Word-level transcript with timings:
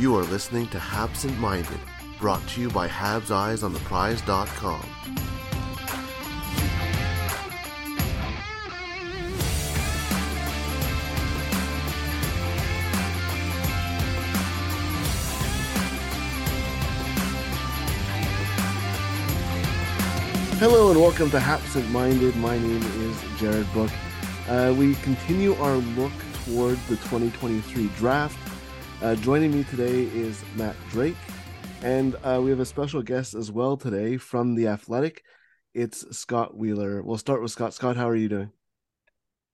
You 0.00 0.16
are 0.16 0.22
listening 0.22 0.66
to 0.68 0.78
Habsent 0.78 1.38
Minded, 1.38 1.78
brought 2.18 2.40
to 2.48 2.60
you 2.62 2.70
by 2.70 2.88
Habs 2.88 3.30
Eyes 3.30 3.62
on 3.62 3.74
the 3.74 3.80
Prize.com. 3.80 4.80
Hello 20.56 20.92
and 20.92 20.98
welcome 20.98 21.30
to 21.30 21.38
Habsent 21.38 21.90
Minded. 21.90 22.34
My 22.36 22.58
name 22.58 22.82
is 23.02 23.22
Jared 23.38 23.70
Book. 23.74 23.90
Uh, 24.48 24.74
we 24.74 24.94
continue 24.94 25.52
our 25.56 25.76
look 25.76 26.12
toward 26.46 26.78
the 26.88 26.96
2023 26.96 27.88
draft. 27.98 28.49
Uh, 29.02 29.14
joining 29.14 29.50
me 29.50 29.64
today 29.64 30.02
is 30.12 30.44
Matt 30.56 30.76
Drake, 30.90 31.16
and 31.82 32.16
uh, 32.22 32.38
we 32.42 32.50
have 32.50 32.60
a 32.60 32.66
special 32.66 33.00
guest 33.00 33.32
as 33.34 33.50
well 33.50 33.74
today 33.74 34.18
from 34.18 34.54
The 34.54 34.68
Athletic. 34.68 35.24
It's 35.72 36.04
Scott 36.14 36.54
Wheeler. 36.54 37.02
We'll 37.02 37.16
start 37.16 37.40
with 37.40 37.50
Scott. 37.50 37.72
Scott, 37.72 37.96
how 37.96 38.06
are 38.06 38.14
you 38.14 38.28
doing? 38.28 38.52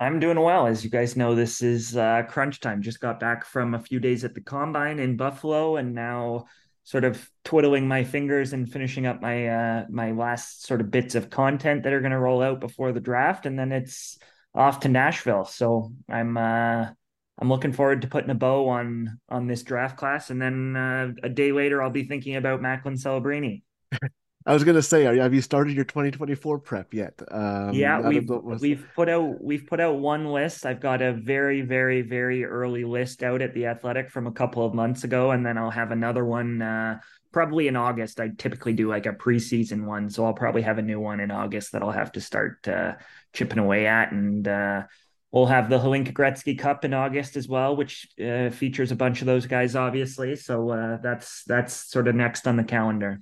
I'm 0.00 0.18
doing 0.18 0.40
well. 0.40 0.66
As 0.66 0.82
you 0.82 0.90
guys 0.90 1.16
know, 1.16 1.36
this 1.36 1.62
is 1.62 1.96
uh, 1.96 2.24
crunch 2.28 2.58
time. 2.58 2.82
Just 2.82 2.98
got 2.98 3.20
back 3.20 3.44
from 3.44 3.74
a 3.74 3.78
few 3.78 4.00
days 4.00 4.24
at 4.24 4.34
the 4.34 4.40
combine 4.40 4.98
in 4.98 5.16
Buffalo, 5.16 5.76
and 5.76 5.94
now 5.94 6.46
sort 6.82 7.04
of 7.04 7.30
twiddling 7.44 7.86
my 7.86 8.02
fingers 8.02 8.52
and 8.52 8.68
finishing 8.68 9.06
up 9.06 9.22
my 9.22 9.46
uh, 9.46 9.84
my 9.88 10.10
last 10.10 10.66
sort 10.66 10.80
of 10.80 10.90
bits 10.90 11.14
of 11.14 11.30
content 11.30 11.84
that 11.84 11.92
are 11.92 12.00
going 12.00 12.10
to 12.10 12.18
roll 12.18 12.42
out 12.42 12.58
before 12.58 12.90
the 12.90 12.98
draft, 12.98 13.46
and 13.46 13.56
then 13.56 13.70
it's 13.70 14.18
off 14.56 14.80
to 14.80 14.88
Nashville. 14.88 15.44
So 15.44 15.92
I'm 16.08 16.36
uh, 16.36 16.86
I'm 17.38 17.48
looking 17.48 17.72
forward 17.72 18.02
to 18.02 18.08
putting 18.08 18.30
a 18.30 18.34
bow 18.34 18.68
on 18.68 19.20
on 19.28 19.46
this 19.46 19.62
draft 19.62 19.96
class, 19.96 20.30
and 20.30 20.40
then 20.40 20.76
uh, 20.76 21.12
a 21.22 21.28
day 21.28 21.52
later 21.52 21.82
I'll 21.82 21.90
be 21.90 22.04
thinking 22.04 22.36
about 22.36 22.62
Macklin 22.62 22.94
Celebrini. 22.94 23.62
I 24.46 24.54
was 24.54 24.62
gonna 24.62 24.80
say, 24.80 25.02
have 25.02 25.34
you 25.34 25.42
started 25.42 25.74
your 25.74 25.84
2024 25.84 26.60
prep 26.60 26.94
yet? 26.94 27.20
Um, 27.32 27.72
yeah, 27.72 28.00
we've 28.00 28.28
was... 28.28 28.62
we've 28.62 28.86
put 28.94 29.08
out 29.08 29.42
we've 29.42 29.66
put 29.66 29.80
out 29.80 29.98
one 29.98 30.26
list. 30.26 30.64
I've 30.64 30.80
got 30.80 31.02
a 31.02 31.12
very 31.12 31.62
very 31.62 32.02
very 32.02 32.44
early 32.44 32.84
list 32.84 33.24
out 33.24 33.42
at 33.42 33.52
the 33.54 33.66
Athletic 33.66 34.08
from 34.08 34.28
a 34.28 34.32
couple 34.32 34.64
of 34.64 34.72
months 34.72 35.02
ago, 35.02 35.32
and 35.32 35.44
then 35.44 35.58
I'll 35.58 35.70
have 35.70 35.90
another 35.90 36.24
one 36.24 36.62
uh, 36.62 37.00
probably 37.32 37.66
in 37.66 37.74
August. 37.74 38.20
I 38.20 38.30
typically 38.38 38.72
do 38.72 38.88
like 38.88 39.06
a 39.06 39.12
preseason 39.12 39.84
one, 39.84 40.08
so 40.08 40.24
I'll 40.24 40.32
probably 40.32 40.62
have 40.62 40.78
a 40.78 40.82
new 40.82 41.00
one 41.00 41.18
in 41.18 41.32
August 41.32 41.72
that 41.72 41.82
I'll 41.82 41.90
have 41.90 42.12
to 42.12 42.20
start 42.20 42.66
uh, 42.68 42.94
chipping 43.34 43.58
away 43.58 43.88
at, 43.88 44.12
and 44.12 44.46
uh, 44.46 44.84
we'll 45.36 45.44
have 45.44 45.68
the 45.68 45.78
Hlinka 45.78 46.14
Gretzky 46.14 46.58
Cup 46.58 46.86
in 46.86 46.94
August 46.94 47.36
as 47.36 47.46
well, 47.46 47.76
which 47.76 48.08
uh, 48.24 48.48
features 48.48 48.90
a 48.90 48.96
bunch 48.96 49.20
of 49.20 49.26
those 49.26 49.44
guys, 49.44 49.76
obviously. 49.76 50.34
So 50.34 50.70
uh, 50.70 50.96
that's 51.02 51.44
that's 51.44 51.74
sort 51.74 52.08
of 52.08 52.14
next 52.14 52.48
on 52.48 52.56
the 52.56 52.64
calendar. 52.64 53.20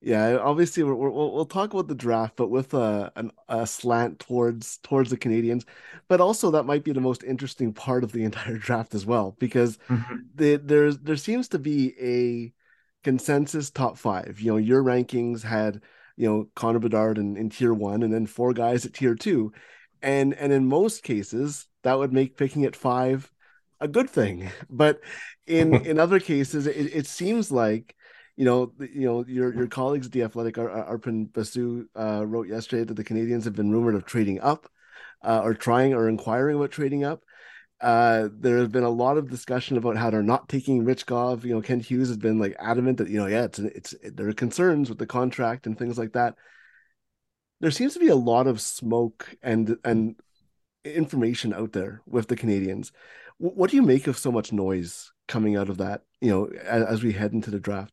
Yeah, 0.00 0.36
obviously 0.38 0.82
we 0.82 0.92
will 0.92 1.32
we'll 1.32 1.46
talk 1.46 1.72
about 1.72 1.86
the 1.86 1.94
draft, 1.94 2.34
but 2.34 2.50
with 2.50 2.74
a, 2.74 3.12
an, 3.14 3.30
a 3.48 3.68
slant 3.68 4.18
towards 4.18 4.78
towards 4.78 5.10
the 5.10 5.16
Canadiens, 5.16 5.64
But 6.08 6.20
also 6.20 6.50
that 6.50 6.64
might 6.64 6.82
be 6.82 6.92
the 6.92 7.00
most 7.00 7.22
interesting 7.22 7.72
part 7.72 8.02
of 8.02 8.10
the 8.10 8.24
entire 8.24 8.58
draft 8.58 8.96
as 8.96 9.06
well, 9.06 9.36
because 9.38 9.78
mm-hmm. 9.88 10.16
the, 10.34 10.56
there's 10.56 10.98
there 10.98 11.16
seems 11.16 11.48
to 11.48 11.60
be 11.60 11.94
a 12.00 12.52
consensus 13.04 13.70
top 13.70 13.96
five. 13.96 14.40
You 14.40 14.52
know, 14.52 14.58
your 14.58 14.82
rankings 14.82 15.42
had 15.44 15.82
you 16.16 16.28
know 16.28 16.48
Connor 16.56 16.80
Bedard 16.80 17.16
in, 17.16 17.36
in 17.36 17.48
tier 17.48 17.72
one, 17.72 18.02
and 18.02 18.12
then 18.12 18.26
four 18.26 18.52
guys 18.52 18.84
at 18.84 18.94
tier 18.94 19.14
two, 19.14 19.52
and 20.04 20.34
and 20.34 20.52
in 20.52 20.66
most 20.66 21.02
cases 21.02 21.66
that 21.82 21.98
would 21.98 22.12
make 22.12 22.36
picking 22.36 22.64
at 22.64 22.76
five 22.76 23.30
a 23.80 23.88
good 23.88 24.08
thing. 24.08 24.50
But 24.70 25.00
in 25.46 25.74
in 25.90 25.98
other 25.98 26.20
cases, 26.20 26.66
it, 26.66 26.94
it 26.94 27.06
seems 27.06 27.50
like 27.50 27.96
you 28.36 28.44
know, 28.44 28.72
you 28.78 29.06
know, 29.06 29.24
your 29.26 29.54
your 29.54 29.66
colleagues 29.68 30.06
at 30.06 30.12
the 30.12 30.22
Athletic, 30.22 30.56
Arpon 30.56 31.32
Basu, 31.32 31.86
uh, 31.96 32.24
wrote 32.26 32.48
yesterday 32.48 32.84
that 32.84 32.94
the 32.94 33.04
canadiens 33.04 33.44
have 33.44 33.54
been 33.54 33.70
rumored 33.70 33.94
of 33.94 34.04
trading 34.04 34.40
up, 34.40 34.68
uh, 35.22 35.40
or 35.42 35.54
trying 35.54 35.94
or 35.94 36.08
inquiring 36.08 36.56
about 36.56 36.72
trading 36.72 37.04
up. 37.04 37.22
Uh, 37.80 38.28
there 38.32 38.58
has 38.58 38.68
been 38.68 38.84
a 38.84 38.90
lot 38.90 39.18
of 39.18 39.30
discussion 39.30 39.76
about 39.76 39.96
how 39.96 40.10
they're 40.10 40.22
not 40.22 40.48
taking 40.48 40.84
Michkov. 40.84 41.44
You 41.44 41.54
know, 41.54 41.62
Kent 41.62 41.84
Hughes 41.84 42.08
has 42.08 42.16
been 42.16 42.38
like 42.38 42.56
adamant 42.58 42.98
that 42.98 43.08
you 43.08 43.18
know, 43.18 43.26
yeah, 43.26 43.44
it's 43.44 43.58
it's 43.58 43.92
it, 43.94 44.16
there 44.16 44.28
are 44.28 44.32
concerns 44.32 44.88
with 44.88 44.98
the 44.98 45.06
contract 45.06 45.66
and 45.66 45.78
things 45.78 45.96
like 45.96 46.12
that. 46.12 46.34
There 47.60 47.70
seems 47.70 47.94
to 47.94 48.00
be 48.00 48.08
a 48.08 48.16
lot 48.16 48.46
of 48.46 48.60
smoke 48.60 49.36
and 49.42 49.76
and 49.84 50.16
information 50.84 51.54
out 51.54 51.72
there 51.72 52.02
with 52.06 52.28
the 52.28 52.36
Canadiens. 52.36 52.90
What 53.38 53.70
do 53.70 53.76
you 53.76 53.82
make 53.82 54.06
of 54.06 54.18
so 54.18 54.30
much 54.30 54.52
noise 54.52 55.12
coming 55.26 55.56
out 55.56 55.68
of 55.68 55.78
that? 55.78 56.02
You 56.20 56.30
know, 56.30 56.46
as, 56.62 56.84
as 56.84 57.02
we 57.02 57.12
head 57.12 57.32
into 57.32 57.50
the 57.50 57.60
draft. 57.60 57.92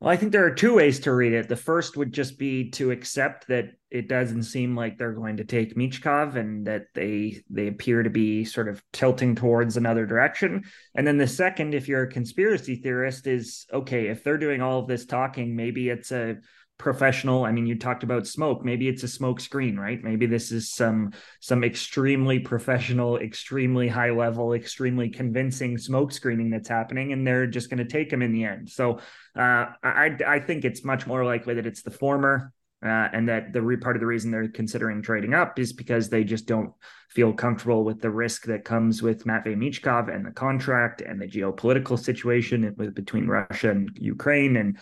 Well, 0.00 0.10
I 0.10 0.16
think 0.16 0.30
there 0.30 0.44
are 0.44 0.54
two 0.54 0.74
ways 0.74 1.00
to 1.00 1.12
read 1.12 1.32
it. 1.32 1.48
The 1.48 1.56
first 1.56 1.96
would 1.96 2.12
just 2.12 2.38
be 2.38 2.70
to 2.70 2.92
accept 2.92 3.48
that 3.48 3.70
it 3.90 4.08
doesn't 4.08 4.44
seem 4.44 4.76
like 4.76 4.96
they're 4.96 5.12
going 5.12 5.38
to 5.38 5.44
take 5.44 5.76
Michkov 5.76 6.36
and 6.36 6.64
that 6.68 6.86
they 6.94 7.42
they 7.50 7.66
appear 7.66 8.04
to 8.04 8.10
be 8.10 8.44
sort 8.44 8.68
of 8.68 8.80
tilting 8.92 9.34
towards 9.34 9.76
another 9.76 10.06
direction. 10.06 10.62
And 10.94 11.04
then 11.04 11.18
the 11.18 11.26
second, 11.26 11.74
if 11.74 11.88
you're 11.88 12.04
a 12.04 12.12
conspiracy 12.12 12.76
theorist, 12.76 13.26
is 13.26 13.66
okay, 13.72 14.06
if 14.06 14.22
they're 14.22 14.38
doing 14.38 14.62
all 14.62 14.78
of 14.78 14.86
this 14.86 15.04
talking, 15.04 15.56
maybe 15.56 15.88
it's 15.88 16.12
a 16.12 16.36
professional 16.78 17.44
i 17.44 17.50
mean 17.50 17.66
you 17.66 17.76
talked 17.76 18.04
about 18.04 18.26
smoke 18.26 18.64
maybe 18.64 18.88
it's 18.88 19.02
a 19.02 19.08
smoke 19.08 19.40
screen 19.40 19.78
right? 19.78 20.02
Maybe 20.02 20.26
this 20.26 20.52
is 20.52 20.70
some 20.70 21.12
some 21.40 21.64
extremely 21.64 22.38
professional 22.38 23.16
extremely 23.18 23.88
high 23.88 24.10
level 24.10 24.52
extremely 24.52 25.08
convincing 25.08 25.78
smoke 25.78 26.12
screening 26.12 26.50
that's 26.50 26.68
happening 26.68 27.12
and 27.12 27.26
they're 27.26 27.46
just 27.46 27.70
going 27.70 27.78
to 27.78 27.84
take 27.84 28.10
them 28.10 28.22
in 28.22 28.32
the 28.32 28.44
end. 28.44 28.68
So 28.68 29.00
uh, 29.36 29.66
i 29.82 30.16
i 30.26 30.38
think 30.40 30.64
it's 30.64 30.84
much 30.84 31.06
more 31.06 31.24
likely 31.24 31.54
that 31.54 31.66
it's 31.66 31.82
the 31.82 31.90
former 31.90 32.52
uh, 32.84 33.08
and 33.12 33.28
that 33.28 33.52
the 33.52 33.60
re- 33.60 33.76
part 33.76 33.96
of 33.96 34.00
the 34.00 34.06
reason 34.06 34.30
they're 34.30 34.48
considering 34.48 35.02
trading 35.02 35.34
up 35.34 35.58
is 35.58 35.72
because 35.72 36.08
they 36.08 36.22
just 36.22 36.46
don't 36.46 36.72
feel 37.10 37.32
comfortable 37.32 37.82
with 37.82 38.00
the 38.00 38.10
risk 38.10 38.44
that 38.44 38.64
comes 38.64 39.02
with 39.02 39.26
Matvey 39.26 39.56
Michkov 39.56 40.14
and 40.14 40.24
the 40.24 40.30
contract 40.30 41.00
and 41.00 41.20
the 41.20 41.26
geopolitical 41.26 41.98
situation 41.98 42.72
with 42.76 42.94
between 42.94 43.26
Russia 43.26 43.70
and 43.70 43.90
Ukraine 44.00 44.56
and 44.56 44.78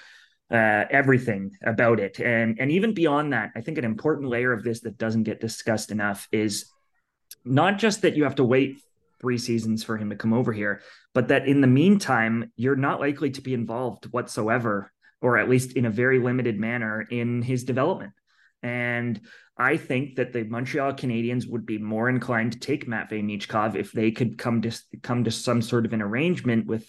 uh, 0.50 0.84
everything 0.90 1.50
about 1.64 2.00
it. 2.00 2.20
And, 2.20 2.58
and 2.60 2.70
even 2.70 2.94
beyond 2.94 3.32
that, 3.32 3.50
I 3.56 3.60
think 3.60 3.78
an 3.78 3.84
important 3.84 4.28
layer 4.28 4.52
of 4.52 4.62
this 4.62 4.80
that 4.80 4.98
doesn't 4.98 5.24
get 5.24 5.40
discussed 5.40 5.90
enough 5.90 6.28
is 6.30 6.70
not 7.44 7.78
just 7.78 8.02
that 8.02 8.16
you 8.16 8.24
have 8.24 8.36
to 8.36 8.44
wait 8.44 8.78
three 9.20 9.38
seasons 9.38 9.82
for 9.82 9.96
him 9.96 10.10
to 10.10 10.16
come 10.16 10.32
over 10.32 10.52
here, 10.52 10.82
but 11.14 11.28
that 11.28 11.48
in 11.48 11.60
the 11.60 11.66
meantime, 11.66 12.52
you're 12.56 12.76
not 12.76 13.00
likely 13.00 13.30
to 13.30 13.40
be 13.40 13.54
involved 13.54 14.12
whatsoever, 14.12 14.92
or 15.20 15.38
at 15.38 15.48
least 15.48 15.72
in 15.72 15.86
a 15.86 15.90
very 15.90 16.18
limited 16.18 16.58
manner, 16.58 17.02
in 17.02 17.42
his 17.42 17.64
development. 17.64 18.12
And 18.62 19.20
I 19.56 19.78
think 19.78 20.16
that 20.16 20.32
the 20.32 20.44
Montreal 20.44 20.92
Canadiens 20.92 21.48
would 21.48 21.64
be 21.64 21.78
more 21.78 22.08
inclined 22.08 22.52
to 22.52 22.58
take 22.58 22.86
Matvey 22.86 23.22
Michkov 23.22 23.74
if 23.74 23.92
they 23.92 24.10
could 24.10 24.38
come 24.38 24.62
to 24.62 24.72
come 25.02 25.24
to 25.24 25.30
some 25.30 25.62
sort 25.62 25.86
of 25.86 25.92
an 25.92 26.02
arrangement 26.02 26.66
with 26.66 26.86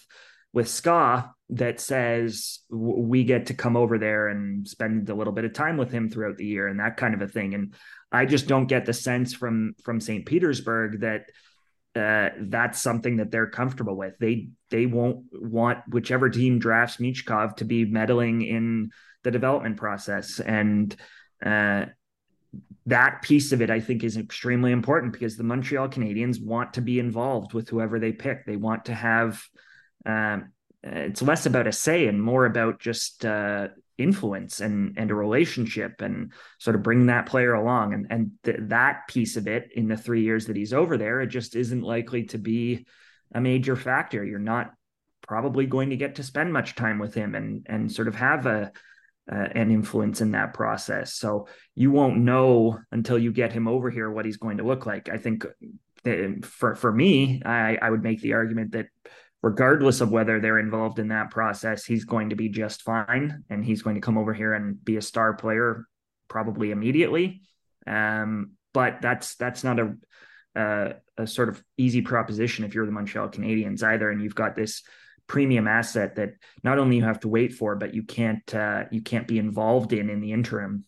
with 0.52 0.68
SKA 0.68 1.30
that 1.50 1.80
says 1.80 2.60
we 2.68 3.24
get 3.24 3.46
to 3.46 3.54
come 3.54 3.76
over 3.76 3.98
there 3.98 4.28
and 4.28 4.68
spend 4.68 5.08
a 5.08 5.14
little 5.14 5.32
bit 5.32 5.46
of 5.46 5.54
time 5.54 5.76
with 5.76 5.90
him 5.90 6.10
throughout 6.10 6.36
the 6.36 6.44
year 6.44 6.66
and 6.66 6.78
that 6.78 6.96
kind 6.96 7.14
of 7.14 7.22
a 7.22 7.28
thing. 7.28 7.54
And 7.54 7.74
I 8.12 8.26
just 8.26 8.46
don't 8.46 8.66
get 8.66 8.84
the 8.84 8.92
sense 8.92 9.34
from 9.34 9.74
from 9.82 10.00
St. 10.00 10.26
Petersburg 10.26 11.00
that 11.00 11.30
uh, 11.96 12.34
that's 12.42 12.80
something 12.80 13.16
that 13.16 13.30
they're 13.30 13.50
comfortable 13.50 13.96
with. 13.96 14.14
They 14.18 14.48
they 14.70 14.86
won't 14.86 15.24
want 15.32 15.78
whichever 15.88 16.28
team 16.28 16.58
drafts 16.58 16.98
Michkov 16.98 17.56
to 17.56 17.64
be 17.64 17.86
meddling 17.86 18.42
in 18.42 18.90
the 19.24 19.30
development 19.30 19.76
process 19.76 20.40
and. 20.40 20.94
Uh, 21.44 21.86
that 22.86 23.20
piece 23.20 23.52
of 23.52 23.60
it, 23.60 23.68
I 23.68 23.80
think, 23.80 24.02
is 24.02 24.16
extremely 24.16 24.72
important 24.72 25.12
because 25.12 25.36
the 25.36 25.44
Montreal 25.44 25.90
Canadiens 25.90 26.42
want 26.42 26.72
to 26.72 26.80
be 26.80 26.98
involved 26.98 27.52
with 27.52 27.68
whoever 27.68 27.98
they 27.98 28.12
pick. 28.12 28.46
They 28.46 28.56
want 28.56 28.86
to 28.86 28.94
have 28.94 29.42
um, 30.06 30.52
it's 30.92 31.22
less 31.22 31.46
about 31.46 31.66
a 31.66 31.72
say 31.72 32.06
and 32.06 32.22
more 32.22 32.46
about 32.46 32.80
just 32.80 33.24
uh, 33.24 33.68
influence 33.96 34.60
and 34.60 34.96
and 34.96 35.10
a 35.10 35.14
relationship 35.14 36.00
and 36.00 36.32
sort 36.58 36.76
of 36.76 36.82
bring 36.82 37.06
that 37.06 37.26
player 37.26 37.54
along. 37.54 37.94
And 37.94 38.06
and 38.10 38.30
th- 38.44 38.56
that 38.62 39.08
piece 39.08 39.36
of 39.36 39.46
it 39.48 39.70
in 39.74 39.88
the 39.88 39.96
three 39.96 40.22
years 40.22 40.46
that 40.46 40.56
he's 40.56 40.72
over 40.72 40.96
there 40.96 41.20
it 41.20 41.28
just 41.28 41.56
isn't 41.56 41.82
likely 41.82 42.24
to 42.24 42.38
be 42.38 42.86
a 43.34 43.40
major 43.40 43.76
factor. 43.76 44.24
You're 44.24 44.38
not 44.38 44.72
probably 45.26 45.66
going 45.66 45.90
to 45.90 45.96
get 45.96 46.14
to 46.14 46.22
spend 46.22 46.52
much 46.52 46.74
time 46.74 46.98
with 46.98 47.14
him 47.14 47.34
and 47.34 47.66
and 47.68 47.92
sort 47.92 48.08
of 48.08 48.14
have 48.14 48.46
a 48.46 48.72
uh, 49.30 49.48
an 49.54 49.70
influence 49.70 50.22
in 50.22 50.30
that 50.30 50.54
process. 50.54 51.14
So 51.14 51.48
you 51.74 51.90
won't 51.90 52.16
know 52.16 52.78
until 52.90 53.18
you 53.18 53.30
get 53.30 53.52
him 53.52 53.68
over 53.68 53.90
here 53.90 54.10
what 54.10 54.24
he's 54.24 54.38
going 54.38 54.56
to 54.56 54.64
look 54.64 54.86
like. 54.86 55.10
I 55.10 55.18
think 55.18 55.44
uh, 56.06 56.26
for 56.42 56.76
for 56.76 56.92
me 56.92 57.42
i 57.44 57.76
i 57.82 57.90
would 57.90 58.04
make 58.04 58.20
the 58.20 58.34
argument 58.34 58.70
that 58.70 58.86
regardless 59.42 60.00
of 60.00 60.10
whether 60.10 60.40
they're 60.40 60.58
involved 60.58 60.98
in 60.98 61.08
that 61.08 61.30
process, 61.30 61.84
he's 61.84 62.04
going 62.04 62.30
to 62.30 62.36
be 62.36 62.48
just 62.48 62.82
fine 62.82 63.44
and 63.50 63.64
he's 63.64 63.82
going 63.82 63.94
to 63.94 64.00
come 64.00 64.18
over 64.18 64.34
here 64.34 64.54
and 64.54 64.82
be 64.84 64.96
a 64.96 65.02
star 65.02 65.34
player 65.34 65.86
probably 66.28 66.70
immediately. 66.70 67.42
Um, 67.86 68.52
but 68.74 69.00
that's 69.00 69.36
that's 69.36 69.64
not 69.64 69.78
a, 69.78 69.94
a, 70.54 70.94
a 71.16 71.26
sort 71.26 71.48
of 71.48 71.62
easy 71.76 72.02
proposition 72.02 72.64
if 72.64 72.74
you're 72.74 72.86
the 72.86 72.92
Montreal 72.92 73.28
Canadiens 73.28 73.82
either, 73.82 74.10
and 74.10 74.22
you've 74.22 74.34
got 74.34 74.54
this 74.54 74.82
premium 75.26 75.68
asset 75.68 76.16
that 76.16 76.34
not 76.64 76.78
only 76.78 76.96
you 76.96 77.04
have 77.04 77.20
to 77.20 77.28
wait 77.28 77.54
for, 77.54 77.76
but 77.76 77.94
you 77.94 78.02
can't 78.02 78.54
uh, 78.54 78.84
you 78.90 79.02
can't 79.02 79.28
be 79.28 79.38
involved 79.38 79.92
in 79.92 80.10
in 80.10 80.20
the 80.20 80.32
interim. 80.32 80.84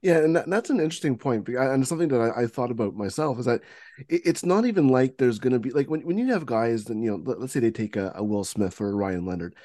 Yeah, 0.00 0.18
and 0.18 0.36
that, 0.36 0.48
that's 0.48 0.70
an 0.70 0.78
interesting 0.78 1.18
point, 1.18 1.48
and 1.48 1.86
something 1.86 2.08
that 2.08 2.20
I, 2.20 2.42
I 2.42 2.46
thought 2.46 2.70
about 2.70 2.94
myself 2.94 3.38
is 3.40 3.46
that 3.46 3.62
it, 4.08 4.22
it's 4.24 4.44
not 4.44 4.64
even 4.64 4.88
like 4.88 5.16
there's 5.16 5.40
going 5.40 5.54
to 5.54 5.58
be 5.58 5.70
like 5.70 5.90
when, 5.90 6.02
when 6.02 6.18
you 6.18 6.32
have 6.32 6.46
guys, 6.46 6.88
and 6.88 7.02
you 7.02 7.10
know, 7.10 7.22
let, 7.24 7.38
us 7.38 7.52
say 7.52 7.60
they 7.60 7.72
take 7.72 7.96
a, 7.96 8.12
a, 8.14 8.22
Will 8.22 8.44
Smith 8.44 8.80
or 8.80 8.90
a 8.90 8.94
Ryan 8.94 9.26
Leonard, 9.26 9.56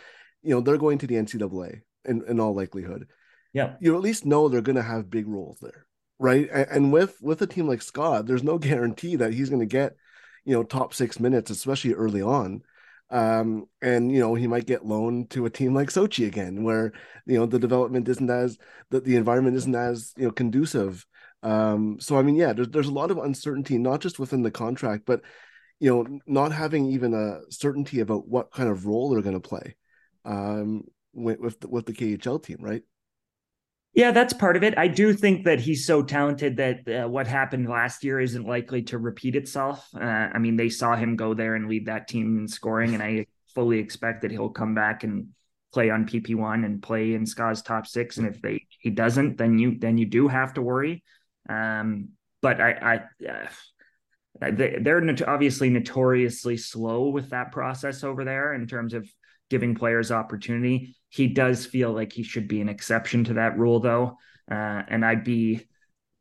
you 0.42 0.50
know, 0.50 0.62
they're 0.62 0.78
going 0.78 0.98
to 1.00 1.08
the 1.08 1.16
NCAA 1.16 1.82
in, 2.06 2.24
in 2.28 2.40
all 2.40 2.56
likelihood. 2.56 3.08
Yeah, 3.54 3.76
you 3.80 3.96
at 3.96 4.02
least 4.02 4.26
know 4.26 4.50
they're 4.50 4.62
going 4.62 4.76
to 4.76 4.82
have 4.82 5.12
big 5.12 5.28
roles 5.28 5.60
there, 5.62 5.86
right? 6.18 6.50
And, 6.52 6.68
and 6.72 6.94
with 6.94 7.16
with 7.22 7.42
a 7.44 7.48
team 7.48 7.68
like 7.68 7.84
SKA, 7.84 8.24
there's 8.24 8.44
no 8.44 8.58
guarantee 8.60 9.16
that 9.18 9.34
he's 9.34 9.50
going 9.50 9.60
to 9.60 9.68
get, 9.68 9.96
you 10.46 10.56
know, 10.56 10.64
top 10.64 10.96
six 10.96 11.20
minutes, 11.20 11.52
especially 11.52 11.94
early 11.94 12.24
on. 12.24 12.64
Um, 13.14 13.68
and 13.82 14.12
you 14.12 14.20
know, 14.20 14.34
he 14.34 14.48
might 14.48 14.66
get 14.66 14.86
loaned 14.86 15.30
to 15.32 15.46
a 15.46 15.50
team 15.50 15.76
like 15.76 15.90
Sochi 15.90 16.28
again, 16.28 16.64
where 16.64 16.94
you 17.28 17.38
know 17.38 17.46
the 17.46 17.60
development 17.60 18.10
isn't 18.10 18.30
as 18.30 18.58
the, 18.90 19.02
the 19.02 19.16
environment 19.16 19.56
isn't 19.56 19.76
as 19.76 20.14
you 20.18 20.26
know 20.26 20.32
conducive. 20.32 21.06
Um, 21.44 22.00
so 22.00 22.18
I 22.18 22.24
mean, 22.24 22.36
yeah, 22.36 22.54
there's 22.54 22.70
there's 22.70 22.88
a 22.88 22.92
lot 22.94 23.12
of 23.12 23.20
uncertainty, 23.20 23.78
not 23.78 24.02
just 24.02 24.18
within 24.20 24.42
the 24.42 24.52
contract, 24.52 25.04
but 25.06 25.22
you 25.80 25.90
know, 25.92 26.20
not 26.26 26.52
having 26.52 26.88
even 26.88 27.14
a 27.14 27.42
certainty 27.52 28.00
about 28.00 28.28
what 28.28 28.52
kind 28.52 28.70
of 28.70 28.88
role 28.88 29.10
they're 29.10 29.22
going 29.22 29.40
to 29.40 29.48
play 29.48 29.76
um, 30.26 30.86
with 31.14 31.40
with 31.40 31.60
the, 31.60 31.68
with 31.68 31.86
the 31.86 31.94
KHL 31.94 32.42
team, 32.42 32.58
right? 32.62 32.84
Yeah, 33.94 34.10
that's 34.10 34.34
part 34.34 34.58
of 34.58 34.64
it. 34.64 34.76
I 34.76 34.88
do 34.88 35.14
think 35.14 35.46
that 35.46 35.60
he's 35.60 35.86
so 35.86 36.02
talented 36.02 36.58
that 36.58 36.88
uh, 36.88 37.08
what 37.08 37.28
happened 37.28 37.70
last 37.70 38.04
year 38.04 38.20
isn't 38.20 38.48
likely 38.48 38.82
to 38.84 38.98
repeat 38.98 39.36
itself. 39.36 39.88
Uh, 39.96 40.04
I 40.34 40.40
mean, 40.40 40.56
they 40.56 40.70
saw 40.70 40.96
him 40.96 41.16
go 41.16 41.36
there 41.36 41.54
and 41.54 41.70
lead 41.70 41.86
that 41.86 42.08
team 42.08 42.40
in 42.40 42.48
scoring, 42.48 42.96
and 42.96 43.04
I 43.04 43.28
fully 43.54 43.78
expect 43.78 44.24
that 44.24 44.32
he'll 44.32 44.50
come 44.50 44.74
back 44.74 45.04
and 45.04 45.28
play 45.74 45.92
on 45.92 46.08
PP 46.08 46.36
one 46.36 46.64
and 46.64 46.82
play 46.82 47.14
in 47.14 47.28
SKA's 47.28 47.62
top 47.62 47.86
six. 47.86 48.18
And 48.18 48.28
if 48.28 48.42
they 48.42 48.66
he 48.80 48.90
doesn't, 48.90 49.38
then 49.38 49.60
you 49.60 49.78
then 49.78 50.00
you 50.00 50.08
do 50.08 50.28
have 50.28 50.56
to 50.56 50.62
worry. 50.64 51.04
Um, 51.48 52.10
but 52.42 52.60
I, 52.60 52.72
I 53.22 53.28
uh, 53.30 54.52
they're 54.52 55.16
obviously 55.28 55.70
notoriously 55.70 56.58
slow 56.58 57.10
with 57.10 57.30
that 57.30 57.52
process 57.52 58.04
over 58.04 58.24
there 58.24 58.54
in 58.54 58.66
terms 58.68 58.96
of 58.96 59.08
giving 59.50 59.76
players 59.76 60.12
opportunity. 60.12 60.96
He 61.14 61.28
does 61.28 61.64
feel 61.64 61.92
like 61.92 62.12
he 62.12 62.24
should 62.24 62.48
be 62.48 62.60
an 62.60 62.70
exception 62.70 63.24
to 63.26 63.36
that 63.36 63.56
rule, 63.56 63.80
though, 63.80 64.18
uh, 64.50 64.82
and 64.88 65.06
I'd 65.06 65.24
be 65.24 65.68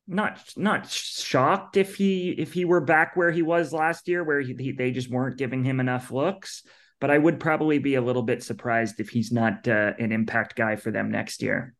not 0.06 0.38
not 0.54 0.86
shocked 0.90 1.78
if 1.78 1.94
he 1.94 2.28
if 2.28 2.52
he 2.52 2.66
were 2.66 2.82
back 2.82 3.16
where 3.16 3.30
he 3.30 3.40
was 3.40 3.72
last 3.72 4.06
year, 4.06 4.22
where 4.22 4.40
he, 4.40 4.54
he, 4.58 4.72
they 4.72 4.90
just 4.90 5.08
weren't 5.08 5.38
giving 5.38 5.64
him 5.64 5.80
enough 5.80 6.10
looks. 6.10 6.62
But 7.00 7.10
I 7.10 7.16
would 7.16 7.40
probably 7.40 7.78
be 7.78 7.94
a 7.94 8.02
little 8.02 8.22
bit 8.22 8.42
surprised 8.42 9.00
if 9.00 9.08
he's 9.08 9.32
not 9.32 9.66
uh, 9.66 9.94
an 9.98 10.12
impact 10.12 10.56
guy 10.56 10.76
for 10.76 10.90
them 10.90 11.10
next 11.10 11.40
year. 11.40 11.74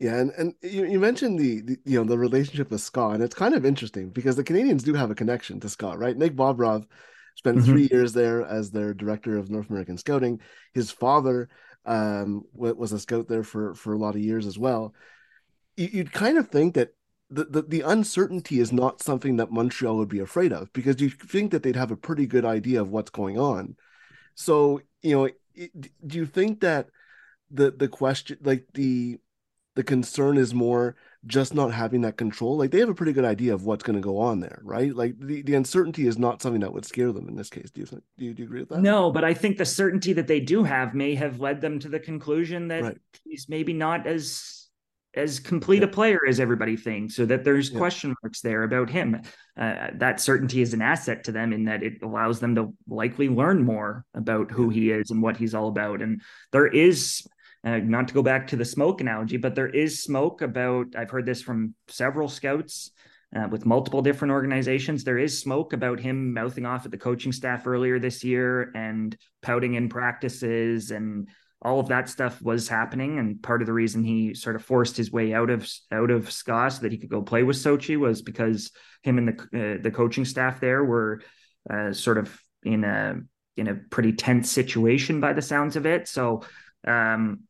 Yeah, 0.00 0.16
and, 0.16 0.30
and 0.38 0.54
you, 0.62 0.86
you 0.86 0.98
mentioned 0.98 1.38
the, 1.38 1.60
the, 1.60 1.76
you 1.84 1.98
know 1.98 2.08
the 2.08 2.16
relationship 2.16 2.70
with 2.70 2.80
SKA, 2.80 3.10
and 3.10 3.22
it's 3.22 3.34
kind 3.34 3.54
of 3.54 3.66
interesting 3.66 4.08
because 4.08 4.36
the 4.36 4.44
Canadiens 4.44 4.82
do 4.82 4.94
have 4.94 5.10
a 5.10 5.14
connection 5.14 5.60
to 5.60 5.68
SKA, 5.68 5.98
right? 5.98 6.16
Nick 6.16 6.34
Bobrov 6.34 6.86
spent 7.36 7.58
mm-hmm. 7.58 7.66
three 7.66 7.88
years 7.90 8.14
there 8.14 8.46
as 8.46 8.70
their 8.70 8.94
director 8.94 9.36
of 9.36 9.50
North 9.50 9.68
American 9.68 9.98
scouting. 9.98 10.40
His 10.72 10.90
father 10.90 11.50
um, 11.86 12.44
was 12.54 12.92
a 12.92 12.98
scout 12.98 13.28
there 13.28 13.42
for 13.42 13.74
for 13.74 13.92
a 13.92 13.98
lot 13.98 14.14
of 14.14 14.20
years 14.20 14.46
as 14.46 14.58
well. 14.58 14.94
You'd 15.76 16.12
kind 16.12 16.38
of 16.38 16.48
think 16.48 16.74
that 16.74 16.94
the, 17.30 17.44
the, 17.44 17.62
the 17.62 17.80
uncertainty 17.80 18.60
is 18.60 18.72
not 18.72 19.02
something 19.02 19.36
that 19.36 19.50
Montreal 19.50 19.96
would 19.96 20.08
be 20.08 20.20
afraid 20.20 20.52
of 20.52 20.72
because 20.72 21.00
you 21.00 21.10
think 21.10 21.50
that 21.50 21.62
they'd 21.62 21.74
have 21.74 21.90
a 21.90 21.96
pretty 21.96 22.26
good 22.26 22.44
idea 22.44 22.80
of 22.80 22.90
what's 22.90 23.10
going 23.10 23.38
on. 23.38 23.76
So 24.34 24.80
you 25.02 25.16
know, 25.16 25.28
do 26.06 26.18
you 26.18 26.26
think 26.26 26.60
that 26.60 26.88
the 27.50 27.70
the 27.70 27.88
question, 27.88 28.38
like 28.42 28.66
the 28.74 29.18
the 29.74 29.84
concern, 29.84 30.38
is 30.38 30.54
more 30.54 30.96
just 31.26 31.54
not 31.54 31.72
having 31.72 32.02
that 32.02 32.16
control 32.16 32.56
like 32.56 32.70
they 32.70 32.80
have 32.80 32.88
a 32.88 32.94
pretty 32.94 33.12
good 33.12 33.24
idea 33.24 33.54
of 33.54 33.64
what's 33.64 33.82
going 33.82 33.96
to 33.96 34.02
go 34.02 34.18
on 34.18 34.40
there 34.40 34.60
right 34.62 34.94
like 34.94 35.18
the, 35.18 35.42
the 35.42 35.54
uncertainty 35.54 36.06
is 36.06 36.18
not 36.18 36.42
something 36.42 36.60
that 36.60 36.72
would 36.72 36.84
scare 36.84 37.12
them 37.12 37.28
in 37.28 37.36
this 37.36 37.50
case 37.50 37.70
do 37.70 37.80
you 37.80 37.86
think 37.86 38.02
do 38.18 38.24
you, 38.24 38.34
do 38.34 38.42
you 38.42 38.48
agree 38.48 38.60
with 38.60 38.68
that 38.68 38.80
no 38.80 39.10
but 39.10 39.24
i 39.24 39.32
think 39.32 39.56
the 39.56 39.64
certainty 39.64 40.12
that 40.12 40.26
they 40.26 40.40
do 40.40 40.64
have 40.64 40.94
may 40.94 41.14
have 41.14 41.40
led 41.40 41.60
them 41.60 41.78
to 41.78 41.88
the 41.88 42.00
conclusion 42.00 42.68
that 42.68 42.82
right. 42.82 42.98
he's 43.24 43.48
maybe 43.48 43.72
not 43.72 44.06
as 44.06 44.64
as 45.16 45.38
complete 45.38 45.82
yeah. 45.82 45.88
a 45.88 45.90
player 45.90 46.20
as 46.28 46.40
everybody 46.40 46.76
thinks 46.76 47.14
so 47.14 47.24
that 47.24 47.44
there's 47.44 47.70
yeah. 47.70 47.78
question 47.78 48.14
marks 48.22 48.40
there 48.40 48.64
about 48.64 48.90
him 48.90 49.20
uh, 49.56 49.88
that 49.94 50.20
certainty 50.20 50.60
is 50.60 50.74
an 50.74 50.82
asset 50.82 51.24
to 51.24 51.32
them 51.32 51.52
in 51.52 51.64
that 51.64 51.82
it 51.82 52.02
allows 52.02 52.40
them 52.40 52.54
to 52.54 52.74
likely 52.88 53.28
learn 53.28 53.62
more 53.62 54.04
about 54.14 54.50
who 54.50 54.70
yeah. 54.70 54.80
he 54.80 54.90
is 54.90 55.10
and 55.10 55.22
what 55.22 55.36
he's 55.36 55.54
all 55.54 55.68
about 55.68 56.02
and 56.02 56.20
there 56.52 56.66
is 56.66 57.26
uh, 57.64 57.78
not 57.78 58.08
to 58.08 58.14
go 58.14 58.22
back 58.22 58.46
to 58.48 58.56
the 58.56 58.64
smoke 58.64 59.00
analogy, 59.00 59.36
but 59.36 59.54
there 59.54 59.68
is 59.68 60.02
smoke 60.02 60.42
about, 60.42 60.88
I've 60.96 61.10
heard 61.10 61.26
this 61.26 61.42
from 61.42 61.74
several 61.88 62.28
scouts 62.28 62.90
uh, 63.34 63.48
with 63.50 63.66
multiple 63.66 64.02
different 64.02 64.32
organizations. 64.32 65.02
There 65.02 65.18
is 65.18 65.38
smoke 65.38 65.72
about 65.72 65.98
him 65.98 66.34
mouthing 66.34 66.66
off 66.66 66.84
at 66.84 66.90
the 66.90 66.98
coaching 66.98 67.32
staff 67.32 67.66
earlier 67.66 67.98
this 67.98 68.22
year 68.22 68.70
and 68.74 69.16
pouting 69.42 69.74
in 69.74 69.88
practices 69.88 70.90
and 70.90 71.28
all 71.62 71.80
of 71.80 71.88
that 71.88 72.10
stuff 72.10 72.42
was 72.42 72.68
happening. 72.68 73.18
And 73.18 73.42
part 73.42 73.62
of 73.62 73.66
the 73.66 73.72
reason 73.72 74.04
he 74.04 74.34
sort 74.34 74.56
of 74.56 74.62
forced 74.62 74.96
his 74.96 75.10
way 75.10 75.32
out 75.32 75.48
of 75.48 75.66
out 75.90 76.10
of 76.10 76.30
SKA 76.30 76.70
so 76.70 76.82
that 76.82 76.92
he 76.92 76.98
could 76.98 77.08
go 77.08 77.22
play 77.22 77.42
with 77.42 77.56
Sochi 77.56 77.96
was 77.96 78.20
because 78.20 78.70
him 79.02 79.16
and 79.16 79.28
the 79.28 79.78
uh, 79.78 79.82
the 79.82 79.90
coaching 79.90 80.26
staff 80.26 80.60
there 80.60 80.84
were 80.84 81.22
uh, 81.70 81.92
sort 81.92 82.18
of 82.18 82.38
in 82.62 82.84
a 82.84 83.16
in 83.56 83.68
a 83.68 83.74
pretty 83.74 84.12
tense 84.12 84.50
situation 84.50 85.20
by 85.20 85.32
the 85.32 85.40
sounds 85.40 85.76
of 85.76 85.86
it. 85.86 86.06
So 86.06 86.42
um, 86.86 87.44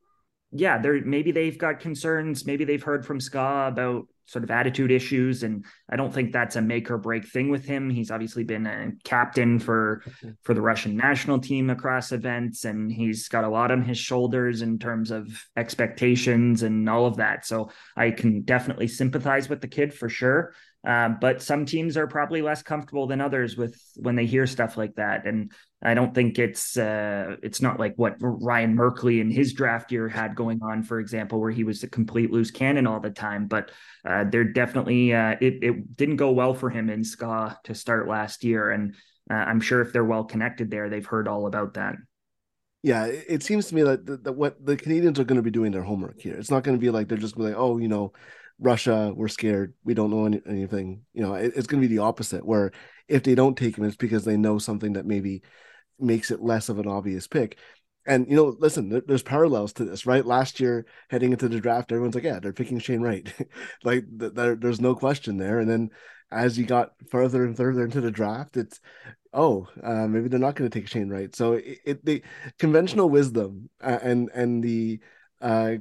yeah, 0.57 0.79
there 0.79 1.05
maybe 1.05 1.33
they've 1.33 1.59
got 1.59 1.81
concerns. 1.81 2.47
Maybe 2.47 2.65
they've 2.65 2.83
heard 2.83 3.05
from 3.05 3.19
SKA 3.19 3.69
about 3.69 4.07
sort 4.27 4.45
of 4.45 4.51
attitude 4.53 4.93
issues, 4.93 5.43
and 5.43 5.65
I 5.91 5.97
don't 5.97 6.15
think 6.15 6.33
that's 6.33 6.55
a 6.55 6.63
make 6.63 6.93
or 6.93 6.97
break 6.97 7.27
thing 7.27 7.51
with 7.51 7.65
him. 7.65 7.91
He's 7.91 8.13
obviously 8.13 8.45
been 8.45 8.65
a 8.65 8.93
captain 9.03 9.59
for 9.59 10.05
for 10.45 10.55
the 10.55 10.63
Russian 10.63 10.97
national 10.97 11.41
team 11.41 11.71
across 11.71 12.13
events, 12.13 12.65
and 12.65 12.91
he's 12.91 13.27
got 13.29 13.43
a 13.43 13.49
lot 13.49 13.73
on 13.73 13.83
his 13.83 13.99
shoulders 13.99 14.63
in 14.63 14.79
terms 14.79 15.11
of 15.11 15.27
expectations 15.57 16.63
and 16.63 16.89
all 16.89 17.07
of 17.07 17.17
that. 17.17 17.45
So 17.45 17.71
I 17.97 18.13
can 18.13 18.43
definitely 18.43 18.87
sympathize 18.87 19.49
with 19.49 19.61
the 19.61 19.69
kid 19.69 19.93
for 19.93 20.09
sure. 20.09 20.55
Um, 20.87 21.17
but 21.21 21.41
some 21.41 21.65
teams 21.65 21.97
are 21.97 22.07
probably 22.07 22.43
less 22.43 22.63
comfortable 22.63 23.07
than 23.07 23.21
others 23.21 23.57
with 23.57 23.81
when 23.97 24.17
they 24.17 24.27
hear 24.27 24.47
stuff 24.47 24.77
like 24.77 24.95
that. 24.97 25.27
And 25.27 25.51
I 25.83 25.95
don't 25.95 26.15
think 26.15 26.39
it's 26.39 26.77
uh, 26.77 27.37
it's 27.43 27.63
not 27.63 27.81
like 27.81 27.95
what 27.97 28.17
Ryan 28.21 28.77
Merkley 28.77 29.21
in 29.21 29.31
his 29.31 29.55
draft 29.55 29.93
year 29.93 30.09
had 30.09 30.35
going 30.35 30.61
on, 30.63 30.83
for 30.83 31.01
example, 31.01 31.41
where 31.41 31.51
he 31.51 31.65
was 31.65 31.83
a 31.83 31.89
complete 31.89 32.31
loose 32.31 32.51
cannon 32.51 32.87
all 32.87 33.01
the 33.01 33.11
time. 33.11 33.47
But 33.47 33.71
uh, 34.05 34.25
they're 34.31 34.53
definitely 34.53 35.15
uh, 35.15 35.37
it 35.41 35.63
it 35.63 35.97
didn't 35.97 36.17
go 36.17 36.33
well 36.33 36.55
for 36.55 36.69
him 36.69 36.91
in 36.91 37.03
SKA 37.03 37.59
to 37.65 37.75
start 37.75 38.09
last 38.09 38.45
year, 38.45 38.71
and 38.71 38.95
uh, 39.31 39.35
I'm 39.35 39.61
sure 39.61 39.81
if 39.81 39.93
they're 39.93 40.05
well 40.05 40.25
connected 40.25 40.71
there, 40.71 40.91
they've 40.91 41.07
heard 41.07 41.29
all 41.29 41.47
about 41.47 41.75
that. 41.75 41.97
Yeah, 42.83 43.07
it 43.07 43.43
seems 43.43 43.69
to 43.69 43.75
me 43.75 43.83
that, 43.83 44.25
that, 44.25 44.33
what 44.35 44.63
the 44.63 44.77
Canadiens 44.77 45.19
are 45.19 45.25
going 45.25 45.39
to 45.39 45.43
be 45.43 45.51
doing 45.51 45.73
their 45.73 45.83
homework 45.83 46.21
here. 46.21 46.35
It's 46.35 46.51
not 46.51 46.65
going 46.65 46.77
to 46.77 46.81
be 46.81 46.91
like 46.91 47.09
they're 47.09 47.17
just 47.17 47.39
like, 47.39 47.55
oh, 47.57 47.79
you 47.79 47.89
know, 47.89 48.13
Russia, 48.59 49.13
we're 49.15 49.29
scared. 49.29 49.75
We 49.85 49.95
don't 49.95 50.11
know 50.11 50.27
any, 50.27 50.41
anything. 50.49 51.03
You 51.13 51.23
know, 51.23 51.35
it, 51.35 51.53
it's 51.57 51.67
going 51.67 51.83
to 51.83 51.89
be 51.89 51.95
the 51.95 52.03
opposite. 52.03 52.45
Where 52.45 52.73
if 53.09 53.23
they 53.23 53.35
don't 53.35 53.57
take 53.57 53.77
him, 53.77 53.85
it's 53.85 53.97
because 53.97 54.25
they 54.25 54.37
know 54.37 54.59
something 54.59 54.95
that 54.95 55.07
maybe 55.07 55.43
makes 55.99 56.31
it 56.31 56.41
less 56.43 56.69
of 56.69 56.79
an 56.79 56.87
obvious 56.87 57.27
pick. 57.27 57.59
And 58.07 58.29
you 58.29 58.37
know, 58.37 58.55
listen, 58.59 58.89
there, 58.91 59.03
there's 59.07 59.23
parallels 59.23 59.73
to 59.75 59.85
this, 59.85 60.07
right? 60.07 60.25
Last 60.25 60.61
year, 60.61 60.87
heading 61.09 61.33
into 61.33 61.49
the 61.49 61.61
draft, 61.61 61.91
everyone's 61.91 62.15
like, 62.15 62.25
"Yeah, 62.25 62.39
they're 62.39 62.53
picking 62.53 62.79
Shane 62.79 63.01
Wright." 63.01 63.33
like, 63.85 64.05
there, 64.11 64.57
there's 64.57 64.81
no 64.81 64.95
question 64.95 65.39
there. 65.39 65.59
And 65.59 65.69
then, 65.69 65.91
as 66.31 66.59
you 66.59 66.67
got 66.67 66.93
further 67.11 67.45
and 67.45 67.57
further 67.57 67.85
into 67.85 68.01
the 68.03 68.11
draft, 68.11 68.57
it's, 68.57 68.81
oh, 69.33 69.69
uh, 69.83 70.07
maybe 70.07 70.29
they're 70.29 70.39
not 70.39 70.55
going 70.55 70.71
to 70.71 70.79
take 70.79 70.89
Shane 70.89 71.09
Wright. 71.09 71.35
So 71.35 71.55
it, 71.55 71.79
it 71.87 72.05
the 72.05 72.23
conventional 72.59 73.09
wisdom 73.09 73.71
uh, 73.83 73.99
and 74.03 74.31
and 74.35 74.63
the 74.63 75.01
uh, 75.41 75.77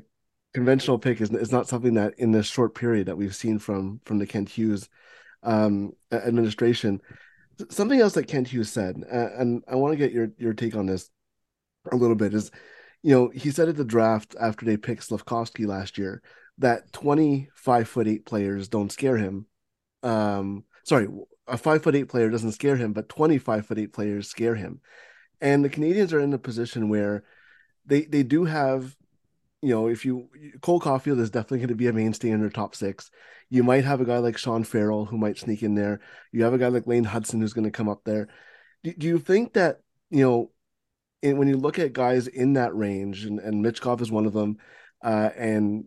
conventional 0.53 0.99
pick 0.99 1.19
is, 1.19 1.31
is 1.31 1.51
not 1.51 1.67
something 1.67 1.95
that 1.95 2.13
in 2.17 2.31
this 2.31 2.47
short 2.47 2.75
period 2.75 3.07
that 3.07 3.17
we've 3.17 3.35
seen 3.35 3.59
from 3.59 3.99
from 4.05 4.19
the 4.19 4.27
Kent 4.27 4.49
Hughes 4.49 4.89
um, 5.41 5.93
administration. 6.11 7.01
Something 7.69 7.99
else 7.99 8.13
that 8.13 8.27
Kent 8.27 8.47
Hughes 8.47 8.71
said, 8.71 8.97
and 8.97 9.63
I 9.67 9.75
want 9.75 9.93
to 9.93 9.97
get 9.97 10.11
your 10.11 10.29
your 10.37 10.53
take 10.53 10.75
on 10.75 10.85
this 10.85 11.09
a 11.91 11.95
little 11.95 12.15
bit, 12.15 12.33
is 12.33 12.51
you 13.01 13.11
know 13.13 13.29
he 13.29 13.51
said 13.51 13.69
at 13.69 13.77
the 13.77 13.85
draft 13.85 14.35
after 14.39 14.65
they 14.65 14.77
picked 14.77 15.09
Slafkovsky 15.09 15.67
last 15.67 15.97
year 15.97 16.21
that 16.59 16.91
25 16.93 17.87
foot 17.87 18.07
eight 18.07 18.25
players 18.25 18.67
don't 18.67 18.91
scare 18.91 19.17
him. 19.17 19.47
Um, 20.03 20.65
sorry, 20.83 21.07
a 21.47 21.57
five 21.57 21.83
foot 21.83 21.95
eight 21.95 22.09
player 22.09 22.29
doesn't 22.29 22.51
scare 22.53 22.75
him, 22.75 22.93
but 22.93 23.09
25 23.09 23.65
foot 23.65 23.79
eight 23.79 23.93
players 23.93 24.29
scare 24.29 24.55
him. 24.55 24.81
And 25.41 25.65
the 25.65 25.69
Canadiens 25.69 26.13
are 26.13 26.19
in 26.19 26.33
a 26.33 26.37
position 26.37 26.89
where 26.89 27.23
they 27.85 28.01
they 28.01 28.23
do 28.23 28.45
have 28.45 28.95
you 29.63 29.69
know, 29.69 29.87
if 29.87 30.03
you 30.03 30.29
Cole 30.61 30.81
Caufield 30.81 31.21
is 31.21 31.29
definitely 31.29 31.59
going 31.59 31.69
to 31.69 31.75
be 31.75 31.87
a 31.87 31.93
mainstay 31.93 32.31
in 32.31 32.41
their 32.41 32.49
top 32.49 32.75
six. 32.75 33.09
You 33.49 33.63
might 33.63 33.85
have 33.85 34.01
a 34.01 34.05
guy 34.05 34.17
like 34.17 34.37
Sean 34.37 34.65
Farrell 34.65 35.05
who 35.05 35.17
might 35.17 35.37
sneak 35.37 35.63
in 35.63 35.73
there. 35.73 36.01
You 36.33 36.43
have 36.43 36.53
a 36.53 36.57
guy 36.57 36.67
like 36.67 36.85
Lane 36.85 37.05
Hutson 37.05 37.39
who's 37.39 37.53
going 37.53 37.63
to 37.63 37.71
come 37.71 37.87
up 37.87 38.01
there. 38.03 38.27
Do, 38.83 38.93
do 38.93 39.07
you 39.07 39.19
think 39.19 39.53
that 39.53 39.79
you 40.09 40.21
know 40.21 40.51
in, 41.21 41.37
when 41.37 41.47
you 41.47 41.55
look 41.55 41.79
at 41.79 41.93
guys 41.93 42.27
in 42.27 42.53
that 42.53 42.75
range, 42.75 43.23
and, 43.23 43.39
and 43.39 43.63
Michkov 43.63 44.01
is 44.01 44.11
one 44.11 44.25
of 44.25 44.33
them, 44.33 44.57
uh, 45.01 45.29
and 45.37 45.85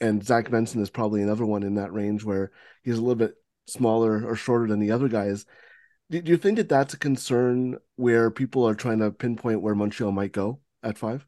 and 0.00 0.22
Zach 0.22 0.50
Benson 0.50 0.82
is 0.82 0.90
probably 0.90 1.22
another 1.22 1.46
one 1.46 1.62
in 1.62 1.76
that 1.76 1.94
range 1.94 2.24
where 2.24 2.50
he's 2.82 2.98
a 2.98 3.00
little 3.00 3.14
bit 3.14 3.36
smaller 3.66 4.26
or 4.28 4.36
shorter 4.36 4.66
than 4.66 4.80
the 4.80 4.90
other 4.90 5.08
guys. 5.08 5.46
Do, 6.10 6.20
do 6.20 6.30
you 6.30 6.36
think 6.36 6.58
that 6.58 6.68
that's 6.68 6.92
a 6.92 6.98
concern 6.98 7.78
where 7.96 8.30
people 8.30 8.68
are 8.68 8.74
trying 8.74 8.98
to 8.98 9.10
pinpoint 9.10 9.62
where 9.62 9.74
Montreal 9.74 10.12
might 10.12 10.32
go 10.32 10.60
at 10.82 10.98
five? 10.98 11.26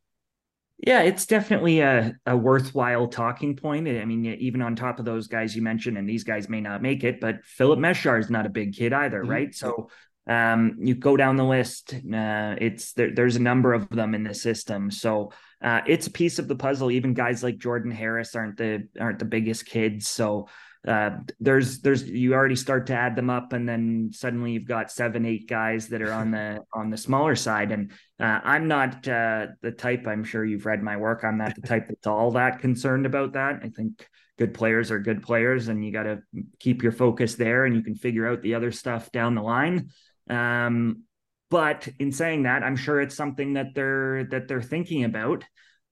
Yeah, 0.78 1.02
it's 1.02 1.24
definitely 1.24 1.80
a, 1.80 2.16
a 2.26 2.36
worthwhile 2.36 3.08
talking 3.08 3.56
point. 3.56 3.88
I 3.88 4.04
mean, 4.04 4.26
even 4.26 4.60
on 4.60 4.76
top 4.76 4.98
of 4.98 5.06
those 5.06 5.26
guys 5.26 5.56
you 5.56 5.62
mentioned, 5.62 5.96
and 5.96 6.08
these 6.08 6.24
guys 6.24 6.50
may 6.50 6.60
not 6.60 6.82
make 6.82 7.02
it, 7.02 7.18
but 7.18 7.44
Filip 7.44 7.78
Mesar 7.78 8.20
is 8.20 8.28
not 8.28 8.44
a 8.44 8.50
big 8.50 8.74
kid 8.74 8.92
either, 8.92 9.20
mm-hmm. 9.20 9.30
right? 9.30 9.54
So 9.54 9.88
um, 10.26 10.76
you 10.78 10.94
go 10.94 11.16
down 11.16 11.36
the 11.36 11.44
list. 11.44 11.94
Uh, 11.94 12.56
it's 12.58 12.92
there, 12.92 13.14
there's 13.14 13.36
a 13.36 13.42
number 13.42 13.72
of 13.72 13.88
them 13.88 14.14
in 14.14 14.24
the 14.24 14.34
system, 14.34 14.90
so 14.90 15.32
uh, 15.62 15.80
it's 15.86 16.08
a 16.08 16.12
piece 16.12 16.38
of 16.38 16.48
the 16.48 16.56
puzzle. 16.56 16.90
Even 16.90 17.14
guys 17.14 17.42
like 17.42 17.58
Jordan 17.58 17.90
Harris 17.90 18.34
aren't 18.34 18.58
the 18.58 18.86
aren't 19.00 19.18
the 19.18 19.24
biggest 19.24 19.66
kids, 19.66 20.08
so 20.08 20.48
uh, 20.86 21.18
there's 21.40 21.80
there's 21.80 22.08
you 22.08 22.34
already 22.34 22.54
start 22.54 22.86
to 22.86 22.94
add 22.94 23.16
them 23.16 23.28
up, 23.28 23.52
and 23.52 23.68
then 23.68 24.10
suddenly 24.12 24.52
you've 24.52 24.68
got 24.68 24.90
seven 24.90 25.26
eight 25.26 25.48
guys 25.48 25.88
that 25.88 26.02
are 26.02 26.12
on 26.12 26.30
the 26.30 26.62
on 26.72 26.90
the 26.90 26.96
smaller 26.96 27.34
side. 27.34 27.72
And 27.72 27.90
uh, 28.20 28.40
I'm 28.44 28.68
not 28.68 29.06
uh, 29.08 29.48
the 29.62 29.72
type. 29.72 30.06
I'm 30.06 30.24
sure 30.24 30.44
you've 30.44 30.66
read 30.66 30.82
my 30.82 30.96
work. 30.96 31.24
I'm 31.24 31.38
not 31.38 31.54
the 31.56 31.66
type 31.66 31.88
that's 31.88 32.06
all 32.06 32.32
that 32.32 32.60
concerned 32.60 33.04
about 33.04 33.32
that. 33.32 33.60
I 33.62 33.68
think 33.68 34.06
good 34.38 34.54
players 34.54 34.90
are 34.90 35.00
good 35.00 35.22
players, 35.22 35.68
and 35.68 35.84
you 35.84 35.92
got 35.92 36.04
to 36.04 36.20
keep 36.60 36.82
your 36.82 36.92
focus 36.92 37.34
there, 37.34 37.64
and 37.64 37.74
you 37.74 37.82
can 37.82 37.96
figure 37.96 38.28
out 38.28 38.42
the 38.42 38.54
other 38.54 38.70
stuff 38.70 39.10
down 39.10 39.34
the 39.34 39.42
line. 39.42 39.90
Um, 40.30 41.02
but 41.50 41.88
in 41.98 42.12
saying 42.12 42.44
that, 42.44 42.62
I'm 42.62 42.76
sure 42.76 43.00
it's 43.00 43.16
something 43.16 43.54
that 43.54 43.74
they're 43.74 44.24
that 44.30 44.46
they're 44.46 44.62
thinking 44.62 45.04
about. 45.04 45.44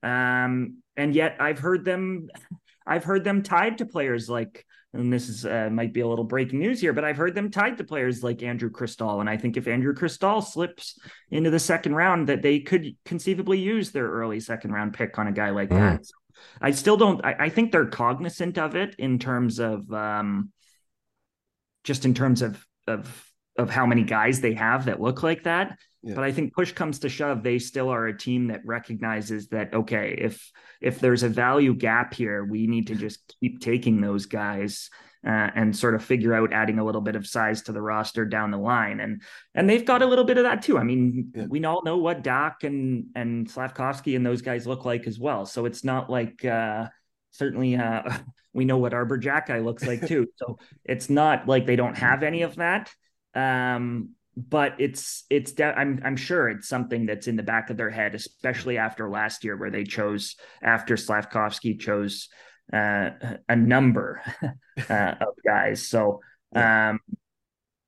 Um, 0.04 0.82
and 0.96 1.14
yet 1.14 1.36
I've 1.40 1.58
heard 1.58 1.84
them 1.84 2.28
I've 2.86 3.04
heard 3.04 3.24
them 3.24 3.42
tied 3.42 3.78
to 3.78 3.86
players 3.86 4.28
like 4.28 4.64
and 4.94 5.12
this 5.12 5.28
is 5.28 5.44
uh, 5.44 5.68
might 5.70 5.92
be 5.92 6.00
a 6.00 6.06
little 6.06 6.24
breaking 6.24 6.60
news 6.60 6.80
here, 6.80 6.92
but 6.92 7.04
I've 7.04 7.16
heard 7.16 7.34
them 7.34 7.50
tied 7.50 7.76
to 7.78 7.84
players 7.84 8.22
like 8.22 8.42
Andrew 8.42 8.70
Cristall, 8.70 9.20
and 9.20 9.28
I 9.28 9.36
think 9.36 9.56
if 9.56 9.66
Andrew 9.66 9.94
Cristall 9.94 10.42
slips 10.42 10.98
into 11.30 11.50
the 11.50 11.58
second 11.58 11.94
round, 11.94 12.28
that 12.28 12.42
they 12.42 12.60
could 12.60 12.96
conceivably 13.04 13.58
use 13.58 13.90
their 13.90 14.08
early 14.08 14.40
second 14.40 14.72
round 14.72 14.94
pick 14.94 15.18
on 15.18 15.26
a 15.26 15.32
guy 15.32 15.50
like 15.50 15.70
mm. 15.70 15.78
that. 15.78 16.06
So 16.06 16.14
I 16.60 16.70
still 16.70 16.96
don't. 16.96 17.24
I, 17.24 17.36
I, 17.40 17.48
think 17.48 17.72
they're 17.72 17.86
cognizant 17.86 18.56
of 18.56 18.76
it 18.76 18.94
in 18.98 19.18
terms 19.18 19.58
of 19.58 19.90
um, 19.92 20.52
just 21.82 22.04
in 22.04 22.14
terms 22.14 22.42
of 22.42 22.64
of 22.86 23.30
of 23.58 23.70
how 23.70 23.86
many 23.86 24.02
guys 24.02 24.40
they 24.40 24.54
have 24.54 24.86
that 24.86 25.00
look 25.00 25.22
like 25.22 25.44
that. 25.44 25.76
Yeah. 26.04 26.14
But 26.14 26.24
I 26.24 26.32
think 26.32 26.52
push 26.52 26.72
comes 26.72 26.98
to 27.00 27.08
shove, 27.08 27.42
they 27.42 27.58
still 27.58 27.88
are 27.88 28.06
a 28.06 28.16
team 28.16 28.48
that 28.48 28.60
recognizes 28.64 29.48
that 29.48 29.72
okay, 29.72 30.14
if 30.18 30.52
if 30.80 31.00
there's 31.00 31.22
a 31.22 31.28
value 31.28 31.74
gap 31.74 32.12
here, 32.12 32.44
we 32.44 32.66
need 32.66 32.88
to 32.88 32.94
just 32.94 33.34
keep 33.40 33.60
taking 33.60 34.00
those 34.00 34.26
guys 34.26 34.90
uh, 35.26 35.50
and 35.54 35.74
sort 35.74 35.94
of 35.94 36.04
figure 36.04 36.34
out 36.34 36.52
adding 36.52 36.78
a 36.78 36.84
little 36.84 37.00
bit 37.00 37.16
of 37.16 37.26
size 37.26 37.62
to 37.62 37.72
the 37.72 37.80
roster 37.80 38.26
down 38.26 38.50
the 38.50 38.58
line. 38.58 39.00
And 39.00 39.22
and 39.54 39.68
they've 39.68 39.84
got 39.84 40.02
a 40.02 40.06
little 40.06 40.24
bit 40.24 40.36
of 40.36 40.44
that 40.44 40.60
too. 40.62 40.76
I 40.76 40.82
mean, 40.82 41.32
yeah. 41.34 41.46
we 41.48 41.64
all 41.64 41.82
know 41.82 41.96
what 41.96 42.22
Dach 42.22 42.64
and 42.64 43.06
and 43.14 43.48
Slafkovsky 43.48 44.14
and 44.14 44.26
those 44.26 44.42
guys 44.42 44.66
look 44.66 44.84
like 44.84 45.06
as 45.06 45.18
well. 45.18 45.46
So 45.46 45.64
it's 45.64 45.84
not 45.84 46.10
like 46.10 46.44
uh, 46.44 46.88
certainly 47.30 47.76
uh, 47.76 48.02
we 48.52 48.66
know 48.66 48.76
what 48.76 48.92
Arber 48.92 49.18
Xhekaj 49.18 49.64
looks 49.64 49.86
like 49.86 50.06
too. 50.06 50.26
so 50.36 50.58
it's 50.84 51.08
not 51.08 51.48
like 51.48 51.64
they 51.64 51.76
don't 51.76 51.96
have 51.96 52.22
any 52.22 52.42
of 52.42 52.56
that. 52.56 52.92
Um, 53.34 54.10
but 54.36 54.74
it's 54.78 55.24
it's 55.30 55.52
de- 55.52 55.78
I'm 55.78 56.00
I'm 56.04 56.16
sure 56.16 56.48
it's 56.48 56.68
something 56.68 57.06
that's 57.06 57.28
in 57.28 57.36
the 57.36 57.42
back 57.42 57.70
of 57.70 57.76
their 57.76 57.90
head, 57.90 58.14
especially 58.14 58.78
after 58.78 59.08
last 59.08 59.44
year 59.44 59.56
where 59.56 59.70
they 59.70 59.84
chose 59.84 60.36
after 60.62 60.96
Slafkovsky 60.96 61.78
chose 61.78 62.28
uh, 62.72 63.10
a 63.48 63.56
number 63.56 64.22
uh, 64.90 65.14
of 65.20 65.34
guys. 65.44 65.86
So 65.86 66.20
um, 66.54 67.00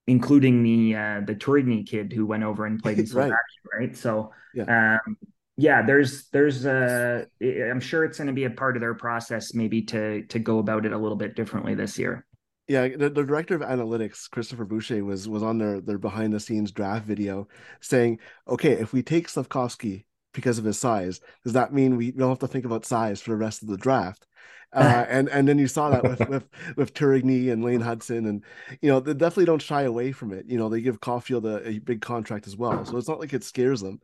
including 0.06 0.62
the 0.62 0.96
uh, 0.96 1.20
the 1.26 1.34
Tourigny 1.34 1.86
kid 1.86 2.12
who 2.12 2.26
went 2.26 2.44
over 2.44 2.66
and 2.66 2.80
played 2.80 2.98
in 2.98 3.06
Slovakia, 3.06 3.36
right. 3.72 3.80
right? 3.80 3.96
So 3.96 4.32
yeah. 4.54 4.98
Um, 5.06 5.16
yeah, 5.58 5.80
there's 5.82 6.28
there's 6.28 6.66
a 6.66 7.26
I'm 7.42 7.80
sure 7.80 8.04
it's 8.04 8.18
going 8.18 8.26
to 8.26 8.34
be 8.34 8.44
a 8.44 8.50
part 8.50 8.76
of 8.76 8.82
their 8.82 8.94
process 8.94 9.54
maybe 9.54 9.82
to 9.82 10.22
to 10.26 10.38
go 10.38 10.58
about 10.58 10.84
it 10.84 10.92
a 10.92 10.98
little 10.98 11.16
bit 11.16 11.34
differently 11.34 11.74
this 11.74 11.98
year. 11.98 12.26
Yeah, 12.68 12.88
the, 12.88 13.10
the, 13.10 13.22
director 13.22 13.54
of 13.54 13.62
analytics, 13.62 14.28
Christopher 14.28 14.64
Boucher, 14.64 15.04
was 15.04 15.28
was 15.28 15.42
on 15.42 15.58
their 15.58 15.80
their 15.80 15.98
behind 15.98 16.32
the 16.32 16.40
scenes 16.40 16.72
draft 16.72 17.06
video 17.06 17.46
saying, 17.80 18.18
okay, 18.48 18.72
if 18.72 18.92
we 18.92 19.02
take 19.02 19.28
Slafkovsky 19.28 20.04
because 20.32 20.58
of 20.58 20.64
his 20.64 20.78
size, 20.78 21.20
does 21.44 21.52
that 21.52 21.72
mean 21.72 21.96
we 21.96 22.10
don't 22.10 22.28
have 22.28 22.40
to 22.40 22.48
think 22.48 22.64
about 22.64 22.84
size 22.84 23.20
for 23.20 23.30
the 23.30 23.36
rest 23.36 23.62
of 23.62 23.68
the 23.68 23.76
draft? 23.76 24.26
Uh, 24.72 25.04
and 25.08 25.28
and 25.28 25.46
then 25.46 25.58
you 25.58 25.68
saw 25.68 25.90
that 25.90 26.02
with 26.02 26.28
with 26.28 26.48
with 26.76 26.94
Tourigny 26.94 27.52
and 27.52 27.64
Lane 27.64 27.80
Hutson, 27.80 28.28
and 28.28 28.44
you 28.82 28.88
know 28.88 28.98
they 28.98 29.14
definitely 29.14 29.44
don't 29.44 29.62
shy 29.62 29.82
away 29.82 30.10
from 30.10 30.32
it. 30.32 30.46
You 30.46 30.58
know 30.58 30.68
they 30.68 30.80
give 30.80 31.00
Caufield 31.00 31.44
a, 31.44 31.68
a 31.68 31.78
big 31.78 32.00
contract 32.00 32.48
as 32.48 32.56
well, 32.56 32.84
so 32.84 32.96
it's 32.96 33.08
not 33.08 33.20
like 33.20 33.32
it 33.32 33.44
scares 33.44 33.80
them. 33.80 34.00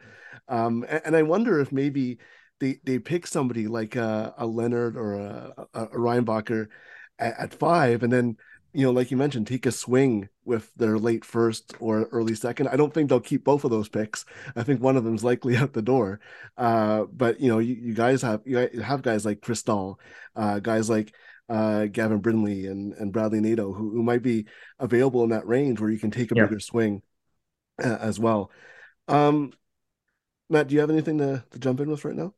Um, 0.49 0.85
and, 0.89 1.03
and 1.07 1.17
I 1.17 1.23
wonder 1.23 1.61
if 1.61 1.73
maybe 1.73 2.19
they 2.61 2.79
they 2.85 3.01
pick 3.01 3.27
somebody 3.27 3.67
like 3.67 3.97
a, 3.97 4.35
a 4.39 4.47
Leonard 4.47 4.97
or 4.97 5.15
a, 5.15 5.53
a, 5.75 5.83
a 5.85 5.99
Reinbacher 5.99 6.69
at, 7.19 7.39
at 7.39 7.55
five, 7.55 8.03
and 8.03 8.13
then 8.13 8.37
you 8.73 8.85
know, 8.87 8.93
like 8.93 9.11
you 9.11 9.17
mentioned, 9.17 9.47
take 9.47 9.67
a 9.67 9.73
swing 9.73 10.29
with 10.45 10.73
their 10.77 10.99
late 10.99 11.25
first 11.25 11.75
or 11.79 12.05
early 12.13 12.35
second. 12.35 12.69
I 12.69 12.77
don't 12.77 12.93
think 12.93 13.09
they'll 13.09 13.21
keep 13.21 13.45
both 13.45 13.65
of 13.65 13.71
those 13.71 13.89
picks. 13.89 14.25
I 14.57 14.63
think 14.63 14.81
one 14.81 14.97
of 14.97 15.05
them's 15.05 15.25
likely 15.25 15.57
out 15.59 15.73
the 15.73 15.83
door. 15.83 16.21
Uh, 16.57 17.05
but 17.13 17.41
you 17.41 17.49
know, 17.49 17.59
you, 17.59 17.75
you, 17.75 17.95
guys 17.95 18.23
have 18.23 18.41
you 18.45 18.57
have 18.83 19.03
guys 19.03 19.25
like 19.27 19.41
Cristall, 19.41 19.97
uh, 20.37 20.59
guys 20.59 20.89
like 20.89 21.15
uh, 21.49 21.87
Gavin 21.87 22.19
Brindley 22.19 22.67
and 22.67 22.95
and 22.95 23.13
Bradly 23.13 23.41
Nadeau, 23.41 23.73
who, 23.73 23.91
who 23.91 24.03
might 24.03 24.23
be 24.23 24.47
available 24.79 25.23
in 25.25 25.31
that 25.31 25.47
range 25.47 25.81
where 25.81 25.91
you 25.91 25.99
can 25.99 26.11
take 26.11 26.33
a 26.33 26.35
yeah. 26.35 26.45
bigger 26.45 26.61
swing 26.61 27.03
uh, 27.83 27.99
as 28.01 28.19
well. 28.19 28.51
Um, 29.09 29.53
Matt, 30.49 30.69
do 30.69 30.75
you 30.75 30.81
have 30.81 30.91
anything 30.91 31.19
to, 31.19 31.45
to 31.51 31.59
jump 31.59 31.81
in 31.81 31.91
with 31.91 32.05
right 32.05 32.15
now? 32.15 32.35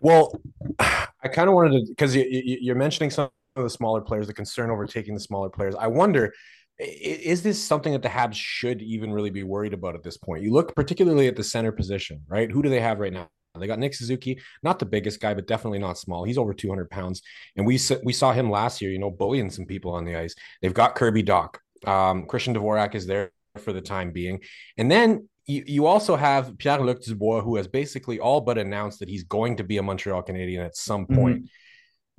Well, 0.00 0.32
I 0.78 1.28
kind 1.32 1.48
of 1.48 1.54
wanted 1.54 1.70
to 1.80 1.86
because 1.88 2.14
you, 2.14 2.24
you, 2.28 2.72
are 2.72 2.76
mentioning 2.76 3.10
some 3.10 3.24
of 3.24 3.30
the 3.62 3.70
smaller 3.70 4.00
players, 4.00 4.26
the 4.26 4.34
concern 4.34 4.70
over 4.70 4.86
taking 4.86 5.14
the 5.14 5.20
smaller 5.20 5.50
players. 5.50 5.74
I 5.74 5.86
wonder, 5.86 6.32
is 6.78 7.42
this 7.42 7.62
something 7.62 7.92
that 7.92 8.02
the 8.02 8.08
Habs 8.08 8.34
should 8.34 8.82
even 8.82 9.12
really 9.12 9.30
be 9.30 9.42
worried 9.42 9.72
about 9.72 9.94
at 9.94 10.02
this 10.02 10.16
point? 10.16 10.42
You 10.42 10.52
look 10.52 10.74
particularly 10.74 11.26
at 11.26 11.36
the 11.36 11.44
center 11.44 11.72
position, 11.72 12.22
right? 12.28 12.50
Who 12.50 12.62
do 12.62 12.68
they 12.68 12.80
have 12.80 13.00
right 13.00 13.12
now? 13.12 13.28
They 13.58 13.66
got 13.66 13.80
Nick 13.80 13.94
Suzuki, 13.94 14.40
not 14.62 14.78
the 14.78 14.86
biggest 14.86 15.20
guy, 15.20 15.34
but 15.34 15.48
definitely 15.48 15.80
not 15.80 15.98
small. 15.98 16.22
He's 16.22 16.38
over 16.38 16.54
200 16.54 16.90
pounds, 16.90 17.22
and 17.56 17.66
we 17.66 17.78
we 18.04 18.12
saw 18.12 18.32
him 18.32 18.50
last 18.50 18.80
year, 18.80 18.92
you 18.92 19.00
know, 19.00 19.10
bullying 19.10 19.50
some 19.50 19.66
people 19.66 19.92
on 19.92 20.04
the 20.04 20.14
ice. 20.14 20.34
They've 20.62 20.74
got 20.74 20.94
Kirby 20.94 21.24
Dach, 21.24 21.56
um, 21.84 22.26
Christian 22.26 22.54
Dvorak 22.54 22.94
is 22.94 23.06
there 23.06 23.32
for 23.56 23.72
the 23.72 23.80
time 23.80 24.12
being, 24.12 24.40
and 24.76 24.88
then 24.88 25.28
you, 25.46 25.64
you 25.66 25.86
also 25.86 26.14
have 26.14 26.56
Pierre 26.58 26.80
Luc 26.80 27.02
Dubois, 27.02 27.40
who 27.40 27.56
has 27.56 27.66
basically 27.66 28.20
all 28.20 28.40
but 28.40 28.58
announced 28.58 29.00
that 29.00 29.08
he's 29.08 29.24
going 29.24 29.56
to 29.56 29.64
be 29.64 29.78
a 29.78 29.82
Montreal 29.82 30.22
Canadien 30.22 30.64
at 30.64 30.76
some 30.76 31.04
mm-hmm. 31.04 31.14
point. 31.16 31.36
Mm-hmm 31.38 31.46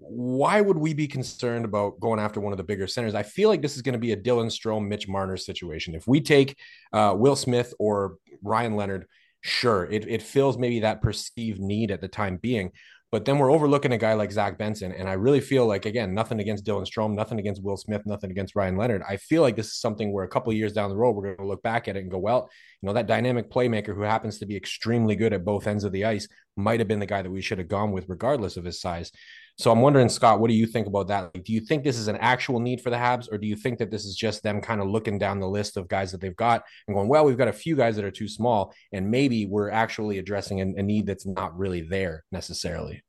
why 0.02 0.62
would 0.62 0.78
we 0.78 0.94
be 0.94 1.08
concerned 1.08 1.66
about 1.66 2.00
going 2.00 2.20
after 2.20 2.40
one 2.40 2.54
of 2.54 2.58
the 2.58 2.64
bigger 2.64 2.88
centers? 2.88 3.16
I 3.16 3.24
feel 3.24 3.50
like 3.50 3.62
this 3.62 3.76
is 3.76 3.82
going 3.82 3.94
to 3.94 4.00
be 4.00 4.12
a 4.12 4.18
Dylan 4.18 4.48
Strome, 4.48 4.88
Mitch 4.88 5.08
Marner 5.08 5.38
situation. 5.38 5.96
If 5.96 6.08
we 6.08 6.22
take 6.22 6.58
uh, 6.94 7.14
Will 7.18 7.36
Smith 7.36 7.74
or 7.80 8.16
Ryan 8.44 8.76
Leonard, 8.76 9.06
sure, 9.42 9.86
it, 9.86 10.08
it 10.08 10.22
fills 10.22 10.58
maybe 10.58 10.82
that 10.82 11.02
perceived 11.02 11.60
need 11.60 11.92
at 11.92 12.02
the 12.02 12.08
time 12.08 12.38
being. 12.38 12.72
But 13.12 13.26
then 13.26 13.40
we're 13.40 13.52
overlooking 13.52 13.92
a 13.92 13.98
guy 13.98 14.14
like 14.14 14.32
Zach 14.32 14.60
Benson. 14.60 14.92
And 14.92 15.10
I 15.10 15.14
really 15.14 15.42
feel 15.42 15.66
like, 15.66 15.88
again, 15.88 16.14
nothing 16.14 16.40
against 16.40 16.64
Dylan 16.64 16.86
Strome, 16.86 17.16
nothing 17.16 17.40
against 17.40 17.64
Will 17.64 17.78
Smith, 17.78 18.04
nothing 18.06 18.30
against 18.30 18.56
Ryan 18.56 18.78
Leonard. 18.78 19.02
I 19.08 19.18
feel 19.18 19.42
like 19.42 19.56
this 19.56 19.68
is 19.68 19.78
something 19.78 20.14
where 20.14 20.26
a 20.26 20.30
couple 20.30 20.54
years 20.54 20.74
down 20.74 20.92
the 20.92 20.96
road, 20.96 21.16
we're 21.16 21.24
going 21.24 21.38
to 21.38 21.48
look 21.48 21.64
back 21.64 21.88
at 21.88 21.98
it 21.98 22.02
and 22.02 22.12
go, 22.12 22.20
well, 22.20 22.50
you 22.82 22.88
know, 22.88 22.94
that 22.94 23.08
dynamic 23.08 23.50
playmaker 23.50 23.96
who 23.96 24.04
happens 24.04 24.38
to 24.40 24.46
be 24.46 24.56
extremely 24.56 25.16
good 25.16 25.34
at 25.34 25.44
both 25.44 25.66
ends 25.66 25.84
of 25.84 25.92
the 25.92 26.06
ice 26.06 26.28
might 26.56 26.80
have 26.80 26.88
been 26.88 27.00
the 27.00 27.08
guy 27.08 27.24
that 27.24 27.32
we 27.32 27.42
should 27.42 27.58
have 27.58 27.68
gone 27.68 27.92
with, 27.92 28.06
regardless 28.10 28.58
of 28.58 28.66
his 28.66 28.80
size. 28.80 29.12
So 29.60 29.74
I'm 29.74 29.82
wondering, 29.82 30.08
Scott, 30.08 30.40
what 30.40 30.50
do 30.50 30.54
you 30.54 30.66
think 30.66 30.88
about 30.88 31.10
that? 31.10 31.32
Like, 31.36 31.44
do 31.44 31.52
you 31.52 31.60
think 31.60 31.84
this 31.84 31.98
is 31.98 32.08
an 32.08 32.16
actual 32.16 32.62
need 32.62 32.80
for 32.80 32.90
the 32.90 32.96
Habs, 32.96 33.30
or 33.30 33.38
do 33.38 33.46
you 33.46 33.58
think 33.58 33.78
that 33.80 33.92
this 33.92 34.06
is 34.06 34.16
just 34.16 34.42
them 34.42 34.62
kind 34.62 34.80
of 34.80 34.88
looking 34.88 35.20
down 35.20 35.42
the 35.42 35.50
list 35.50 35.76
of 35.76 35.90
guys 35.90 36.14
that 36.14 36.22
they've 36.22 36.36
got 36.38 36.64
and 36.88 36.96
going, 36.96 37.10
well, 37.10 37.26
we've 37.26 37.38
got 37.38 37.50
a 37.50 37.54
few 37.54 37.76
guys 37.76 37.98
that 37.98 38.06
are 38.06 38.12
too 38.12 38.30
small, 38.30 38.74
and 38.94 39.12
maybe 39.12 39.48
we're 39.48 39.70
actually 39.70 40.18
addressing 40.18 40.62
a, 40.62 40.80
a 40.80 40.82
need 40.82 41.06
that's 41.06 41.26
not 41.26 41.60
really 41.60 41.82
there 41.82 42.24
necessarily? 42.32 43.04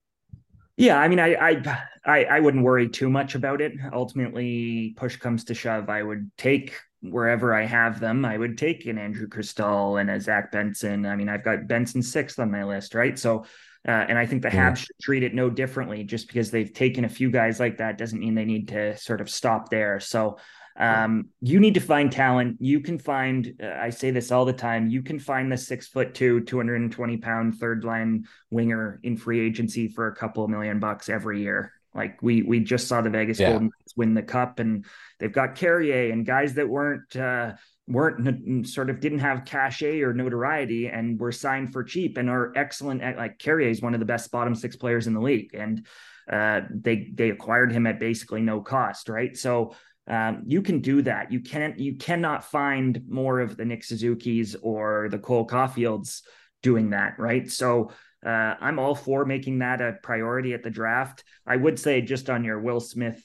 Yeah, 0.76 0.98
I 0.98 1.06
mean, 1.06 1.20
I, 1.20 1.34
I, 1.34 1.82
I 2.04 2.24
I 2.24 2.40
wouldn't 2.40 2.64
worry 2.64 2.88
too 2.88 3.08
much 3.08 3.36
about 3.36 3.60
it. 3.60 3.74
Ultimately, 3.92 4.94
push 4.96 5.18
comes 5.18 5.44
to 5.44 5.54
shove, 5.54 5.88
I 5.88 6.02
would 6.02 6.32
take 6.36 6.74
wherever 7.00 7.54
I 7.54 7.64
have 7.64 8.00
them. 8.00 8.24
I 8.24 8.36
would 8.36 8.58
take 8.58 8.86
an 8.86 8.98
Andrew 8.98 9.28
Cristall 9.28 10.00
and 10.00 10.10
a 10.10 10.20
Zach 10.20 10.50
Benson. 10.50 11.06
I 11.06 11.14
mean, 11.14 11.28
I've 11.28 11.44
got 11.44 11.68
Benson 11.68 12.02
sixth 12.02 12.40
on 12.40 12.50
my 12.50 12.64
list, 12.64 12.96
right? 12.96 13.16
So 13.16 13.44
uh, 13.86 14.04
and 14.08 14.18
I 14.18 14.26
think 14.26 14.42
the 14.42 14.48
Habs 14.48 14.78
should 14.78 14.98
treat 15.00 15.22
it 15.22 15.34
no 15.34 15.48
differently. 15.48 16.04
Just 16.04 16.26
because 16.26 16.50
they've 16.50 16.72
taken 16.72 17.04
a 17.04 17.08
few 17.08 17.30
guys 17.30 17.58
like 17.58 17.78
that 17.78 17.98
doesn't 17.98 18.18
mean 18.18 18.34
they 18.34 18.44
need 18.44 18.68
to 18.68 18.96
sort 18.96 19.20
of 19.20 19.30
stop 19.30 19.70
there. 19.70 20.00
So 20.00 20.38
um, 20.76 21.28
you 21.40 21.60
need 21.60 21.74
to 21.74 21.80
find 21.80 22.10
talent. 22.10 22.56
You 22.60 22.80
can 22.80 22.98
find, 22.98 23.54
uh, 23.62 23.76
I 23.78 23.90
say 23.90 24.10
this 24.10 24.30
all 24.30 24.44
the 24.44 24.52
time, 24.52 24.88
you 24.88 25.02
can 25.02 25.18
find 25.18 25.50
the 25.50 25.56
six 25.56 25.88
foot 25.88 26.14
two, 26.14 26.40
220 26.42 27.16
pound 27.18 27.56
third 27.56 27.84
line 27.84 28.26
winger 28.50 29.00
in 29.02 29.16
free 29.16 29.40
agency 29.40 29.88
for 29.88 30.06
a 30.06 30.14
couple 30.14 30.44
of 30.44 30.50
million 30.50 30.78
bucks 30.78 31.08
every 31.08 31.42
year. 31.42 31.72
Like 31.94 32.22
we 32.22 32.42
we 32.42 32.60
just 32.60 32.86
saw 32.86 33.00
the 33.00 33.10
Vegas 33.10 33.40
yeah. 33.40 33.50
Golden 33.50 33.66
Knights 33.66 33.96
win 33.96 34.14
the 34.14 34.22
cup, 34.22 34.60
and 34.60 34.84
they've 35.18 35.32
got 35.32 35.56
Carrier 35.56 36.12
and 36.12 36.24
guys 36.24 36.54
that 36.54 36.68
weren't 36.68 37.16
uh, 37.16 37.54
weren't 37.90 38.66
sort 38.66 38.90
of 38.90 39.00
didn't 39.00 39.18
have 39.18 39.44
cachet 39.44 40.00
or 40.00 40.14
notoriety 40.14 40.88
and 40.88 41.18
were 41.18 41.32
signed 41.32 41.72
for 41.72 41.82
cheap 41.82 42.16
and 42.16 42.30
are 42.30 42.52
excellent 42.56 43.02
at 43.02 43.16
like 43.16 43.38
Carrier 43.38 43.68
is 43.68 43.82
one 43.82 43.94
of 43.94 44.00
the 44.00 44.06
best 44.06 44.30
bottom 44.30 44.54
six 44.54 44.76
players 44.76 45.06
in 45.06 45.14
the 45.14 45.20
league, 45.20 45.54
and 45.54 45.86
uh, 46.30 46.62
they 46.70 47.10
they 47.14 47.30
acquired 47.30 47.72
him 47.72 47.86
at 47.86 47.98
basically 47.98 48.40
no 48.40 48.60
cost, 48.60 49.08
right? 49.08 49.36
So 49.36 49.74
um, 50.06 50.42
you 50.46 50.62
can 50.62 50.80
do 50.80 51.02
that. 51.02 51.30
You 51.32 51.40
can't. 51.40 51.78
You 51.78 51.96
cannot 51.96 52.44
find 52.44 53.02
more 53.08 53.40
of 53.40 53.56
the 53.56 53.64
Nick 53.64 53.84
Suzuki's 53.84 54.56
or 54.56 55.08
the 55.10 55.18
Cole 55.18 55.46
Caufields 55.46 56.22
doing 56.62 56.90
that, 56.90 57.18
right? 57.18 57.50
So 57.50 57.90
uh, 58.24 58.54
I'm 58.60 58.78
all 58.78 58.94
for 58.94 59.24
making 59.24 59.60
that 59.60 59.80
a 59.80 59.96
priority 60.02 60.52
at 60.52 60.62
the 60.62 60.70
draft. 60.70 61.24
I 61.46 61.56
would 61.56 61.78
say 61.78 62.02
just 62.02 62.28
on 62.28 62.44
your 62.44 62.60
Will 62.60 62.80
Smith 62.80 63.22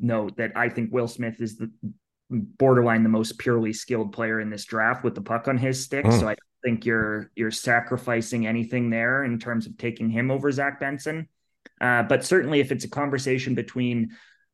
note 0.00 0.36
that 0.36 0.52
I 0.56 0.68
think 0.68 0.92
Will 0.92 1.08
Smith 1.08 1.40
is 1.40 1.56
the 1.56 1.70
borderline 2.30 3.02
the 3.02 3.08
most 3.08 3.38
purely 3.38 3.72
skilled 3.72 4.12
player 4.12 4.40
in 4.40 4.50
this 4.50 4.64
draft 4.64 5.04
with 5.04 5.14
the 5.14 5.22
puck 5.22 5.48
on 5.48 5.58
his 5.58 5.82
stick. 5.84 6.04
Mm. 6.04 6.20
So 6.20 6.28
I 6.28 6.36
think 6.62 6.86
you're 6.86 7.30
you're 7.34 7.50
sacrificing 7.50 8.46
anything 8.46 8.90
there 8.90 9.24
in 9.24 9.38
terms 9.38 9.66
of 9.66 9.76
taking 9.76 10.10
him 10.10 10.30
over 10.30 10.50
Zach 10.50 10.80
Benson. 10.80 11.28
Uh, 11.80 12.02
but 12.02 12.24
certainly, 12.24 12.60
if 12.60 12.72
it's 12.72 12.84
a 12.84 12.90
conversation 12.90 13.54
between 13.54 14.10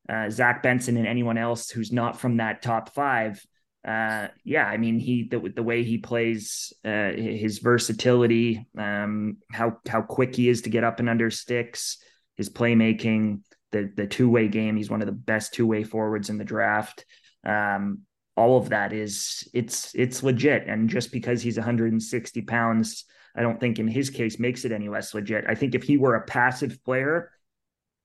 uh, 0.08 0.30
Zach 0.30 0.62
Benson 0.62 0.96
and 0.96 1.06
anyone 1.06 1.38
else 1.38 1.70
who's 1.70 1.92
not 1.92 2.20
from 2.20 2.36
that 2.38 2.62
top 2.62 2.94
five. 2.94 3.44
Uh, 3.86 4.28
yeah, 4.44 4.66
I 4.66 4.78
mean, 4.78 4.98
he 4.98 5.28
the, 5.28 5.38
the 5.54 5.62
way 5.62 5.84
he 5.84 5.98
plays, 5.98 6.72
uh, 6.84 7.12
his 7.12 7.58
versatility, 7.58 8.66
um, 8.76 9.36
how 9.52 9.78
how 9.88 10.02
quick 10.02 10.34
he 10.34 10.48
is 10.48 10.62
to 10.62 10.70
get 10.70 10.82
up 10.82 10.98
and 10.98 11.08
under 11.08 11.30
sticks, 11.30 11.98
his 12.36 12.50
playmaking, 12.50 13.42
the 13.70 13.92
the 13.96 14.06
two 14.06 14.28
way 14.28 14.48
game. 14.48 14.76
He's 14.76 14.90
one 14.90 15.02
of 15.02 15.06
the 15.06 15.12
best 15.12 15.54
two 15.54 15.66
way 15.66 15.84
forwards 15.84 16.30
in 16.30 16.38
the 16.38 16.44
draft. 16.44 17.04
Um, 17.46 18.00
all 18.36 18.58
of 18.58 18.68
that 18.68 18.92
is 18.92 19.48
it's 19.54 19.94
it's 19.94 20.22
legit, 20.22 20.66
and 20.66 20.90
just 20.90 21.12
because 21.12 21.40
he's 21.40 21.56
160 21.56 22.42
pounds, 22.42 23.04
I 23.34 23.40
don't 23.40 23.58
think 23.58 23.78
in 23.78 23.88
his 23.88 24.10
case 24.10 24.38
makes 24.38 24.64
it 24.64 24.72
any 24.72 24.88
less 24.88 25.14
legit. 25.14 25.44
I 25.48 25.54
think 25.54 25.74
if 25.74 25.84
he 25.84 25.96
were 25.96 26.16
a 26.16 26.24
passive 26.24 26.84
player 26.84 27.30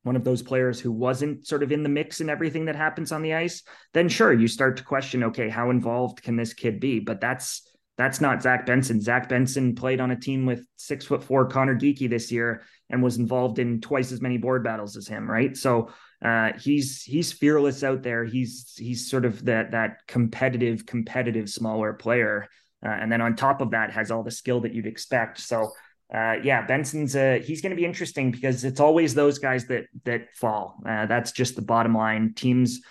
one 0.03 0.15
of 0.15 0.23
those 0.23 0.41
players 0.41 0.79
who 0.79 0.91
wasn't 0.91 1.45
sort 1.45 1.63
of 1.63 1.71
in 1.71 1.83
the 1.83 1.89
mix 1.89 2.21
in 2.21 2.29
everything 2.29 2.65
that 2.65 2.75
happens 2.75 3.11
on 3.11 3.21
the 3.21 3.33
ice, 3.33 3.63
then 3.93 4.09
sure, 4.09 4.33
you 4.33 4.47
start 4.47 4.77
to 4.77 4.83
question, 4.83 5.23
okay, 5.25 5.49
how 5.49 5.69
involved 5.69 6.23
can 6.23 6.35
this 6.35 6.53
kid 6.53 6.79
be? 6.79 6.99
But 6.99 7.21
that's 7.21 7.67
that's 7.97 8.21
not 8.21 8.41
Zach 8.41 8.65
Benson. 8.65 8.99
Zach 8.99 9.29
Benson 9.29 9.75
played 9.75 9.99
on 9.99 10.09
a 10.09 10.19
team 10.19 10.45
with 10.45 10.65
six 10.75 11.05
foot 11.05 11.23
four 11.23 11.45
Conor 11.45 11.75
Geekie 11.75 12.09
this 12.09 12.31
year 12.31 12.63
and 12.89 13.03
was 13.03 13.17
involved 13.17 13.59
in 13.59 13.79
twice 13.79 14.11
as 14.11 14.21
many 14.21 14.37
board 14.37 14.63
battles 14.63 14.97
as 14.97 15.07
him, 15.07 15.29
right? 15.29 15.55
So 15.55 15.89
uh, 16.23 16.51
he's 16.59 17.03
he's 17.03 17.31
fearless 17.31 17.83
out 17.83 18.03
there. 18.03 18.23
He's 18.23 18.73
he's 18.77 19.09
sort 19.09 19.25
of 19.25 19.45
that 19.45 19.71
that 19.71 20.05
competitive, 20.07 20.85
competitive 20.85 21.49
smaller 21.49 21.93
player. 21.93 22.47
Uh, 22.83 22.89
and 22.89 23.11
then 23.11 23.21
on 23.21 23.35
top 23.35 23.61
of 23.61 23.71
that 23.71 23.91
has 23.91 24.11
all 24.11 24.23
the 24.23 24.31
skill 24.31 24.61
that 24.61 24.73
you'd 24.73 24.87
expect. 24.87 25.39
So 25.39 25.71
uh, 26.13 26.35
yeah, 26.43 26.65
Benson's 26.65 27.13
he's 27.45 27.61
going 27.61 27.69
to 27.69 27.75
be 27.75 27.85
interesting 27.85 28.31
because 28.31 28.63
it's 28.63 28.79
always 28.79 29.13
those 29.13 29.39
guys 29.39 29.65
that 29.67 29.85
that 30.03 30.35
fall. 30.35 30.77
Uh, 30.87 31.05
that's 31.05 31.31
just 31.31 31.55
the 31.55 31.61
bottom 31.61 31.95
line. 31.95 32.33
Teams 32.35 32.81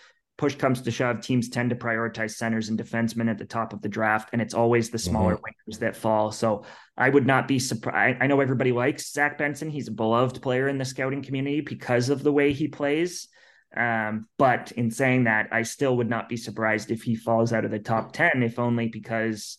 push 0.40 0.54
comes 0.54 0.80
to 0.80 0.90
shove, 0.90 1.20
teams 1.20 1.50
tend 1.50 1.68
to 1.68 1.76
prioritize 1.76 2.30
centers 2.30 2.70
and 2.70 2.78
defensemen 2.78 3.28
at 3.28 3.36
the 3.36 3.44
top 3.44 3.74
of 3.74 3.82
the 3.82 3.90
draft, 3.90 4.30
and 4.32 4.40
it's 4.40 4.54
always 4.54 4.88
the 4.88 4.98
smaller 4.98 5.36
mm-hmm. 5.36 5.70
wingers 5.70 5.80
that 5.80 5.94
fall. 5.94 6.32
So 6.32 6.64
I 6.96 7.10
would 7.10 7.26
not 7.26 7.46
be 7.46 7.58
surprised. 7.58 8.16
I 8.22 8.26
know 8.26 8.40
everybody 8.40 8.72
likes 8.72 9.12
Zach 9.12 9.36
Benson. 9.36 9.68
He's 9.68 9.88
a 9.88 9.92
beloved 9.92 10.40
player 10.40 10.66
in 10.66 10.78
the 10.78 10.86
scouting 10.86 11.22
community 11.22 11.60
because 11.60 12.08
of 12.08 12.22
the 12.22 12.32
way 12.32 12.54
he 12.54 12.68
plays. 12.68 13.28
Um, 13.76 14.28
but 14.38 14.72
in 14.72 14.90
saying 14.90 15.24
that, 15.24 15.50
I 15.52 15.60
still 15.60 15.98
would 15.98 16.08
not 16.08 16.30
be 16.30 16.38
surprised 16.38 16.90
if 16.90 17.02
he 17.02 17.16
falls 17.16 17.52
out 17.52 17.66
of 17.66 17.70
the 17.70 17.78
top 17.78 18.12
10, 18.12 18.42
if 18.42 18.58
only 18.58 18.88
because 18.88 19.58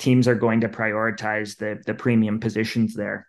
teams 0.00 0.26
are 0.26 0.34
going 0.34 0.62
to 0.62 0.68
prioritize 0.68 1.56
the 1.56 1.80
the 1.86 1.94
premium 1.94 2.40
positions 2.40 2.94
there. 2.94 3.28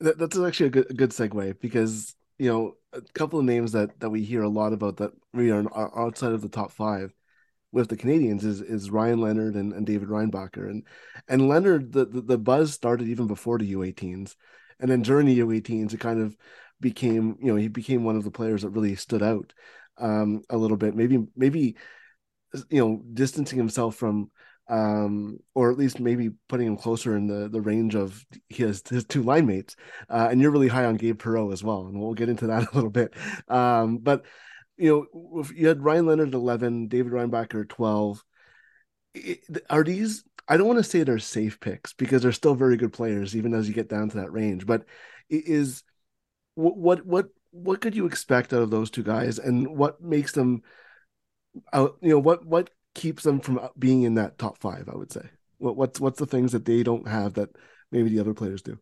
That, 0.00 0.18
that's 0.18 0.38
actually 0.38 0.66
a 0.66 0.70
good 0.70 0.90
a 0.90 0.94
good 0.94 1.10
segue 1.10 1.58
because 1.58 2.14
you 2.38 2.52
know 2.52 2.74
a 2.96 3.02
couple 3.14 3.38
of 3.38 3.44
names 3.44 3.72
that 3.72 3.98
that 4.00 4.10
we 4.10 4.22
hear 4.22 4.42
a 4.42 4.48
lot 4.48 4.72
about 4.72 4.96
that 4.98 5.12
we 5.32 5.50
are 5.50 5.64
outside 5.98 6.32
of 6.32 6.42
the 6.42 6.48
top 6.48 6.70
five 6.70 7.14
with 7.72 7.88
the 7.88 7.96
Canadiens 7.96 8.44
is 8.44 8.60
is 8.60 8.90
Ryan 8.90 9.20
Leonard 9.20 9.54
and, 9.54 9.72
and 9.72 9.86
David 9.86 10.08
Reinbacher. 10.08 10.68
And 10.68 10.84
and 11.28 11.48
Leonard 11.48 11.92
the, 11.92 12.06
the, 12.06 12.20
the 12.22 12.38
buzz 12.38 12.72
started 12.72 13.08
even 13.08 13.26
before 13.26 13.58
the 13.58 13.72
U18s 13.72 14.34
and 14.80 14.90
then 14.90 15.02
during 15.02 15.26
the 15.26 15.40
U18s 15.40 15.92
it 15.92 16.00
kind 16.00 16.20
of 16.20 16.36
became 16.80 17.36
you 17.40 17.48
know 17.48 17.56
he 17.56 17.68
became 17.68 18.04
one 18.04 18.16
of 18.16 18.24
the 18.24 18.30
players 18.30 18.62
that 18.62 18.70
really 18.70 18.96
stood 18.96 19.22
out 19.22 19.52
um, 19.98 20.42
a 20.50 20.56
little 20.56 20.76
bit. 20.76 20.94
Maybe 20.94 21.26
maybe 21.36 21.76
you 22.70 22.80
know 22.80 23.02
distancing 23.12 23.58
himself 23.58 23.96
from 23.96 24.30
um, 24.68 25.38
or 25.54 25.70
at 25.70 25.78
least 25.78 26.00
maybe 26.00 26.30
putting 26.48 26.66
him 26.66 26.76
closer 26.76 27.16
in 27.16 27.26
the 27.26 27.48
the 27.48 27.60
range 27.60 27.94
of 27.94 28.24
his 28.48 28.82
his 28.88 29.04
two 29.04 29.22
line 29.22 29.46
mates. 29.46 29.76
Uh, 30.08 30.28
and 30.30 30.40
you're 30.40 30.50
really 30.50 30.68
high 30.68 30.84
on 30.84 30.96
Gabe 30.96 31.20
Perreault 31.20 31.52
as 31.52 31.62
well, 31.62 31.86
and 31.86 32.00
we'll 32.00 32.14
get 32.14 32.28
into 32.28 32.48
that 32.48 32.62
a 32.72 32.74
little 32.74 32.90
bit. 32.90 33.14
Um, 33.48 33.98
but 33.98 34.24
you 34.76 35.08
know, 35.14 35.44
you 35.54 35.68
had 35.68 35.82
Ryan 35.82 36.06
Leonard 36.06 36.28
at 36.28 36.34
11, 36.34 36.88
David 36.88 37.12
Reinbacher 37.12 37.62
at 37.62 37.68
12. 37.70 38.22
Are 39.70 39.84
these? 39.84 40.24
I 40.48 40.56
don't 40.56 40.66
want 40.66 40.78
to 40.78 40.84
say 40.84 41.02
they're 41.02 41.18
safe 41.18 41.58
picks 41.60 41.92
because 41.94 42.22
they're 42.22 42.32
still 42.32 42.54
very 42.54 42.76
good 42.76 42.92
players, 42.92 43.34
even 43.34 43.54
as 43.54 43.66
you 43.66 43.74
get 43.74 43.88
down 43.88 44.10
to 44.10 44.18
that 44.18 44.32
range. 44.32 44.66
But 44.66 44.84
is 45.30 45.82
what 46.54 47.04
what 47.06 47.26
what 47.50 47.80
could 47.80 47.96
you 47.96 48.06
expect 48.06 48.52
out 48.52 48.62
of 48.62 48.70
those 48.70 48.90
two 48.90 49.02
guys, 49.02 49.38
and 49.38 49.66
what 49.76 50.02
makes 50.02 50.32
them? 50.32 50.62
Uh, 51.72 51.88
you 52.02 52.10
know 52.10 52.18
what 52.18 52.44
what 52.44 52.70
keeps 52.96 53.22
them 53.22 53.38
from 53.38 53.60
being 53.78 54.02
in 54.02 54.14
that 54.14 54.38
top 54.38 54.58
five? 54.58 54.88
I 54.92 54.96
would 54.96 55.12
say. 55.12 55.22
What 55.58 55.76
what's 55.76 56.00
what's 56.00 56.18
the 56.18 56.26
things 56.26 56.52
that 56.52 56.64
they 56.64 56.82
don't 56.82 57.06
have 57.06 57.34
that 57.34 57.50
maybe 57.92 58.08
the 58.08 58.20
other 58.20 58.34
players 58.34 58.62
do? 58.62 58.78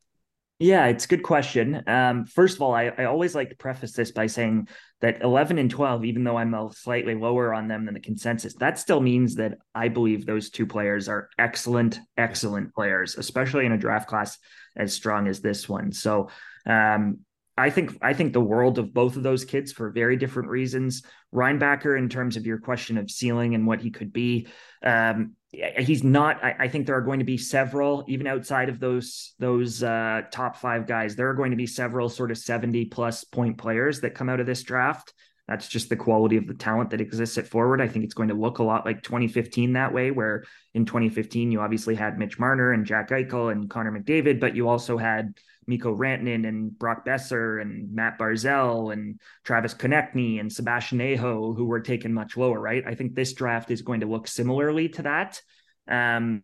Yeah, 0.60 0.86
it's 0.86 1.04
a 1.04 1.08
good 1.08 1.24
question. 1.24 1.82
Um, 1.88 2.24
first 2.26 2.56
of 2.56 2.62
all, 2.62 2.72
I, 2.74 2.92
I 2.96 3.04
always 3.04 3.34
like 3.34 3.50
to 3.50 3.56
preface 3.56 3.92
this 3.92 4.12
by 4.12 4.28
saying 4.28 4.68
that 5.00 5.20
11 5.20 5.58
and 5.58 5.68
12, 5.68 6.04
even 6.04 6.22
though 6.22 6.36
I'm 6.36 6.54
slightly 6.70 7.16
lower 7.16 7.52
on 7.52 7.66
them 7.66 7.84
than 7.84 7.94
the 7.94 8.00
consensus, 8.00 8.54
that 8.54 8.78
still 8.78 9.00
means 9.00 9.34
that 9.34 9.58
I 9.74 9.88
believe 9.88 10.24
those 10.24 10.50
two 10.50 10.64
players 10.64 11.08
are 11.08 11.28
excellent, 11.38 11.98
excellent 12.16 12.72
players, 12.72 13.16
especially 13.16 13.66
in 13.66 13.72
a 13.72 13.78
draft 13.78 14.08
class 14.08 14.38
as 14.76 14.94
strong 14.94 15.26
as 15.26 15.40
this 15.40 15.68
one. 15.68 15.90
So, 15.90 16.30
um, 16.66 17.18
I 17.56 17.70
think 17.70 17.96
I 18.02 18.14
think 18.14 18.32
the 18.32 18.40
world 18.40 18.78
of 18.78 18.92
both 18.92 19.16
of 19.16 19.22
those 19.22 19.44
kids 19.44 19.70
for 19.70 19.90
very 19.90 20.16
different 20.16 20.48
reasons. 20.48 21.02
Reinbacher, 21.32 21.96
in 21.96 22.08
terms 22.08 22.36
of 22.36 22.46
your 22.46 22.58
question 22.58 22.98
of 22.98 23.10
ceiling 23.10 23.54
and 23.54 23.66
what 23.66 23.80
he 23.80 23.90
could 23.90 24.12
be, 24.12 24.48
um, 24.82 25.34
he's 25.52 26.02
not. 26.02 26.42
I, 26.42 26.56
I, 26.60 26.68
think 26.68 26.86
there 26.86 26.96
are 26.96 27.02
going 27.02 27.20
to 27.20 27.24
be 27.24 27.38
several, 27.38 28.04
even 28.08 28.26
outside 28.26 28.68
of 28.68 28.80
those 28.80 29.34
those 29.38 29.84
uh, 29.84 30.22
top 30.32 30.56
five 30.56 30.88
guys. 30.88 31.14
There 31.14 31.28
are 31.28 31.34
going 31.34 31.52
to 31.52 31.56
be 31.56 31.66
several 31.66 32.08
sort 32.08 32.32
of 32.32 32.38
seventy 32.38 32.86
plus 32.86 33.22
point 33.22 33.56
players 33.56 34.00
that 34.00 34.14
come 34.14 34.28
out 34.28 34.40
of 34.40 34.46
this 34.46 34.64
draft. 34.64 35.14
That's 35.46 35.68
just 35.68 35.90
the 35.90 35.96
quality 35.96 36.38
of 36.38 36.46
the 36.46 36.54
talent 36.54 36.90
that 36.90 37.02
exists 37.02 37.36
at 37.36 37.46
forward. 37.46 37.80
I 37.80 37.86
think 37.86 38.04
it's 38.04 38.14
going 38.14 38.30
to 38.30 38.34
look 38.34 38.58
a 38.58 38.62
lot 38.62 38.86
like 38.86 39.02
2015 39.02 39.74
that 39.74 39.92
way, 39.92 40.10
where 40.10 40.44
in 40.72 40.86
2015 40.86 41.52
you 41.52 41.60
obviously 41.60 41.94
had 41.94 42.18
Mitch 42.18 42.38
Marner 42.38 42.72
and 42.72 42.86
Jack 42.86 43.10
Eichel 43.10 43.52
and 43.52 43.68
Connor 43.68 43.92
McDavid, 43.92 44.40
but 44.40 44.56
you 44.56 44.68
also 44.68 44.96
had 44.96 45.34
Mikko 45.66 45.96
Rantanen 45.96 46.46
and 46.46 46.78
Brock 46.78 47.04
Boeser 47.06 47.60
and 47.60 47.92
Matt 47.92 48.18
Barzal 48.18 48.92
and 48.92 49.20
Travis 49.44 49.74
Konecny 49.74 50.40
and 50.40 50.52
Sebastian 50.52 51.00
Aho, 51.00 51.54
who 51.54 51.64
were 51.64 51.80
taken 51.80 52.12
much 52.12 52.36
lower, 52.36 52.60
right? 52.60 52.84
I 52.86 52.94
think 52.94 53.14
this 53.14 53.32
draft 53.32 53.70
is 53.70 53.82
going 53.82 54.00
to 54.00 54.06
look 54.06 54.28
similarly 54.28 54.88
to 54.90 55.02
that. 55.02 55.40
Um, 55.88 56.42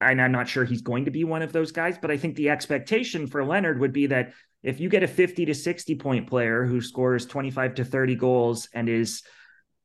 and 0.00 0.20
I'm 0.20 0.32
not 0.32 0.48
sure 0.48 0.64
he's 0.64 0.82
going 0.82 1.06
to 1.06 1.10
be 1.10 1.24
one 1.24 1.42
of 1.42 1.52
those 1.52 1.72
guys, 1.72 1.98
but 1.98 2.10
I 2.10 2.16
think 2.16 2.36
the 2.36 2.50
expectation 2.50 3.26
for 3.26 3.44
Leonard 3.44 3.80
would 3.80 3.92
be 3.92 4.06
that 4.06 4.32
if 4.62 4.80
you 4.80 4.88
get 4.88 5.02
a 5.02 5.08
50 5.08 5.46
to 5.46 5.54
60 5.54 5.94
point 5.94 6.26
player 6.26 6.64
who 6.64 6.80
scores 6.80 7.24
25 7.26 7.76
to 7.76 7.84
30 7.84 8.14
goals 8.16 8.68
and 8.74 8.88
is 8.88 9.22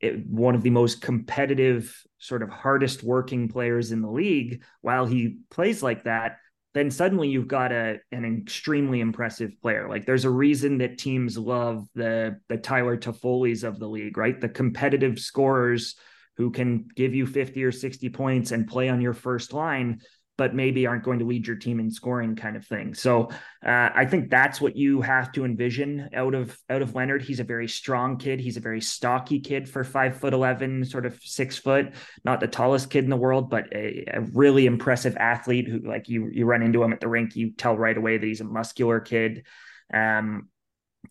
eh, 0.01 0.13
one 0.27 0.55
of 0.55 0.63
the 0.63 0.69
most 0.69 1.01
competitive, 1.01 1.95
sort 2.17 2.43
of 2.43 2.49
hardest 2.49 3.03
working 3.03 3.47
players 3.47 3.91
in 3.91 4.01
the 4.01 4.09
league, 4.09 4.63
while 4.81 5.05
he 5.05 5.37
plays 5.49 5.81
like 5.81 6.03
that, 6.03 6.37
then 6.73 6.89
suddenly 6.89 7.27
you've 7.27 7.47
got 7.47 7.71
a 7.71 7.99
an 8.11 8.25
extremely 8.25 9.01
impressive 9.01 9.51
player. 9.61 9.89
Like 9.89 10.05
there's 10.05 10.25
a 10.25 10.29
reason 10.29 10.77
that 10.77 10.97
teams 10.97 11.37
love 11.37 11.87
the 11.95 12.39
the 12.47 12.57
Tyler 12.57 12.97
Toffoli's 12.97 13.63
of 13.63 13.79
the 13.79 13.87
league, 13.87 14.17
right? 14.17 14.39
The 14.39 14.49
competitive 14.49 15.19
scorers 15.19 15.95
who 16.37 16.49
can 16.49 16.87
give 16.95 17.13
you 17.13 17.27
50 17.27 17.63
or 17.63 17.71
60 17.71 18.09
points 18.09 18.51
and 18.51 18.67
play 18.67 18.89
on 18.89 19.01
your 19.01 19.13
first 19.13 19.53
line. 19.53 20.01
But 20.41 20.55
maybe 20.55 20.87
aren't 20.87 21.03
going 21.03 21.19
to 21.19 21.25
lead 21.25 21.45
your 21.45 21.55
team 21.55 21.79
in 21.79 21.91
scoring 21.91 22.35
kind 22.35 22.55
of 22.55 22.65
thing. 22.65 22.95
So 22.95 23.29
uh, 23.63 23.89
I 23.93 24.07
think 24.07 24.31
that's 24.31 24.59
what 24.59 24.75
you 24.75 24.99
have 25.01 25.31
to 25.33 25.45
envision 25.45 26.09
out 26.15 26.33
of 26.33 26.57
out 26.67 26.81
of 26.81 26.95
Leonard. 26.95 27.21
He's 27.21 27.39
a 27.39 27.43
very 27.43 27.67
strong 27.67 28.17
kid. 28.17 28.39
He's 28.39 28.57
a 28.57 28.59
very 28.69 28.81
stocky 28.81 29.39
kid 29.39 29.69
for 29.69 29.83
five 29.83 30.17
foot 30.17 30.33
eleven, 30.33 30.83
sort 30.83 31.05
of 31.05 31.13
six 31.21 31.59
foot. 31.59 31.93
Not 32.25 32.39
the 32.39 32.47
tallest 32.47 32.89
kid 32.89 33.03
in 33.03 33.11
the 33.11 33.23
world, 33.25 33.51
but 33.51 33.71
a, 33.71 34.03
a 34.11 34.21
really 34.33 34.65
impressive 34.65 35.15
athlete 35.17 35.67
who, 35.67 35.77
like 35.87 36.09
you, 36.09 36.27
you 36.33 36.47
run 36.47 36.63
into 36.63 36.81
him 36.81 36.91
at 36.91 37.01
the 37.01 37.07
rink, 37.07 37.35
you 37.35 37.51
tell 37.51 37.77
right 37.77 37.95
away 37.95 38.17
that 38.17 38.25
he's 38.25 38.41
a 38.41 38.45
muscular 38.45 38.99
kid. 38.99 39.45
Um, 39.93 40.49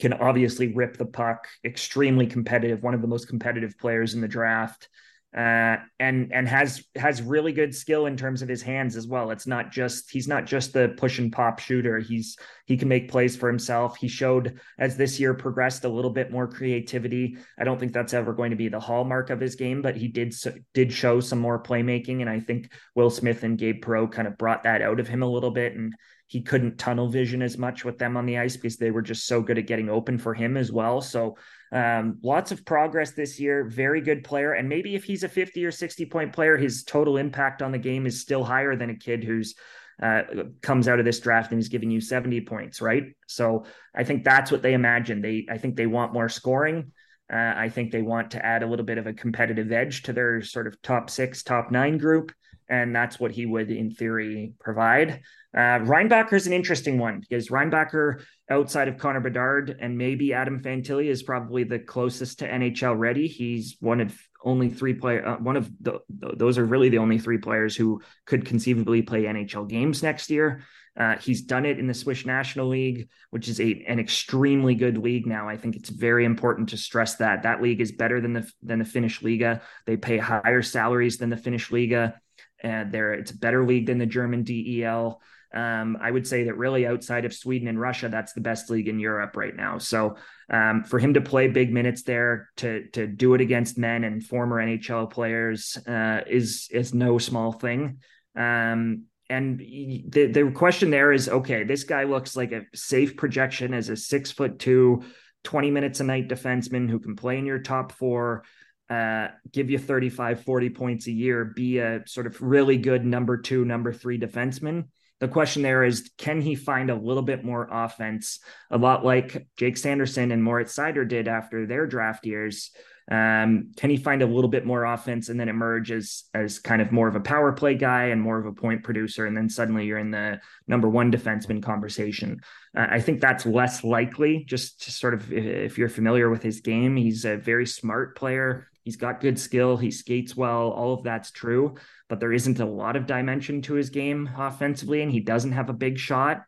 can 0.00 0.12
obviously 0.14 0.74
rip 0.74 0.96
the 0.96 1.06
puck, 1.06 1.46
extremely 1.64 2.26
competitive, 2.26 2.82
one 2.82 2.94
of 2.94 3.02
the 3.02 3.12
most 3.14 3.28
competitive 3.28 3.78
players 3.78 4.14
in 4.14 4.22
the 4.22 4.34
draft 4.38 4.88
uh, 5.36 5.76
and 6.00 6.32
and 6.32 6.48
has 6.48 6.84
has 6.96 7.22
really 7.22 7.52
good 7.52 7.72
skill 7.72 8.06
in 8.06 8.16
terms 8.16 8.42
of 8.42 8.48
his 8.48 8.62
hands 8.62 8.96
as 8.96 9.06
well. 9.06 9.30
It's 9.30 9.46
not 9.46 9.70
just 9.70 10.10
he's 10.10 10.26
not 10.26 10.44
just 10.44 10.72
the 10.72 10.92
push 10.96 11.20
and 11.20 11.30
pop 11.32 11.60
shooter. 11.60 12.00
He's 12.00 12.36
he 12.66 12.76
can 12.76 12.88
make 12.88 13.08
plays 13.08 13.36
for 13.36 13.46
himself. 13.46 13.96
He 13.96 14.08
showed 14.08 14.58
as 14.76 14.96
this 14.96 15.20
year 15.20 15.32
progressed 15.34 15.84
a 15.84 15.88
little 15.88 16.10
bit 16.10 16.32
more 16.32 16.48
creativity. 16.48 17.36
I 17.56 17.62
don't 17.62 17.78
think 17.78 17.92
that's 17.92 18.12
ever 18.12 18.32
going 18.32 18.50
to 18.50 18.56
be 18.56 18.68
the 18.68 18.80
hallmark 18.80 19.30
of 19.30 19.38
his 19.38 19.54
game, 19.54 19.82
but 19.82 19.96
he 19.96 20.08
did 20.08 20.34
did 20.74 20.92
show 20.92 21.20
some 21.20 21.38
more 21.38 21.62
playmaking, 21.62 22.22
and 22.22 22.28
I 22.28 22.40
think 22.40 22.72
Will 22.96 23.10
Smith 23.10 23.44
and 23.44 23.56
Gabe 23.56 23.84
Perreault 23.84 24.10
kind 24.10 24.26
of 24.26 24.36
brought 24.36 24.64
that 24.64 24.82
out 24.82 24.98
of 24.98 25.06
him 25.06 25.22
a 25.22 25.30
little 25.30 25.52
bit 25.52 25.76
and 25.76 25.94
he 26.26 26.42
couldn't 26.42 26.78
tunnel 26.78 27.08
vision 27.08 27.42
as 27.42 27.58
much 27.58 27.84
with 27.84 27.98
them 27.98 28.16
on 28.16 28.24
the 28.24 28.38
ice 28.38 28.56
because 28.56 28.76
they 28.76 28.92
were 28.92 29.02
just 29.02 29.26
so 29.26 29.42
good 29.42 29.58
at 29.58 29.66
getting 29.66 29.90
open 29.90 30.16
for 30.16 30.32
him 30.32 30.56
as 30.56 30.70
well. 30.70 31.00
So 31.00 31.36
um, 31.72 32.18
lots 32.22 32.52
of 32.52 32.64
progress 32.64 33.12
this 33.12 33.38
year. 33.38 33.64
Very 33.64 34.00
good 34.00 34.24
player. 34.24 34.52
And 34.54 34.68
maybe 34.68 34.94
if 34.94 35.04
he's 35.04 35.22
a 35.22 35.28
50 35.28 35.64
or 35.64 35.70
60 35.70 36.06
point 36.06 36.32
player, 36.32 36.56
his 36.56 36.82
total 36.84 37.16
impact 37.16 37.62
on 37.62 37.72
the 37.72 37.78
game 37.78 38.06
is 38.06 38.20
still 38.20 38.44
higher 38.44 38.76
than 38.76 38.90
a 38.90 38.96
kid 38.96 39.22
who's 39.22 39.54
uh, 40.02 40.22
comes 40.62 40.88
out 40.88 40.98
of 40.98 41.04
this 41.04 41.20
draft 41.20 41.52
and 41.52 41.60
is 41.60 41.68
giving 41.68 41.90
you 41.90 42.00
70 42.00 42.40
points, 42.42 42.80
right? 42.80 43.04
So 43.26 43.66
I 43.94 44.02
think 44.04 44.24
that's 44.24 44.50
what 44.50 44.62
they 44.62 44.72
imagine. 44.72 45.20
They 45.20 45.46
I 45.50 45.58
think 45.58 45.76
they 45.76 45.86
want 45.86 46.12
more 46.12 46.28
scoring. 46.28 46.92
Uh, 47.32 47.52
I 47.54 47.68
think 47.68 47.92
they 47.92 48.02
want 48.02 48.32
to 48.32 48.44
add 48.44 48.62
a 48.62 48.66
little 48.66 48.84
bit 48.84 48.98
of 48.98 49.06
a 49.06 49.12
competitive 49.12 49.70
edge 49.70 50.02
to 50.04 50.12
their 50.12 50.42
sort 50.42 50.66
of 50.66 50.80
top 50.82 51.10
six, 51.10 51.42
top 51.42 51.70
nine 51.70 51.98
group 51.98 52.32
and 52.70 52.94
that's 52.94 53.18
what 53.18 53.32
he 53.32 53.44
would, 53.44 53.70
in 53.70 53.90
theory, 53.90 54.54
provide. 54.60 55.22
Uh, 55.52 55.80
Reinbacher 55.80 56.34
is 56.34 56.46
an 56.46 56.52
interesting 56.52 56.98
one 56.98 57.18
because 57.18 57.48
Reinbacher, 57.48 58.22
outside 58.48 58.86
of 58.86 58.96
Connor 58.96 59.20
Bedard 59.20 59.76
and 59.80 59.98
maybe 59.98 60.32
Adam 60.32 60.62
Fantilli, 60.62 61.06
is 61.06 61.24
probably 61.24 61.64
the 61.64 61.80
closest 61.80 62.38
to 62.38 62.48
NHL 62.48 62.96
ready. 62.96 63.26
He's 63.26 63.76
one 63.80 64.00
of 64.00 64.16
only 64.44 64.70
three 64.70 64.94
player. 64.94 65.26
Uh, 65.26 65.38
one 65.38 65.56
of 65.56 65.68
the, 65.80 65.98
those 66.08 66.56
are 66.56 66.64
really 66.64 66.88
the 66.88 66.98
only 66.98 67.18
three 67.18 67.38
players 67.38 67.74
who 67.74 68.00
could 68.24 68.46
conceivably 68.46 69.02
play 69.02 69.24
NHL 69.24 69.68
games 69.68 70.02
next 70.02 70.30
year. 70.30 70.62
Uh, 70.96 71.16
he's 71.16 71.42
done 71.42 71.64
it 71.66 71.78
in 71.78 71.86
the 71.86 71.94
Swiss 71.94 72.24
National 72.26 72.68
League, 72.68 73.08
which 73.30 73.48
is 73.48 73.60
a, 73.60 73.84
an 73.88 73.98
extremely 73.98 74.74
good 74.74 74.98
league 74.98 75.26
now. 75.26 75.48
I 75.48 75.56
think 75.56 75.76
it's 75.76 75.88
very 75.88 76.24
important 76.24 76.68
to 76.70 76.76
stress 76.76 77.16
that 77.16 77.42
that 77.42 77.62
league 77.62 77.80
is 77.80 77.92
better 77.92 78.20
than 78.20 78.32
the 78.32 78.50
than 78.62 78.78
the 78.80 78.84
Finnish 78.84 79.20
Liiga. 79.20 79.60
They 79.86 79.96
pay 79.96 80.18
higher 80.18 80.62
salaries 80.62 81.16
than 81.16 81.30
the 81.30 81.36
Finnish 81.36 81.70
Liiga 81.70 82.14
and 82.62 82.92
there 82.92 83.12
it's 83.12 83.30
a 83.30 83.38
better 83.38 83.64
league 83.64 83.86
than 83.86 83.98
the 83.98 84.06
German 84.06 84.44
DEL. 84.44 85.20
Um, 85.52 85.98
I 86.00 86.10
would 86.10 86.26
say 86.26 86.44
that 86.44 86.56
really 86.56 86.86
outside 86.86 87.24
of 87.24 87.34
Sweden 87.34 87.66
and 87.66 87.80
Russia, 87.80 88.08
that's 88.08 88.34
the 88.34 88.40
best 88.40 88.70
league 88.70 88.86
in 88.86 89.00
Europe 89.00 89.36
right 89.36 89.54
now. 89.54 89.78
So 89.78 90.16
um, 90.48 90.84
for 90.84 90.98
him 91.00 91.14
to 91.14 91.20
play 91.20 91.48
big 91.48 91.72
minutes 91.72 92.02
there, 92.02 92.50
to 92.58 92.86
to 92.90 93.06
do 93.06 93.34
it 93.34 93.40
against 93.40 93.78
men 93.78 94.04
and 94.04 94.24
former 94.24 94.64
NHL 94.64 95.10
players, 95.10 95.76
uh, 95.88 96.20
is 96.26 96.68
is 96.70 96.94
no 96.94 97.18
small 97.18 97.52
thing. 97.52 97.98
Um, 98.36 99.04
and 99.28 99.58
the 99.58 100.26
the 100.32 100.50
question 100.54 100.90
there 100.90 101.12
is, 101.12 101.28
okay, 101.28 101.64
this 101.64 101.84
guy 101.84 102.04
looks 102.04 102.36
like 102.36 102.52
a 102.52 102.66
safe 102.74 103.16
projection 103.16 103.74
as 103.74 103.88
a 103.88 103.96
six 103.96 104.30
foot 104.30 104.58
two, 104.58 105.02
20 105.44 105.70
minutes 105.70 106.00
a 106.00 106.04
night 106.04 106.28
defenseman 106.28 106.90
who 106.90 106.98
can 106.98 107.16
play 107.16 107.38
in 107.38 107.46
your 107.46 107.60
top 107.60 107.92
four 107.92 108.44
uh, 108.90 109.28
give 109.52 109.70
you 109.70 109.78
35, 109.78 110.42
40 110.42 110.70
points 110.70 111.06
a 111.06 111.12
year, 111.12 111.44
be 111.44 111.78
a 111.78 112.02
sort 112.06 112.26
of 112.26 112.42
really 112.42 112.76
good 112.76 113.04
number 113.04 113.38
two, 113.38 113.64
number 113.64 113.92
three 113.92 114.18
defenseman. 114.18 114.86
The 115.20 115.28
question 115.28 115.62
there 115.62 115.84
is, 115.84 116.10
can 116.18 116.40
he 116.40 116.54
find 116.54 116.90
a 116.90 116.94
little 116.94 117.22
bit 117.22 117.44
more 117.44 117.68
offense, 117.70 118.40
a 118.70 118.78
lot 118.78 119.04
like 119.04 119.46
Jake 119.56 119.76
Sanderson 119.76 120.32
and 120.32 120.42
Moritz 120.42 120.74
Seider 120.74 121.06
did 121.06 121.28
after 121.28 121.66
their 121.66 121.86
draft 121.86 122.26
years? 122.26 122.70
Um, 123.10 123.72
can 123.76 123.90
he 123.90 123.96
find 123.96 124.22
a 124.22 124.26
little 124.26 124.48
bit 124.48 124.64
more 124.64 124.84
offense 124.84 125.28
and 125.28 125.38
then 125.38 125.48
emerge 125.48 125.90
as 125.90 126.24
as 126.32 126.60
kind 126.60 126.80
of 126.80 126.92
more 126.92 127.08
of 127.08 127.16
a 127.16 127.20
power 127.20 127.50
play 127.52 127.74
guy 127.74 128.06
and 128.06 128.22
more 128.22 128.38
of 128.38 128.46
a 128.46 128.52
point 128.52 128.84
producer, 128.84 129.26
and 129.26 129.36
then 129.36 129.48
suddenly 129.48 129.84
you're 129.84 129.98
in 129.98 130.12
the 130.12 130.40
number 130.68 130.88
one 130.88 131.10
defenseman 131.10 131.62
conversation? 131.62 132.40
Uh, 132.76 132.86
I 132.88 133.00
think 133.00 133.20
that's 133.20 133.44
less 133.44 133.82
likely. 133.82 134.44
Just 134.44 134.82
to 134.84 134.92
sort 134.92 135.14
of, 135.14 135.32
if 135.32 135.76
you're 135.76 135.88
familiar 135.88 136.30
with 136.30 136.42
his 136.42 136.60
game, 136.60 136.96
he's 136.96 137.24
a 137.24 137.36
very 137.36 137.66
smart 137.66 138.16
player 138.16 138.68
He's 138.82 138.96
got 138.96 139.20
good 139.20 139.38
skill. 139.38 139.76
He 139.76 139.90
skates 139.90 140.36
well. 140.36 140.70
All 140.70 140.94
of 140.94 141.02
that's 141.02 141.30
true, 141.30 141.76
but 142.08 142.20
there 142.20 142.32
isn't 142.32 142.60
a 142.60 142.64
lot 142.64 142.96
of 142.96 143.06
dimension 143.06 143.62
to 143.62 143.74
his 143.74 143.90
game 143.90 144.30
offensively, 144.36 145.02
and 145.02 145.12
he 145.12 145.20
doesn't 145.20 145.52
have 145.52 145.68
a 145.68 145.74
big 145.74 145.98
shot. 145.98 146.42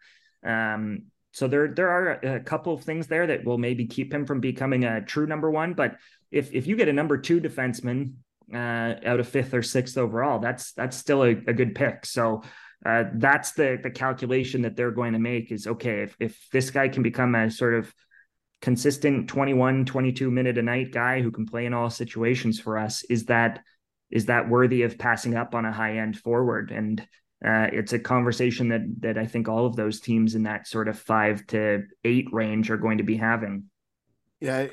Um, 0.45 1.05
so 1.33 1.49
there, 1.49 1.69
there 1.69 1.89
are 1.89 2.11
a 2.37 2.41
couple 2.41 2.75
of 2.75 2.85
things 2.85 3.07
there 3.07 3.27
that 3.27 3.45
will 3.45 3.59
maybe 3.59 3.87
keep 3.87 4.13
him 4.13 4.27
from 4.27 4.41
becoming 4.41 4.85
a 4.85 5.03
true 5.03 5.27
number 5.27 5.51
one. 5.51 5.75
But 5.75 5.97
if 6.31 6.53
if 6.53 6.67
you 6.67 6.77
get 6.77 6.89
a 6.89 6.93
number 6.93 7.19
two 7.19 7.41
defenseman 7.41 8.15
uh, 8.53 8.95
out 9.07 9.21
of 9.21 9.29
fifth 9.29 9.55
or 9.55 9.63
sixth 9.63 9.97
overall, 9.97 10.39
that's 10.39 10.73
that's 10.73 10.97
still 10.97 11.23
a, 11.23 11.31
a 11.31 11.53
good 11.53 11.75
pick. 11.75 12.05
So 12.07 12.43
uh, 12.85 13.05
that's 13.15 13.53
the 13.53 13.79
the 13.83 13.91
calculation 13.91 14.63
that 14.63 14.77
they're 14.77 14.91
going 14.91 15.13
to 15.13 15.19
make 15.19 15.53
is 15.53 15.67
okay 15.67 16.03
if 16.03 16.17
if 16.19 16.49
this 16.51 16.71
guy 16.71 16.89
can 16.89 17.03
become 17.03 17.35
a 17.35 17.51
sort 17.51 17.75
of 17.75 17.93
consistent 18.63 19.29
21 19.29 19.85
22 19.85 20.31
minute 20.31 20.57
a 20.57 20.63
night 20.63 20.93
guy 20.93 21.21
who 21.21 21.31
can 21.31 21.45
play 21.45 21.67
in 21.67 21.75
all 21.75 21.91
situations 21.91 22.59
for 22.59 22.79
us 22.79 23.03
is 23.05 23.27
that 23.27 23.61
is 24.11 24.27
that 24.27 24.49
worthy 24.49 24.83
of 24.83 24.97
passing 24.97 25.35
up 25.35 25.55
on 25.55 25.65
a 25.65 25.73
high 25.73 25.99
end 25.99 26.17
forward 26.17 26.71
and 26.71 27.07
uh, 27.45 27.67
it's 27.73 27.93
a 27.93 27.99
conversation 27.99 28.69
that 28.69 28.83
that 29.01 29.19
I 29.19 29.27
think 29.27 29.49
all 29.49 29.67
of 29.67 29.75
those 29.75 30.01
teams 30.01 30.37
in 30.37 30.45
that 30.45 30.69
sort 30.69 30.89
of 30.89 30.99
five 30.99 31.45
to 31.49 31.83
eight 32.05 32.29
range 32.31 32.71
are 32.71 32.77
going 32.77 32.99
to 32.99 33.05
be 33.05 33.17
having. 33.17 33.65
Yeah. 34.41 34.69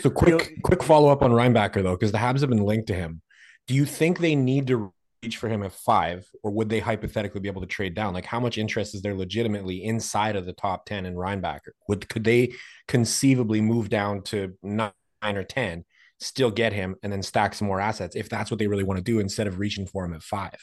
So 0.00 0.10
quick, 0.10 0.28
you 0.28 0.38
know, 0.38 0.60
quick 0.62 0.82
follow 0.82 1.10
up 1.10 1.22
on 1.22 1.32
Reinbacher 1.32 1.82
though, 1.82 1.96
because 1.96 2.12
the 2.12 2.18
Habs 2.18 2.40
have 2.40 2.48
been 2.48 2.64
linked 2.64 2.86
to 2.88 2.94
him. 2.94 3.20
Do 3.66 3.74
you 3.74 3.84
think 3.84 4.18
they 4.18 4.36
need 4.36 4.68
to 4.68 4.76
reach 4.76 4.92
for 5.32 5.48
him 5.48 5.62
at 5.62 5.72
five, 5.72 6.28
or 6.42 6.50
would 6.50 6.68
they 6.68 6.80
hypothetically 6.80 7.40
be 7.40 7.48
able 7.48 7.62
to 7.62 7.66
trade 7.66 7.94
down? 7.94 8.12
Like, 8.12 8.26
how 8.26 8.40
much 8.40 8.58
interest 8.58 8.94
is 8.94 9.02
there 9.02 9.14
legitimately 9.14 9.84
inside 9.84 10.36
of 10.36 10.44
the 10.44 10.52
top 10.52 10.84
ten 10.84 11.06
in 11.06 11.14
Reinbacher? 11.14 11.72
Would 11.88 12.08
could 12.08 12.24
they 12.24 12.52
conceivably 12.86 13.60
move 13.60 13.88
down 13.88 14.22
to 14.24 14.54
nine 14.62 14.92
or 15.22 15.44
ten, 15.44 15.84
still 16.20 16.50
get 16.50 16.72
him, 16.72 16.96
and 17.02 17.12
then 17.12 17.22
stack 17.22 17.54
some 17.54 17.68
more 17.68 17.80
assets 17.80 18.14
if 18.16 18.28
that's 18.28 18.50
what 18.50 18.58
they 18.58 18.66
really 18.66 18.84
want 18.84 18.98
to 18.98 19.04
do 19.04 19.20
instead 19.20 19.46
of 19.46 19.58
reaching 19.58 19.86
for 19.86 20.04
him 20.04 20.12
at 20.14 20.22
five? 20.22 20.58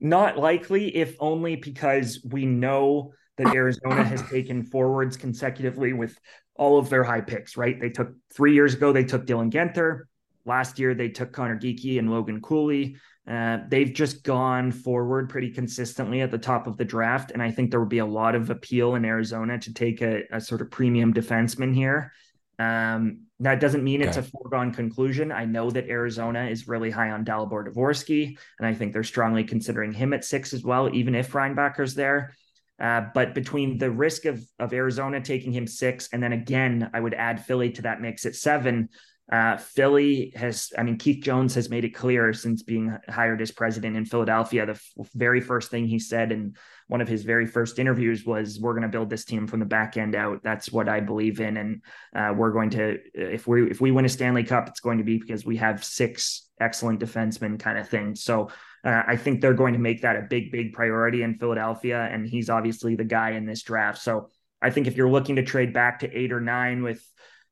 Not 0.00 0.38
likely, 0.38 0.96
if 0.96 1.16
only 1.20 1.56
because 1.56 2.24
we 2.28 2.46
know 2.46 3.12
that 3.38 3.54
Arizona 3.54 4.02
has 4.02 4.22
taken 4.28 4.62
forwards 4.62 5.16
consecutively 5.16 5.92
with 5.92 6.18
all 6.54 6.78
of 6.78 6.90
their 6.90 7.04
high 7.04 7.20
picks, 7.20 7.56
right? 7.56 7.80
They 7.80 7.90
took 7.90 8.12
three 8.34 8.54
years 8.54 8.74
ago, 8.74 8.92
they 8.92 9.04
took 9.04 9.26
Dylan 9.26 9.50
Guenther. 9.50 10.02
Last 10.44 10.78
year, 10.78 10.94
they 10.94 11.08
took 11.08 11.32
Conor 11.32 11.58
Geekie 11.58 11.98
and 11.98 12.10
Logan 12.10 12.40
Cooley. 12.40 12.96
Uh, 13.28 13.58
they've 13.68 13.92
just 13.92 14.24
gone 14.24 14.72
forward 14.72 15.28
pretty 15.28 15.50
consistently 15.50 16.22
at 16.22 16.30
the 16.30 16.38
top 16.38 16.66
of 16.66 16.76
the 16.76 16.84
draft. 16.84 17.30
And 17.30 17.42
I 17.42 17.50
think 17.50 17.70
there 17.70 17.80
would 17.80 17.88
be 17.88 17.98
a 17.98 18.06
lot 18.06 18.34
of 18.34 18.50
appeal 18.50 18.96
in 18.96 19.04
Arizona 19.04 19.58
to 19.60 19.72
take 19.72 20.02
a, 20.02 20.22
a 20.32 20.40
sort 20.40 20.60
of 20.60 20.70
premium 20.70 21.14
defenseman 21.14 21.74
here. 21.74 22.12
Um, 22.58 23.26
that 23.40 23.60
doesn't 23.60 23.82
mean 23.82 24.00
okay. 24.00 24.08
it's 24.08 24.18
a 24.18 24.22
foregone 24.22 24.72
conclusion. 24.72 25.32
I 25.32 25.44
know 25.44 25.70
that 25.70 25.88
Arizona 25.88 26.44
is 26.44 26.68
really 26.68 26.90
high 26.90 27.10
on 27.10 27.24
Dalibor 27.24 27.66
Dvorsky, 27.66 28.38
and 28.58 28.66
I 28.66 28.74
think 28.74 28.92
they're 28.92 29.02
strongly 29.02 29.42
considering 29.42 29.92
him 29.92 30.12
at 30.12 30.24
six 30.24 30.52
as 30.52 30.62
well, 30.62 30.94
even 30.94 31.14
if 31.14 31.32
Reinbacher's 31.32 31.94
there. 31.94 32.34
Uh, 32.80 33.02
but 33.14 33.34
between 33.34 33.78
the 33.78 33.90
risk 33.90 34.24
of 34.24 34.44
of 34.58 34.72
Arizona 34.72 35.20
taking 35.20 35.52
him 35.52 35.66
six, 35.66 36.08
and 36.12 36.22
then 36.22 36.32
again, 36.32 36.90
I 36.94 37.00
would 37.00 37.14
add 37.14 37.44
Philly 37.44 37.70
to 37.72 37.82
that 37.82 38.00
mix 38.00 38.26
at 38.26 38.34
seven. 38.34 38.88
Uh, 39.30 39.56
Philly 39.56 40.32
has, 40.34 40.72
I 40.76 40.82
mean, 40.82 40.98
Keith 40.98 41.22
Jones 41.24 41.54
has 41.54 41.70
made 41.70 41.84
it 41.84 41.94
clear 41.94 42.32
since 42.32 42.62
being 42.62 42.96
hired 43.08 43.40
as 43.40 43.50
president 43.50 43.96
in 43.96 44.04
Philadelphia. 44.04 44.66
The 44.66 44.72
f- 44.72 45.08
very 45.14 45.40
first 45.40 45.70
thing 45.70 45.86
he 45.86 45.98
said 45.98 46.32
in 46.32 46.54
one 46.88 47.00
of 47.00 47.08
his 47.08 47.22
very 47.22 47.46
first 47.46 47.78
interviews 47.78 48.26
was, 48.26 48.58
"We're 48.60 48.74
going 48.74 48.82
to 48.82 48.88
build 48.88 49.08
this 49.08 49.24
team 49.24 49.46
from 49.46 49.60
the 49.60 49.66
back 49.66 49.96
end 49.96 50.14
out. 50.14 50.42
That's 50.42 50.70
what 50.72 50.88
I 50.88 51.00
believe 51.00 51.40
in, 51.40 51.56
and 51.56 51.82
uh, 52.14 52.34
we're 52.36 52.50
going 52.50 52.70
to, 52.70 52.98
if 53.14 53.46
we 53.46 53.70
if 53.70 53.80
we 53.80 53.90
win 53.90 54.04
a 54.04 54.08
Stanley 54.08 54.44
Cup, 54.44 54.68
it's 54.68 54.80
going 54.80 54.98
to 54.98 55.04
be 55.04 55.18
because 55.18 55.46
we 55.46 55.56
have 55.56 55.84
six 55.84 56.48
excellent 56.60 57.00
defensemen, 57.00 57.58
kind 57.58 57.78
of 57.78 57.88
thing." 57.88 58.14
So 58.16 58.50
uh, 58.84 59.02
I 59.06 59.16
think 59.16 59.40
they're 59.40 59.54
going 59.54 59.74
to 59.74 59.78
make 59.78 60.02
that 60.02 60.16
a 60.16 60.22
big, 60.28 60.50
big 60.50 60.72
priority 60.72 61.22
in 61.22 61.38
Philadelphia, 61.38 62.08
and 62.10 62.26
he's 62.26 62.50
obviously 62.50 62.96
the 62.96 63.04
guy 63.04 63.30
in 63.30 63.46
this 63.46 63.62
draft. 63.62 64.02
So 64.02 64.28
I 64.60 64.70
think 64.70 64.86
if 64.86 64.96
you're 64.96 65.10
looking 65.10 65.36
to 65.36 65.42
trade 65.42 65.72
back 65.72 66.00
to 66.00 66.12
eight 66.12 66.32
or 66.32 66.40
nine 66.40 66.82
with 66.82 67.02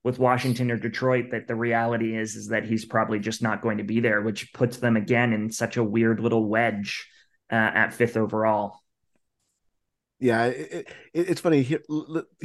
with 0.02 0.18
Washington 0.18 0.70
or 0.70 0.76
Detroit 0.76 1.30
that 1.32 1.46
the 1.46 1.54
reality 1.54 2.16
is 2.16 2.34
is 2.34 2.48
that 2.48 2.64
he's 2.64 2.84
probably 2.84 3.18
just 3.18 3.42
not 3.42 3.60
going 3.60 3.78
to 3.78 3.84
be 3.84 4.00
there, 4.00 4.22
which 4.22 4.52
puts 4.52 4.78
them 4.78 4.96
again 4.96 5.32
in 5.32 5.50
such 5.50 5.76
a 5.76 5.84
weird 5.84 6.20
little 6.20 6.48
wedge 6.48 7.08
uh, 7.50 7.54
at 7.54 7.92
fifth 7.92 8.16
overall. 8.16 8.80
Yeah, 10.18 10.46
it, 10.46 10.86
it, 11.14 11.28
it's 11.30 11.40
funny 11.40 11.62
he, 11.62 11.78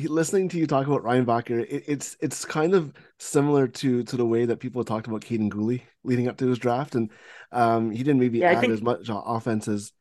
listening 0.08 0.48
to 0.50 0.58
you 0.58 0.66
talk 0.66 0.88
about 0.88 1.04
Reinbacher. 1.04 1.66
It, 1.70 1.84
it's 1.88 2.16
it's 2.22 2.46
kind 2.46 2.74
of 2.74 2.94
similar 3.20 3.68
to 3.68 4.04
to 4.04 4.18
the 4.18 4.26
way 4.26 4.46
that 4.46 4.62
people 4.62 4.84
talked 4.84 5.08
about 5.08 5.22
Kaiden 5.22 5.50
Guhle 5.50 5.82
leading 6.04 6.28
up 6.28 6.38
to 6.38 6.48
his 6.48 6.58
draft, 6.58 6.96
and 6.96 7.12
um, 7.52 7.92
he 7.92 7.98
didn't 7.98 8.20
maybe 8.20 8.40
yeah, 8.40 8.52
add 8.52 8.62
think... 8.62 8.74
as 8.74 8.82
much 8.82 9.10
offense 9.10 9.68
as 9.68 9.92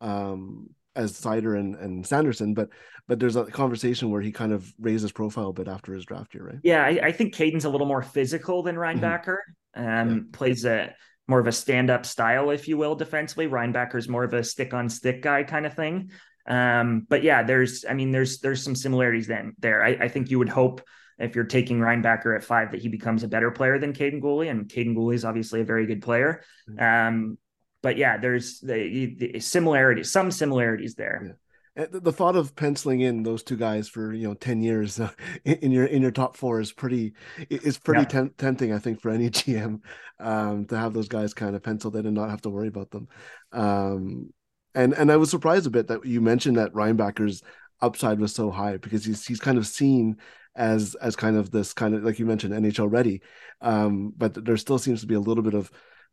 um, 0.00 0.70
as 0.96 1.12
Seider 1.12 1.58
and, 1.58 1.74
and 1.76 2.06
Sanderson, 2.06 2.54
but 2.54 2.70
but 3.06 3.20
there's 3.20 3.36
a 3.36 3.44
conversation 3.44 4.10
where 4.10 4.22
he 4.22 4.32
kind 4.32 4.52
of 4.52 4.72
raised 4.80 5.02
his 5.02 5.12
profile 5.12 5.48
a 5.48 5.52
bit 5.52 5.68
after 5.68 5.92
his 5.92 6.04
draft 6.04 6.34
year, 6.34 6.46
right? 6.46 6.58
Yeah, 6.64 6.82
I, 6.82 6.98
I 7.02 7.12
think 7.12 7.34
Kaiden's 7.34 7.66
a 7.66 7.70
little 7.70 7.86
more 7.86 8.02
physical 8.02 8.62
than. 8.62 8.76
Reinbacher. 8.76 9.36
Mm-hmm. 9.76 9.86
Um, 9.86 10.08
yeah. 10.08 10.22
plays 10.32 10.64
a 10.64 10.94
more 11.28 11.40
of 11.40 11.46
a 11.46 11.52
stand-up 11.52 12.06
style, 12.06 12.50
if 12.50 12.68
you 12.68 12.76
will, 12.76 12.94
defensively. 12.94 13.48
Reinbacher's 13.48 14.08
more 14.08 14.24
of 14.24 14.32
a 14.32 14.44
stick-on-stick 14.44 15.22
guy 15.22 15.42
kind 15.42 15.66
of 15.66 15.74
thing. 15.74 16.10
Um, 16.48 17.06
but 17.08 17.22
yeah, 17.22 17.42
there's, 17.42 17.84
I 17.88 17.94
mean, 17.94 18.12
there's 18.12 18.38
there's 18.38 18.62
some 18.62 18.76
similarities 18.76 19.26
then 19.26 19.54
there. 19.58 19.82
I, 19.82 19.90
I 20.02 20.08
think 20.08 20.30
you 20.30 20.38
would 20.38 20.48
hope 20.48 20.82
if 21.18 21.34
you're 21.34 21.44
taking 21.44 21.80
Reinbacher 21.80 22.36
at 22.36 22.44
five 22.44 22.70
that 22.72 22.80
he 22.80 22.88
becomes 22.88 23.22
a 23.22 23.28
better 23.28 23.50
player 23.50 23.78
than 23.78 23.92
Kaiden 23.92 24.20
Guhle, 24.20 24.50
and 24.50 24.68
Kaiden 24.68 24.94
Guhle 24.94 25.14
is 25.14 25.24
obviously 25.24 25.60
a 25.60 25.64
very 25.64 25.86
good 25.86 26.02
player. 26.02 26.42
Mm-hmm. 26.70 27.08
Um, 27.08 27.38
but 27.86 27.96
yeah, 27.96 28.16
there's 28.16 28.58
the, 28.58 29.14
the 29.16 29.38
similarities, 29.38 30.10
some 30.10 30.32
similarities 30.32 30.96
there. 30.96 31.38
Yeah. 31.76 31.86
The 31.92 32.10
thought 32.10 32.34
of 32.34 32.56
penciling 32.56 33.02
in 33.02 33.22
those 33.22 33.44
two 33.44 33.56
guys 33.56 33.88
for 33.88 34.12
you 34.12 34.26
know 34.26 34.34
ten 34.34 34.60
years 34.60 34.98
uh, 34.98 35.12
in 35.44 35.70
your 35.70 35.84
in 35.84 36.02
your 36.02 36.10
top 36.10 36.36
four 36.36 36.58
is 36.58 36.72
pretty 36.72 37.14
is 37.48 37.78
pretty 37.78 38.00
yeah. 38.00 38.08
tem- 38.08 38.34
tempting, 38.38 38.72
I 38.72 38.80
think, 38.80 39.00
for 39.00 39.12
any 39.12 39.30
GM 39.38 39.82
um, 40.18 40.66
to 40.66 40.76
have 40.76 40.94
those 40.94 41.06
guys 41.06 41.32
kind 41.32 41.54
of 41.54 41.62
penciled 41.62 41.94
in 41.94 42.06
and 42.06 42.16
not 42.16 42.28
have 42.28 42.42
to 42.42 42.50
worry 42.50 42.66
about 42.66 42.90
them. 42.90 43.06
Um, 43.52 44.32
and 44.74 44.92
and 44.92 45.12
I 45.12 45.16
was 45.16 45.30
surprised 45.30 45.68
a 45.68 45.70
bit 45.70 45.86
that 45.86 46.04
you 46.04 46.20
mentioned 46.20 46.56
that 46.56 46.74
Reinbacher's 46.74 47.40
upside 47.80 48.18
was 48.18 48.34
so 48.34 48.50
high 48.50 48.78
because 48.78 49.04
he's 49.04 49.24
he's 49.24 49.38
kind 49.38 49.58
of 49.58 49.66
seen 49.68 50.16
as 50.56 50.96
as 50.96 51.14
kind 51.14 51.36
of 51.36 51.52
this 51.52 51.72
kind 51.72 51.94
of 51.94 52.02
like 52.02 52.18
you 52.18 52.26
mentioned 52.26 52.52
NHL 52.52 52.90
ready, 52.90 53.22
um, 53.60 54.12
but 54.16 54.44
there 54.44 54.56
still 54.56 54.80
seems 54.80 55.02
to 55.02 55.06
be 55.06 55.14
a 55.14 55.20
little 55.20 55.44
bit 55.44 55.54
of 55.54 55.70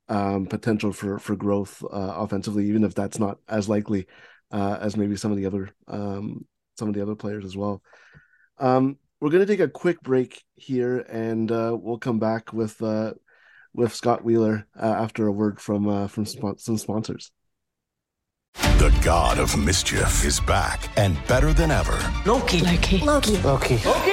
um, 0.10 0.46
potential 0.46 0.92
for 0.92 1.20
for 1.20 1.36
growth 1.36 1.84
uh, 1.84 2.13
offensively, 2.18 2.68
even 2.68 2.84
if 2.84 2.94
that's 2.94 3.20
not 3.20 3.38
as 3.48 3.70
likely 3.70 4.08
uh, 4.52 4.78
as 4.80 4.98
maybe 4.98 5.16
some 5.16 5.32
of 5.32 5.38
the 5.38 5.46
other 5.46 5.70
um, 5.88 6.46
some 6.78 6.88
of 6.88 6.94
the 6.94 7.02
other 7.02 7.16
players 7.16 7.46
as 7.46 7.56
well. 7.56 7.82
Um, 8.60 8.98
we're 9.20 9.30
going 9.30 9.46
to 9.46 9.52
take 9.52 9.62
a 9.62 9.70
quick 9.70 10.02
break 10.02 10.44
here, 10.56 11.00
and 11.00 11.52
uh, 11.52 11.78
we'll 11.80 11.98
come 11.98 12.20
back 12.20 12.52
with 12.54 12.82
uh, 12.82 13.13
with 13.74 13.94
Scott 13.94 14.24
Wheeler 14.24 14.68
uh, 14.80 14.86
after 14.86 15.28
a 15.28 15.32
word 15.32 15.60
from 15.60 15.88
uh, 15.88 16.08
from 16.08 16.26
sp- 16.28 16.58
some 16.60 16.78
sponsors. 16.78 17.32
The 18.54 18.96
god 19.04 19.39
of 19.39 19.58
mischief 19.58 20.24
is 20.26 20.39
back 20.42 20.89
and 20.98 21.18
better 21.28 21.54
than 21.54 21.72
ever. 21.72 21.98
Loki. 22.26 22.60
Loki. 22.60 23.00
Loki. 23.00 23.38
Loki. 23.42 23.78
Loki. 23.86 24.12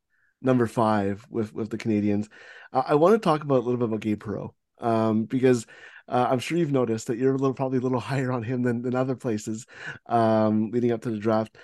number 0.41 0.67
five 0.67 1.25
with 1.29 1.53
with 1.53 1.69
the 1.69 1.77
Canadiens. 1.77 2.27
I 2.73 2.95
want 2.95 3.13
to 3.13 3.19
talk 3.19 3.43
about 3.43 3.59
a 3.59 3.65
little 3.65 3.77
bit 3.77 3.85
about 3.85 3.99
Gabe 3.99 4.23
Perreault 4.23 4.51
um, 4.79 5.25
because 5.25 5.65
uh, 6.07 6.27
I'm 6.29 6.39
sure 6.39 6.57
you've 6.57 6.71
noticed 6.71 7.07
that 7.07 7.17
you're 7.17 7.33
a 7.33 7.37
little 7.37 7.53
probably 7.53 7.79
a 7.79 7.81
little 7.81 7.99
higher 8.11 8.31
on 8.31 8.43
him 8.43 8.63
than 8.63 8.81
than 8.81 8.95
other 8.95 9.15
places 9.15 9.65
um, 10.07 10.71
leading 10.71 10.91
up 10.91 11.01
to 11.01 11.09
the 11.09 11.17
draft. 11.17 11.55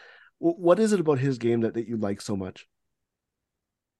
W- 0.41 0.57
what 0.57 0.79
is 0.79 0.93
it 0.93 0.99
about 0.99 1.19
his 1.19 1.37
game 1.37 1.61
that 1.61 1.73
that 1.75 1.87
you 1.87 1.97
like 1.97 2.21
so 2.21 2.35
much? 2.35 2.67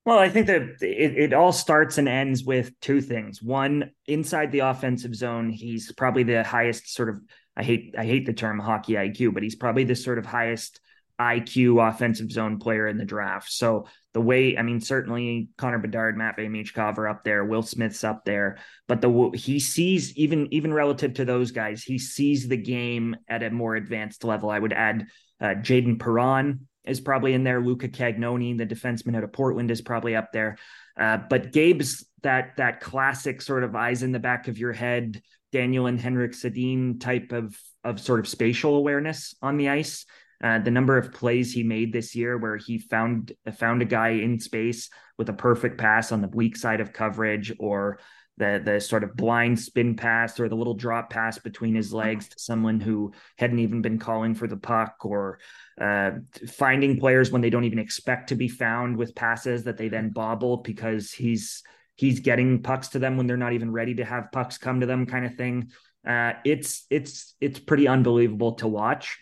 Well, 0.06 0.20
I 0.20 0.30
think 0.30 0.48
that 0.48 0.62
it, 0.80 1.18
it 1.18 1.34
all 1.34 1.52
starts 1.52 1.98
and 1.98 2.08
ends 2.08 2.46
with 2.46 2.72
two 2.80 3.02
things. 3.02 3.44
One, 3.44 3.92
inside 4.06 4.54
the 4.54 4.60
offensive 4.60 5.14
zone, 5.14 5.50
he's 5.50 5.92
probably 5.92 6.24
the 6.24 6.46
highest 6.46 6.94
sort 6.94 7.10
of 7.10 7.20
I 7.58 7.64
hate 7.64 7.96
I 7.98 8.06
hate 8.06 8.26
the 8.26 8.34
term 8.34 8.60
hockey 8.60 8.94
IQ, 8.94 9.34
but 9.34 9.44
he's 9.44 9.56
probably 9.56 9.84
the 9.84 9.96
sort 9.96 10.20
of 10.20 10.26
highest 10.26 10.80
IQ 11.20 11.88
offensive 11.88 12.32
zone 12.32 12.60
player 12.60 12.88
in 12.88 12.98
the 12.98 13.06
draft. 13.06 13.52
So 13.52 13.88
the 14.14 14.22
way, 14.22 14.58
I 14.58 14.62
mean, 14.62 14.82
certainly 14.82 15.50
Connor 15.58 15.80
Bedard, 15.80 16.18
Matvey 16.18 16.48
Michkov 16.48 16.98
are 16.98 17.08
up 17.08 17.24
there, 17.24 17.44
Will 17.44 17.64
Smith's 17.64 18.04
up 18.04 18.24
there, 18.26 18.58
but 18.88 19.02
the 19.02 19.32
he 19.34 19.60
sees 19.60 20.16
even 20.16 20.48
even 20.54 20.74
relative 20.74 21.16
to 21.16 21.26
those 21.26 21.52
guys, 21.52 21.84
he 21.84 21.98
sees 21.98 22.48
the 22.48 22.58
game 22.58 23.16
at 23.28 23.44
a 23.44 23.50
more 23.50 23.76
advanced 23.76 24.24
level. 24.24 24.50
I 24.50 24.60
would 24.60 24.74
add 24.74 25.08
uh, 25.40 25.56
Jayden 25.56 26.00
Perron 26.00 26.68
is 26.86 27.02
probably 27.02 27.34
in 27.34 27.44
there. 27.44 27.62
Luca 27.62 27.90
Cagnoni, 27.90 28.58
the 28.58 28.66
defenseman 28.66 29.16
out 29.16 29.24
of 29.24 29.34
Portland, 29.34 29.72
is 29.72 29.82
probably 29.82 30.16
up 30.16 30.32
there. 30.32 30.58
Uh, 31.00 31.18
but 31.30 31.52
Gabe's 31.52 32.06
that 32.24 32.58
that 32.58 32.82
classic 32.82 33.42
sort 33.42 33.64
of 33.64 33.76
eyes 33.76 34.04
in 34.04 34.12
the 34.12 34.20
back 34.20 34.48
of 34.48 34.58
your 34.58 34.74
head 34.74 35.22
Daniel 35.52 35.88
and 35.88 36.00
Henrik 36.00 36.34
Sedin 36.34 37.00
type 37.00 37.32
of 37.32 37.60
of 37.84 38.00
sort 38.00 38.20
of 38.20 38.28
spatial 38.28 38.76
awareness 38.76 39.36
on 39.42 39.58
the 39.58 39.70
ice. 39.70 40.06
Uh, 40.44 40.60
the 40.60 40.72
number 40.72 40.98
of 40.98 41.12
plays 41.12 41.52
he 41.52 41.64
made 41.64 41.92
this 41.92 42.16
year 42.16 42.38
where 42.38 42.58
he 42.58 42.78
found 42.78 43.32
found 43.58 43.82
a 43.82 43.86
guy 43.86 44.10
in 44.10 44.40
space 44.40 44.90
with 45.18 45.30
a 45.30 45.34
perfect 45.34 45.80
pass 45.80 46.12
on 46.12 46.22
the 46.22 46.28
weak 46.28 46.56
side 46.56 46.80
of 46.80 46.94
coverage 46.94 47.52
or 47.60 48.00
the 48.38 48.62
the 48.64 48.80
sort 48.80 49.04
of 49.04 49.16
blind 49.16 49.60
spin 49.60 49.96
pass 49.96 50.40
or 50.40 50.48
the 50.48 50.56
little 50.56 50.76
drop 50.76 51.10
pass 51.10 51.40
between 51.40 51.74
his 51.74 51.92
legs 51.92 52.28
to 52.30 52.40
someone 52.40 52.80
who 52.80 53.12
hadn't 53.38 53.60
even 53.60 53.82
been 53.82 53.98
calling 53.98 54.36
for 54.36 54.48
the 54.48 54.58
puck 54.58 54.98
or 55.04 55.40
uh, 55.82 56.12
finding 56.48 57.00
players 57.00 57.32
when 57.32 57.42
they 57.42 57.50
don't 57.50 57.64
even 57.64 57.80
expect 57.80 58.30
to 58.30 58.36
be 58.36 58.48
found 58.48 58.96
with 58.96 59.16
passes 59.16 59.64
that 59.64 59.78
they 59.78 59.90
then 59.90 60.10
bobble 60.10 60.58
because 60.58 61.12
he's 61.12 61.64
he's 61.96 62.20
getting 62.20 62.62
pucks 62.62 62.90
to 62.90 63.00
them 63.00 63.18
when 63.18 63.26
they're 63.26 63.38
not 63.38 63.54
even 63.54 63.72
ready 63.72 63.96
to 63.96 64.06
have 64.06 64.32
pucks 64.32 64.60
come 64.60 64.82
to 64.82 64.86
them 64.86 65.08
kind 65.08 65.26
of 65.26 65.34
thing. 65.34 65.72
Uh, 66.08 66.34
it's 66.46 66.86
it's 66.92 67.36
it's 67.42 67.60
pretty 67.60 67.88
unbelievable 67.88 68.54
to 68.54 68.68
watch 68.68 69.18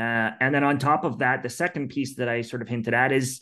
uh, 0.00 0.30
and 0.40 0.54
then 0.54 0.64
on 0.64 0.78
top 0.78 1.04
of 1.04 1.18
that 1.18 1.42
the 1.42 1.50
second 1.50 1.88
piece 1.88 2.16
that 2.16 2.28
i 2.28 2.40
sort 2.40 2.62
of 2.62 2.68
hinted 2.68 2.94
at 2.94 3.12
is 3.12 3.40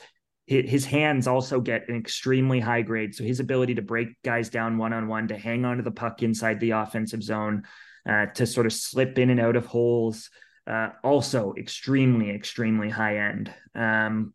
his 0.48 0.86
hands 0.86 1.26
also 1.26 1.60
get 1.60 1.86
an 1.90 1.96
extremely 1.96 2.58
high 2.58 2.80
grade. 2.80 3.14
So 3.14 3.22
his 3.22 3.38
ability 3.38 3.74
to 3.74 3.82
break 3.82 4.08
guys 4.22 4.48
down 4.48 4.78
one-on-one 4.78 5.28
to 5.28 5.36
hang 5.36 5.66
onto 5.66 5.82
the 5.82 5.90
puck 5.90 6.22
inside 6.22 6.58
the 6.58 6.70
offensive 6.70 7.22
zone 7.22 7.64
uh, 8.08 8.26
to 8.26 8.46
sort 8.46 8.64
of 8.64 8.72
slip 8.72 9.18
in 9.18 9.28
and 9.28 9.40
out 9.40 9.56
of 9.56 9.66
holes 9.66 10.30
uh, 10.66 10.90
also 11.04 11.54
extremely 11.58 12.30
extremely 12.30 12.88
high 12.88 13.18
end. 13.28 13.52
Um, 13.74 14.32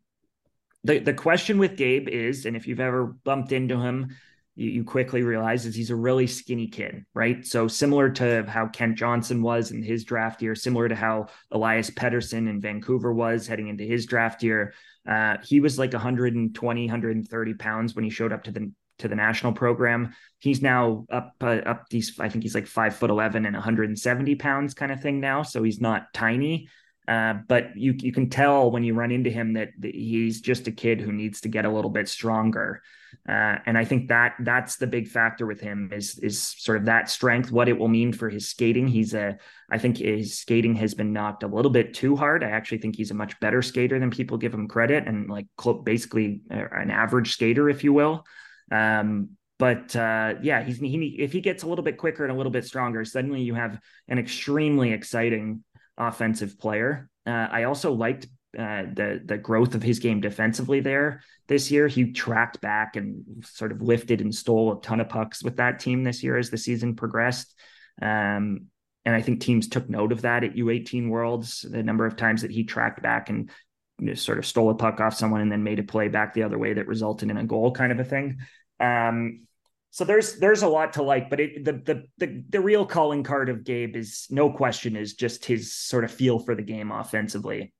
the, 0.84 1.00
the 1.00 1.14
question 1.14 1.58
with 1.58 1.76
gabe 1.76 2.08
is 2.08 2.46
and 2.46 2.56
if 2.56 2.68
you've 2.68 2.78
ever 2.78 3.06
bumped 3.06 3.50
into 3.50 3.80
him 3.80 4.14
you, 4.56 4.70
you 4.70 4.84
quickly 4.84 5.22
realize 5.22 5.66
is 5.66 5.74
he's 5.74 5.90
a 5.90 5.96
really 5.96 6.26
skinny 6.26 6.68
kid, 6.68 7.04
right? 7.14 7.46
So 7.46 7.68
similar 7.68 8.10
to 8.10 8.44
how 8.46 8.68
Kent 8.68 8.96
Johnson 8.96 9.42
was 9.42 9.70
in 9.70 9.82
his 9.82 10.04
draft 10.04 10.42
year, 10.42 10.54
similar 10.54 10.88
to 10.88 10.94
how 10.94 11.26
Elias 11.50 11.90
Pettersson 11.90 12.48
in 12.48 12.60
Vancouver 12.60 13.12
was 13.12 13.46
heading 13.46 13.68
into 13.68 13.84
his 13.84 14.06
draft 14.06 14.42
year. 14.42 14.74
Uh, 15.06 15.36
he 15.42 15.60
was 15.60 15.78
like 15.78 15.92
120, 15.92 16.86
130 16.86 17.54
pounds 17.54 17.94
when 17.94 18.04
he 18.04 18.10
showed 18.10 18.32
up 18.32 18.44
to 18.44 18.52
the 18.52 18.72
to 18.98 19.08
the 19.08 19.16
national 19.16 19.52
program. 19.52 20.14
He's 20.38 20.62
now 20.62 21.04
up 21.10 21.34
uh, 21.40 21.60
up 21.66 21.88
these. 21.90 22.18
I 22.20 22.28
think 22.28 22.44
he's 22.44 22.54
like 22.54 22.66
five 22.66 22.94
foot 22.94 23.10
eleven 23.10 23.44
and 23.46 23.54
170 23.54 24.34
pounds 24.36 24.74
kind 24.74 24.92
of 24.92 25.00
thing 25.00 25.20
now. 25.20 25.42
So 25.42 25.62
he's 25.62 25.80
not 25.80 26.12
tiny, 26.14 26.68
uh, 27.08 27.34
but 27.48 27.76
you 27.76 27.94
you 27.98 28.12
can 28.12 28.30
tell 28.30 28.70
when 28.70 28.84
you 28.84 28.94
run 28.94 29.10
into 29.10 29.30
him 29.30 29.54
that, 29.54 29.70
that, 29.80 29.94
he's 29.94 30.40
just 30.40 30.68
a 30.68 30.72
kid 30.72 31.00
who 31.00 31.12
needs 31.12 31.40
to 31.42 31.48
get 31.48 31.64
a 31.64 31.70
little 31.70 31.90
bit 31.90 32.08
stronger. 32.08 32.82
Uh, 33.28 33.58
and 33.66 33.76
I 33.76 33.84
think 33.84 34.08
that 34.08 34.34
that's 34.40 34.76
the 34.76 34.86
big 34.86 35.08
factor 35.08 35.46
with 35.46 35.60
him 35.60 35.90
is 35.92 36.18
is 36.18 36.40
sort 36.40 36.78
of 36.78 36.86
that 36.86 37.10
strength, 37.10 37.50
what 37.50 37.68
it 37.68 37.78
will 37.78 37.88
mean 37.88 38.12
for 38.12 38.28
his 38.28 38.48
skating. 38.48 38.86
He's 38.86 39.14
a 39.14 39.38
I 39.70 39.78
think 39.78 39.98
his 39.98 40.38
skating 40.38 40.74
has 40.76 40.94
been 40.94 41.12
knocked 41.12 41.42
a 41.42 41.48
little 41.48 41.70
bit 41.70 41.94
too 41.94 42.16
hard. 42.16 42.44
I 42.44 42.50
actually 42.50 42.78
think 42.78 42.96
he's 42.96 43.10
a 43.10 43.14
much 43.14 43.38
better 43.40 43.62
skater 43.62 43.98
than 43.98 44.10
people 44.10 44.38
give 44.38 44.54
him 44.54 44.68
credit, 44.68 45.06
and 45.06 45.28
like 45.28 45.46
basically 45.84 46.42
an 46.50 46.90
average 46.90 47.32
skater, 47.32 47.68
if 47.68 47.84
you 47.84 47.92
will. 47.92 48.24
Um, 48.70 49.30
but 49.58 49.94
uh, 49.94 50.34
yeah, 50.42 50.62
he's 50.62 50.78
he 50.78 51.16
if 51.18 51.32
he 51.32 51.40
gets 51.40 51.62
a 51.62 51.68
little 51.68 51.84
bit 51.84 51.96
quicker 51.96 52.24
and 52.24 52.32
a 52.32 52.36
little 52.36 52.52
bit 52.52 52.64
stronger, 52.64 53.04
suddenly 53.04 53.42
you 53.42 53.54
have 53.54 53.80
an 54.08 54.18
extremely 54.18 54.92
exciting 54.92 55.64
offensive 55.96 56.58
player. 56.58 57.08
Uh, 57.26 57.48
I 57.50 57.64
also 57.64 57.92
liked 57.92 58.26
uh, 58.58 58.84
the 58.92 59.20
the 59.24 59.38
growth 59.38 59.74
of 59.74 59.82
his 59.82 59.98
game 59.98 60.20
defensively 60.20 60.80
there 60.80 61.22
this 61.48 61.70
year. 61.70 61.88
He 61.88 62.12
tracked 62.12 62.60
back 62.60 62.96
and 62.96 63.44
sort 63.44 63.72
of 63.72 63.82
lifted 63.82 64.20
and 64.20 64.34
stole 64.34 64.78
a 64.78 64.80
ton 64.80 65.00
of 65.00 65.08
pucks 65.08 65.42
with 65.42 65.56
that 65.56 65.80
team 65.80 66.04
this 66.04 66.22
year 66.22 66.36
as 66.36 66.50
the 66.50 66.58
season 66.58 66.96
progressed. 66.96 67.54
Um, 68.00 68.66
and 69.04 69.14
I 69.14 69.20
think 69.20 69.40
teams 69.40 69.68
took 69.68 69.88
note 69.88 70.12
of 70.12 70.22
that 70.22 70.44
at 70.44 70.54
U18 70.54 71.10
Worlds, 71.10 71.66
the 71.68 71.82
number 71.82 72.06
of 72.06 72.16
times 72.16 72.42
that 72.42 72.50
he 72.50 72.64
tracked 72.64 73.02
back 73.02 73.28
and 73.28 73.50
you 73.98 74.06
know, 74.06 74.14
sort 74.14 74.38
of 74.38 74.46
stole 74.46 74.70
a 74.70 74.74
puck 74.74 75.00
off 75.00 75.14
someone 75.14 75.40
and 75.40 75.52
then 75.52 75.62
made 75.62 75.78
a 75.78 75.84
play 75.84 76.08
back 76.08 76.34
the 76.34 76.42
other 76.42 76.58
way 76.58 76.72
that 76.72 76.88
resulted 76.88 77.30
in 77.30 77.36
a 77.36 77.44
goal, 77.44 77.72
kind 77.72 77.92
of 77.92 78.00
a 78.00 78.04
thing. 78.04 78.38
Um, 78.80 79.46
so 79.90 80.04
there's 80.04 80.36
there's 80.40 80.62
a 80.62 80.68
lot 80.68 80.94
to 80.94 81.04
like, 81.04 81.30
but 81.30 81.38
it, 81.38 81.64
the, 81.64 81.72
the 81.72 82.04
the 82.18 82.44
the 82.48 82.60
real 82.60 82.84
calling 82.84 83.22
card 83.22 83.48
of 83.48 83.62
Gabe 83.62 83.94
is 83.94 84.26
no 84.28 84.50
question 84.50 84.96
is 84.96 85.14
just 85.14 85.44
his 85.44 85.72
sort 85.72 86.02
of 86.02 86.10
feel 86.10 86.40
for 86.40 86.56
the 86.56 86.62
game 86.62 86.90
offensively. 86.90 87.72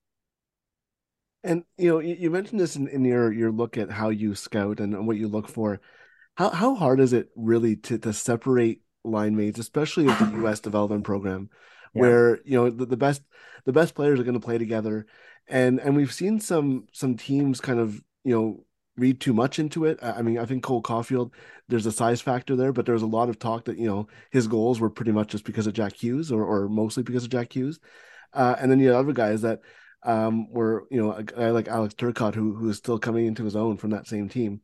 And 1.45 1.63
you 1.77 1.89
know, 1.89 1.99
you, 1.99 2.15
you 2.19 2.31
mentioned 2.31 2.59
this 2.59 2.75
in, 2.75 2.87
in 2.87 3.05
your 3.05 3.31
your 3.31 3.51
look 3.51 3.77
at 3.77 3.91
how 3.91 4.09
you 4.09 4.33
scout 4.33 4.79
and 4.79 5.07
what 5.07 5.17
you 5.17 5.27
look 5.27 5.47
for. 5.47 5.79
How 6.35 6.49
how 6.49 6.75
hard 6.75 6.99
is 6.99 7.13
it 7.13 7.29
really 7.35 7.75
to 7.77 7.99
to 7.99 8.11
separate 8.13 8.81
line 9.03 9.35
mates, 9.35 9.59
especially 9.59 10.07
at 10.07 10.19
the 10.19 10.37
U.S. 10.39 10.59
development 10.59 11.03
program, 11.03 11.49
yeah. 11.93 12.01
where 12.01 12.39
you 12.43 12.57
know 12.57 12.69
the, 12.71 12.87
the 12.87 12.97
best 12.97 13.21
the 13.65 13.71
best 13.71 13.93
players 13.93 14.19
are 14.19 14.23
going 14.23 14.39
to 14.39 14.45
play 14.45 14.57
together, 14.57 15.05
and 15.47 15.79
and 15.79 15.95
we've 15.95 16.11
seen 16.11 16.39
some 16.39 16.87
some 16.91 17.15
teams 17.15 17.61
kind 17.61 17.79
of 17.79 18.01
you 18.23 18.35
know 18.35 18.65
read 18.97 19.21
too 19.21 19.33
much 19.33 19.59
into 19.59 19.85
it. 19.85 19.99
I 20.01 20.23
mean, 20.23 20.39
I 20.39 20.45
think 20.45 20.63
Cole 20.63 20.81
Caufield, 20.81 21.31
there's 21.67 21.85
a 21.85 21.91
size 21.91 22.21
factor 22.21 22.55
there, 22.55 22.71
but 22.71 22.85
there's 22.85 23.01
a 23.01 23.07
lot 23.07 23.29
of 23.29 23.37
talk 23.37 23.65
that 23.65 23.77
you 23.77 23.87
know 23.87 24.07
his 24.31 24.47
goals 24.47 24.79
were 24.79 24.89
pretty 24.89 25.11
much 25.11 25.27
just 25.27 25.45
because 25.45 25.67
of 25.67 25.73
Jack 25.73 25.93
Hughes, 25.93 26.31
or 26.31 26.43
or 26.43 26.67
mostly 26.67 27.03
because 27.03 27.23
of 27.23 27.29
Jack 27.29 27.55
Hughes, 27.55 27.79
uh, 28.33 28.55
and 28.59 28.71
then 28.71 28.79
you 28.79 28.87
have 28.87 28.97
other 28.97 29.13
guys 29.13 29.43
that 29.43 29.61
um, 30.05 30.49
were 30.51 30.87
you 30.89 31.01
know 31.01 31.11
a 31.11 31.23
guy 31.23 31.49
like 31.51 31.67
Alex 31.67 31.95
Turcotte 31.95 32.35
who 32.35 32.55
who 32.55 32.69
is 32.69 32.77
still 32.77 32.99
coming 32.99 33.25
into 33.25 33.43
his 33.43 33.55
own 33.55 33.77
from 33.77 33.89
that 33.91 34.07
same 34.07 34.29
team. 34.29 34.61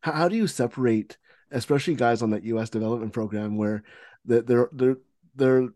How, 0.00 0.12
how 0.12 0.28
do 0.28 0.36
you 0.36 0.46
separate, 0.46 1.18
especially 1.50 1.94
guys 1.94 2.22
on 2.22 2.30
that 2.30 2.44
U.S. 2.44 2.70
development 2.70 3.12
program 3.12 3.56
where 3.56 3.84
their 4.24 4.68
their 4.72 4.96
their 5.34 5.68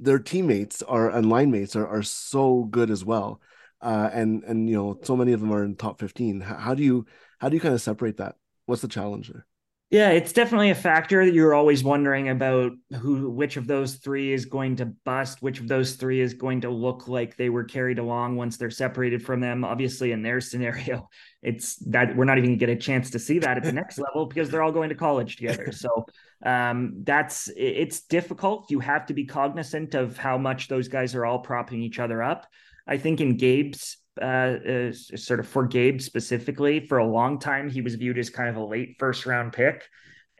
their 0.00 0.18
teammates 0.18 0.82
are 0.82 1.10
and 1.10 1.28
line 1.30 1.50
mates 1.50 1.76
are 1.76 1.86
are 1.86 2.02
so 2.02 2.64
good 2.64 2.90
as 2.90 3.04
well, 3.04 3.40
uh, 3.80 4.10
and 4.12 4.44
and 4.44 4.68
you 4.68 4.76
know 4.76 4.98
so 5.02 5.16
many 5.16 5.32
of 5.32 5.40
them 5.40 5.52
are 5.52 5.64
in 5.64 5.76
top 5.76 6.00
fifteen. 6.00 6.40
How, 6.40 6.56
how 6.56 6.74
do 6.74 6.82
you 6.82 7.06
how 7.38 7.48
do 7.48 7.54
you 7.56 7.60
kind 7.60 7.74
of 7.74 7.82
separate 7.82 8.18
that? 8.18 8.36
What's 8.66 8.82
the 8.82 8.88
challenge 8.88 9.28
there? 9.30 9.47
Yeah, 9.90 10.10
it's 10.10 10.34
definitely 10.34 10.68
a 10.68 10.74
factor 10.74 11.24
that 11.24 11.32
you're 11.32 11.54
always 11.54 11.82
wondering 11.82 12.28
about 12.28 12.72
who 13.00 13.30
which 13.30 13.56
of 13.56 13.66
those 13.66 13.94
three 13.94 14.34
is 14.34 14.44
going 14.44 14.76
to 14.76 14.86
bust, 14.86 15.40
which 15.40 15.60
of 15.60 15.68
those 15.68 15.94
three 15.94 16.20
is 16.20 16.34
going 16.34 16.60
to 16.60 16.70
look 16.70 17.08
like 17.08 17.36
they 17.36 17.48
were 17.48 17.64
carried 17.64 17.98
along 17.98 18.36
once 18.36 18.58
they're 18.58 18.68
separated 18.68 19.24
from 19.24 19.40
them. 19.40 19.64
Obviously, 19.64 20.12
in 20.12 20.20
their 20.20 20.40
scenario, 20.42 21.08
it's 21.42 21.76
that 21.86 22.14
we're 22.14 22.26
not 22.26 22.36
even 22.36 22.50
going 22.50 22.58
to 22.58 22.66
get 22.66 22.76
a 22.76 22.78
chance 22.78 23.08
to 23.10 23.18
see 23.18 23.38
that 23.38 23.56
at 23.56 23.62
the 23.62 23.72
next 23.72 23.98
level 24.14 24.26
because 24.26 24.50
they're 24.50 24.62
all 24.62 24.72
going 24.72 24.90
to 24.90 24.94
college 24.94 25.36
together. 25.36 25.72
So 25.78 26.06
um, 26.44 27.02
that's 27.04 27.48
it's 27.56 28.00
difficult. 28.00 28.70
You 28.70 28.80
have 28.80 29.06
to 29.06 29.14
be 29.14 29.24
cognizant 29.24 29.94
of 29.94 30.18
how 30.18 30.36
much 30.36 30.68
those 30.68 30.88
guys 30.88 31.14
are 31.14 31.24
all 31.24 31.38
propping 31.38 31.80
each 31.80 31.98
other 31.98 32.22
up. 32.22 32.46
I 32.86 32.98
think 32.98 33.20
in 33.20 33.36
Gabe's 33.36 33.96
uh, 34.22 34.92
sort 34.92 35.40
of 35.40 35.48
for 35.48 35.66
Gabe 35.66 36.00
specifically. 36.00 36.86
For 36.86 36.98
a 36.98 37.06
long 37.06 37.38
time, 37.38 37.68
he 37.68 37.80
was 37.80 37.94
viewed 37.94 38.18
as 38.18 38.30
kind 38.30 38.48
of 38.48 38.56
a 38.56 38.64
late 38.64 38.96
first 38.98 39.26
round 39.26 39.52
pick. 39.52 39.84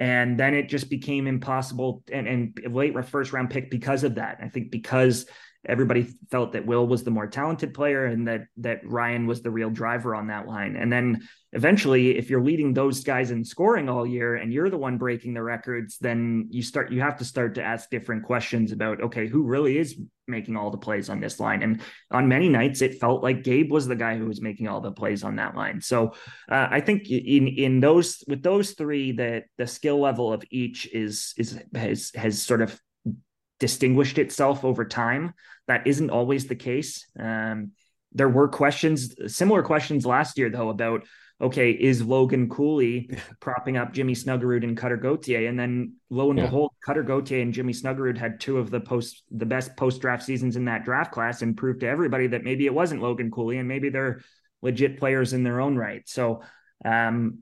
And 0.01 0.39
then 0.39 0.55
it 0.55 0.69
just 0.69 0.89
became 0.89 1.27
impossible 1.27 2.05
and, 2.13 2.29
and 2.29 2.75
late 2.75 2.95
first 3.07 3.33
round 3.33 3.51
pick 3.51 3.71
because 3.71 4.05
of 4.05 4.15
that. 4.17 4.39
I 4.41 4.49
think 4.49 4.71
because 4.71 5.27
everybody 5.67 6.09
felt 6.31 6.53
that 6.53 6.67
Will 6.67 6.87
was 6.87 7.03
the 7.03 7.11
more 7.11 7.27
talented 7.27 7.75
player 7.75 8.05
and 8.05 8.29
that 8.29 8.43
that 8.59 8.81
Ryan 8.85 9.27
was 9.27 9.43
the 9.43 9.51
real 9.51 9.71
driver 9.71 10.15
on 10.15 10.29
that 10.29 10.47
line. 10.47 10.77
And 10.77 10.93
then 10.93 11.27
eventually, 11.53 12.17
if 12.17 12.31
you're 12.31 12.43
leading 12.45 12.75
those 12.75 13.03
guys 13.03 13.31
in 13.31 13.45
scoring 13.45 13.89
all 13.89 14.07
year 14.07 14.37
and 14.37 14.53
you're 14.53 14.71
the 14.71 14.79
one 14.79 14.99
breaking 14.99 15.35
the 15.35 15.43
records, 15.43 15.99
then 15.99 16.47
you 16.51 16.63
start 16.63 16.93
you 16.93 17.01
have 17.01 17.19
to 17.19 17.25
start 17.25 17.57
to 17.57 17.63
ask 17.63 17.91
different 17.91 18.25
questions 18.25 18.73
about 18.73 19.03
okay, 19.03 19.27
who 19.27 19.43
really 19.43 19.79
is 19.79 20.01
making 20.29 20.57
all 20.57 20.71
the 20.71 20.79
plays 20.79 21.09
on 21.09 21.21
this 21.21 21.41
line? 21.41 21.63
And 21.63 21.81
on 22.11 22.29
many 22.29 22.49
nights, 22.49 22.83
it 22.83 23.01
felt 23.01 23.23
like 23.23 23.45
Gabe 23.45 23.73
was 23.73 23.87
the 23.87 23.97
guy 23.97 24.17
who 24.17 24.27
was 24.27 24.41
making 24.41 24.69
all 24.69 24.81
the 24.81 24.93
plays 24.93 25.25
on 25.25 25.37
that 25.37 25.57
line. 25.57 25.81
So 25.81 26.13
uh, 26.51 26.69
I 26.71 26.81
think 26.81 27.09
in 27.11 27.49
in 27.49 27.81
those 27.81 28.23
with 28.29 28.43
those 28.43 28.73
three, 28.73 29.13
that 29.13 29.45
the 29.57 29.67
skill 29.67 30.01
level 30.01 30.33
of 30.33 30.45
each 30.51 30.87
is 30.93 31.35
is 31.37 31.59
has 31.75 32.13
has 32.15 32.43
sort 32.43 32.63
of 32.63 32.81
distinguished 33.59 34.19
itself 34.19 34.65
over 34.65 34.85
time. 34.85 35.35
That 35.67 35.87
isn't 35.87 36.11
always 36.11 36.47
the 36.47 36.57
case. 36.57 37.07
Um, 37.19 37.73
there 38.13 38.29
were 38.29 38.49
questions, 38.49 39.15
similar 39.27 39.63
questions 39.63 40.07
last 40.07 40.39
year, 40.39 40.51
though, 40.51 40.71
about 40.71 41.05
okay, 41.41 41.71
is 41.71 42.05
Logan 42.05 42.49
Cooley 42.49 43.11
propping 43.41 43.77
up 43.77 43.93
Jimmy 43.93 44.15
Snuggerud 44.15 44.65
and 44.65 44.77
Cutter 44.77 44.97
Gauthier? 44.97 45.49
And 45.49 45.59
then 45.59 45.95
lo 46.11 46.31
and 46.31 46.39
yeah. 46.39 46.47
behold, 46.47 46.73
Cutter 46.85 47.03
Gauthier 47.03 47.41
and 47.41 47.53
Jimmy 47.53 47.73
Snuggerud 47.73 48.19
had 48.19 48.41
two 48.41 48.59
of 48.59 48.71
the 48.71 48.81
post 48.81 49.23
the 49.31 49.47
best 49.47 49.77
post 49.77 50.01
draft 50.01 50.25
seasons 50.25 50.57
in 50.57 50.65
that 50.67 50.85
draft 50.85 51.13
class 51.13 51.43
and 51.43 51.57
proved 51.57 51.81
to 51.81 51.89
everybody 51.89 52.27
that 52.29 52.45
maybe 52.45 52.67
it 52.67 52.75
wasn't 52.75 53.03
Logan 53.03 53.31
Cooley 53.31 53.59
and 53.59 53.69
maybe 53.69 53.89
they're 53.89 54.21
legit 54.63 54.99
players 54.99 55.33
in 55.33 55.45
their 55.45 55.61
own 55.61 55.77
right. 55.77 56.09
So 56.09 56.43
um, 56.85 57.41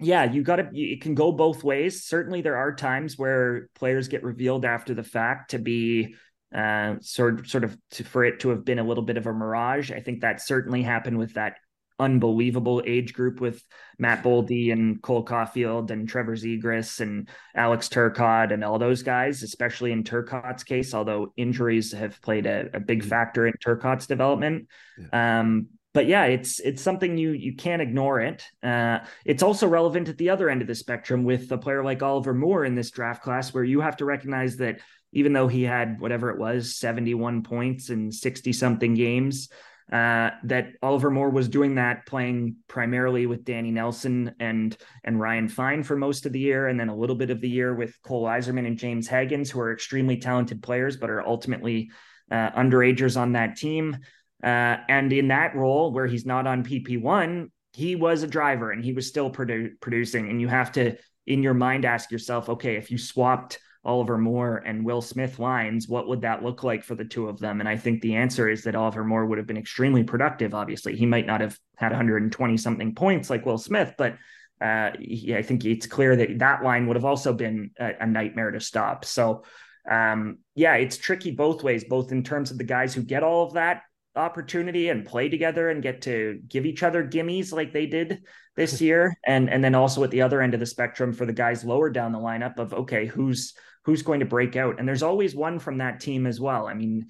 yeah, 0.00 0.24
you 0.24 0.42
got 0.42 0.56
to, 0.56 0.70
it 0.72 1.02
can 1.02 1.14
go 1.14 1.30
both 1.30 1.62
ways. 1.62 2.04
Certainly, 2.04 2.40
there 2.40 2.56
are 2.56 2.74
times 2.74 3.18
where 3.18 3.68
players 3.74 4.08
get 4.08 4.22
revealed 4.22 4.64
after 4.64 4.94
the 4.94 5.02
fact 5.02 5.50
to 5.50 5.58
be 5.58 6.14
uh, 6.54 6.94
sort, 7.00 7.46
sort 7.48 7.64
of 7.64 7.76
to, 7.92 8.04
for 8.04 8.24
it 8.24 8.40
to 8.40 8.48
have 8.48 8.64
been 8.64 8.78
a 8.78 8.84
little 8.84 9.04
bit 9.04 9.18
of 9.18 9.26
a 9.26 9.32
mirage. 9.32 9.92
I 9.92 10.00
think 10.00 10.22
that 10.22 10.40
certainly 10.40 10.82
happened 10.82 11.18
with 11.18 11.34
that 11.34 11.56
unbelievable 12.00 12.82
age 12.86 13.12
group 13.12 13.40
with 13.40 13.62
Matt 13.98 14.24
Boldy 14.24 14.72
and 14.72 15.00
Cole 15.02 15.24
Caufield 15.24 15.90
and 15.90 16.08
Trevor 16.08 16.34
Zegras 16.34 17.00
and 17.00 17.28
Alex 17.54 17.88
Turcotte 17.88 18.52
and 18.52 18.64
all 18.64 18.78
those 18.78 19.02
guys, 19.02 19.42
especially 19.42 19.92
in 19.92 20.02
Turcotte's 20.02 20.64
case, 20.64 20.94
although 20.94 21.32
injuries 21.36 21.92
have 21.92 22.20
played 22.22 22.46
a, 22.46 22.70
a 22.72 22.80
big 22.80 23.00
mm-hmm. 23.00 23.08
factor 23.08 23.46
in 23.46 23.52
Turcotte's 23.64 24.06
development. 24.06 24.68
Yeah. 24.98 25.40
Um, 25.40 25.68
but 25.92 26.06
yeah, 26.06 26.24
it's 26.24 26.60
it's 26.60 26.82
something 26.82 27.18
you 27.18 27.32
you 27.32 27.56
can't 27.56 27.82
ignore 27.82 28.20
it. 28.20 28.44
Uh, 28.62 29.00
it's 29.24 29.42
also 29.42 29.66
relevant 29.66 30.08
at 30.08 30.18
the 30.18 30.30
other 30.30 30.48
end 30.48 30.62
of 30.62 30.68
the 30.68 30.74
spectrum 30.74 31.24
with 31.24 31.50
a 31.52 31.58
player 31.58 31.82
like 31.82 32.02
Oliver 32.02 32.32
Moore 32.32 32.64
in 32.64 32.74
this 32.74 32.90
draft 32.90 33.22
class, 33.22 33.52
where 33.52 33.64
you 33.64 33.80
have 33.80 33.96
to 33.96 34.04
recognize 34.04 34.56
that 34.58 34.78
even 35.12 35.32
though 35.32 35.48
he 35.48 35.64
had 35.64 36.00
whatever 36.00 36.30
it 36.30 36.38
was, 36.38 36.76
seventy 36.76 37.14
one 37.14 37.42
points 37.42 37.90
in 37.90 38.12
sixty 38.12 38.52
something 38.52 38.94
games, 38.94 39.48
uh, 39.92 40.30
that 40.44 40.68
Oliver 40.82 41.10
Moore 41.10 41.30
was 41.30 41.48
doing 41.48 41.74
that 41.74 42.06
playing 42.06 42.56
primarily 42.68 43.26
with 43.26 43.44
Danny 43.44 43.72
Nelson 43.72 44.34
and 44.38 44.76
and 45.02 45.18
Ryan 45.18 45.48
Fine 45.48 45.82
for 45.82 45.96
most 45.96 46.26
of 46.26 46.32
the 46.32 46.38
year, 46.38 46.68
and 46.68 46.78
then 46.78 46.88
a 46.88 46.96
little 46.96 47.16
bit 47.16 47.30
of 47.30 47.40
the 47.40 47.48
year 47.48 47.74
with 47.74 48.00
Cole 48.02 48.24
Eiserman 48.24 48.66
and 48.66 48.78
James 48.78 49.08
Hagens, 49.08 49.50
who 49.50 49.60
are 49.60 49.72
extremely 49.72 50.16
talented 50.16 50.62
players, 50.62 50.96
but 50.96 51.10
are 51.10 51.26
ultimately 51.26 51.90
uh, 52.30 52.50
underagers 52.50 53.20
on 53.20 53.32
that 53.32 53.56
team. 53.56 53.98
Uh, 54.42 54.76
and 54.88 55.12
in 55.12 55.28
that 55.28 55.54
role 55.54 55.92
where 55.92 56.06
he's 56.06 56.24
not 56.24 56.46
on 56.46 56.64
PP1, 56.64 57.50
he 57.72 57.96
was 57.96 58.22
a 58.22 58.26
driver 58.26 58.70
and 58.70 58.84
he 58.84 58.92
was 58.92 59.06
still 59.06 59.30
produ- 59.30 59.72
producing. 59.80 60.28
And 60.28 60.40
you 60.40 60.48
have 60.48 60.72
to, 60.72 60.96
in 61.26 61.42
your 61.42 61.54
mind, 61.54 61.84
ask 61.84 62.10
yourself, 62.10 62.48
okay, 62.48 62.76
if 62.76 62.90
you 62.90 62.98
swapped 62.98 63.58
Oliver 63.84 64.18
Moore 64.18 64.58
and 64.58 64.84
Will 64.84 65.00
Smith 65.00 65.38
lines, 65.38 65.88
what 65.88 66.06
would 66.06 66.20
that 66.20 66.42
look 66.42 66.62
like 66.62 66.84
for 66.84 66.94
the 66.94 67.04
two 67.04 67.28
of 67.28 67.38
them? 67.38 67.60
And 67.60 67.68
I 67.68 67.76
think 67.76 68.02
the 68.02 68.16
answer 68.16 68.48
is 68.48 68.64
that 68.64 68.74
Oliver 68.74 69.04
Moore 69.04 69.24
would 69.24 69.38
have 69.38 69.46
been 69.46 69.56
extremely 69.56 70.04
productive. 70.04 70.54
Obviously, 70.54 70.96
he 70.96 71.06
might 71.06 71.26
not 71.26 71.40
have 71.40 71.58
had 71.76 71.90
120 71.90 72.56
something 72.58 72.94
points 72.94 73.30
like 73.30 73.46
Will 73.46 73.56
Smith, 73.56 73.94
but 73.96 74.16
uh, 74.60 74.90
yeah, 74.98 75.38
I 75.38 75.42
think 75.42 75.64
it's 75.64 75.86
clear 75.86 76.14
that 76.16 76.38
that 76.40 76.62
line 76.62 76.86
would 76.86 76.96
have 76.96 77.06
also 77.06 77.32
been 77.32 77.70
a, 77.78 77.92
a 78.00 78.06
nightmare 78.06 78.50
to 78.50 78.60
stop. 78.60 79.06
So, 79.06 79.44
um, 79.90 80.38
yeah, 80.54 80.74
it's 80.74 80.98
tricky 80.98 81.30
both 81.30 81.62
ways, 81.62 81.84
both 81.84 82.12
in 82.12 82.22
terms 82.22 82.50
of 82.50 82.58
the 82.58 82.64
guys 82.64 82.92
who 82.92 83.02
get 83.02 83.22
all 83.22 83.46
of 83.46 83.54
that 83.54 83.82
opportunity 84.16 84.88
and 84.90 85.06
play 85.06 85.28
together 85.28 85.70
and 85.70 85.82
get 85.82 86.02
to 86.02 86.40
give 86.48 86.66
each 86.66 86.82
other 86.82 87.06
gimmies 87.06 87.52
like 87.52 87.72
they 87.72 87.86
did 87.86 88.22
this 88.56 88.80
year 88.82 89.16
and 89.24 89.48
and 89.48 89.62
then 89.62 89.74
also 89.74 90.02
at 90.02 90.10
the 90.10 90.20
other 90.20 90.42
end 90.42 90.52
of 90.52 90.58
the 90.58 90.66
spectrum 90.66 91.12
for 91.12 91.26
the 91.26 91.32
guys 91.32 91.64
lower 91.64 91.88
down 91.88 92.10
the 92.10 92.18
lineup 92.18 92.58
of 92.58 92.74
okay 92.74 93.06
who's 93.06 93.54
who's 93.84 94.02
going 94.02 94.20
to 94.20 94.26
break 94.26 94.56
out. 94.56 94.78
And 94.78 94.86
there's 94.86 95.02
always 95.02 95.34
one 95.34 95.58
from 95.58 95.78
that 95.78 96.00
team 96.00 96.26
as 96.26 96.40
well. 96.40 96.66
I 96.66 96.74
mean 96.74 97.06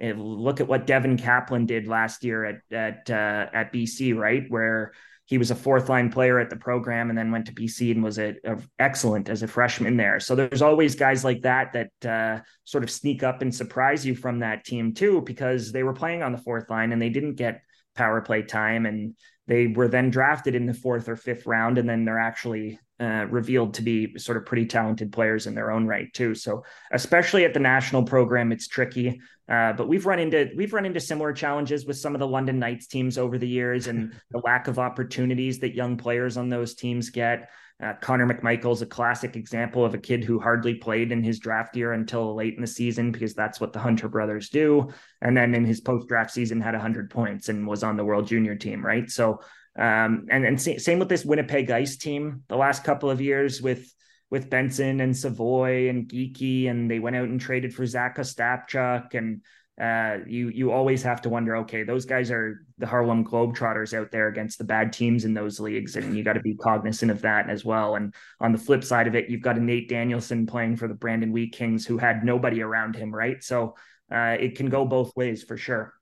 eh, 0.00 0.14
look 0.16 0.60
at 0.60 0.68
what 0.68 0.86
Devin 0.86 1.16
Kaplan 1.18 1.66
did 1.66 1.86
last 1.86 2.24
year 2.24 2.44
at 2.44 2.56
at 2.72 3.10
uh, 3.10 3.46
at 3.52 3.72
BC 3.72 4.16
right? 4.16 4.44
Where 4.48 4.92
he 5.26 5.38
was 5.38 5.50
a 5.50 5.54
fourth 5.54 5.88
line 5.88 6.10
player 6.10 6.38
at 6.38 6.50
the 6.50 6.56
program 6.56 7.08
and 7.08 7.18
then 7.18 7.30
went 7.30 7.46
to 7.46 7.52
BC 7.52 7.92
and 7.92 8.04
was 8.04 8.18
a, 8.18 8.34
a 8.44 8.58
excellent 8.78 9.30
as 9.30 9.42
a 9.42 9.48
freshman 9.48 9.96
there. 9.96 10.20
So 10.20 10.34
there's 10.34 10.60
always 10.60 10.94
guys 10.94 11.24
like 11.24 11.42
that 11.42 11.72
that 11.72 12.10
uh, 12.10 12.42
sort 12.64 12.84
of 12.84 12.90
sneak 12.90 13.22
up 13.22 13.40
and 13.40 13.54
surprise 13.54 14.04
you 14.04 14.14
from 14.14 14.40
that 14.40 14.64
team 14.64 14.92
too, 14.92 15.22
because 15.22 15.72
they 15.72 15.82
were 15.82 15.94
playing 15.94 16.22
on 16.22 16.32
the 16.32 16.38
fourth 16.38 16.68
line 16.68 16.92
and 16.92 17.00
they 17.00 17.08
didn't 17.08 17.36
get 17.36 17.62
power 17.94 18.20
play 18.20 18.42
time 18.42 18.84
and 18.84 19.14
they 19.46 19.68
were 19.68 19.88
then 19.88 20.10
drafted 20.10 20.54
in 20.54 20.66
the 20.66 20.74
fourth 20.74 21.08
or 21.08 21.16
fifth 21.16 21.46
round 21.46 21.78
and 21.78 21.88
then 21.88 22.04
they're 22.04 22.18
actually 22.18 22.78
uh, 23.00 23.26
revealed 23.28 23.74
to 23.74 23.82
be 23.82 24.16
sort 24.18 24.36
of 24.36 24.46
pretty 24.46 24.66
talented 24.66 25.12
players 25.12 25.46
in 25.46 25.54
their 25.54 25.70
own 25.70 25.86
right 25.86 26.12
too. 26.12 26.34
So 26.34 26.64
especially 26.92 27.44
at 27.44 27.52
the 27.52 27.60
national 27.60 28.04
program, 28.04 28.52
it's 28.52 28.68
tricky. 28.68 29.20
Uh, 29.48 29.72
but 29.72 29.88
we've 29.88 30.06
run 30.06 30.18
into 30.18 30.50
we've 30.56 30.72
run 30.72 30.86
into 30.86 31.00
similar 31.00 31.32
challenges 31.32 31.84
with 31.84 31.98
some 31.98 32.14
of 32.14 32.18
the 32.18 32.26
London 32.26 32.58
Knights 32.58 32.86
teams 32.86 33.18
over 33.18 33.36
the 33.36 33.48
years, 33.48 33.88
and 33.88 34.14
the 34.30 34.38
lack 34.38 34.68
of 34.68 34.78
opportunities 34.78 35.58
that 35.58 35.74
young 35.74 35.96
players 35.96 36.36
on 36.36 36.48
those 36.48 36.74
teams 36.74 37.10
get. 37.10 37.50
Uh, 37.82 37.92
Connor 38.00 38.26
McMichael's 38.26 38.82
a 38.82 38.86
classic 38.86 39.34
example 39.34 39.84
of 39.84 39.94
a 39.94 39.98
kid 39.98 40.22
who 40.22 40.38
hardly 40.38 40.74
played 40.74 41.10
in 41.10 41.24
his 41.24 41.40
draft 41.40 41.76
year 41.76 41.92
until 41.92 42.34
late 42.34 42.54
in 42.54 42.60
the 42.60 42.66
season 42.66 43.10
because 43.10 43.34
that's 43.34 43.60
what 43.60 43.72
the 43.72 43.80
Hunter 43.80 44.08
brothers 44.08 44.48
do. 44.48 44.88
And 45.20 45.36
then 45.36 45.54
in 45.54 45.64
his 45.64 45.80
post 45.80 46.06
draft 46.06 46.30
season 46.30 46.60
had 46.60 46.74
100 46.74 47.10
points 47.10 47.48
and 47.48 47.66
was 47.66 47.82
on 47.82 47.96
the 47.96 48.04
World 48.04 48.28
Junior 48.28 48.54
team, 48.54 48.86
right? 48.86 49.10
So, 49.10 49.40
um, 49.76 50.26
and 50.30 50.44
and 50.44 50.60
same 50.60 50.98
with 50.98 51.08
this 51.08 51.24
Winnipeg 51.24 51.70
Ice 51.70 51.96
team. 51.96 52.42
The 52.48 52.56
last 52.56 52.84
couple 52.84 53.10
of 53.10 53.20
years 53.20 53.60
with 53.60 53.92
with 54.30 54.50
Benson 54.50 55.00
and 55.00 55.16
Savoie 55.16 55.88
and 55.88 56.08
Geekie, 56.08 56.68
and 56.68 56.90
they 56.90 56.98
went 56.98 57.16
out 57.16 57.28
and 57.28 57.40
traded 57.40 57.74
for 57.74 57.86
Zach 57.86 58.16
Ostapchuk 58.18 59.14
and 59.14 59.42
uh, 59.80 60.18
you 60.26 60.50
you 60.50 60.70
always 60.70 61.02
have 61.02 61.20
to 61.22 61.28
wonder, 61.28 61.56
okay, 61.56 61.82
those 61.82 62.04
guys 62.04 62.30
are 62.30 62.64
the 62.78 62.86
Harlem 62.86 63.24
Globetrotters 63.24 63.92
out 63.92 64.12
there 64.12 64.28
against 64.28 64.58
the 64.58 64.64
bad 64.64 64.92
teams 64.92 65.24
in 65.24 65.34
those 65.34 65.58
leagues, 65.58 65.96
and 65.96 66.16
you 66.16 66.22
got 66.22 66.34
to 66.34 66.40
be 66.40 66.54
cognizant 66.54 67.10
of 67.10 67.22
that 67.22 67.50
as 67.50 67.64
well. 67.64 67.96
And 67.96 68.14
on 68.40 68.52
the 68.52 68.58
flip 68.58 68.84
side 68.84 69.08
of 69.08 69.16
it, 69.16 69.28
you've 69.28 69.42
got 69.42 69.58
a 69.58 69.60
Nate 69.60 69.88
Danielson 69.88 70.46
playing 70.46 70.76
for 70.76 70.86
the 70.86 70.94
Brandon 70.94 71.32
Wheat 71.32 71.52
Kings 71.52 71.84
who 71.84 71.98
had 71.98 72.24
nobody 72.24 72.62
around 72.62 72.94
him, 72.94 73.12
right? 73.12 73.42
So 73.42 73.74
uh, 74.12 74.36
it 74.38 74.56
can 74.56 74.70
go 74.70 74.84
both 74.84 75.16
ways 75.16 75.42
for 75.42 75.56
sure. 75.56 75.92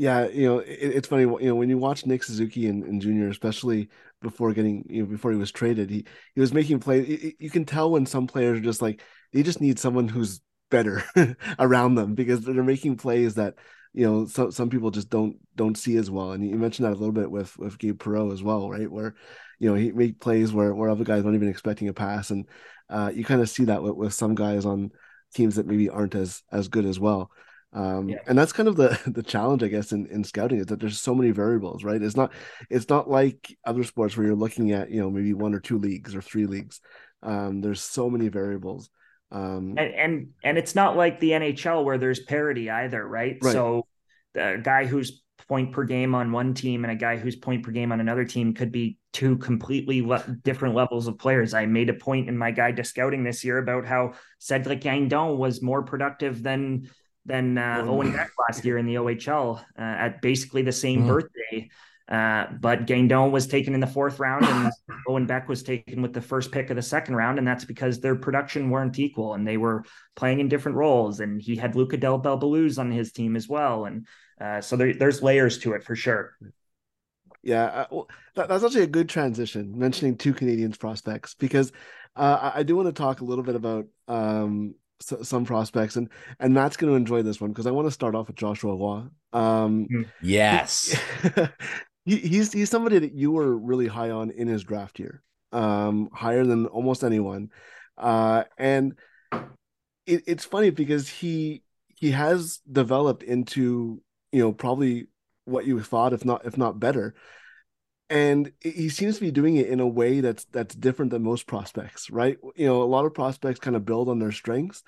Yeah, 0.00 0.28
you 0.28 0.46
know, 0.46 0.58
it, 0.60 0.66
it's 0.80 1.08
funny. 1.08 1.24
You 1.24 1.48
know, 1.50 1.54
when 1.54 1.68
you 1.68 1.76
watch 1.76 2.06
Nick 2.06 2.22
Suzuki 2.22 2.68
and, 2.68 2.82
and 2.84 3.02
Junior, 3.02 3.28
especially 3.28 3.90
before 4.22 4.54
getting, 4.54 4.82
you 4.88 5.02
know, 5.02 5.08
before 5.10 5.30
he 5.30 5.36
was 5.36 5.52
traded, 5.52 5.90
he 5.90 6.06
he 6.34 6.40
was 6.40 6.54
making 6.54 6.80
plays. 6.80 7.34
You 7.38 7.50
can 7.50 7.66
tell 7.66 7.90
when 7.90 8.06
some 8.06 8.26
players 8.26 8.58
are 8.58 8.62
just 8.62 8.80
like 8.80 9.02
they 9.34 9.42
just 9.42 9.60
need 9.60 9.78
someone 9.78 10.08
who's 10.08 10.40
better 10.70 11.04
around 11.58 11.96
them 11.96 12.14
because 12.14 12.40
they're 12.40 12.64
making 12.64 12.96
plays 12.96 13.34
that 13.34 13.56
you 13.92 14.06
know 14.06 14.24
some 14.24 14.50
some 14.52 14.70
people 14.70 14.90
just 14.90 15.10
don't 15.10 15.36
don't 15.54 15.76
see 15.76 15.98
as 15.98 16.10
well. 16.10 16.32
And 16.32 16.48
you 16.48 16.56
mentioned 16.56 16.86
that 16.86 16.92
a 16.94 17.00
little 17.00 17.12
bit 17.12 17.30
with 17.30 17.58
with 17.58 17.76
Gabe 17.78 18.00
Perreault 18.02 18.32
as 18.32 18.42
well, 18.42 18.70
right? 18.70 18.90
Where 18.90 19.14
you 19.58 19.68
know 19.68 19.74
he 19.76 19.92
make 19.92 20.18
plays 20.18 20.50
where 20.50 20.74
where 20.74 20.88
other 20.88 21.04
guys 21.04 21.24
aren't 21.24 21.34
even 21.34 21.48
expecting 21.50 21.88
a 21.88 21.92
pass, 21.92 22.30
and 22.30 22.46
uh, 22.88 23.12
you 23.14 23.22
kind 23.22 23.42
of 23.42 23.50
see 23.50 23.64
that 23.66 23.82
with, 23.82 23.96
with 23.96 24.14
some 24.14 24.34
guys 24.34 24.64
on 24.64 24.92
teams 25.34 25.56
that 25.56 25.66
maybe 25.66 25.90
aren't 25.90 26.14
as 26.14 26.42
as 26.50 26.68
good 26.68 26.86
as 26.86 26.98
well. 26.98 27.30
Um, 27.72 28.08
yeah. 28.08 28.18
and 28.26 28.36
that's 28.36 28.52
kind 28.52 28.68
of 28.68 28.76
the 28.76 29.00
the 29.06 29.22
challenge, 29.22 29.62
I 29.62 29.68
guess, 29.68 29.92
in, 29.92 30.06
in 30.06 30.24
scouting 30.24 30.58
is 30.58 30.66
that 30.66 30.80
there's 30.80 31.00
so 31.00 31.14
many 31.14 31.30
variables, 31.30 31.84
right? 31.84 32.02
It's 32.02 32.16
not 32.16 32.32
it's 32.68 32.88
not 32.88 33.08
like 33.08 33.56
other 33.64 33.84
sports 33.84 34.16
where 34.16 34.26
you're 34.26 34.36
looking 34.36 34.72
at 34.72 34.90
you 34.90 35.00
know 35.00 35.10
maybe 35.10 35.34
one 35.34 35.54
or 35.54 35.60
two 35.60 35.78
leagues 35.78 36.14
or 36.14 36.22
three 36.22 36.46
leagues. 36.46 36.80
Um, 37.22 37.60
there's 37.60 37.82
so 37.82 38.08
many 38.08 38.28
variables 38.28 38.90
um, 39.32 39.74
and, 39.78 39.94
and 39.94 40.28
and 40.42 40.58
it's 40.58 40.74
not 40.74 40.96
like 40.96 41.20
the 41.20 41.30
NHL 41.30 41.84
where 41.84 41.98
there's 41.98 42.20
parity 42.20 42.68
either, 42.68 43.06
right? 43.06 43.38
right? 43.40 43.52
So 43.52 43.86
the 44.34 44.60
guy 44.62 44.86
who's 44.86 45.22
point 45.48 45.72
per 45.72 45.84
game 45.84 46.14
on 46.14 46.32
one 46.32 46.54
team 46.54 46.84
and 46.84 46.92
a 46.92 46.96
guy 46.96 47.16
who's 47.16 47.36
point 47.36 47.64
per 47.64 47.70
game 47.70 47.92
on 47.92 48.00
another 48.00 48.24
team 48.24 48.54
could 48.54 48.70
be 48.70 48.98
two 49.12 49.36
completely 49.38 50.02
le- 50.02 50.36
different 50.42 50.74
levels 50.74 51.06
of 51.06 51.18
players. 51.18 51.54
I 51.54 51.66
made 51.66 51.88
a 51.88 51.94
point 51.94 52.28
in 52.28 52.36
my 52.36 52.50
guide 52.50 52.76
to 52.76 52.84
scouting 52.84 53.24
this 53.24 53.44
year 53.44 53.58
about 53.58 53.86
how 53.86 54.12
Cedric 54.38 54.80
Guindon 54.80 55.36
was 55.36 55.62
more 55.62 55.82
productive 55.82 56.42
than 56.42 56.88
than 57.26 57.58
uh, 57.58 57.82
oh. 57.84 57.90
Owen 57.90 58.12
Beck 58.12 58.30
last 58.48 58.64
year 58.64 58.78
in 58.78 58.86
the 58.86 58.96
OHL 58.96 59.58
uh, 59.58 59.62
at 59.76 60.22
basically 60.22 60.62
the 60.62 60.72
same 60.72 61.04
mm. 61.04 61.08
birthday. 61.08 61.68
Uh, 62.10 62.46
but 62.60 62.86
Guindon 62.86 63.30
was 63.30 63.46
taken 63.46 63.72
in 63.72 63.78
the 63.78 63.86
fourth 63.86 64.18
round, 64.18 64.44
and 64.44 64.72
Owen 65.08 65.26
Beck 65.26 65.48
was 65.48 65.62
taken 65.62 66.02
with 66.02 66.12
the 66.12 66.20
first 66.20 66.50
pick 66.50 66.68
of 66.70 66.76
the 66.76 66.82
second 66.82 67.14
round, 67.14 67.38
and 67.38 67.46
that's 67.46 67.64
because 67.64 68.00
their 68.00 68.16
production 68.16 68.68
weren't 68.68 68.98
equal, 68.98 69.34
and 69.34 69.46
they 69.46 69.56
were 69.56 69.84
playing 70.16 70.40
in 70.40 70.48
different 70.48 70.76
roles. 70.76 71.20
And 71.20 71.40
he 71.40 71.54
had 71.54 71.76
Luca 71.76 71.96
Del 71.96 72.18
Bel 72.18 72.42
on 72.78 72.90
his 72.90 73.12
team 73.12 73.36
as 73.36 73.48
well, 73.48 73.84
and 73.84 74.08
uh, 74.40 74.60
so 74.60 74.74
there, 74.74 74.92
there's 74.92 75.22
layers 75.22 75.58
to 75.58 75.74
it 75.74 75.84
for 75.84 75.94
sure. 75.94 76.36
Yeah, 77.42 77.64
uh, 77.64 77.86
well, 77.90 78.08
that, 78.34 78.48
that's 78.48 78.64
actually 78.64 78.82
a 78.82 78.88
good 78.88 79.08
transition. 79.08 79.78
Mentioning 79.78 80.16
two 80.16 80.34
Canadiens 80.34 80.78
prospects 80.78 81.34
because 81.34 81.72
uh, 82.16 82.50
I, 82.54 82.60
I 82.60 82.62
do 82.64 82.74
want 82.74 82.88
to 82.88 82.92
talk 82.92 83.20
a 83.20 83.24
little 83.24 83.44
bit 83.44 83.54
about 83.54 83.86
um, 84.08 84.74
some 85.00 85.44
prospects 85.44 85.96
and 85.96 86.08
and 86.38 86.54
Matt's 86.54 86.76
going 86.76 86.92
to 86.92 86.96
enjoy 86.96 87.22
this 87.22 87.40
one 87.40 87.50
because 87.50 87.66
I 87.66 87.70
want 87.70 87.86
to 87.86 87.92
start 87.92 88.14
off 88.14 88.26
with 88.26 88.36
Joshua 88.36 88.74
Roy. 88.76 89.02
Um, 89.32 89.86
hmm. 89.90 90.02
yes, 90.22 90.98
he, 92.04 92.16
he's 92.16 92.52
he's 92.52 92.70
somebody 92.70 92.98
that 92.98 93.12
you 93.12 93.30
were 93.30 93.56
really 93.56 93.86
high 93.86 94.10
on 94.10 94.30
in 94.30 94.48
his 94.48 94.62
draft 94.62 94.98
year, 94.98 95.22
um, 95.52 96.10
higher 96.12 96.44
than 96.44 96.66
almost 96.66 97.04
anyone, 97.04 97.50
uh, 97.96 98.44
and 98.58 98.98
it, 100.06 100.22
it's 100.26 100.44
funny 100.44 100.70
because 100.70 101.08
he 101.08 101.62
he 101.88 102.10
has 102.10 102.60
developed 102.70 103.22
into 103.22 104.02
you 104.32 104.42
know 104.42 104.52
probably 104.52 105.08
what 105.44 105.66
you 105.66 105.80
thought, 105.80 106.12
if 106.12 106.24
not 106.24 106.44
if 106.44 106.56
not 106.56 106.80
better, 106.80 107.14
and 108.10 108.52
he 108.60 108.88
seems 108.88 109.14
to 109.14 109.20
be 109.20 109.30
doing 109.30 109.56
it 109.56 109.68
in 109.68 109.78
a 109.78 109.86
way 109.86 110.20
that's 110.20 110.44
that's 110.46 110.74
different 110.74 111.12
than 111.12 111.22
most 111.22 111.46
prospects, 111.46 112.10
right? 112.10 112.36
You 112.56 112.66
know, 112.66 112.82
a 112.82 112.84
lot 112.84 113.06
of 113.06 113.14
prospects 113.14 113.60
kind 113.60 113.76
of 113.76 113.86
build 113.86 114.08
on 114.08 114.18
their 114.18 114.32
strengths, 114.32 114.82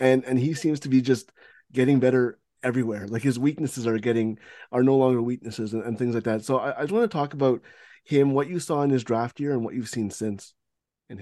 and 0.00 0.24
and 0.24 0.38
he 0.38 0.52
seems 0.54 0.80
to 0.80 0.88
be 0.88 1.00
just 1.00 1.30
getting 1.72 2.00
better 2.00 2.38
everywhere. 2.64 3.06
Like 3.06 3.22
his 3.22 3.38
weaknesses 3.38 3.86
are 3.86 3.98
getting 3.98 4.38
are 4.72 4.82
no 4.82 4.96
longer 4.96 5.22
weaknesses 5.22 5.72
and, 5.72 5.84
and 5.84 5.96
things 5.96 6.16
like 6.16 6.24
that. 6.24 6.44
So 6.44 6.58
I, 6.58 6.78
I 6.78 6.80
just 6.82 6.92
want 6.92 7.08
to 7.08 7.16
talk 7.16 7.32
about 7.32 7.62
him, 8.04 8.32
what 8.32 8.48
you 8.48 8.58
saw 8.58 8.82
in 8.82 8.90
his 8.90 9.04
draft 9.04 9.38
year 9.38 9.52
and 9.52 9.64
what 9.64 9.74
you've 9.74 9.88
seen 9.88 10.10
since. 10.10 10.52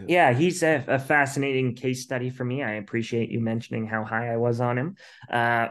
Yeah, 0.07 0.32
he's 0.32 0.62
a, 0.62 0.84
a, 0.86 0.98
fascinating 0.98 1.74
case 1.74 2.03
study 2.03 2.30
for 2.30 2.44
me. 2.44 2.62
I 2.62 2.74
appreciate 2.74 3.30
you 3.30 3.40
mentioning 3.40 3.86
how 3.86 4.05
high 4.05 4.32
I 4.32 4.36
was 4.36 4.61
on 4.61 4.78
him. 4.78 4.94
Uh, 5.28 5.68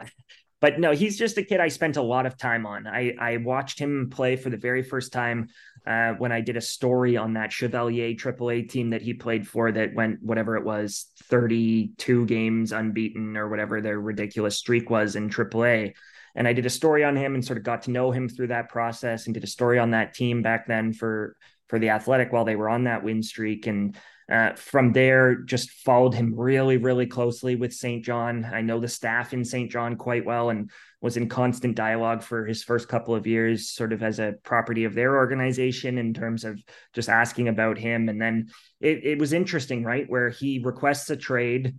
but 0.62 0.80
no, 0.80 0.92
he's 0.92 1.18
just 1.18 1.40
a 1.40 1.44
kid 1.44 1.60
I 1.60 1.68
spent 1.70 1.98
a 1.98 2.02
lot 2.04 2.28
of 2.28 2.38
time 2.38 2.68
on. 2.68 2.86
I, 2.86 3.16
I 3.20 3.38
watched 3.38 3.80
him 3.80 4.10
play 4.12 4.36
for 4.36 4.52
the 4.52 4.58
very 4.58 4.84
first 4.84 5.12
time 5.12 5.50
uh, 5.88 6.12
when 6.14 6.32
I 6.32 6.42
did 6.42 6.56
a 6.56 6.62
story 6.62 7.18
on 7.18 7.34
that 7.34 7.52
Chevalier 7.52 8.14
AAA 8.14 8.70
team 8.70 8.92
that 8.92 9.02
he 9.02 9.16
played 9.16 9.48
for 9.48 9.72
that 9.72 9.96
went 9.96 10.22
whatever 10.22 10.56
it 10.58 10.64
was 10.64 11.08
32 11.24 12.28
games 12.28 12.72
unbeaten 12.72 13.36
or 13.36 13.50
whatever 13.50 13.82
their 13.82 14.00
ridiculous 14.00 14.58
streak 14.58 14.92
was 14.92 15.16
in 15.16 15.30
AAA. 15.30 15.94
And 16.36 16.48
I 16.48 16.54
did 16.54 16.68
a 16.68 16.70
story 16.70 17.04
on 17.04 17.16
him 17.16 17.34
and 17.34 17.44
sort 17.44 17.58
of 17.58 17.64
got 17.64 17.82
to 17.84 17.92
know 17.92 18.12
him 18.12 18.30
through 18.30 18.48
that 18.48 18.70
process 18.70 19.26
and 19.26 19.34
did 19.34 19.44
a 19.44 19.48
story 19.48 19.80
on 19.80 19.92
that 19.92 20.14
team 20.14 20.44
back 20.44 20.68
then 20.68 20.94
for 20.94 21.36
for 21.70 21.80
the 21.80 21.90
Athletic 21.90 22.32
while 22.32 22.46
they 22.46 22.58
were 22.58 22.70
on 22.70 22.84
that 22.84 23.04
win 23.04 23.24
streak 23.24 23.66
and 23.66 23.98
uh, 24.32 24.54
from 24.54 24.94
there, 24.94 25.36
just 25.36 25.72
followed 25.72 26.14
him 26.14 26.34
really, 26.36 26.78
really 26.78 27.06
closely 27.06 27.58
with 27.58 27.74
St. 27.74 28.04
John. 28.04 28.46
I 28.46 28.62
know 28.62 28.80
the 28.80 28.88
staff 28.88 29.34
in 29.34 29.44
St. 29.44 29.70
John 29.70 29.98
quite 29.98 30.26
well 30.26 30.50
and 30.50 30.72
was 31.02 31.18
in 31.18 31.28
constant 31.28 31.76
dialogue 31.76 32.24
for 32.24 32.46
his 32.46 32.64
first 32.64 32.88
couple 32.88 33.14
of 33.14 33.28
years, 33.28 33.70
sort 33.70 33.92
of 33.92 34.02
as 34.04 34.20
a 34.20 34.36
property 34.44 34.86
of 34.86 34.94
their 34.94 35.18
organization 35.18 35.98
in 35.98 36.14
terms 36.14 36.46
of 36.46 36.64
just 36.94 37.10
asking 37.10 37.50
about 37.50 37.78
him. 37.78 38.08
And 38.08 38.22
then 38.22 38.48
it, 38.80 39.04
it 39.04 39.20
was 39.20 39.34
interesting, 39.34 39.84
right? 39.84 40.10
Where 40.10 40.30
he 40.30 40.62
requests 40.64 41.10
a 41.10 41.18
trade, 41.18 41.76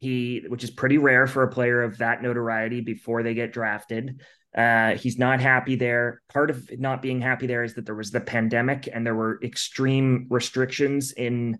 he 0.00 0.44
which 0.46 0.62
is 0.62 0.70
pretty 0.70 0.98
rare 0.98 1.26
for 1.26 1.42
a 1.42 1.50
player 1.50 1.82
of 1.82 1.98
that 1.98 2.22
notoriety 2.22 2.82
before 2.82 3.22
they 3.22 3.32
get 3.32 3.54
drafted. 3.54 4.20
Uh, 4.54 4.94
he's 4.96 5.18
not 5.18 5.40
happy 5.40 5.74
there. 5.74 6.20
Part 6.32 6.50
of 6.50 6.68
not 6.78 7.00
being 7.00 7.22
happy 7.22 7.46
there 7.46 7.64
is 7.64 7.74
that 7.74 7.86
there 7.86 7.94
was 7.94 8.10
the 8.10 8.20
pandemic 8.20 8.90
and 8.92 9.06
there 9.06 9.14
were 9.14 9.40
extreme 9.42 10.26
restrictions 10.28 11.12
in 11.12 11.58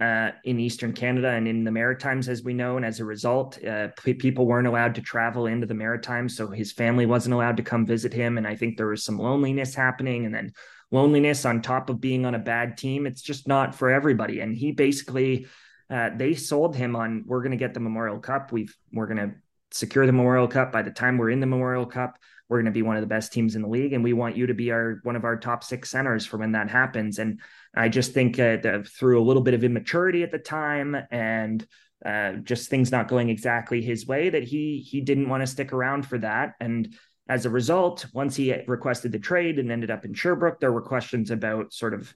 uh, 0.00 0.30
in 0.44 0.60
Eastern 0.60 0.92
Canada 0.92 1.30
and 1.30 1.48
in 1.48 1.64
the 1.64 1.70
Maritimes, 1.70 2.28
as 2.28 2.42
we 2.42 2.52
know. 2.52 2.76
And 2.76 2.84
as 2.84 3.00
a 3.00 3.04
result, 3.04 3.62
uh, 3.64 3.88
p- 4.02 4.14
people 4.14 4.46
weren't 4.46 4.66
allowed 4.66 4.94
to 4.96 5.00
travel 5.00 5.46
into 5.46 5.66
the 5.66 5.74
Maritimes. 5.74 6.36
So 6.36 6.48
his 6.48 6.72
family 6.72 7.06
wasn't 7.06 7.34
allowed 7.34 7.56
to 7.56 7.62
come 7.62 7.86
visit 7.86 8.12
him. 8.12 8.36
And 8.36 8.46
I 8.46 8.56
think 8.56 8.76
there 8.76 8.88
was 8.88 9.04
some 9.04 9.18
loneliness 9.18 9.74
happening. 9.74 10.26
And 10.26 10.34
then 10.34 10.52
loneliness 10.90 11.44
on 11.44 11.62
top 11.62 11.88
of 11.88 12.00
being 12.00 12.26
on 12.26 12.34
a 12.34 12.38
bad 12.38 12.76
team, 12.76 13.06
it's 13.06 13.22
just 13.22 13.48
not 13.48 13.74
for 13.74 13.90
everybody. 13.90 14.40
And 14.40 14.54
he 14.54 14.72
basically, 14.72 15.46
uh, 15.88 16.10
they 16.14 16.34
sold 16.34 16.76
him 16.76 16.94
on 16.94 17.24
we're 17.26 17.42
going 17.42 17.52
to 17.52 17.56
get 17.56 17.72
the 17.72 17.80
Memorial 17.80 18.18
Cup. 18.18 18.52
We've, 18.52 18.76
we're 18.92 19.06
going 19.06 19.30
to 19.30 19.34
secure 19.70 20.04
the 20.04 20.12
Memorial 20.12 20.48
Cup. 20.48 20.72
By 20.72 20.82
the 20.82 20.90
time 20.90 21.16
we're 21.16 21.30
in 21.30 21.40
the 21.40 21.46
Memorial 21.46 21.86
Cup, 21.86 22.18
we're 22.48 22.58
going 22.58 22.72
to 22.72 22.78
be 22.78 22.82
one 22.82 22.96
of 22.96 23.02
the 23.02 23.08
best 23.08 23.32
teams 23.32 23.56
in 23.56 23.62
the 23.62 23.68
league, 23.68 23.92
and 23.92 24.04
we 24.04 24.12
want 24.12 24.36
you 24.36 24.46
to 24.46 24.54
be 24.54 24.70
our 24.70 25.00
one 25.02 25.16
of 25.16 25.24
our 25.24 25.36
top 25.36 25.64
six 25.64 25.90
centers 25.90 26.26
for 26.26 26.36
when 26.36 26.52
that 26.52 26.70
happens. 26.70 27.18
And 27.18 27.40
I 27.74 27.88
just 27.88 28.12
think 28.12 28.38
uh, 28.38 28.58
through 28.86 29.20
a 29.20 29.24
little 29.24 29.42
bit 29.42 29.54
of 29.54 29.64
immaturity 29.64 30.22
at 30.22 30.30
the 30.30 30.38
time 30.38 30.96
and 31.10 31.66
uh, 32.04 32.32
just 32.34 32.68
things 32.68 32.92
not 32.92 33.08
going 33.08 33.30
exactly 33.30 33.82
his 33.82 34.06
way, 34.06 34.30
that 34.30 34.44
he 34.44 34.78
he 34.78 35.00
didn't 35.00 35.28
want 35.28 35.42
to 35.42 35.46
stick 35.46 35.72
around 35.72 36.06
for 36.06 36.18
that. 36.18 36.54
And 36.60 36.94
as 37.28 37.46
a 37.46 37.50
result, 37.50 38.06
once 38.12 38.36
he 38.36 38.54
requested 38.68 39.10
the 39.10 39.18
trade 39.18 39.58
and 39.58 39.72
ended 39.72 39.90
up 39.90 40.04
in 40.04 40.14
Sherbrooke, 40.14 40.60
there 40.60 40.72
were 40.72 40.82
questions 40.82 41.30
about 41.30 41.72
sort 41.72 41.94
of 41.94 42.14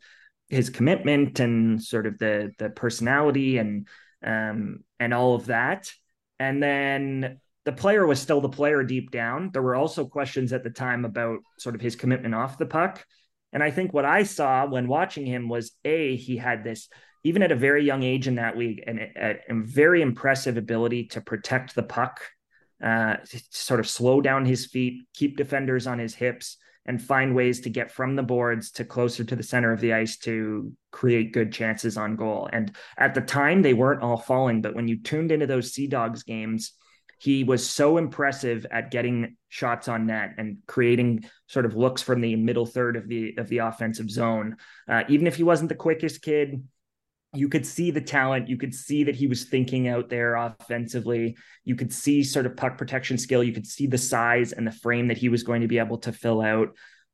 his 0.48 0.70
commitment 0.70 1.40
and 1.40 1.82
sort 1.82 2.06
of 2.06 2.18
the 2.18 2.52
the 2.58 2.70
personality 2.70 3.58
and 3.58 3.88
um, 4.24 4.84
and 5.00 5.12
all 5.12 5.34
of 5.34 5.46
that. 5.46 5.90
And 6.38 6.62
then 6.62 7.40
the 7.64 7.72
player 7.72 8.06
was 8.06 8.20
still 8.20 8.40
the 8.40 8.48
player 8.48 8.82
deep 8.82 9.10
down. 9.10 9.50
There 9.52 9.62
were 9.62 9.74
also 9.74 10.06
questions 10.06 10.52
at 10.52 10.64
the 10.64 10.70
time 10.70 11.04
about 11.04 11.40
sort 11.58 11.74
of 11.74 11.80
his 11.80 11.96
commitment 11.96 12.34
off 12.34 12.58
the 12.58 12.66
puck. 12.66 13.04
And 13.52 13.62
I 13.62 13.70
think 13.70 13.92
what 13.92 14.04
I 14.04 14.22
saw 14.22 14.66
when 14.66 14.88
watching 14.88 15.26
him 15.26 15.48
was 15.48 15.72
A, 15.84 16.16
he 16.16 16.36
had 16.36 16.64
this, 16.64 16.88
even 17.24 17.42
at 17.42 17.52
a 17.52 17.56
very 17.56 17.84
young 17.84 18.02
age 18.02 18.28
in 18.28 18.36
that 18.36 18.56
league, 18.56 18.82
and 18.86 19.00
a, 19.00 19.36
very 19.50 20.02
impressive 20.02 20.56
ability 20.56 21.08
to 21.08 21.20
protect 21.20 21.74
the 21.74 21.82
puck, 21.82 22.20
uh, 22.82 23.16
sort 23.50 23.80
of 23.80 23.88
slow 23.88 24.20
down 24.20 24.46
his 24.46 24.66
feet, 24.66 25.02
keep 25.14 25.36
defenders 25.36 25.86
on 25.86 25.98
his 25.98 26.14
hips, 26.14 26.56
and 26.86 27.02
find 27.02 27.34
ways 27.34 27.60
to 27.60 27.70
get 27.70 27.90
from 27.90 28.16
the 28.16 28.22
boards 28.22 28.70
to 28.70 28.84
closer 28.84 29.22
to 29.22 29.36
the 29.36 29.42
center 29.42 29.72
of 29.72 29.80
the 29.80 29.92
ice 29.92 30.16
to 30.16 30.72
create 30.92 31.32
good 31.32 31.52
chances 31.52 31.98
on 31.98 32.16
goal. 32.16 32.48
And 32.50 32.74
at 32.96 33.14
the 33.14 33.20
time, 33.20 33.60
they 33.60 33.74
weren't 33.74 34.02
all 34.02 34.16
falling, 34.16 34.62
but 34.62 34.74
when 34.74 34.88
you 34.88 35.02
tuned 35.02 35.30
into 35.30 35.46
those 35.46 35.72
Sea 35.72 35.88
Dogs 35.88 36.22
games, 36.22 36.72
he 37.20 37.44
was 37.44 37.68
so 37.68 37.98
impressive 37.98 38.64
at 38.70 38.90
getting 38.90 39.36
shots 39.50 39.88
on 39.88 40.06
net 40.06 40.36
and 40.38 40.56
creating 40.66 41.22
sort 41.48 41.66
of 41.66 41.76
looks 41.76 42.00
from 42.00 42.22
the 42.22 42.34
middle 42.34 42.64
third 42.64 42.96
of 42.96 43.08
the 43.08 43.34
of 43.36 43.46
the 43.48 43.58
offensive 43.58 44.10
zone. 44.10 44.56
Uh, 44.88 45.02
even 45.06 45.26
if 45.26 45.36
he 45.36 45.42
wasn't 45.42 45.68
the 45.68 45.74
quickest 45.74 46.22
kid, 46.22 46.66
you 47.34 47.50
could 47.50 47.66
see 47.66 47.90
the 47.90 48.00
talent. 48.00 48.48
You 48.48 48.56
could 48.56 48.74
see 48.74 49.04
that 49.04 49.14
he 49.14 49.26
was 49.26 49.44
thinking 49.44 49.86
out 49.86 50.08
there 50.08 50.34
offensively. 50.34 51.36
You 51.62 51.76
could 51.76 51.92
see 51.92 52.24
sort 52.24 52.46
of 52.46 52.56
puck 52.56 52.78
protection 52.78 53.18
skill. 53.18 53.44
You 53.44 53.52
could 53.52 53.66
see 53.66 53.86
the 53.86 53.98
size 53.98 54.52
and 54.52 54.66
the 54.66 54.72
frame 54.72 55.08
that 55.08 55.18
he 55.18 55.28
was 55.28 55.42
going 55.42 55.60
to 55.60 55.68
be 55.68 55.78
able 55.78 55.98
to 55.98 56.14
fill 56.14 56.40
out. 56.40 56.70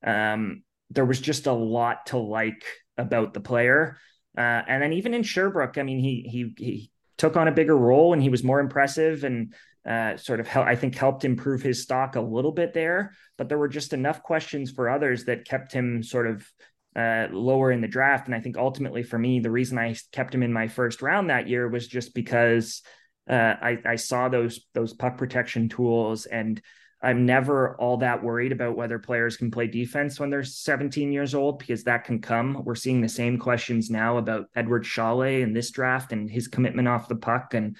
Um, 0.06 0.62
there 0.90 1.04
was 1.04 1.20
just 1.20 1.48
a 1.48 1.52
lot 1.52 2.06
to 2.06 2.18
like 2.18 2.64
about 2.96 3.34
the 3.34 3.40
player. 3.40 3.98
Uh, 4.38 4.62
and 4.68 4.80
then 4.80 4.92
even 4.92 5.14
in 5.14 5.24
Sherbrooke, 5.24 5.78
I 5.78 5.82
mean, 5.82 5.98
he 5.98 6.28
he 6.30 6.54
he 6.64 6.90
took 7.18 7.36
on 7.36 7.48
a 7.48 7.52
bigger 7.52 7.76
role 7.76 8.12
and 8.12 8.22
he 8.22 8.28
was 8.28 8.44
more 8.44 8.60
impressive 8.60 9.24
and 9.24 9.52
uh, 9.86 10.16
sort 10.16 10.40
of 10.40 10.48
help, 10.48 10.66
I 10.66 10.74
think 10.76 10.96
helped 10.96 11.24
improve 11.24 11.62
his 11.62 11.82
stock 11.82 12.16
a 12.16 12.20
little 12.20 12.52
bit 12.52 12.74
there. 12.74 13.12
But 13.38 13.48
there 13.48 13.58
were 13.58 13.68
just 13.68 13.92
enough 13.92 14.22
questions 14.22 14.70
for 14.70 14.90
others 14.90 15.24
that 15.24 15.46
kept 15.46 15.72
him 15.72 16.02
sort 16.02 16.26
of 16.26 16.50
uh, 16.96 17.28
lower 17.30 17.70
in 17.70 17.82
the 17.82 17.88
draft. 17.88 18.26
And 18.26 18.34
I 18.34 18.40
think 18.40 18.56
ultimately 18.56 19.02
for 19.02 19.18
me, 19.18 19.38
the 19.38 19.50
reason 19.50 19.78
I 19.78 19.94
kept 20.12 20.34
him 20.34 20.42
in 20.42 20.52
my 20.52 20.66
first 20.66 21.02
round 21.02 21.30
that 21.30 21.48
year 21.48 21.68
was 21.68 21.86
just 21.86 22.14
because 22.14 22.82
uh, 23.28 23.54
I, 23.60 23.78
I 23.84 23.96
saw 23.96 24.28
those 24.28 24.60
those 24.72 24.92
puck 24.92 25.18
protection 25.18 25.68
tools, 25.68 26.26
and 26.26 26.60
I'm 27.02 27.26
never 27.26 27.76
all 27.76 27.98
that 27.98 28.22
worried 28.22 28.52
about 28.52 28.76
whether 28.76 28.98
players 28.98 29.36
can 29.36 29.50
play 29.50 29.66
defense 29.66 30.18
when 30.18 30.30
they're 30.30 30.44
17 30.44 31.12
years 31.12 31.34
old 31.34 31.58
because 31.58 31.84
that 31.84 32.04
can 32.04 32.20
come. 32.20 32.62
We're 32.64 32.74
seeing 32.74 33.00
the 33.00 33.08
same 33.08 33.38
questions 33.38 33.90
now 33.90 34.16
about 34.16 34.46
Eduard 34.56 34.84
Šalé 34.84 35.42
in 35.42 35.52
this 35.52 35.70
draft 35.70 36.12
and 36.12 36.30
his 36.30 36.48
commitment 36.48 36.88
off 36.88 37.08
the 37.08 37.16
puck 37.16 37.54
and 37.54 37.76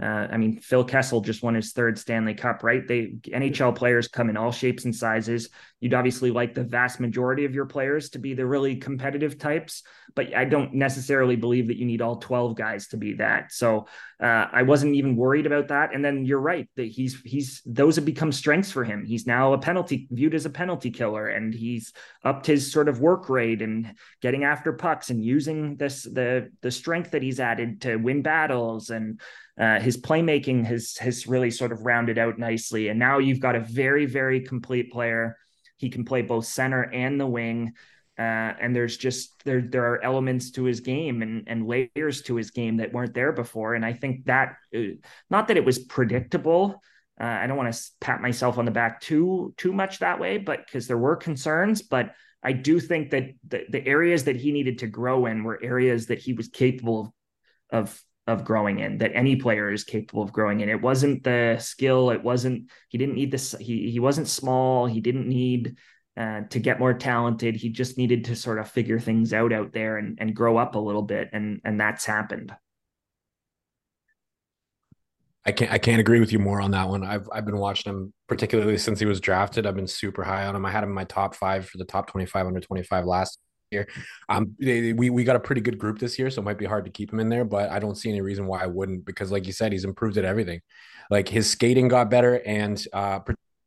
uh, 0.00 0.28
I 0.30 0.38
mean, 0.38 0.58
Phil 0.60 0.84
Kessel 0.84 1.20
just 1.20 1.42
won 1.42 1.54
his 1.54 1.72
third 1.72 1.98
Stanley 1.98 2.34
Cup, 2.34 2.62
right? 2.62 2.86
They 2.86 3.14
NHL 3.24 3.76
players 3.76 4.08
come 4.08 4.30
in 4.30 4.36
all 4.36 4.50
shapes 4.50 4.86
and 4.86 4.96
sizes. 4.96 5.50
You'd 5.78 5.94
obviously 5.94 6.30
like 6.30 6.54
the 6.54 6.64
vast 6.64 7.00
majority 7.00 7.44
of 7.44 7.54
your 7.54 7.66
players 7.66 8.10
to 8.10 8.18
be 8.18 8.32
the 8.32 8.46
really 8.46 8.76
competitive 8.76 9.38
types, 9.38 9.82
but 10.14 10.34
I 10.34 10.44
don't 10.44 10.74
necessarily 10.74 11.36
believe 11.36 11.68
that 11.68 11.76
you 11.76 11.84
need 11.84 12.00
all 12.00 12.16
12 12.16 12.54
guys 12.54 12.88
to 12.88 12.96
be 12.96 13.14
that. 13.14 13.52
So 13.52 13.86
uh, 14.22 14.46
I 14.52 14.62
wasn't 14.62 14.94
even 14.94 15.16
worried 15.16 15.46
about 15.46 15.68
that. 15.68 15.94
And 15.94 16.04
then 16.04 16.24
you're 16.24 16.40
right 16.40 16.68
that 16.76 16.88
he's 16.88 17.20
he's 17.20 17.60
those 17.66 17.96
have 17.96 18.04
become 18.04 18.32
strengths 18.32 18.70
for 18.70 18.84
him. 18.84 19.04
He's 19.04 19.26
now 19.26 19.52
a 19.52 19.58
penalty 19.58 20.08
viewed 20.10 20.34
as 20.34 20.46
a 20.46 20.50
penalty 20.50 20.90
killer, 20.90 21.28
and 21.28 21.52
he's 21.52 21.92
upped 22.24 22.46
his 22.46 22.72
sort 22.72 22.88
of 22.88 23.00
work 23.00 23.28
rate 23.28 23.60
and 23.60 23.94
getting 24.22 24.44
after 24.44 24.72
pucks 24.72 25.10
and 25.10 25.22
using 25.22 25.76
this 25.76 26.04
the 26.04 26.50
the 26.62 26.70
strength 26.70 27.10
that 27.10 27.22
he's 27.22 27.40
added 27.40 27.82
to 27.82 27.96
win 27.96 28.22
battles 28.22 28.90
and 28.90 29.20
uh, 29.60 29.78
his 29.78 30.00
playmaking 30.00 30.64
has 30.64 30.96
has 30.96 31.26
really 31.26 31.50
sort 31.50 31.70
of 31.70 31.84
rounded 31.84 32.16
out 32.16 32.38
nicely, 32.38 32.88
and 32.88 32.98
now 32.98 33.18
you've 33.18 33.40
got 33.40 33.54
a 33.54 33.60
very 33.60 34.06
very 34.06 34.40
complete 34.40 34.90
player. 34.90 35.36
He 35.76 35.90
can 35.90 36.04
play 36.04 36.22
both 36.22 36.46
center 36.46 36.82
and 36.82 37.20
the 37.20 37.26
wing, 37.26 37.74
uh, 38.18 38.56
and 38.58 38.74
there's 38.74 38.96
just 38.96 39.44
there 39.44 39.60
there 39.60 39.92
are 39.92 40.02
elements 40.02 40.50
to 40.52 40.64
his 40.64 40.80
game 40.80 41.20
and 41.20 41.44
and 41.46 41.66
layers 41.66 42.22
to 42.22 42.36
his 42.36 42.50
game 42.50 42.78
that 42.78 42.94
weren't 42.94 43.12
there 43.12 43.32
before. 43.32 43.74
And 43.74 43.84
I 43.84 43.92
think 43.92 44.24
that 44.24 44.56
uh, 44.74 44.96
not 45.28 45.48
that 45.48 45.58
it 45.58 45.64
was 45.64 45.78
predictable. 45.78 46.82
Uh, 47.20 47.24
I 47.24 47.46
don't 47.46 47.58
want 47.58 47.70
to 47.70 47.80
pat 48.00 48.22
myself 48.22 48.56
on 48.56 48.64
the 48.64 48.70
back 48.70 49.02
too 49.02 49.52
too 49.58 49.74
much 49.74 49.98
that 49.98 50.18
way, 50.18 50.38
but 50.38 50.64
because 50.64 50.86
there 50.86 50.98
were 50.98 51.16
concerns, 51.16 51.82
but. 51.82 52.14
I 52.42 52.52
do 52.52 52.80
think 52.80 53.10
that 53.10 53.32
the, 53.46 53.66
the 53.68 53.86
areas 53.86 54.24
that 54.24 54.34
he 54.34 54.50
needed 54.50 54.78
to 54.78 54.86
grow 54.86 55.26
in 55.26 55.44
were 55.44 55.62
areas 55.62 56.06
that 56.06 56.20
he 56.20 56.32
was 56.32 56.48
capable 56.48 57.14
of, 57.70 57.84
of 57.84 58.02
of 58.30 58.44
growing 58.44 58.78
in 58.78 58.98
that 58.98 59.12
any 59.14 59.36
player 59.36 59.70
is 59.70 59.84
capable 59.84 60.22
of 60.22 60.32
growing 60.32 60.60
in. 60.60 60.68
It 60.68 60.80
wasn't 60.80 61.22
the 61.24 61.58
skill. 61.60 62.10
It 62.10 62.22
wasn't, 62.22 62.70
he 62.88 62.98
didn't 62.98 63.16
need 63.16 63.30
this. 63.30 63.54
He, 63.60 63.90
he 63.90 64.00
wasn't 64.00 64.28
small. 64.28 64.86
He 64.86 65.00
didn't 65.00 65.28
need 65.28 65.76
uh, 66.16 66.42
to 66.50 66.58
get 66.58 66.78
more 66.78 66.94
talented. 66.94 67.56
He 67.56 67.68
just 67.70 67.98
needed 67.98 68.24
to 68.26 68.36
sort 68.36 68.58
of 68.58 68.70
figure 68.70 68.98
things 68.98 69.32
out 69.32 69.52
out 69.52 69.72
there 69.72 69.98
and, 69.98 70.18
and 70.20 70.34
grow 70.34 70.56
up 70.56 70.74
a 70.74 70.78
little 70.78 71.02
bit. 71.02 71.30
And, 71.32 71.60
and 71.64 71.80
that's 71.80 72.04
happened. 72.04 72.54
I 75.44 75.52
can't 75.52 75.72
I 75.72 75.78
can't 75.78 76.00
agree 76.00 76.20
with 76.20 76.32
you 76.32 76.38
more 76.38 76.60
on 76.60 76.72
that 76.72 76.88
one. 76.88 77.02
I've 77.02 77.26
I've 77.32 77.46
been 77.46 77.56
watching 77.56 77.90
him 77.90 78.12
particularly 78.28 78.76
since 78.76 79.00
he 79.00 79.06
was 79.06 79.20
drafted. 79.20 79.66
I've 79.66 79.74
been 79.74 79.86
super 79.86 80.22
high 80.22 80.44
on 80.44 80.54
him. 80.54 80.66
I 80.66 80.70
had 80.70 80.82
him 80.84 80.90
in 80.90 80.94
my 80.94 81.04
top 81.04 81.34
five 81.34 81.66
for 81.66 81.78
the 81.78 81.86
top 81.86 82.08
25 82.08 82.46
under 82.46 82.60
25 82.60 83.06
last 83.06 83.38
year. 83.70 83.88
Um, 84.28 84.54
they, 84.58 84.92
we 84.92 85.10
we 85.10 85.24
got 85.24 85.36
a 85.36 85.40
pretty 85.40 85.60
good 85.60 85.78
group 85.78 85.98
this 85.98 86.18
year, 86.18 86.30
so 86.30 86.40
it 86.40 86.44
might 86.44 86.58
be 86.58 86.66
hard 86.66 86.84
to 86.84 86.90
keep 86.90 87.12
him 87.12 87.20
in 87.20 87.28
there. 87.28 87.44
But 87.44 87.70
I 87.70 87.78
don't 87.78 87.96
see 87.96 88.10
any 88.10 88.20
reason 88.20 88.46
why 88.46 88.62
I 88.62 88.66
wouldn't, 88.66 89.04
because 89.04 89.30
like 89.30 89.46
you 89.46 89.52
said, 89.52 89.72
he's 89.72 89.84
improved 89.84 90.18
at 90.18 90.24
everything. 90.24 90.60
Like 91.10 91.28
his 91.28 91.50
skating 91.50 91.88
got 91.88 92.10
better, 92.10 92.42
and 92.46 92.82
uh, 92.92 93.20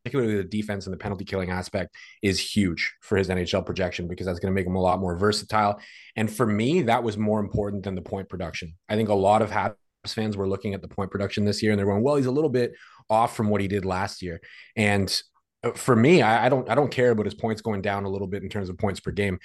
particularly 0.04 0.36
the 0.36 0.44
defense 0.44 0.86
and 0.86 0.94
the 0.94 0.98
penalty 0.98 1.26
killing 1.26 1.50
aspect 1.50 1.96
is 2.22 2.40
huge 2.40 2.94
for 3.02 3.18
his 3.18 3.30
NHL 3.30 3.66
projection 3.66 4.08
because 4.08 4.26
that's 4.26 4.40
going 4.40 4.52
to 4.52 4.56
make 4.56 4.68
him 4.68 4.76
a 4.76 4.82
lot 4.82 5.00
more 5.00 5.16
versatile. 5.16 5.80
And 6.16 6.32
for 6.32 6.46
me, 6.46 6.84
that 6.84 7.04
was 7.04 7.18
more 7.18 7.40
important 7.40 7.84
than 7.84 7.96
the 7.96 8.02
point 8.02 8.28
production. 8.28 8.74
I 8.90 8.96
think 8.96 9.10
a 9.10 9.14
lot 9.14 9.42
of 9.42 9.50
Habs 9.50 9.76
fans 10.08 10.36
were 10.36 10.48
looking 10.48 10.74
at 10.74 10.82
the 10.82 10.88
point 10.88 11.10
production 11.10 11.46
this 11.46 11.64
year 11.64 11.72
and 11.72 11.80
they're 11.80 11.86
going, 11.86 12.04
well, 12.04 12.16
he's 12.18 12.26
a 12.26 12.32
little 12.32 12.50
bit 12.50 12.74
off 13.10 13.36
from 13.36 13.50
what 13.50 13.62
he 13.62 13.68
did 13.68 13.86
last 13.86 14.22
year. 14.22 14.42
And 14.76 15.22
uh, 15.64 15.72
for 15.72 15.96
me, 15.96 16.22
I, 16.22 16.48
I, 16.48 16.50
don't 16.50 16.70
I 16.70 16.76
don't 16.76 16.92
care 16.92 17.12
about 17.12 17.26
his 17.26 17.36
points 17.36 17.62
going 17.62 17.82
down 17.82 18.04
a 18.04 18.10
little 18.10 18.28
bit 18.28 18.44
in 18.44 18.50
terms 18.50 18.70
of 18.70 18.78
points 18.78 19.00
per 19.00 19.12
game 19.12 19.40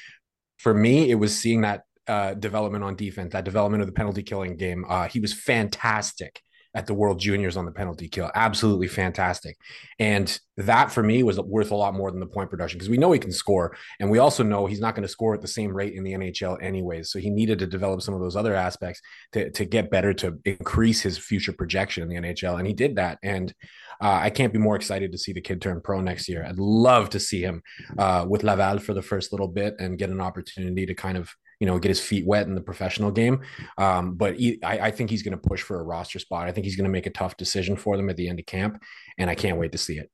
for 0.59 0.75
me, 0.75 1.11
it 1.11 1.15
was 1.15 1.37
seeing 1.37 1.63
that 1.63 1.83
uh, 2.07 2.35
development 2.35 2.85
on 2.85 2.97
defense, 2.97 3.33
that 3.33 3.45
development 3.45 3.81
of 3.81 3.87
the 3.87 3.93
penalty 3.93 4.23
killing 4.23 4.57
game. 4.57 4.85
Uh, 4.89 5.09
he 5.09 5.21
was 5.21 5.33
fantastic 5.33 6.43
at 6.79 6.87
the 6.87 6.95
World 6.95 7.19
Juniors 7.19 7.57
on 7.57 7.65
the 7.65 7.73
penalty 7.73 8.09
kill. 8.09 8.31
Absolutely 8.37 8.87
fantastic. 8.87 9.59
And 9.99 10.39
that 10.59 10.93
for 10.93 11.03
me 11.03 11.25
was 11.25 11.41
worth 11.41 11.73
a 11.73 11.75
lot 11.75 11.93
more 11.93 12.13
than 12.13 12.21
the 12.21 12.27
point 12.27 12.51
production 12.51 12.79
because 12.79 12.89
we 12.89 12.97
know 12.97 13.11
he 13.11 13.19
can 13.19 13.33
score. 13.33 13.77
And 13.99 14.09
we 14.09 14.19
also 14.19 14.45
know 14.45 14.67
he's 14.67 14.79
not 14.79 14.95
going 14.95 15.03
to 15.03 15.09
score 15.09 15.35
at 15.35 15.41
the 15.41 15.49
same 15.49 15.75
rate 15.75 15.95
in 15.95 16.05
the 16.05 16.13
NHL 16.13 16.63
anyways. 16.63 17.11
So 17.11 17.19
he 17.19 17.31
needed 17.31 17.59
to 17.59 17.67
develop 17.67 18.01
some 18.01 18.15
of 18.15 18.21
those 18.21 18.37
other 18.37 18.55
aspects 18.55 19.01
to, 19.33 19.51
to 19.51 19.65
get 19.65 19.91
better, 19.91 20.15
to 20.15 20.39
increase 20.45 21.01
his 21.01 21.19
future 21.19 21.53
projection 21.53 22.05
in 22.05 22.09
the 22.09 22.29
NHL. 22.29 22.59
And 22.59 22.67
he 22.69 22.75
did 22.75 22.95
that. 22.95 23.19
And 23.25 23.53
uh, 24.01 24.21
I 24.23 24.31
can't 24.31 24.53
be 24.53 24.61
more 24.61 24.77
excited 24.77 25.11
to 25.11 25.19
see 25.19 25.33
the 25.33 25.41
kid 25.41 25.61
turn 25.61 25.81
pro 25.81 26.01
next 26.01 26.29
year. 26.29 26.47
I'd 26.47 26.61
love 26.61 27.11
to 27.11 27.19
see 27.19 27.43
him 27.43 27.61
uh, 27.99 28.25
with 28.29 28.45
Laval 28.45 28.79
for 28.79 28.95
the 28.95 29.03
first 29.03 29.33
little 29.33 29.49
bit 29.49 29.75
and 29.81 29.99
get 29.99 30.11
an 30.11 30.21
opportunity 30.21 30.87
to 30.87 30.95
kind 30.95 31.19
of 31.19 31.35
you 31.61 31.67
know 31.67 31.79
get 31.79 31.89
his 31.89 32.01
feet 32.01 32.27
wet 32.27 32.47
in 32.47 32.55
the 32.55 32.61
professional 32.61 33.11
game. 33.11 33.41
Um, 33.77 34.15
but 34.15 34.39
he, 34.39 34.63
I, 34.63 34.79
I, 34.79 34.91
think 34.91 35.11
he's 35.11 35.23
going 35.23 35.39
to 35.39 35.49
push 35.49 35.63
for 35.63 35.81
a 35.81 35.83
roster 35.83 36.19
spot. 36.19 36.49
I 36.49 36.53
think 36.53 36.65
he's 36.65 36.77
going 36.77 36.85
to 36.85 36.91
make 36.91 37.07
a 37.07 37.11
tough 37.11 37.37
decision 37.37 37.77
for 37.77 37.97
them 37.97 38.09
at 38.11 38.17
the 38.17 38.29
end 38.29 38.39
of 38.39 38.47
camp, 38.47 38.83
and 39.19 39.29
I 39.29 39.35
can't 39.35 39.59
wait 39.59 39.73
to 39.73 39.79
see 39.79 39.99
it. 39.99 40.11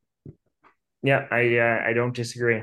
Yeah, 1.02 1.26
I 1.30 1.58
uh, 1.58 1.82
I 1.86 1.92
don't 1.92 2.14
disagree. 2.14 2.62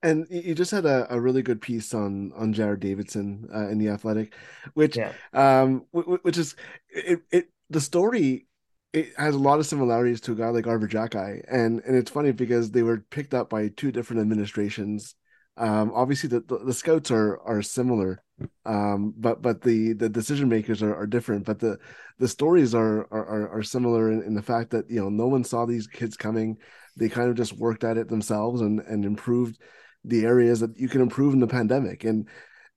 And 0.00 0.26
you 0.30 0.54
just 0.54 0.70
had 0.70 0.86
a, 0.86 1.12
a 1.12 1.20
really 1.20 1.42
good 1.42 1.60
piece 1.60 1.92
on 1.92 2.32
on 2.36 2.52
Jared 2.52 2.80
Davidson 2.80 3.48
uh, 3.54 3.68
in 3.68 3.78
the 3.78 3.88
Athletic, 3.88 4.34
which 4.74 4.96
yeah. 4.96 5.12
um 5.32 5.86
which 5.92 6.38
is 6.38 6.54
it, 6.88 7.20
it 7.32 7.48
the 7.70 7.80
story 7.80 8.46
it 8.92 9.12
has 9.16 9.34
a 9.34 9.38
lot 9.38 9.58
of 9.58 9.66
similarities 9.66 10.20
to 10.22 10.32
a 10.32 10.34
guy 10.34 10.48
like 10.48 10.66
Arber 10.66 10.88
Xhekaj. 10.88 11.44
And 11.48 11.80
and 11.84 11.96
it's 11.96 12.10
funny 12.10 12.32
because 12.32 12.70
they 12.70 12.82
were 12.82 13.04
picked 13.10 13.34
up 13.34 13.50
by 13.50 13.68
two 13.68 13.92
different 13.92 14.22
administrations. 14.22 15.14
Um, 15.58 15.90
obviously 15.92 16.28
the, 16.28 16.40
the, 16.40 16.58
the, 16.66 16.72
scouts 16.72 17.10
are 17.10 17.40
are 17.40 17.62
similar, 17.62 18.22
um, 18.64 19.12
but 19.16 19.42
but 19.42 19.60
the 19.60 19.92
the 19.92 20.08
decision 20.08 20.48
makers 20.48 20.82
are, 20.82 20.94
are 20.94 21.06
different. 21.06 21.44
But 21.44 21.58
the 21.58 21.78
the 22.18 22.28
stories 22.28 22.74
are 22.74 23.08
are 23.12 23.48
are 23.48 23.62
similar 23.64 24.12
in, 24.12 24.22
in 24.22 24.34
the 24.34 24.42
fact 24.42 24.70
that 24.70 24.88
you 24.88 25.00
know 25.00 25.08
no 25.08 25.26
one 25.26 25.42
saw 25.42 25.66
these 25.66 25.88
kids 25.88 26.16
coming. 26.16 26.58
They 26.96 27.08
kind 27.08 27.28
of 27.28 27.36
just 27.36 27.58
worked 27.58 27.82
at 27.82 27.96
it 27.96 28.08
themselves 28.08 28.60
and 28.60 28.78
and 28.80 29.04
improved 29.04 29.58
the 30.04 30.24
areas 30.24 30.60
that 30.60 30.78
you 30.78 30.88
can 30.88 31.00
improve 31.00 31.34
in 31.34 31.40
the 31.40 31.48
pandemic. 31.48 32.04
And 32.04 32.28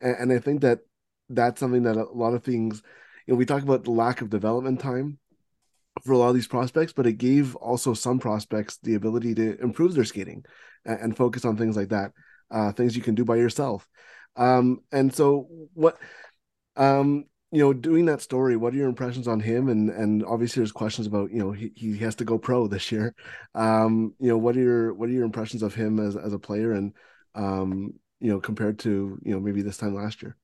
and, 0.01 0.33
I 0.33 0.39
think 0.39 0.61
that 0.61 0.79
that's 1.29 1.59
something 1.59 1.83
that 1.83 1.97
a 1.97 2.05
lot 2.05 2.33
of 2.33 2.43
things 2.43 2.81
you 3.27 3.33
know 3.33 3.37
we 3.37 3.45
talk 3.45 3.61
about 3.61 3.83
the 3.83 3.91
lack 3.91 4.21
of 4.21 4.31
development 4.31 4.79
time 4.79 5.19
for 6.03 6.13
a 6.13 6.17
lot 6.17 6.29
of 6.29 6.35
these 6.35 6.47
prospects, 6.47 6.93
but 6.93 7.05
it 7.05 7.13
gave 7.19 7.55
also 7.57 7.93
some 7.93 8.17
prospects 8.17 8.79
the 8.81 8.95
ability 8.95 9.35
to 9.35 9.61
improve 9.61 9.93
their 9.93 10.05
skating 10.05 10.43
and, 10.85 10.99
and 10.99 11.17
focus 11.17 11.45
on 11.45 11.57
things 11.57 11.75
like 11.75 11.89
that, 11.89 12.11
uh, 12.51 12.71
things 12.71 12.95
you 12.95 13.01
can 13.01 13.15
do 13.15 13.25
by 13.25 13.37
yourself. 13.37 13.87
Um, 14.35 14.81
and 14.91 15.13
so, 15.13 15.47
what, 15.73 15.97
um, 16.75 17.25
you 17.51 17.59
know, 17.59 17.73
doing 17.73 18.05
that 18.05 18.21
story, 18.21 18.55
what 18.55 18.73
are 18.73 18.77
your 18.77 18.87
impressions 18.87 19.27
on 19.27 19.39
him? 19.39 19.67
And 19.69 19.89
and 19.89 20.23
obviously, 20.25 20.61
there's 20.61 20.71
questions 20.71 21.07
about 21.07 21.31
you 21.31 21.39
know 21.39 21.51
he, 21.51 21.71
he 21.75 21.97
has 21.97 22.15
to 22.15 22.25
go 22.25 22.37
pro 22.37 22.67
this 22.67 22.91
year. 22.91 23.13
Um, 23.55 24.13
you 24.19 24.29
know, 24.29 24.37
what 24.37 24.55
are 24.55 24.61
your 24.61 24.93
what 24.93 25.09
are 25.09 25.13
your 25.13 25.25
impressions 25.25 25.63
of 25.63 25.75
him 25.75 25.99
as 25.99 26.15
as 26.15 26.33
a 26.33 26.39
player 26.39 26.71
and 26.71 26.93
um, 27.35 27.93
you 28.19 28.31
know 28.31 28.39
compared 28.39 28.79
to 28.79 29.19
you 29.23 29.33
know 29.33 29.39
maybe 29.39 29.61
this 29.61 29.77
time 29.77 29.95
last 29.95 30.21
year? 30.21 30.37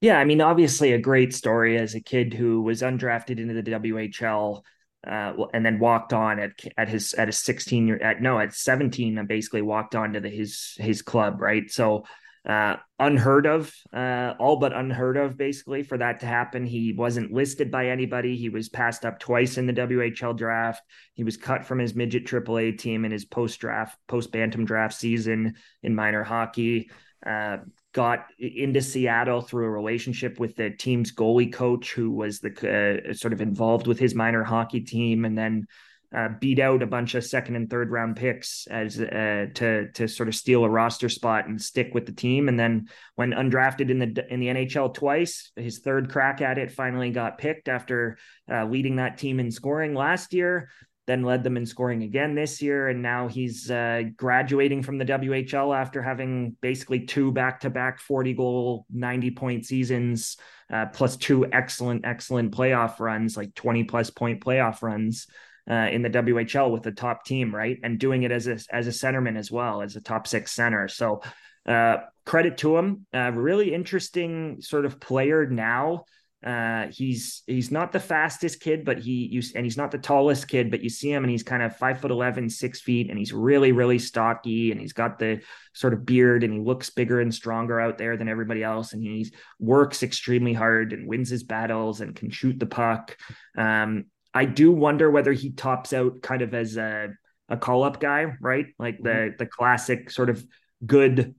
Yeah, 0.00 0.18
I 0.18 0.24
mean, 0.24 0.40
obviously 0.40 0.92
a 0.92 0.98
great 0.98 1.34
story 1.34 1.76
as 1.76 1.94
a 1.94 2.00
kid 2.00 2.32
who 2.32 2.62
was 2.62 2.82
undrafted 2.82 3.40
into 3.40 3.54
the 3.54 3.70
WHL, 3.70 4.62
uh, 5.06 5.32
and 5.54 5.64
then 5.64 5.78
walked 5.78 6.12
on 6.12 6.38
at 6.38 6.52
at 6.76 6.88
his 6.88 7.14
at 7.14 7.28
his 7.28 7.38
16 7.38 7.86
year 7.86 8.02
at 8.02 8.20
no 8.20 8.38
at 8.38 8.54
17 8.54 9.18
and 9.18 9.28
basically 9.28 9.62
walked 9.62 9.94
on 9.94 10.12
to 10.14 10.20
the, 10.20 10.28
his 10.28 10.74
his 10.78 11.02
club 11.02 11.40
right? 11.40 11.70
So 11.70 12.04
uh, 12.48 12.76
unheard 12.98 13.46
of 13.46 13.72
uh, 13.92 14.32
all 14.38 14.56
but 14.56 14.72
unheard 14.72 15.18
of 15.18 15.36
basically 15.36 15.82
for 15.82 15.98
that 15.98 16.20
to 16.20 16.26
happen. 16.26 16.64
He 16.64 16.94
wasn't 16.94 17.30
listed 17.30 17.70
by 17.70 17.88
anybody. 17.88 18.36
He 18.36 18.48
was 18.48 18.70
passed 18.70 19.04
up 19.04 19.18
twice 19.18 19.58
in 19.58 19.66
the 19.66 19.72
WHL 19.72 20.36
draft. 20.36 20.82
He 21.12 21.24
was 21.24 21.36
cut 21.36 21.66
from 21.66 21.78
his 21.78 21.94
midget 21.94 22.24
AAA 22.24 22.78
team 22.78 23.04
in 23.04 23.12
his 23.12 23.26
post 23.26 23.60
draft 23.60 23.98
post 24.06 24.32
bantam 24.32 24.64
draft 24.64 24.94
season 24.94 25.56
in 25.82 25.94
minor 25.94 26.22
hockey. 26.22 26.90
Uh, 27.24 27.58
got 27.92 28.26
into 28.38 28.82
Seattle 28.82 29.40
through 29.40 29.66
a 29.66 29.70
relationship 29.70 30.38
with 30.38 30.56
the 30.56 30.70
team's 30.70 31.12
goalie 31.12 31.52
coach, 31.52 31.92
who 31.92 32.10
was 32.10 32.40
the 32.40 33.02
uh, 33.08 33.12
sort 33.14 33.32
of 33.32 33.40
involved 33.40 33.86
with 33.86 33.98
his 33.98 34.14
minor 34.14 34.44
hockey 34.44 34.80
team, 34.80 35.24
and 35.24 35.36
then 35.36 35.66
uh, 36.14 36.28
beat 36.40 36.58
out 36.58 36.82
a 36.82 36.86
bunch 36.86 37.14
of 37.14 37.24
second 37.24 37.56
and 37.56 37.68
third 37.68 37.90
round 37.90 38.16
picks 38.16 38.66
as 38.70 38.98
uh, 38.98 39.46
to 39.54 39.90
to 39.92 40.08
sort 40.08 40.28
of 40.28 40.34
steal 40.34 40.64
a 40.64 40.68
roster 40.68 41.08
spot 41.08 41.46
and 41.46 41.60
stick 41.60 41.90
with 41.92 42.06
the 42.06 42.12
team. 42.12 42.48
And 42.48 42.58
then 42.58 42.88
when 43.16 43.32
undrafted 43.32 43.90
in 43.90 43.98
the 43.98 44.24
in 44.32 44.40
the 44.40 44.46
NHL 44.46 44.94
twice, 44.94 45.50
his 45.56 45.80
third 45.80 46.10
crack 46.10 46.40
at 46.40 46.56
it 46.56 46.70
finally 46.70 47.10
got 47.10 47.38
picked 47.38 47.68
after 47.68 48.16
uh, 48.50 48.64
leading 48.64 48.96
that 48.96 49.18
team 49.18 49.38
in 49.38 49.50
scoring 49.50 49.94
last 49.94 50.32
year 50.32 50.70
then 51.08 51.22
led 51.22 51.42
them 51.42 51.56
in 51.56 51.64
scoring 51.64 52.02
again 52.02 52.34
this 52.34 52.60
year. 52.60 52.88
And 52.88 53.00
now 53.00 53.28
he's 53.28 53.70
uh, 53.70 54.02
graduating 54.14 54.82
from 54.82 54.98
the 54.98 55.06
WHL 55.06 55.74
after 55.74 56.02
having 56.02 56.54
basically 56.60 57.06
two 57.06 57.32
back 57.32 57.60
to 57.60 57.70
back 57.70 57.98
40 57.98 58.34
goal, 58.34 58.86
90 58.92 59.30
point 59.30 59.64
seasons, 59.64 60.36
uh, 60.70 60.84
plus 60.92 61.16
two 61.16 61.50
excellent, 61.50 62.04
excellent 62.04 62.52
playoff 62.52 63.00
runs, 63.00 63.38
like 63.38 63.54
20 63.54 63.84
plus 63.84 64.10
point 64.10 64.44
playoff 64.44 64.82
runs. 64.82 65.26
Uh, 65.70 65.86
in 65.92 66.00
the 66.00 66.08
WHL 66.08 66.70
with 66.70 66.82
the 66.82 66.90
top 66.90 67.26
team, 67.26 67.54
right, 67.54 67.78
and 67.82 67.98
doing 67.98 68.22
it 68.22 68.32
as 68.32 68.46
a 68.46 68.58
as 68.70 68.86
a 68.86 68.90
centerman 68.90 69.36
as 69.36 69.52
well 69.52 69.82
as 69.82 69.96
a 69.96 70.00
top 70.00 70.26
six 70.26 70.50
center. 70.52 70.88
So, 70.88 71.20
uh, 71.66 71.98
credit 72.24 72.56
to 72.58 72.78
him. 72.78 73.04
Uh, 73.12 73.32
really 73.32 73.74
interesting 73.74 74.62
sort 74.62 74.86
of 74.86 74.98
player 74.98 75.44
now 75.44 76.06
uh, 76.44 76.86
he's 76.92 77.42
he's 77.48 77.72
not 77.72 77.90
the 77.90 77.98
fastest 77.98 78.60
kid, 78.60 78.84
but 78.84 78.98
he 78.98 79.28
you 79.32 79.42
and 79.56 79.66
he's 79.66 79.76
not 79.76 79.90
the 79.90 79.98
tallest 79.98 80.46
kid, 80.46 80.70
but 80.70 80.82
you 80.82 80.88
see 80.88 81.10
him 81.10 81.24
and 81.24 81.30
he's 81.30 81.42
kind 81.42 81.62
of 81.62 81.76
five 81.76 82.00
foot 82.00 82.12
11, 82.12 82.48
six 82.48 82.80
feet, 82.80 83.10
and 83.10 83.18
he's 83.18 83.32
really 83.32 83.72
really 83.72 83.98
stocky, 83.98 84.70
and 84.70 84.80
he's 84.80 84.92
got 84.92 85.18
the 85.18 85.40
sort 85.72 85.94
of 85.94 86.06
beard, 86.06 86.44
and 86.44 86.52
he 86.52 86.60
looks 86.60 86.90
bigger 86.90 87.20
and 87.20 87.34
stronger 87.34 87.80
out 87.80 87.98
there 87.98 88.16
than 88.16 88.28
everybody 88.28 88.62
else, 88.62 88.92
and 88.92 89.02
he 89.02 89.32
works 89.58 90.04
extremely 90.04 90.52
hard 90.52 90.92
and 90.92 91.08
wins 91.08 91.28
his 91.28 91.42
battles 91.42 92.00
and 92.00 92.14
can 92.14 92.30
shoot 92.30 92.58
the 92.60 92.66
puck. 92.66 93.16
Um, 93.56 94.04
I 94.32 94.44
do 94.44 94.70
wonder 94.70 95.10
whether 95.10 95.32
he 95.32 95.50
tops 95.50 95.92
out 95.92 96.22
kind 96.22 96.42
of 96.42 96.54
as 96.54 96.76
a 96.76 97.08
a 97.48 97.56
call 97.56 97.82
up 97.82 97.98
guy, 97.98 98.36
right? 98.40 98.66
Like 98.78 98.98
the 99.02 99.10
mm-hmm. 99.10 99.36
the 99.38 99.46
classic 99.46 100.10
sort 100.10 100.30
of 100.30 100.44
good 100.86 101.34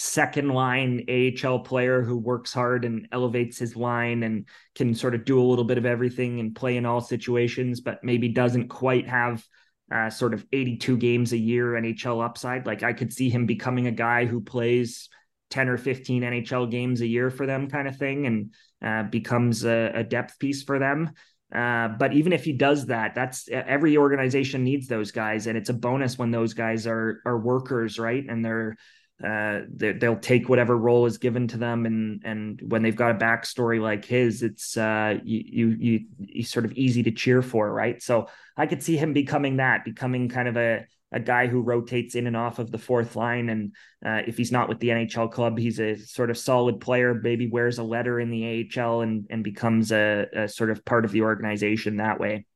second 0.00 0.48
line 0.48 1.04
AHL 1.08 1.60
player 1.60 2.02
who 2.02 2.16
works 2.16 2.52
hard 2.52 2.84
and 2.84 3.06
elevates 3.12 3.58
his 3.58 3.76
line 3.76 4.22
and 4.22 4.46
can 4.74 4.94
sort 4.94 5.14
of 5.14 5.24
do 5.24 5.40
a 5.40 5.44
little 5.44 5.64
bit 5.64 5.78
of 5.78 5.86
everything 5.86 6.40
and 6.40 6.56
play 6.56 6.76
in 6.76 6.86
all 6.86 7.00
situations, 7.00 7.80
but 7.80 8.02
maybe 8.02 8.28
doesn't 8.28 8.68
quite 8.68 9.06
have 9.08 9.44
uh, 9.92 10.08
sort 10.08 10.34
of 10.34 10.46
82 10.52 10.96
games 10.96 11.32
a 11.32 11.38
year 11.38 11.72
NHL 11.72 12.24
upside. 12.24 12.66
Like 12.66 12.82
I 12.82 12.92
could 12.92 13.12
see 13.12 13.28
him 13.28 13.46
becoming 13.46 13.86
a 13.86 13.92
guy 13.92 14.24
who 14.24 14.40
plays 14.40 15.08
10 15.50 15.68
or 15.68 15.76
15 15.76 16.22
NHL 16.22 16.70
games 16.70 17.00
a 17.00 17.06
year 17.06 17.30
for 17.30 17.44
them, 17.44 17.68
kind 17.68 17.88
of 17.88 17.96
thing, 17.96 18.26
and 18.26 18.54
uh, 18.82 19.08
becomes 19.10 19.64
a, 19.64 19.92
a, 19.94 20.04
depth 20.04 20.38
piece 20.38 20.62
for 20.62 20.78
them. 20.78 21.10
Uh, 21.52 21.88
but 21.88 22.12
even 22.12 22.32
if 22.32 22.44
he 22.44 22.52
does 22.52 22.86
that, 22.86 23.14
that's 23.14 23.48
every 23.50 23.96
organization 23.96 24.62
needs 24.62 24.86
those 24.86 25.10
guys, 25.10 25.48
and 25.48 25.58
it's 25.58 25.68
a 25.68 25.74
bonus 25.74 26.16
when 26.16 26.30
those 26.30 26.54
guys 26.54 26.86
are 26.86 27.20
are 27.26 27.38
workers, 27.38 27.98
right? 27.98 28.24
And 28.28 28.44
they're 28.44 28.76
uh, 29.24 29.60
they'll 29.68 30.16
take 30.16 30.48
whatever 30.48 30.76
role 30.76 31.04
is 31.04 31.18
given 31.18 31.46
to 31.48 31.58
them, 31.58 31.84
and 31.84 32.22
and 32.24 32.60
when 32.68 32.82
they've 32.82 32.96
got 32.96 33.10
a 33.10 33.18
backstory 33.18 33.80
like 33.80 34.04
his, 34.04 34.42
it's 34.42 34.76
uh, 34.76 35.18
you 35.22 35.68
you 35.68 36.00
you 36.18 36.42
sort 36.42 36.64
of 36.64 36.72
easy 36.72 37.02
to 37.02 37.10
cheer 37.10 37.42
for, 37.42 37.70
right? 37.70 38.02
So 38.02 38.28
I 38.56 38.66
could 38.66 38.82
see 38.82 38.96
him 38.96 39.12
becoming 39.12 39.56
that, 39.56 39.84
becoming 39.84 40.28
kind 40.28 40.48
of 40.48 40.56
a 40.56 40.86
a 41.12 41.20
guy 41.20 41.48
who 41.48 41.60
rotates 41.60 42.14
in 42.14 42.28
and 42.28 42.36
off 42.36 42.58
of 42.58 42.70
the 42.70 42.78
fourth 42.78 43.14
line, 43.14 43.50
and 43.50 43.74
uh, 44.04 44.22
if 44.26 44.38
he's 44.38 44.52
not 44.52 44.68
with 44.70 44.78
the 44.78 44.88
NHL 44.88 45.30
club, 45.30 45.58
he's 45.58 45.80
a 45.80 45.96
sort 45.96 46.30
of 46.30 46.38
solid 46.38 46.80
player. 46.80 47.12
Maybe 47.12 47.46
wears 47.46 47.78
a 47.78 47.82
letter 47.84 48.20
in 48.20 48.30
the 48.30 48.70
AHL 48.74 49.02
and 49.02 49.26
and 49.28 49.44
becomes 49.44 49.92
a, 49.92 50.28
a 50.34 50.48
sort 50.48 50.70
of 50.70 50.82
part 50.84 51.04
of 51.04 51.12
the 51.12 51.22
organization 51.22 51.96
that 51.96 52.18
way. 52.18 52.46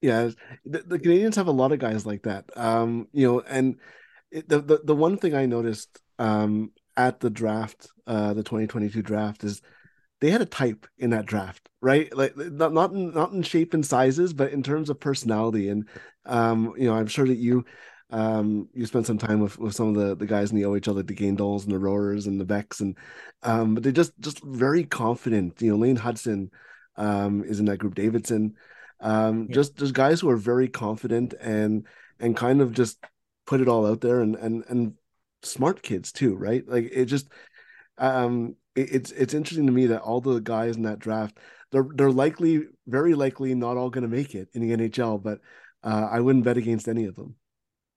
Yeah, 0.00 0.30
the, 0.64 0.78
the 0.78 0.98
Canadiens 0.98 1.34
have 1.34 1.48
a 1.48 1.52
lot 1.52 1.72
of 1.72 1.78
guys 1.78 2.06
like 2.06 2.22
that. 2.22 2.44
Um, 2.56 3.08
you 3.12 3.26
know, 3.26 3.40
and 3.40 3.76
it, 4.30 4.48
the, 4.48 4.60
the 4.60 4.80
the 4.84 4.96
one 4.96 5.16
thing 5.16 5.34
I 5.34 5.46
noticed 5.46 6.00
um, 6.18 6.72
at 6.96 7.20
the 7.20 7.30
draft, 7.30 7.88
uh, 8.06 8.34
the 8.34 8.42
2022 8.42 9.02
draft, 9.02 9.44
is 9.44 9.62
they 10.20 10.30
had 10.30 10.42
a 10.42 10.46
type 10.46 10.86
in 10.98 11.10
that 11.10 11.26
draft, 11.26 11.68
right? 11.80 12.14
Like 12.16 12.36
not 12.36 12.72
not 12.72 12.92
in, 12.92 13.14
not 13.14 13.32
in 13.32 13.42
shape 13.42 13.74
and 13.74 13.84
sizes, 13.84 14.32
but 14.32 14.52
in 14.52 14.62
terms 14.62 14.90
of 14.90 15.00
personality. 15.00 15.68
And 15.68 15.88
um, 16.26 16.74
you 16.76 16.88
know, 16.88 16.94
I'm 16.94 17.06
sure 17.06 17.26
that 17.26 17.38
you 17.38 17.64
um, 18.10 18.68
you 18.72 18.86
spent 18.86 19.06
some 19.06 19.18
time 19.18 19.40
with, 19.40 19.58
with 19.58 19.74
some 19.74 19.88
of 19.88 19.94
the, 19.94 20.16
the 20.16 20.26
guys 20.26 20.50
in 20.50 20.56
the 20.56 20.64
OHL, 20.64 20.96
like 20.96 21.06
the 21.06 21.14
Guindons 21.14 21.64
and 21.64 21.72
the 21.72 21.78
Rohrers 21.78 22.26
and 22.26 22.40
the 22.40 22.44
Becks, 22.44 22.80
and 22.80 22.96
um, 23.42 23.74
but 23.74 23.82
they're 23.82 23.92
just 23.92 24.18
just 24.20 24.42
very 24.44 24.84
confident. 24.84 25.60
You 25.60 25.72
know, 25.72 25.76
Lane 25.76 25.98
Hutson 25.98 26.50
um, 26.96 27.44
is 27.44 27.60
in 27.60 27.66
that 27.66 27.78
group. 27.78 27.94
Davidson, 27.94 28.54
um, 29.00 29.46
yeah. 29.48 29.54
just 29.54 29.76
just 29.76 29.94
guys 29.94 30.20
who 30.20 30.30
are 30.30 30.36
very 30.36 30.68
confident 30.68 31.34
and 31.40 31.86
and 32.18 32.36
kind 32.36 32.60
of 32.60 32.72
just 32.72 32.98
put 33.48 33.62
it 33.62 33.68
all 33.68 33.86
out 33.86 34.02
there 34.02 34.20
and 34.20 34.36
and 34.36 34.62
and 34.68 34.92
smart 35.42 35.82
kids 35.82 36.12
too, 36.12 36.36
right? 36.36 36.68
Like 36.68 36.90
it 36.92 37.06
just 37.06 37.28
um 37.96 38.56
it, 38.76 38.92
it's 38.92 39.10
it's 39.12 39.32
interesting 39.32 39.66
to 39.66 39.72
me 39.72 39.86
that 39.86 40.02
all 40.02 40.20
the 40.20 40.38
guys 40.38 40.76
in 40.76 40.82
that 40.82 40.98
draft 40.98 41.38
they're 41.72 41.88
they're 41.94 42.12
likely 42.12 42.64
very 42.86 43.14
likely 43.14 43.54
not 43.54 43.78
all 43.78 43.88
going 43.88 44.02
to 44.02 44.16
make 44.16 44.34
it 44.34 44.48
in 44.52 44.60
the 44.60 44.76
NHL, 44.76 45.22
but 45.22 45.40
uh, 45.82 46.08
I 46.10 46.20
wouldn't 46.20 46.44
bet 46.44 46.58
against 46.58 46.88
any 46.88 47.06
of 47.06 47.16
them. 47.16 47.36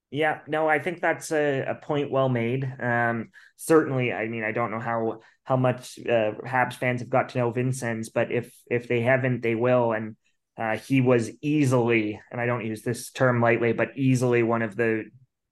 Yeah, 0.09 0.39
no, 0.47 0.67
I 0.67 0.79
think 0.79 1.01
that's 1.01 1.31
a, 1.31 1.61
a 1.61 1.75
point 1.75 2.11
well 2.11 2.29
made. 2.29 2.65
Um, 2.79 3.29
certainly, 3.57 4.13
I 4.13 4.27
mean, 4.27 4.43
I 4.43 4.51
don't 4.53 4.71
know 4.71 4.79
how 4.79 5.19
how 5.43 5.57
much 5.57 5.99
uh, 5.99 6.31
Habs 6.45 6.75
fans 6.75 7.01
have 7.01 7.09
got 7.09 7.29
to 7.29 7.39
know 7.39 7.51
Vincenz, 7.51 8.09
but 8.09 8.31
if 8.31 8.53
if 8.69 8.87
they 8.87 9.01
haven't, 9.01 9.41
they 9.41 9.55
will. 9.55 9.91
And 9.91 10.15
uh, 10.57 10.77
he 10.77 11.01
was 11.01 11.29
easily, 11.41 12.21
and 12.31 12.39
I 12.39 12.45
don't 12.45 12.65
use 12.65 12.83
this 12.83 13.11
term 13.11 13.41
lightly, 13.41 13.73
but 13.73 13.97
easily 13.97 14.43
one 14.43 14.61
of 14.61 14.75
the 14.75 15.05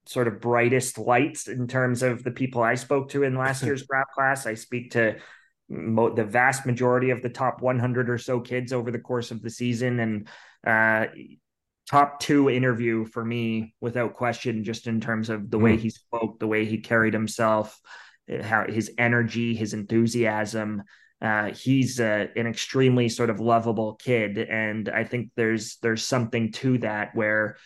sort 0.10 0.28
of 0.28 0.41
brightest 0.41 0.97
lights 0.97 1.47
in 1.47 1.68
terms 1.68 2.01
of 2.01 2.24
the 2.24 2.32
people 2.32 2.64
I 2.64 2.74
spoke 2.74 3.10
to 3.10 3.22
in 3.22 3.38
last 3.38 3.62
year's 3.62 3.86
draft 3.88 4.10
class. 4.12 4.47
I 4.47 4.55
speak 4.55 4.91
to 4.93 5.18
mo- 5.70 6.16
the 6.16 6.24
vast 6.24 6.66
majority 6.66 7.12
of 7.12 7.22
the 7.22 7.30
top 7.30 7.62
100 7.62 8.10
or 8.10 8.18
so 8.18 8.39
kids 8.39 8.74
over 8.74 8.89
the 8.89 8.97
course 8.97 9.30
of 9.30 9.43
the 9.43 9.51
season, 9.51 9.99
and 9.99 10.28
uh, 10.66 11.12
top 11.88 12.20
two 12.20 12.49
interview 12.49 13.05
for 13.05 13.24
me 13.24 13.76
without 13.82 14.16
question, 14.16 14.64
just 14.64 14.88
in 14.88 14.99
terms 14.99 15.30
of 15.30 15.51
the 15.51 15.60
mm. 15.60 15.66
way 15.66 15.78
he 15.78 15.91
spoke, 15.91 16.39
the 16.39 16.47
way 16.47 16.66
he 16.66 16.80
carried 16.80 17.14
himself, 17.14 17.80
uh, 18.34 18.41
how 18.41 18.66
his 18.68 18.91
energy, 18.97 19.55
his 19.55 19.76
enthusiasm. 19.76 20.82
Uh, 21.22 21.51
he's 21.51 21.99
uh, 21.99 22.26
an 22.36 22.47
extremely 22.47 23.10
sort 23.10 23.30
of 23.30 23.39
lovable 23.39 23.93
kid, 23.93 24.39
and 24.39 24.89
I 24.89 25.03
think 25.03 25.30
there's 25.36 25.78
there's 25.84 26.03
something 26.03 26.51
to 26.53 26.80
that 26.80 27.14
where 27.14 27.57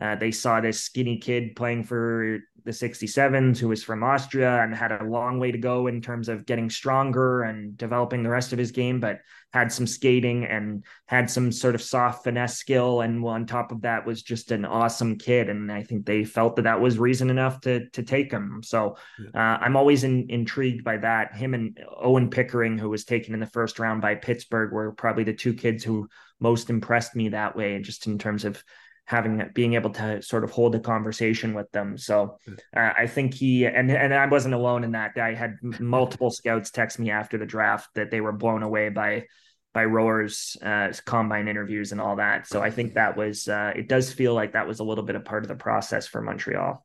uh, 0.00 0.16
they 0.16 0.30
saw 0.30 0.60
this 0.60 0.80
skinny 0.80 1.18
kid 1.18 1.56
playing 1.56 1.84
for 1.84 2.40
the 2.64 2.70
67s 2.70 3.58
who 3.58 3.68
was 3.68 3.82
from 3.82 4.02
Austria 4.02 4.62
and 4.62 4.74
had 4.74 4.92
a 4.92 5.04
long 5.04 5.38
way 5.38 5.50
to 5.50 5.56
go 5.56 5.86
in 5.86 6.02
terms 6.02 6.28
of 6.28 6.44
getting 6.44 6.68
stronger 6.68 7.42
and 7.44 7.76
developing 7.78 8.22
the 8.22 8.28
rest 8.28 8.52
of 8.52 8.58
his 8.58 8.72
game, 8.72 9.00
but 9.00 9.20
had 9.54 9.72
some 9.72 9.86
skating 9.86 10.44
and 10.44 10.84
had 11.06 11.30
some 11.30 11.50
sort 11.50 11.74
of 11.74 11.80
soft 11.80 12.24
finesse 12.24 12.58
skill. 12.58 13.00
And 13.00 13.24
on 13.24 13.46
top 13.46 13.72
of 13.72 13.80
that 13.82 14.04
was 14.04 14.22
just 14.22 14.50
an 14.50 14.66
awesome 14.66 15.16
kid. 15.16 15.48
And 15.48 15.72
I 15.72 15.82
think 15.82 16.04
they 16.04 16.24
felt 16.24 16.56
that 16.56 16.62
that 16.62 16.80
was 16.80 16.98
reason 16.98 17.30
enough 17.30 17.60
to, 17.62 17.88
to 17.90 18.02
take 18.02 18.30
him. 18.30 18.60
So 18.62 18.98
uh, 19.34 19.38
I'm 19.38 19.76
always 19.76 20.04
in, 20.04 20.26
intrigued 20.28 20.84
by 20.84 20.98
that. 20.98 21.34
Him 21.34 21.54
and 21.54 21.78
Owen 21.98 22.28
Pickering, 22.28 22.76
who 22.76 22.90
was 22.90 23.06
taken 23.06 23.32
in 23.32 23.40
the 23.40 23.46
first 23.46 23.78
round 23.78 24.02
by 24.02 24.14
Pittsburgh, 24.14 24.72
were 24.72 24.92
probably 24.92 25.24
the 25.24 25.32
two 25.32 25.54
kids 25.54 25.82
who 25.82 26.06
most 26.38 26.68
impressed 26.68 27.16
me 27.16 27.30
that 27.30 27.56
way, 27.56 27.80
just 27.80 28.06
in 28.06 28.18
terms 28.18 28.44
of 28.44 28.62
having 29.08 29.42
being 29.54 29.72
able 29.72 29.88
to 29.88 30.20
sort 30.20 30.44
of 30.44 30.50
hold 30.50 30.74
a 30.74 30.80
conversation 30.80 31.54
with 31.54 31.70
them. 31.72 31.96
So 31.96 32.36
uh, 32.76 32.90
I 32.94 33.06
think 33.06 33.32
he 33.32 33.64
and 33.64 33.90
and 33.90 34.12
I 34.12 34.26
wasn't 34.26 34.52
alone 34.52 34.84
in 34.84 34.92
that. 34.92 35.16
I 35.16 35.32
had 35.32 35.56
multiple 35.62 36.30
scouts 36.30 36.70
text 36.70 36.98
me 36.98 37.10
after 37.10 37.38
the 37.38 37.46
draft 37.46 37.88
that 37.94 38.10
they 38.10 38.20
were 38.20 38.32
blown 38.32 38.62
away 38.62 38.90
by 38.90 39.24
by 39.72 39.86
Rohrer's 39.86 40.58
uh, 40.62 40.92
combine 41.06 41.48
interviews 41.48 41.92
and 41.92 42.02
all 42.02 42.16
that. 42.16 42.46
So 42.46 42.60
I 42.62 42.70
think 42.70 42.94
that 42.94 43.16
was 43.16 43.48
uh, 43.48 43.72
it 43.74 43.88
does 43.88 44.12
feel 44.12 44.34
like 44.34 44.52
that 44.52 44.68
was 44.68 44.80
a 44.80 44.84
little 44.84 45.04
bit 45.04 45.16
of 45.16 45.24
part 45.24 45.42
of 45.42 45.48
the 45.48 45.56
process 45.56 46.06
for 46.06 46.20
Montreal. 46.20 46.84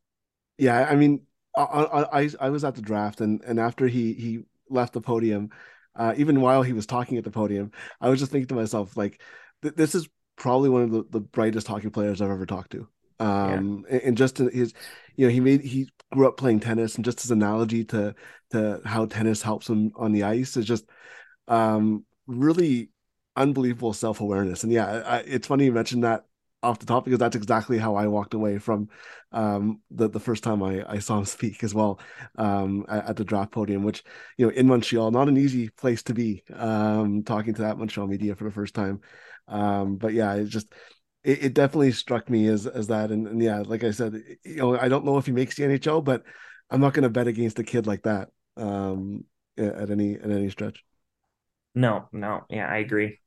Yeah, 0.57 0.87
I 0.89 0.95
mean, 0.95 1.23
I 1.57 2.07
I, 2.13 2.29
I 2.39 2.49
was 2.51 2.63
at 2.63 2.75
the 2.75 2.81
draft 2.81 3.19
and 3.19 3.43
and 3.43 3.59
after 3.59 3.85
he 3.85 4.13
he 4.13 4.39
left 4.69 4.93
the 4.93 5.01
podium, 5.01 5.49
uh, 5.93 6.13
even 6.15 6.39
while 6.39 6.63
he 6.63 6.71
was 6.71 6.85
talking 6.85 7.17
at 7.17 7.25
the 7.25 7.31
podium, 7.31 7.71
I 7.99 8.07
was 8.07 8.19
just 8.19 8.31
thinking 8.31 8.47
to 8.47 8.55
myself 8.55 8.95
like, 8.95 9.21
th- 9.61 9.75
this 9.75 9.93
is 9.93 10.07
probably 10.43 10.69
one 10.69 10.81
of 10.81 10.91
the, 10.91 11.05
the 11.09 11.21
brightest 11.21 11.67
hockey 11.67 11.89
players 11.89 12.21
I've 12.21 12.29
ever 12.29 12.45
talked 12.45 12.73
to. 12.73 12.85
Um, 13.21 13.85
yeah. 13.87 13.95
and, 13.95 14.03
and 14.03 14.17
just 14.17 14.37
his, 14.39 14.73
you 15.15 15.25
know, 15.25 15.31
he 15.31 15.39
made 15.39 15.61
he 15.61 15.87
grew 16.11 16.27
up 16.27 16.35
playing 16.35 16.59
tennis, 16.59 16.95
and 16.95 17.05
just 17.05 17.21
his 17.21 17.31
analogy 17.31 17.85
to 17.85 18.13
to 18.51 18.81
how 18.83 19.05
tennis 19.05 19.41
helps 19.41 19.69
him 19.69 19.93
on 19.95 20.11
the 20.11 20.23
ice 20.23 20.57
is 20.57 20.65
just 20.65 20.83
um 21.47 22.03
really 22.27 22.89
unbelievable 23.37 23.93
self 23.93 24.19
awareness. 24.19 24.63
And 24.63 24.73
yeah, 24.73 24.85
I, 25.05 25.17
it's 25.19 25.47
funny 25.47 25.63
you 25.63 25.71
mentioned 25.71 26.03
that 26.03 26.25
off 26.63 26.79
the 26.79 26.85
top 26.85 27.05
because 27.05 27.19
that's 27.19 27.35
exactly 27.35 27.77
how 27.77 27.95
I 27.95 28.07
walked 28.07 28.33
away 28.33 28.57
from 28.57 28.89
um, 29.31 29.81
the 29.91 30.09
the 30.09 30.19
first 30.19 30.43
time 30.43 30.63
I, 30.63 30.83
I 30.87 30.99
saw 30.99 31.19
him 31.19 31.25
speak 31.37 31.63
as 31.63 31.73
well 31.73 31.99
um, 32.37 32.85
at, 32.87 33.15
the 33.15 33.25
draft 33.25 33.51
podium, 33.51 33.83
which 33.83 34.03
you 34.37 34.45
know 34.45 34.51
in 34.51 34.67
Montreal, 34.67 35.11
not 35.11 35.27
an 35.27 35.37
easy 35.37 35.69
place 35.69 36.03
to 36.03 36.13
be 36.13 36.43
um, 36.53 37.23
talking 37.23 37.53
to 37.55 37.63
that 37.63 37.77
Montreal 37.77 38.07
media 38.07 38.35
for 38.35 38.45
the 38.45 38.51
first 38.51 38.73
time. 38.73 39.01
Um, 39.47 39.97
but 39.97 40.13
yeah, 40.13 40.33
it 40.35 40.45
just 40.45 40.73
it, 41.23 41.45
it, 41.45 41.53
definitely 41.53 41.91
struck 41.91 42.29
me 42.29 42.47
as 42.47 42.65
as 42.65 42.87
that, 42.87 43.11
and, 43.11 43.27
and 43.27 43.41
yeah, 43.41 43.63
like 43.65 43.83
I 43.83 43.91
said, 43.91 44.21
you 44.43 44.55
know, 44.55 44.77
I 44.77 44.87
don't 44.87 45.05
know 45.05 45.17
if 45.17 45.25
he 45.25 45.31
makes 45.31 45.55
the 45.55 45.63
NHL, 45.63 46.03
but 46.03 46.23
I'm 46.69 46.81
not 46.81 46.93
going 46.93 47.03
to 47.03 47.09
bet 47.09 47.27
against 47.27 47.59
a 47.59 47.63
kid 47.63 47.87
like 47.87 48.03
that 48.03 48.29
um, 48.57 49.25
at 49.57 49.89
any 49.89 50.15
at 50.15 50.29
any 50.29 50.49
stretch. 50.49 50.83
No, 51.75 52.07
no, 52.11 52.41
yeah, 52.49 52.67
I 52.67 52.77
agree. 52.77 53.19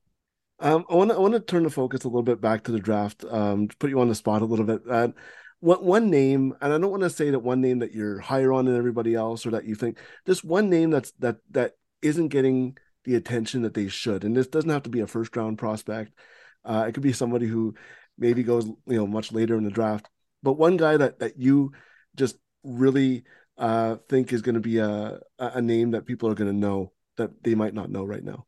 Um, 0.59 0.85
I 0.89 0.95
want 0.95 1.11
to 1.11 1.17
I 1.17 1.21
want 1.21 1.35
to 1.35 1.41
turn 1.41 1.65
the 1.65 1.71
focus 1.71 2.05
a 2.05 2.09
little 2.09 2.23
bit 2.23 2.41
back 2.41 2.65
to 2.65 2.73
the 2.73 2.81
draft. 2.81 3.25
Um, 3.29 3.69
put 3.79 3.91
you 3.91 4.01
on 4.01 4.09
the 4.09 4.15
spot 4.15 4.43
a 4.43 4.47
little 4.47 4.65
bit. 4.65 4.83
Uh, 4.91 5.09
one 5.61 5.85
one 5.85 6.11
name, 6.11 6.55
and 6.61 6.73
I 6.73 6.79
don't 6.79 6.91
want 6.91 7.03
to 7.03 7.11
say 7.11 7.31
that 7.31 7.41
one 7.41 7.61
name 7.61 7.81
that 7.81 7.93
you're 7.93 8.21
higher 8.21 8.53
on 8.53 8.65
than 8.65 8.77
everybody 8.77 9.15
else, 9.15 9.45
or 9.45 9.51
that 9.51 9.65
you 9.65 9.75
think 9.75 9.99
just 10.27 10.45
one 10.45 10.71
name 10.71 10.91
that's 10.91 11.13
that 11.19 11.37
that 11.51 11.73
isn't 12.03 12.29
getting 12.29 12.77
the 13.05 13.17
attention 13.17 13.63
that 13.63 13.75
they 13.75 13.89
should. 13.89 14.25
And 14.25 14.37
this 14.37 14.47
doesn't 14.47 14.71
have 14.71 14.85
to 14.85 14.91
be 14.91 15.01
a 15.01 15.07
first 15.07 15.37
round 15.37 15.59
prospect. 15.59 16.13
Uh, 16.65 16.87
it 16.89 16.93
could 16.93 17.03
be 17.03 17.13
somebody 17.13 17.47
who 17.47 17.75
maybe 18.19 18.43
goes 18.43 18.67
you 18.67 18.97
know 18.97 19.07
much 19.07 19.33
later 19.33 19.57
in 19.57 19.65
the 19.65 19.71
draft. 19.71 20.09
But 20.43 20.55
one 20.55 20.77
guy 20.79 20.97
that 20.97 21.19
that 21.19 21.39
you 21.39 21.73
just 22.15 22.37
really 22.65 23.25
uh, 23.59 23.97
think 24.09 24.33
is 24.33 24.43
going 24.43 24.55
to 24.55 24.61
be 24.61 24.79
a 24.79 25.21
a 25.39 25.61
name 25.61 25.91
that 25.93 26.07
people 26.07 26.31
are 26.31 26.35
going 26.35 26.51
to 26.51 26.57
know 26.57 26.93
that 27.17 27.43
they 27.43 27.55
might 27.55 27.75
not 27.75 27.91
know 27.91 28.05
right 28.05 28.25
now. 28.25 28.47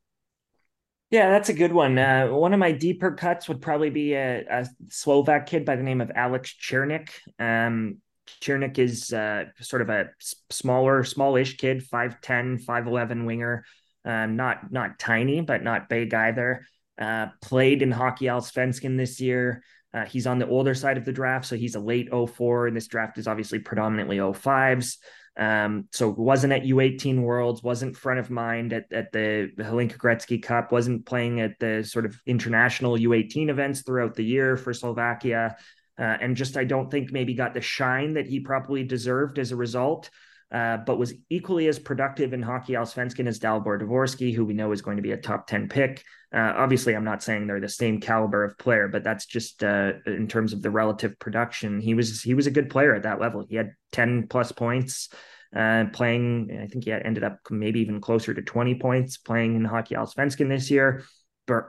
Yeah, 1.10 1.30
that's 1.30 1.48
a 1.48 1.54
good 1.54 1.72
one. 1.72 1.98
Uh, 1.98 2.28
one 2.28 2.52
of 2.52 2.60
my 2.60 2.72
deeper 2.72 3.12
cuts 3.12 3.48
would 3.48 3.62
probably 3.62 3.88
be 3.88 4.12
a, 4.12 4.44
a 4.46 4.66
Slovak 4.90 5.46
kid 5.46 5.64
by 5.64 5.76
the 5.76 5.82
name 5.82 6.02
of 6.02 6.10
Alex 6.14 6.54
Ciernik. 6.60 7.08
Um, 7.38 7.98
Ciernik 8.42 8.78
is 8.78 9.12
uh, 9.12 9.46
sort 9.60 9.80
of 9.80 9.88
a 9.88 10.10
smaller, 10.50 11.04
smallish 11.04 11.56
kid, 11.56 11.82
5'10, 11.82 12.62
5'11 12.62 13.24
winger. 13.24 13.64
Um, 14.04 14.36
not 14.36 14.70
not 14.70 14.98
tiny, 14.98 15.40
but 15.40 15.62
not 15.62 15.88
big 15.88 16.12
either. 16.12 16.66
Uh, 17.00 17.28
played 17.40 17.80
in 17.80 17.90
Hockey 17.90 18.26
Allsvenskan 18.26 18.96
this 18.98 19.20
year. 19.20 19.62
Uh, 19.94 20.04
he's 20.04 20.26
on 20.26 20.38
the 20.38 20.46
older 20.46 20.74
side 20.74 20.98
of 20.98 21.06
the 21.06 21.12
draft, 21.12 21.46
so 21.46 21.56
he's 21.56 21.74
a 21.74 21.80
late 21.80 22.08
04, 22.10 22.66
and 22.66 22.76
this 22.76 22.86
draft 22.86 23.16
is 23.16 23.26
obviously 23.26 23.58
predominantly 23.58 24.18
05s. 24.18 24.98
Um, 25.38 25.88
so 25.92 26.08
wasn't 26.08 26.52
at 26.52 26.64
U18 26.64 27.22
Worlds, 27.22 27.62
wasn't 27.62 27.96
front 27.96 28.18
of 28.18 28.28
mind 28.28 28.72
at, 28.72 28.92
at 28.92 29.12
the 29.12 29.52
Hlinka 29.56 29.96
Gretzky 29.96 30.42
Cup, 30.42 30.72
wasn't 30.72 31.06
playing 31.06 31.40
at 31.40 31.58
the 31.60 31.84
sort 31.84 32.04
of 32.04 32.20
international 32.26 32.98
U18 32.98 33.48
events 33.48 33.82
throughout 33.82 34.16
the 34.16 34.24
year 34.24 34.56
for 34.56 34.74
Slovakia. 34.74 35.56
Uh, 35.96 36.16
and 36.20 36.36
just 36.36 36.56
I 36.56 36.64
don't 36.64 36.90
think 36.90 37.12
maybe 37.12 37.34
got 37.34 37.54
the 37.54 37.60
shine 37.60 38.14
that 38.14 38.26
he 38.26 38.40
probably 38.40 38.82
deserved 38.82 39.38
as 39.38 39.52
a 39.52 39.56
result. 39.56 40.10
Uh, 40.50 40.78
but 40.78 40.98
was 40.98 41.12
equally 41.28 41.68
as 41.68 41.78
productive 41.78 42.32
in 42.32 42.40
hockey 42.40 42.72
Allsvenskan 42.72 43.26
as 43.26 43.38
Dalibor 43.38 43.82
Dvorsky, 43.82 44.34
who 44.34 44.46
we 44.46 44.54
know 44.54 44.72
is 44.72 44.80
going 44.80 44.96
to 44.96 45.02
be 45.02 45.12
a 45.12 45.16
top 45.16 45.46
10 45.46 45.68
pick. 45.68 46.02
Uh, 46.32 46.54
obviously, 46.56 46.94
I'm 46.94 47.04
not 47.04 47.22
saying 47.22 47.46
they're 47.46 47.60
the 47.60 47.68
same 47.68 48.00
caliber 48.00 48.44
of 48.44 48.56
player, 48.56 48.88
but 48.88 49.04
that's 49.04 49.26
just 49.26 49.62
uh, 49.62 49.92
in 50.06 50.26
terms 50.26 50.54
of 50.54 50.62
the 50.62 50.70
relative 50.70 51.18
production. 51.18 51.80
He 51.80 51.92
was 51.92 52.22
he 52.22 52.34
was 52.34 52.46
a 52.46 52.50
good 52.50 52.70
player 52.70 52.94
at 52.94 53.02
that 53.02 53.20
level. 53.20 53.44
He 53.48 53.56
had 53.56 53.72
10 53.92 54.28
plus 54.28 54.52
points 54.52 55.10
uh, 55.54 55.84
playing. 55.92 56.58
I 56.62 56.66
think 56.66 56.84
he 56.84 56.92
ended 56.92 57.24
up 57.24 57.38
maybe 57.50 57.80
even 57.80 58.00
closer 58.00 58.32
to 58.32 58.42
20 58.42 58.74
points 58.76 59.18
playing 59.18 59.54
in 59.54 59.64
Hockey 59.64 59.94
Allsvenskan 59.96 60.48
this 60.48 60.70
year 60.70 61.04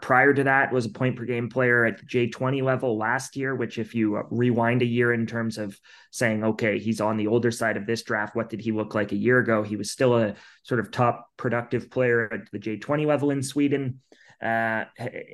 prior 0.02 0.34
to 0.34 0.44
that 0.44 0.72
was 0.72 0.86
a 0.86 0.90
point 0.90 1.16
per 1.16 1.26
game 1.26 1.50
player 1.50 1.86
at 1.86 1.98
the 1.98 2.06
J20 2.06 2.62
level 2.62 2.98
last 2.98 3.36
year, 3.36 3.56
which 3.56 3.78
if 3.78 3.96
you 3.96 4.18
uh, 4.18 4.24
rewind 4.30 4.82
a 4.82 4.86
year 4.86 5.14
in 5.14 5.26
terms 5.26 5.58
of 5.58 5.80
saying, 6.12 6.44
okay, 6.44 6.78
he's 6.78 7.02
on 7.02 7.18
the 7.18 7.28
older 7.28 7.50
side 7.50 7.78
of 7.78 7.86
this 7.86 8.04
draft, 8.04 8.36
what 8.36 8.50
did 8.50 8.62
he 8.62 8.72
look 8.72 8.94
like 8.94 9.12
a 9.12 9.18
year 9.18 9.40
ago? 9.40 9.64
He 9.64 9.76
was 9.76 9.90
still 9.90 10.18
a 10.18 10.36
sort 10.64 10.80
of 10.80 10.92
top 10.92 11.30
productive 11.38 11.90
player 11.90 12.32
at 12.32 12.52
the 12.52 12.60
J20 12.60 13.06
level 13.06 13.32
in 13.32 13.42
Sweden. 13.42 14.02
Uh, 14.42 14.86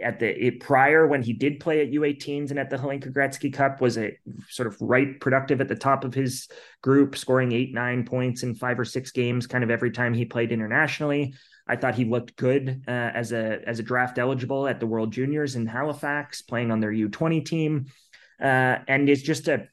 at 0.02 0.20
the 0.20 0.48
it, 0.48 0.60
prior 0.60 1.06
when 1.06 1.22
he 1.22 1.32
did 1.32 1.60
play 1.60 1.82
at 1.82 1.92
U18s 1.92 2.50
and 2.50 2.58
at 2.58 2.72
the 2.72 2.78
Hlinka 2.78 3.14
Gretzky 3.14 3.54
Cup 3.54 3.80
was 3.80 4.00
a 4.00 4.18
sort 4.50 4.68
of 4.68 4.76
right 4.82 5.20
productive 5.20 5.62
at 5.62 5.68
the 5.68 5.76
top 5.76 6.04
of 6.04 6.16
his 6.16 6.48
group, 6.82 7.16
scoring 7.16 7.52
eight 7.52 7.72
nine 7.72 8.04
points 8.04 8.42
in 8.42 8.56
five 8.56 8.80
or 8.80 8.86
six 8.86 9.12
games, 9.12 9.46
kind 9.46 9.64
of 9.64 9.70
every 9.70 9.92
time 9.92 10.16
he 10.16 10.26
played 10.26 10.52
internationally. 10.52 11.36
I 11.68 11.76
thought 11.76 11.96
he 11.96 12.06
looked 12.06 12.36
good 12.36 12.84
uh, 12.88 12.92
as 12.92 13.32
a 13.32 13.60
as 13.68 13.80
a 13.80 13.84
draft 13.84 14.18
eligible 14.18 14.68
at 14.68 14.80
the 14.80 14.88
World 14.88 15.12
Juniors 15.12 15.56
in 15.56 15.66
Halifax, 15.66 16.42
playing 16.42 16.72
on 16.72 16.80
their 16.80 16.92
U20 16.92 17.44
team, 17.46 17.86
uh, 18.40 18.78
and 18.88 19.10
is 19.10 19.24
just 19.24 19.48
a, 19.48 19.68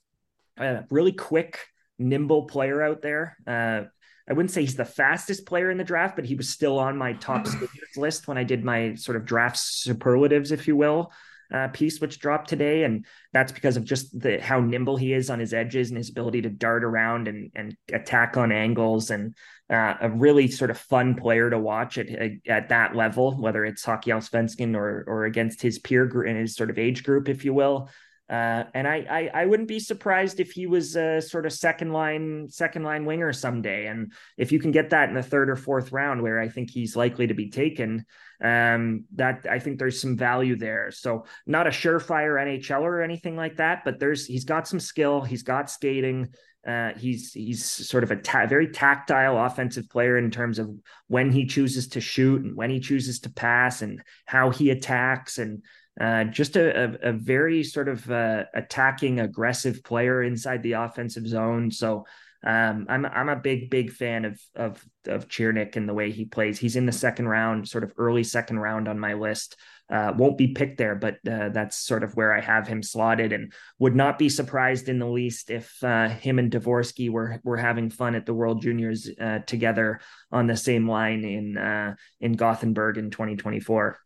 a, 0.56 0.84
really 0.90 1.12
quick, 1.12 1.60
nimble 1.98 2.44
player 2.44 2.82
out 2.82 3.02
there. 3.02 3.36
Uh, 3.46 3.82
I 4.28 4.32
wouldn't 4.32 4.52
say 4.52 4.62
he's 4.62 4.76
the 4.76 4.84
fastest 4.84 5.46
player 5.46 5.70
in 5.70 5.78
the 5.78 5.84
draft, 5.84 6.16
but 6.16 6.24
he 6.24 6.34
was 6.34 6.48
still 6.48 6.78
on 6.78 6.96
my 6.96 7.12
top 7.14 7.46
list 7.96 8.28
when 8.28 8.38
I 8.38 8.44
did 8.44 8.64
my 8.64 8.94
sort 8.94 9.16
of 9.16 9.24
draft 9.24 9.58
superlatives, 9.58 10.52
if 10.52 10.66
you 10.66 10.76
will 10.76 11.12
uh, 11.52 11.68
piece 11.68 12.00
which 12.00 12.18
dropped 12.18 12.48
today, 12.48 12.84
and 12.84 13.04
that's 13.32 13.52
because 13.52 13.76
of 13.76 13.84
just 13.84 14.18
the 14.18 14.40
how 14.40 14.60
nimble 14.60 14.96
he 14.96 15.12
is 15.12 15.30
on 15.30 15.38
his 15.38 15.52
edges 15.52 15.90
and 15.90 15.98
his 15.98 16.10
ability 16.10 16.42
to 16.42 16.48
dart 16.48 16.84
around 16.84 17.28
and 17.28 17.50
and 17.54 17.76
attack 17.92 18.36
on 18.36 18.52
angles, 18.52 19.10
and 19.10 19.34
uh, 19.70 19.94
a 20.00 20.10
really 20.10 20.48
sort 20.48 20.70
of 20.70 20.78
fun 20.78 21.14
player 21.14 21.50
to 21.50 21.58
watch 21.58 21.98
at 21.98 22.08
at 22.48 22.68
that 22.70 22.96
level, 22.96 23.40
whether 23.40 23.64
it's 23.64 23.84
Hockey 23.84 24.10
Allsvenskan 24.10 24.74
or 24.74 25.04
or 25.06 25.24
against 25.24 25.62
his 25.62 25.78
peer 25.78 26.06
group 26.06 26.28
in 26.28 26.36
his 26.36 26.56
sort 26.56 26.70
of 26.70 26.78
age 26.78 27.04
group, 27.04 27.28
if 27.28 27.44
you 27.44 27.52
will. 27.52 27.90
Uh, 28.32 28.64
and 28.72 28.88
I, 28.88 29.04
I, 29.10 29.42
I 29.42 29.46
wouldn't 29.46 29.68
be 29.68 29.78
surprised 29.78 30.40
if 30.40 30.52
he 30.52 30.66
was 30.66 30.96
a 30.96 31.20
sort 31.20 31.44
of 31.44 31.52
second 31.52 31.92
line 31.92 32.48
second 32.48 32.82
line 32.82 33.04
winger 33.04 33.30
someday. 33.30 33.88
And 33.88 34.14
if 34.38 34.50
you 34.52 34.58
can 34.58 34.70
get 34.70 34.88
that 34.90 35.10
in 35.10 35.14
the 35.14 35.22
third 35.22 35.50
or 35.50 35.56
fourth 35.56 35.92
round, 35.92 36.22
where 36.22 36.40
I 36.40 36.48
think 36.48 36.70
he's 36.70 36.96
likely 36.96 37.26
to 37.26 37.34
be 37.34 37.50
taken, 37.50 38.06
um, 38.42 39.04
that 39.16 39.44
I 39.50 39.58
think 39.58 39.78
there's 39.78 40.00
some 40.00 40.16
value 40.16 40.56
there. 40.56 40.90
So 40.92 41.26
not 41.46 41.66
a 41.66 41.70
surefire 41.70 42.40
NHL 42.40 42.80
or 42.80 43.02
anything 43.02 43.36
like 43.36 43.58
that, 43.58 43.84
but 43.84 44.00
there's 44.00 44.24
he's 44.24 44.46
got 44.46 44.66
some 44.66 44.80
skill. 44.80 45.20
He's 45.20 45.42
got 45.42 45.68
skating. 45.68 46.28
Uh, 46.66 46.92
he's 46.96 47.34
he's 47.34 47.62
sort 47.62 48.02
of 48.02 48.12
a 48.12 48.16
ta- 48.16 48.46
very 48.46 48.68
tactile 48.68 49.44
offensive 49.44 49.90
player 49.90 50.16
in 50.16 50.30
terms 50.30 50.58
of 50.58 50.70
when 51.08 51.30
he 51.30 51.44
chooses 51.44 51.88
to 51.88 52.00
shoot 52.00 52.40
and 52.42 52.56
when 52.56 52.70
he 52.70 52.80
chooses 52.80 53.20
to 53.20 53.30
pass 53.30 53.82
and 53.82 54.00
how 54.24 54.48
he 54.48 54.70
attacks 54.70 55.36
and 55.36 55.62
uh, 56.00 56.24
just 56.24 56.56
a, 56.56 56.84
a, 56.84 57.10
a, 57.10 57.12
very 57.12 57.62
sort 57.62 57.88
of 57.88 58.10
uh, 58.10 58.44
attacking, 58.54 59.20
aggressive 59.20 59.84
player 59.84 60.22
inside 60.22 60.62
the 60.62 60.72
offensive 60.72 61.26
zone. 61.26 61.70
So 61.70 62.06
um, 62.44 62.86
I'm 62.88 63.06
I'm 63.06 63.28
a 63.28 63.36
big 63.36 63.70
big 63.70 63.92
fan 63.92 64.24
of 64.24 64.40
of 64.56 64.84
of 65.06 65.28
Ciernik 65.28 65.76
and 65.76 65.88
the 65.88 65.94
way 65.94 66.10
he 66.10 66.24
plays. 66.24 66.58
He's 66.58 66.76
in 66.76 66.86
the 66.86 66.92
second 66.92 67.28
round, 67.28 67.68
sort 67.68 67.84
of 67.84 67.92
early 67.98 68.24
second 68.24 68.58
round 68.58 68.88
on 68.88 68.98
my 68.98 69.14
list. 69.14 69.56
Uh, 69.88 70.12
won't 70.16 70.38
be 70.38 70.48
picked 70.48 70.78
there, 70.78 70.94
but 70.94 71.16
uh, 71.30 71.50
that's 71.50 71.76
sort 71.76 72.02
of 72.02 72.16
where 72.16 72.34
I 72.34 72.40
have 72.40 72.66
him 72.66 72.82
slotted, 72.82 73.32
and 73.32 73.52
would 73.78 73.94
not 73.94 74.18
be 74.18 74.28
surprised 74.28 74.88
in 74.88 74.98
the 74.98 75.06
least 75.06 75.50
if 75.50 75.72
uh, 75.84 76.08
him 76.08 76.38
and 76.38 76.50
Dvorsky 76.50 77.10
were 77.10 77.40
were 77.44 77.58
having 77.58 77.90
fun 77.90 78.16
at 78.16 78.26
the 78.26 78.34
World 78.34 78.62
Juniors 78.62 79.08
uh, 79.20 79.40
together 79.40 80.00
on 80.32 80.46
the 80.46 80.56
same 80.56 80.88
line 80.88 81.24
in 81.24 81.58
uh, 81.58 81.94
in 82.20 82.32
Gothenburg 82.32 82.96
in 82.98 83.10
2024 83.10 84.01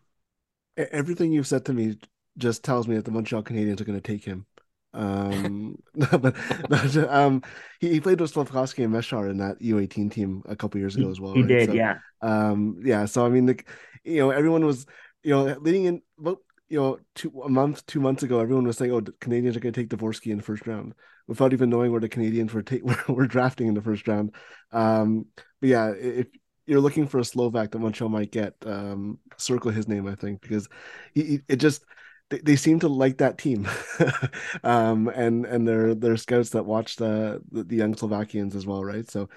everything 0.77 1.33
you've 1.33 1.47
said 1.47 1.64
to 1.66 1.72
me 1.72 1.99
just 2.39 2.62
tells 2.64 2.87
me 2.87 2.97
that 2.97 3.05
the 3.05 3.11
Montreal 3.11 3.43
Canadiens 3.43 3.81
are 3.81 3.85
going 3.85 4.01
to 4.01 4.12
take 4.12 4.24
him. 4.24 4.47
Um, 4.93 5.79
but, 5.95 6.35
but 6.68 6.97
um, 7.11 7.43
he, 7.81 7.91
he 7.95 8.01
played 8.01 8.20
with 8.20 8.33
Slafkovsky 8.33 8.85
and 8.85 8.93
Mesar 8.93 9.31
in 9.31 9.39
that 9.39 9.61
U18 9.61 10.11
team 10.11 10.43
a 10.47 10.57
couple 10.57 10.81
years 10.81 10.97
ago 10.97 11.11
as 11.11 11.20
well. 11.20 11.35
He 11.35 11.43
right? 11.43 11.49
did, 11.49 11.68
so, 11.68 11.74
yeah. 11.74 11.99
Um, 12.22 12.81
yeah. 12.85 13.05
So 13.05 13.24
I 13.24 13.29
mean, 13.29 13.47
the, 13.47 13.61
you 14.05 14.18
know, 14.18 14.31
everyone 14.31 14.64
was, 14.64 14.87
you 15.22 15.31
know, 15.31 15.57
leading 15.61 15.85
in 15.85 16.03
about 16.18 16.39
you 16.68 16.81
know 16.81 16.99
two 17.14 17.31
a 17.45 17.49
month, 17.49 17.85
two 17.87 18.01
months 18.01 18.22
ago, 18.22 18.41
everyone 18.41 18.66
was 18.66 18.77
saying, 18.77 18.93
"Oh, 18.93 19.01
the 19.01 19.12
Canadiens 19.12 19.57
are 19.57 19.61
going 19.61 19.72
to 19.72 19.81
take 19.81 19.91
Dvorsky 19.91 20.31
in 20.31 20.39
the 20.39 20.43
first 20.43 20.66
round," 20.66 20.95
without 21.27 21.53
even 21.53 21.70
knowing 21.70 21.93
where 21.93 22.01
the 22.01 22.09
Canadiens 22.09 22.53
were 22.53 22.62
take 22.62 22.85
were, 23.09 23.14
were 23.14 23.27
drafting 23.27 23.68
in 23.68 23.74
the 23.74 23.83
first 23.83 24.09
round. 24.09 24.35
Um, 24.72 25.27
but 25.61 25.68
yeah, 25.68 25.91
if 25.91 26.27
you're 26.67 26.81
looking 26.81 27.07
for 27.07 27.19
a 27.19 27.25
Slovak 27.25 27.71
that 27.71 27.79
Montreal 27.79 28.11
might 28.11 28.33
get, 28.33 28.55
um, 28.67 29.19
circle 29.37 29.71
his 29.71 29.89
name, 29.89 30.07
I 30.07 30.14
think, 30.14 30.41
because 30.43 30.69
he, 31.14 31.41
it 31.49 31.57
just 31.57 31.85
they, 32.31 32.39
they 32.39 32.57
seem 32.57 32.81
to 32.81 32.89
like 32.89 33.19
that 33.19 33.39
team, 33.39 33.69
um, 34.64 35.09
and 35.09 35.47
and 35.47 35.67
they're 35.67 35.95
they're 35.95 36.17
scouts 36.17 36.51
that 36.51 36.64
watch 36.67 36.97
the, 36.97 37.41
the, 37.53 37.64
the 37.64 37.77
young 37.77 37.95
Slovakians 37.97 38.57
as 38.57 38.67
well, 38.67 38.85
right? 38.85 39.09
So, 39.09 39.29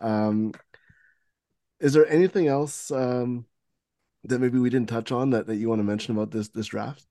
um, 0.00 0.52
is 1.80 1.92
there 1.92 2.06
anything 2.08 2.48
else 2.48 2.90
um, 2.90 3.46
that 4.24 4.40
maybe 4.40 4.58
we 4.58 4.70
didn't 4.70 4.88
touch 4.88 5.12
on 5.12 5.30
that, 5.30 5.46
that 5.46 5.56
you 5.56 5.68
want 5.68 5.80
to 5.80 5.84
mention 5.84 6.16
about 6.16 6.30
this 6.30 6.48
this 6.48 6.68
draft? 6.68 7.06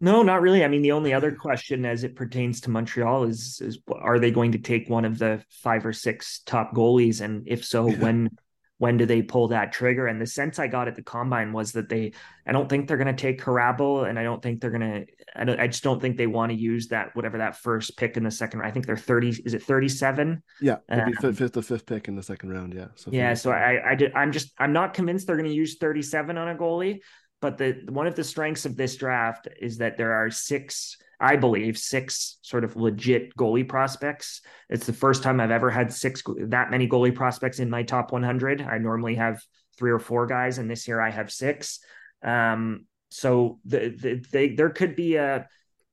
No, 0.00 0.22
not 0.22 0.42
really. 0.42 0.64
I 0.64 0.68
mean, 0.68 0.82
the 0.82 0.92
only 0.92 1.12
other 1.12 1.32
question 1.32 1.84
as 1.84 2.04
it 2.04 2.14
pertains 2.14 2.60
to 2.62 2.70
Montreal 2.70 3.24
is 3.24 3.60
is 3.60 3.78
are 3.90 4.18
they 4.18 4.30
going 4.30 4.52
to 4.52 4.58
take 4.58 4.88
one 4.88 5.04
of 5.04 5.18
the 5.18 5.42
five 5.50 5.84
or 5.84 5.92
six 5.92 6.40
top 6.46 6.72
goalies, 6.72 7.20
and 7.20 7.42
if 7.46 7.64
so, 7.64 7.90
when 7.90 8.30
when 8.78 8.96
do 8.96 9.06
they 9.06 9.22
pull 9.22 9.48
that 9.48 9.72
trigger? 9.72 10.06
And 10.06 10.20
the 10.20 10.26
sense 10.26 10.60
I 10.60 10.68
got 10.68 10.86
at 10.86 10.94
the 10.94 11.02
combine 11.02 11.52
was 11.52 11.72
that 11.72 11.88
they, 11.88 12.12
I 12.46 12.52
don't 12.52 12.68
think 12.68 12.86
they're 12.86 12.96
going 12.96 13.14
to 13.14 13.20
take 13.20 13.42
Hrabal, 13.42 14.08
and 14.08 14.16
I 14.16 14.22
don't 14.22 14.40
think 14.40 14.60
they're 14.60 14.70
going 14.70 14.80
to, 14.80 15.06
I 15.34 15.44
don't, 15.44 15.58
I 15.58 15.66
just 15.66 15.82
don't 15.82 16.00
think 16.00 16.16
they 16.16 16.28
want 16.28 16.52
to 16.52 16.56
use 16.56 16.86
that 16.88 17.14
whatever 17.14 17.38
that 17.38 17.56
first 17.56 17.96
pick 17.96 18.16
in 18.16 18.22
the 18.22 18.30
second. 18.30 18.62
I 18.62 18.70
think 18.70 18.86
they're 18.86 18.96
thirty. 18.96 19.30
Is 19.30 19.52
it 19.52 19.64
thirty 19.64 19.88
seven? 19.88 20.44
Yeah, 20.60 20.76
it'd 20.88 21.06
be 21.06 21.16
Um, 21.16 21.20
fifth, 21.20 21.38
fifth, 21.38 21.52
the 21.54 21.62
fifth 21.62 21.86
pick 21.86 22.06
in 22.06 22.14
the 22.14 22.22
second 22.22 22.50
round. 22.50 22.72
Yeah. 22.72 22.86
So 22.94 23.10
Yeah, 23.12 23.34
so 23.34 23.50
I, 23.50 23.90
I 23.90 23.94
did, 23.96 24.12
I'm 24.14 24.30
just 24.30 24.52
I'm 24.58 24.72
not 24.72 24.94
convinced 24.94 25.26
they're 25.26 25.36
going 25.36 25.48
to 25.48 25.54
use 25.54 25.76
37 25.78 26.38
on 26.38 26.48
a 26.48 26.54
goalie, 26.54 27.00
but 27.40 27.58
the 27.58 27.82
one 27.88 28.06
of 28.06 28.16
the 28.16 28.24
strengths 28.24 28.64
of 28.64 28.76
this 28.76 28.96
draft 28.96 29.48
is 29.60 29.78
that 29.78 29.96
there 29.96 30.12
are 30.12 30.30
six, 30.30 30.96
I 31.20 31.36
believe, 31.36 31.78
six 31.78 32.38
sort 32.42 32.64
of 32.64 32.76
legit 32.76 33.34
goalie 33.36 33.68
prospects. 33.68 34.40
It's 34.68 34.86
the 34.86 34.92
first 34.92 35.22
time 35.22 35.40
I've 35.40 35.50
ever 35.50 35.70
had 35.70 35.92
six 35.92 36.22
that 36.46 36.70
many 36.70 36.88
goalie 36.88 37.14
prospects 37.14 37.60
in 37.60 37.70
my 37.70 37.82
top 37.82 38.12
100. 38.12 38.62
I 38.62 38.78
normally 38.78 39.14
have 39.14 39.40
three 39.76 39.90
or 39.90 40.00
four 40.00 40.26
guys, 40.26 40.58
and 40.58 40.68
this 40.70 40.88
year 40.88 41.00
I 41.00 41.10
have 41.10 41.30
six. 41.30 41.78
Um, 42.22 42.86
so 43.10 43.60
the, 43.64 43.90
the 43.90 44.24
they 44.32 44.54
there 44.54 44.70
could 44.70 44.96
be 44.96 45.16
a, 45.16 45.48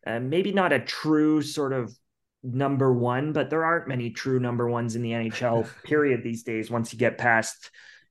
a 0.05 0.19
maybe 0.19 0.51
not 0.51 0.73
a 0.73 0.79
true 0.79 1.41
sort 1.41 1.73
of 1.73 1.95
number 2.43 2.91
one, 2.91 3.33
but 3.33 3.49
there 3.49 3.65
aren't 3.65 3.87
many 3.87 4.09
true 4.09 4.39
number 4.39 4.67
ones 4.69 4.95
in 4.95 5.01
the 5.01 5.11
NHL 5.11 5.67
period 5.83 6.23
these 6.23 6.43
days. 6.43 6.71
Once 6.71 6.91
you 6.91 6.99
get 6.99 7.17
past 7.17 7.69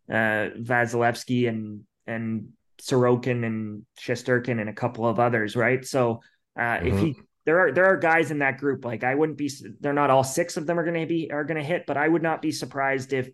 uh, 0.09 0.51
Vasilevskiy 0.61 1.49
and 1.49 1.83
and 2.07 2.53
Sorokin 2.81 3.45
and 3.45 3.83
Shesterkin 4.01 4.61
and 4.61 4.69
a 4.69 4.75
couple 4.75 5.07
of 5.07 5.19
others, 5.19 5.57
right? 5.57 5.85
So 5.85 6.21
uh, 6.59 6.79
if 6.83 6.99
he 6.99 7.17
there 7.47 7.61
are 7.61 7.73
there 7.73 7.87
are 7.87 7.97
guys 7.97 8.31
in 8.31 8.39
that 8.39 8.59
group 8.59 8.85
like 8.85 9.05
I 9.05 9.15
wouldn't 9.15 9.39
be 9.39 9.51
they're 9.81 9.93
not 9.93 10.11
all 10.11 10.25
six 10.25 10.57
of 10.57 10.67
them 10.67 10.79
are 10.79 10.85
going 10.85 11.01
to 11.01 11.07
be 11.07 11.31
are 11.31 11.45
going 11.45 11.61
to 11.61 11.67
hit, 11.67 11.85
but 11.87 11.97
I 11.97 12.09
would 12.09 12.23
not 12.23 12.43
be 12.43 12.53
surprised 12.53 13.13
if 13.13 13.29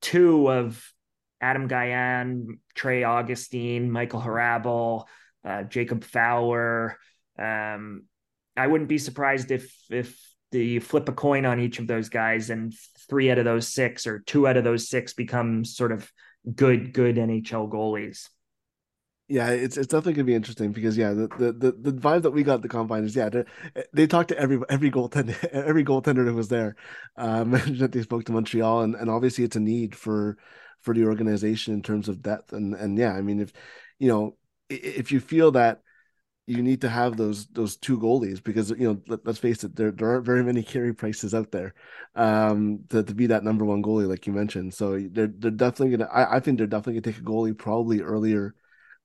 two 0.00 0.50
of 0.50 0.82
Adam 1.40 1.68
Gajan, 1.68 2.58
Trey 2.74 3.04
Augustine, 3.04 3.90
Michael 3.90 4.20
Hrabal, 4.20 5.04
uh, 5.44 5.62
Jacob 5.64 6.04
Fowler. 6.04 6.98
Um, 7.38 8.04
I 8.56 8.66
wouldn't 8.66 8.88
be 8.88 8.98
surprised 8.98 9.50
if 9.50 9.72
if 9.90 10.18
the 10.50 10.78
flip 10.78 11.08
a 11.08 11.12
coin 11.12 11.44
on 11.44 11.60
each 11.60 11.80
of 11.80 11.86
those 11.86 12.08
guys 12.08 12.50
and 12.50 12.72
three 13.08 13.30
out 13.30 13.38
of 13.38 13.44
those 13.44 13.68
six 13.68 14.06
or 14.06 14.20
two 14.20 14.46
out 14.46 14.56
of 14.56 14.64
those 14.64 14.88
six 14.88 15.12
become 15.12 15.64
sort 15.64 15.92
of 15.92 16.10
good 16.54 16.92
good 16.92 17.16
NHL 17.16 17.68
goalies. 17.70 18.28
Yeah, 19.26 19.48
it's 19.50 19.78
it's 19.78 19.86
definitely 19.86 20.12
gonna 20.14 20.24
be 20.26 20.34
interesting 20.34 20.72
because 20.72 20.98
yeah, 20.98 21.14
the 21.14 21.28
the 21.28 21.52
the, 21.52 21.72
the 21.72 21.92
vibe 21.92 22.22
that 22.22 22.32
we 22.32 22.42
got 22.42 22.56
at 22.56 22.62
the 22.62 22.68
combine 22.68 23.04
is 23.04 23.16
yeah, 23.16 23.30
they 23.30 23.44
they 23.94 24.06
talked 24.06 24.28
to 24.28 24.38
every 24.38 24.60
every 24.68 24.90
goaltender 24.90 25.42
every 25.52 25.82
goaltender 25.82 26.26
that 26.26 26.34
was 26.34 26.48
there, 26.48 26.76
mentioned 27.16 27.78
that 27.80 27.92
they 27.92 28.02
spoke 28.02 28.24
to 28.26 28.32
Montreal 28.32 28.82
and 28.82 28.94
and 28.94 29.08
obviously 29.08 29.42
it's 29.44 29.56
a 29.56 29.60
need 29.60 29.94
for 29.96 30.36
for 30.82 30.92
the 30.92 31.04
organization 31.06 31.72
in 31.72 31.80
terms 31.82 32.08
of 32.08 32.20
depth 32.20 32.52
and 32.52 32.74
and 32.74 32.98
yeah, 32.98 33.12
I 33.14 33.22
mean 33.22 33.40
if 33.40 33.52
you 33.98 34.08
know 34.08 34.36
if 34.68 35.10
you 35.10 35.20
feel 35.20 35.52
that 35.52 35.80
you 36.46 36.62
need 36.62 36.82
to 36.82 36.88
have 36.90 37.16
those 37.16 37.46
those 37.48 37.76
two 37.76 37.98
goalies 37.98 38.42
because 38.42 38.70
you 38.70 38.76
know 38.92 39.00
let, 39.08 39.26
us 39.26 39.38
face 39.38 39.64
it 39.64 39.74
there 39.76 39.90
there 39.90 40.10
aren't 40.10 40.26
very 40.26 40.44
many 40.44 40.62
Carey 40.64 40.92
Prices 40.94 41.34
out 41.34 41.50
there 41.52 41.74
um 42.14 42.80
to, 42.90 43.02
to 43.02 43.14
be 43.14 43.26
that 43.28 43.44
number 43.44 43.64
one 43.64 43.82
goalie 43.82 44.08
like 44.08 44.26
you 44.26 44.32
mentioned. 44.32 44.74
So 44.74 44.98
they're 45.10 45.28
they're 45.28 45.50
definitely 45.50 45.96
gonna 45.96 46.10
I, 46.10 46.36
I 46.36 46.40
think 46.40 46.58
they're 46.58 46.66
definitely 46.66 47.00
gonna 47.00 47.14
take 47.14 47.22
a 47.22 47.24
goalie 47.26 47.56
probably 47.56 48.02
earlier 48.02 48.54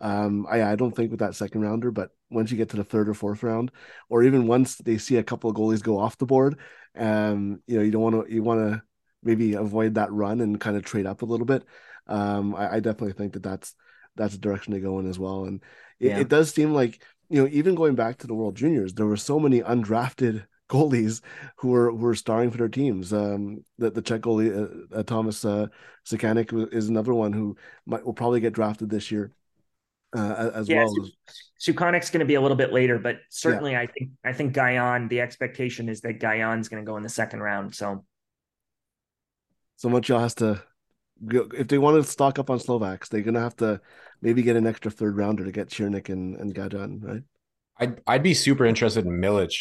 um 0.02 0.46
I 0.50 0.64
I 0.64 0.76
don't 0.76 0.96
think 0.96 1.12
with 1.12 1.20
that 1.20 1.36
second 1.36 1.62
rounder 1.62 1.92
but 1.92 2.12
once 2.30 2.52
you 2.52 2.58
get 2.58 2.70
to 2.70 2.78
the 2.78 2.84
third 2.84 3.10
or 3.10 3.14
fourth 3.14 3.44
round 3.44 3.72
or 4.10 4.24
even 4.24 4.48
once 4.48 4.76
they 4.78 4.98
see 4.98 5.18
a 5.18 5.24
couple 5.24 5.50
of 5.50 5.56
goalies 5.56 5.84
go 5.84 5.98
off 6.00 6.18
the 6.18 6.26
board 6.26 6.60
um 6.98 7.62
you 7.68 7.78
know 7.78 7.84
you 7.84 7.92
don't 7.92 8.02
want 8.02 8.28
to 8.28 8.34
you 8.34 8.44
want 8.44 8.60
to 8.60 8.82
maybe 9.24 9.54
avoid 9.54 9.96
that 9.96 10.12
run 10.12 10.42
and 10.42 10.60
kind 10.60 10.78
of 10.78 10.84
trade 10.86 11.06
up 11.06 11.22
a 11.22 11.26
little 11.26 11.46
bit 11.46 11.64
um 12.08 12.56
I, 12.56 12.76
I 12.76 12.80
definitely 12.80 13.14
think 13.14 13.34
that 13.34 13.44
that's 13.44 13.76
that's 14.16 14.34
the 14.34 14.40
direction 14.40 14.74
they 14.74 14.80
go 14.80 15.00
in 15.00 15.10
as 15.10 15.20
well 15.20 15.46
and 15.46 15.64
it, 16.00 16.08
Yeah. 16.10 16.20
it 16.20 16.30
does 16.30 16.54
seem 16.54 16.74
like 16.74 17.04
you 17.32 17.40
know, 17.40 17.48
even 17.52 17.76
going 17.76 17.94
back 17.94 18.18
to 18.18 18.26
the 18.28 18.34
World 18.34 18.56
Juniors, 18.56 18.96
there 18.96 19.06
were 19.06 19.16
so 19.16 19.40
many 19.40 19.62
undrafted 19.62 20.48
goalies 20.70 21.22
who 21.58 21.70
were 21.70 21.92
who 21.92 21.98
were 21.98 22.16
starring 22.16 22.50
for 22.50 22.58
their 22.58 22.68
teams. 22.70 23.14
Um, 23.14 23.64
the 23.78 23.92
the 23.92 24.02
Czech 24.02 24.22
goalie 24.22 24.52
uh, 24.92 24.96
uh, 25.00 25.04
Thomas 25.04 25.46
uh, 25.46 25.68
Suchanek 26.08 26.74
is 26.74 26.90
another 26.90 27.14
one 27.14 27.34
who 27.34 27.56
might 27.86 28.04
will 28.04 28.14
probably 28.14 28.40
get 28.40 28.54
drafted 28.54 28.90
this 28.90 29.12
year 29.12 29.32
uh, 30.16 30.52
as 30.54 30.70
Yeah, 30.70 30.86
well. 30.86 30.96
Su- 31.60 31.74
Suchanek's 31.74 32.10
going 32.10 32.20
to 32.20 32.26
be 32.26 32.36
a 32.36 32.42
little 32.42 32.58
bit 32.58 32.72
later, 32.74 32.98
but 33.00 33.18
certainly 33.30 33.76
I 33.76 33.88
think 33.88 34.12
I 34.24 34.34
think 34.34 34.54
Gajan. 34.56 35.10
The 35.10 35.22
expectation 35.22 35.90
is 35.90 36.02
that 36.02 36.20
Gajan's 36.20 36.70
going 36.70 36.84
to 36.84 36.90
go 36.90 36.98
in 36.98 37.04
the 37.04 37.10
second 37.10 37.42
round. 37.42 37.76
So 37.76 38.06
So 39.78 39.90
Montreal 39.90 40.20
has 40.22 40.36
to 40.36 40.62
go, 41.26 41.48
if 41.58 41.68
they 41.68 41.78
want 41.78 42.02
to 42.04 42.10
stock 42.10 42.40
up 42.40 42.50
on 42.50 42.60
Slovaks, 42.60 43.10
they're 43.10 43.22
gonna 43.22 43.40
have 43.42 43.56
to 43.58 43.82
maybe 44.22 44.42
get 44.42 44.56
an 44.56 44.68
extra 44.68 44.92
third 44.92 45.18
rounder 45.18 45.46
to 45.46 45.52
get 45.52 45.70
Ciernik 45.70 46.10
and 46.10 46.36
and 46.38 46.54
Gajan, 46.56 47.04
right? 47.04 47.24
I'd 47.78 48.02
I'd 48.08 48.24
be 48.24 48.34
super 48.34 48.66
interested 48.66 49.06
in 49.06 49.12
Milic 49.20 49.54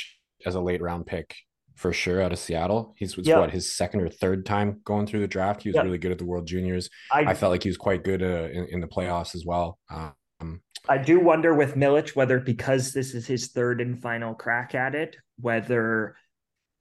as 0.46 0.54
a 0.54 0.60
late 0.60 0.80
round 0.80 1.06
pick 1.06 1.34
for 1.76 1.92
sure 1.92 2.20
out 2.20 2.32
of 2.32 2.38
Seattle. 2.40 2.94
He's 2.96 3.16
was 3.16 3.26
Yeah. 3.28 3.38
what 3.38 3.50
his 3.52 3.76
second 3.76 4.00
or 4.00 4.08
third 4.08 4.44
time 4.44 4.80
going 4.84 5.06
through 5.06 5.20
the 5.20 5.28
draft. 5.28 5.62
He 5.62 5.68
was 5.68 5.76
Yeah. 5.76 5.82
really 5.82 5.98
good 5.98 6.10
at 6.10 6.18
the 6.18 6.24
World 6.24 6.46
Juniors. 6.46 6.90
I 7.12 7.20
I 7.26 7.34
felt 7.34 7.50
like 7.52 7.62
he 7.62 7.68
was 7.68 7.76
quite 7.76 8.02
good 8.02 8.22
uh, 8.22 8.48
in, 8.52 8.64
in 8.70 8.80
the 8.80 8.88
playoffs 8.88 9.34
as 9.36 9.44
well. 9.44 9.78
Um, 10.40 10.60
I 10.88 10.98
do 10.98 11.20
wonder 11.20 11.54
with 11.54 11.74
Milic 11.74 12.16
whether 12.16 12.38
because 12.38 12.92
this 12.92 13.14
is 13.14 13.26
his 13.26 13.48
third 13.48 13.80
and 13.80 14.00
final 14.00 14.34
crack 14.34 14.74
at 14.74 14.94
it, 14.94 15.16
whether 15.40 16.16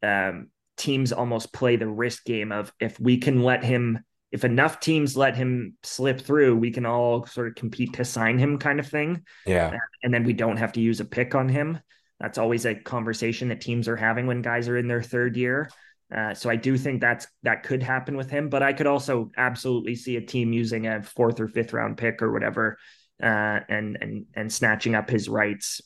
um, 0.04 0.50
teams 0.78 1.12
almost 1.12 1.52
play 1.54 1.76
the 1.76 1.88
risk 1.88 2.24
game 2.26 2.52
of 2.52 2.72
if 2.80 3.00
we 3.00 3.18
can 3.18 3.44
let 3.44 3.64
him, 3.64 4.00
if 4.32 4.46
enough 4.46 4.80
teams 4.80 5.18
let 5.18 5.36
him 5.36 5.78
slip 5.84 6.22
through, 6.22 6.56
we 6.56 6.72
can 6.72 6.86
all 6.86 7.26
sort 7.26 7.48
of 7.48 7.56
compete 7.56 7.94
to 7.94 8.06
sign 8.06 8.38
him, 8.38 8.60
kind 8.60 8.80
of 8.80 8.88
thing, 8.88 9.24
yeah, 9.46 9.78
and 10.04 10.14
then 10.14 10.24
we 10.24 10.34
don't 10.34 10.58
have 10.58 10.74
to 10.74 10.82
use 10.82 11.00
a 11.00 11.06
pick 11.06 11.36
on 11.36 11.50
him. 11.50 11.80
That's 12.20 12.38
always 12.38 12.66
a 12.66 12.76
conversation 12.76 13.50
that 13.50 13.62
teams 13.62 13.88
are 13.88 13.96
having 13.96 14.28
when 14.28 14.42
guys 14.42 14.68
are 14.68 14.78
in 14.78 14.88
their 14.88 15.04
third 15.04 15.38
year. 15.38 15.70
Uh, 16.16 16.34
so 16.34 16.50
I 16.50 16.56
do 16.56 16.78
think 16.78 17.02
that's 17.02 17.28
that 17.44 17.64
could 17.64 17.84
happen 17.84 18.16
with 18.16 18.30
him, 18.30 18.50
but 18.50 18.64
I 18.64 18.74
could 18.74 18.88
also 18.88 19.32
absolutely 19.36 19.96
see 19.96 20.16
a 20.16 20.22
team 20.22 20.54
using 20.54 20.88
a 20.88 21.04
fourth 21.04 21.40
or 21.40 21.48
fifth 21.48 21.74
round 21.74 21.98
pick 21.98 22.22
or 22.22 22.32
whatever, 22.32 22.78
uh, 23.22 23.60
and 23.70 23.98
and 24.02 24.26
and 24.36 24.52
snatching 24.52 24.96
up 24.96 25.10
his 25.10 25.28
rights. 25.30 25.82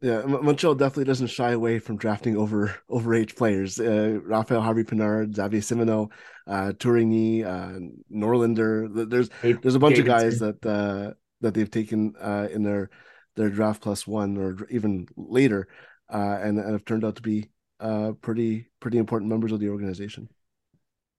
Yeah, 0.00 0.22
Montreal 0.22 0.74
definitely 0.74 1.04
doesn't 1.04 1.28
shy 1.28 1.52
away 1.52 1.78
from 1.78 1.96
drafting 1.96 2.36
over 2.36 2.74
overage 2.90 3.36
players. 3.36 3.78
Uh, 3.78 4.18
Rafael 4.24 4.60
Harvey 4.60 4.82
Pinard, 4.82 5.36
Xavier 5.36 5.60
Simoneau, 5.60 6.10
uh, 6.48 6.72
Tourigny, 6.76 7.44
uh, 7.44 7.78
Norlander. 8.12 9.08
There's 9.08 9.30
there's 9.42 9.76
a 9.76 9.78
bunch 9.78 9.98
of 9.98 10.06
guys 10.06 10.40
that 10.40 10.66
uh, 10.66 11.14
that 11.40 11.54
they've 11.54 11.70
taken 11.70 12.14
uh, 12.20 12.48
in 12.50 12.64
their 12.64 12.90
their 13.36 13.50
draft 13.50 13.80
plus 13.80 14.04
one 14.04 14.36
or 14.36 14.66
even 14.70 15.06
later, 15.16 15.68
uh, 16.12 16.38
and, 16.42 16.58
and 16.58 16.72
have 16.72 16.84
turned 16.84 17.04
out 17.04 17.16
to 17.16 17.22
be 17.22 17.48
uh, 17.78 18.12
pretty 18.20 18.66
pretty 18.80 18.98
important 18.98 19.30
members 19.30 19.52
of 19.52 19.60
the 19.60 19.68
organization. 19.68 20.28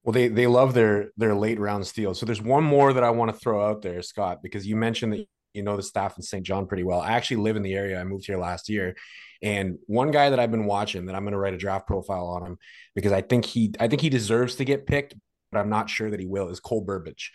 Well, 0.03 0.13
they 0.13 0.27
they 0.27 0.47
love 0.47 0.73
their 0.73 1.11
their 1.17 1.33
late 1.33 1.59
round 1.59 1.87
steals. 1.87 2.19
So 2.19 2.25
there's 2.25 2.41
one 2.41 2.63
more 2.63 2.93
that 2.93 3.03
I 3.03 3.09
want 3.11 3.31
to 3.31 3.37
throw 3.37 3.65
out 3.65 3.81
there, 3.81 4.01
Scott, 4.01 4.39
because 4.43 4.67
you 4.67 4.75
mentioned 4.75 5.13
that 5.13 5.27
you 5.53 5.63
know 5.63 5.77
the 5.77 5.83
staff 5.83 6.17
in 6.17 6.23
St. 6.23 6.45
John 6.45 6.67
pretty 6.67 6.83
well. 6.83 6.99
I 6.99 7.11
actually 7.11 7.37
live 7.37 7.55
in 7.55 7.63
the 7.63 7.73
area. 7.73 7.99
I 7.99 8.03
moved 8.03 8.25
here 8.25 8.37
last 8.37 8.69
year, 8.69 8.95
and 9.41 9.77
one 9.87 10.11
guy 10.11 10.29
that 10.29 10.39
I've 10.39 10.51
been 10.51 10.65
watching 10.65 11.05
that 11.05 11.15
I'm 11.15 11.23
going 11.23 11.33
to 11.33 11.37
write 11.37 11.53
a 11.53 11.57
draft 11.57 11.87
profile 11.87 12.27
on 12.27 12.45
him 12.45 12.57
because 12.95 13.11
I 13.11 13.21
think 13.21 13.45
he 13.45 13.73
I 13.79 13.87
think 13.87 14.01
he 14.01 14.09
deserves 14.09 14.55
to 14.55 14.65
get 14.65 14.87
picked, 14.87 15.15
but 15.51 15.59
I'm 15.59 15.69
not 15.69 15.89
sure 15.89 16.09
that 16.09 16.19
he 16.19 16.25
will. 16.25 16.49
Is 16.49 16.59
Cole 16.59 16.81
Burbage. 16.81 17.31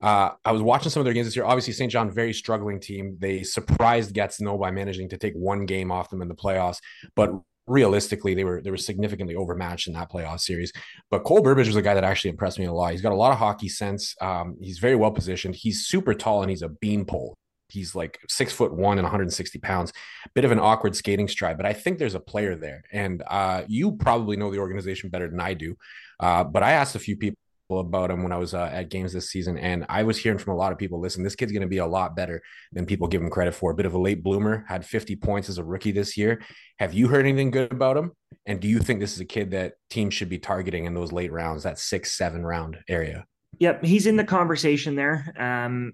Uh, 0.00 0.30
I 0.44 0.52
was 0.52 0.62
watching 0.62 0.90
some 0.90 1.00
of 1.00 1.04
their 1.04 1.14
games 1.14 1.26
this 1.26 1.34
year. 1.34 1.44
Obviously, 1.44 1.72
St. 1.72 1.90
John, 1.90 2.10
very 2.10 2.32
struggling 2.32 2.80
team. 2.80 3.16
They 3.18 3.42
surprised 3.42 4.14
Gatineau 4.14 4.56
by 4.56 4.70
managing 4.70 5.08
to 5.08 5.18
take 5.18 5.34
one 5.34 5.66
game 5.66 5.90
off 5.90 6.10
them 6.10 6.22
in 6.22 6.28
the 6.28 6.36
playoffs, 6.36 6.78
but 7.16 7.32
realistically, 7.68 8.34
they 8.34 8.44
were 8.44 8.60
they 8.60 8.70
were 8.70 8.76
significantly 8.76 9.34
overmatched 9.34 9.86
in 9.86 9.94
that 9.94 10.10
playoff 10.10 10.40
series. 10.40 10.72
But 11.10 11.24
Cole 11.24 11.42
Burbage 11.42 11.66
was 11.66 11.76
a 11.76 11.82
guy 11.82 11.94
that 11.94 12.04
actually 12.04 12.30
impressed 12.30 12.58
me 12.58 12.66
a 12.66 12.72
lot. 12.72 12.92
He's 12.92 13.02
got 13.02 13.12
a 13.12 13.16
lot 13.16 13.32
of 13.32 13.38
hockey 13.38 13.68
sense. 13.68 14.14
Um, 14.20 14.56
he's 14.60 14.78
very 14.78 14.96
well 14.96 15.10
positioned. 15.10 15.54
He's 15.54 15.86
super 15.86 16.14
tall 16.14 16.42
and 16.42 16.50
he's 16.50 16.62
a 16.62 16.68
beanpole. 16.68 17.36
He's 17.68 17.94
like 17.94 18.18
six 18.28 18.52
foot 18.52 18.72
one 18.72 18.98
and 18.98 19.04
160 19.04 19.58
pounds. 19.58 19.92
Bit 20.34 20.44
of 20.44 20.52
an 20.52 20.58
awkward 20.58 20.96
skating 20.96 21.28
stride, 21.28 21.56
but 21.56 21.66
I 21.66 21.74
think 21.74 21.98
there's 21.98 22.14
a 22.14 22.20
player 22.20 22.54
there. 22.56 22.82
And 22.92 23.22
uh, 23.26 23.64
you 23.68 23.92
probably 23.92 24.36
know 24.36 24.50
the 24.50 24.58
organization 24.58 25.10
better 25.10 25.28
than 25.28 25.40
I 25.40 25.54
do. 25.54 25.76
Uh, 26.18 26.44
but 26.44 26.62
I 26.62 26.72
asked 26.72 26.94
a 26.94 26.98
few 26.98 27.16
people 27.16 27.38
about 27.70 28.10
him 28.10 28.22
when 28.22 28.32
I 28.32 28.38
was 28.38 28.54
uh, 28.54 28.70
at 28.72 28.88
games 28.88 29.12
this 29.12 29.30
season, 29.30 29.58
and 29.58 29.84
I 29.88 30.02
was 30.02 30.16
hearing 30.16 30.38
from 30.38 30.54
a 30.54 30.56
lot 30.56 30.72
of 30.72 30.78
people. 30.78 31.00
Listen, 31.00 31.22
this 31.22 31.36
kid's 31.36 31.52
going 31.52 31.62
to 31.62 31.68
be 31.68 31.78
a 31.78 31.86
lot 31.86 32.16
better 32.16 32.40
than 32.72 32.86
people 32.86 33.06
give 33.06 33.20
him 33.20 33.28
credit 33.28 33.54
for. 33.54 33.70
A 33.70 33.74
bit 33.74 33.84
of 33.84 33.92
a 33.92 33.98
late 33.98 34.22
bloomer, 34.22 34.64
had 34.66 34.86
50 34.86 35.16
points 35.16 35.50
as 35.50 35.58
a 35.58 35.64
rookie 35.64 35.92
this 35.92 36.16
year. 36.16 36.40
Have 36.78 36.94
you 36.94 37.08
heard 37.08 37.26
anything 37.26 37.50
good 37.50 37.70
about 37.70 37.96
him? 37.96 38.12
And 38.46 38.58
do 38.58 38.68
you 38.68 38.78
think 38.78 39.00
this 39.00 39.12
is 39.12 39.20
a 39.20 39.26
kid 39.26 39.50
that 39.50 39.74
teams 39.90 40.14
should 40.14 40.30
be 40.30 40.38
targeting 40.38 40.86
in 40.86 40.94
those 40.94 41.12
late 41.12 41.30
rounds, 41.30 41.64
that 41.64 41.78
six, 41.78 42.16
seven 42.16 42.44
round 42.44 42.78
area? 42.88 43.26
Yep, 43.58 43.84
he's 43.84 44.06
in 44.06 44.16
the 44.16 44.24
conversation 44.24 44.94
there. 44.94 45.34
Um, 45.36 45.92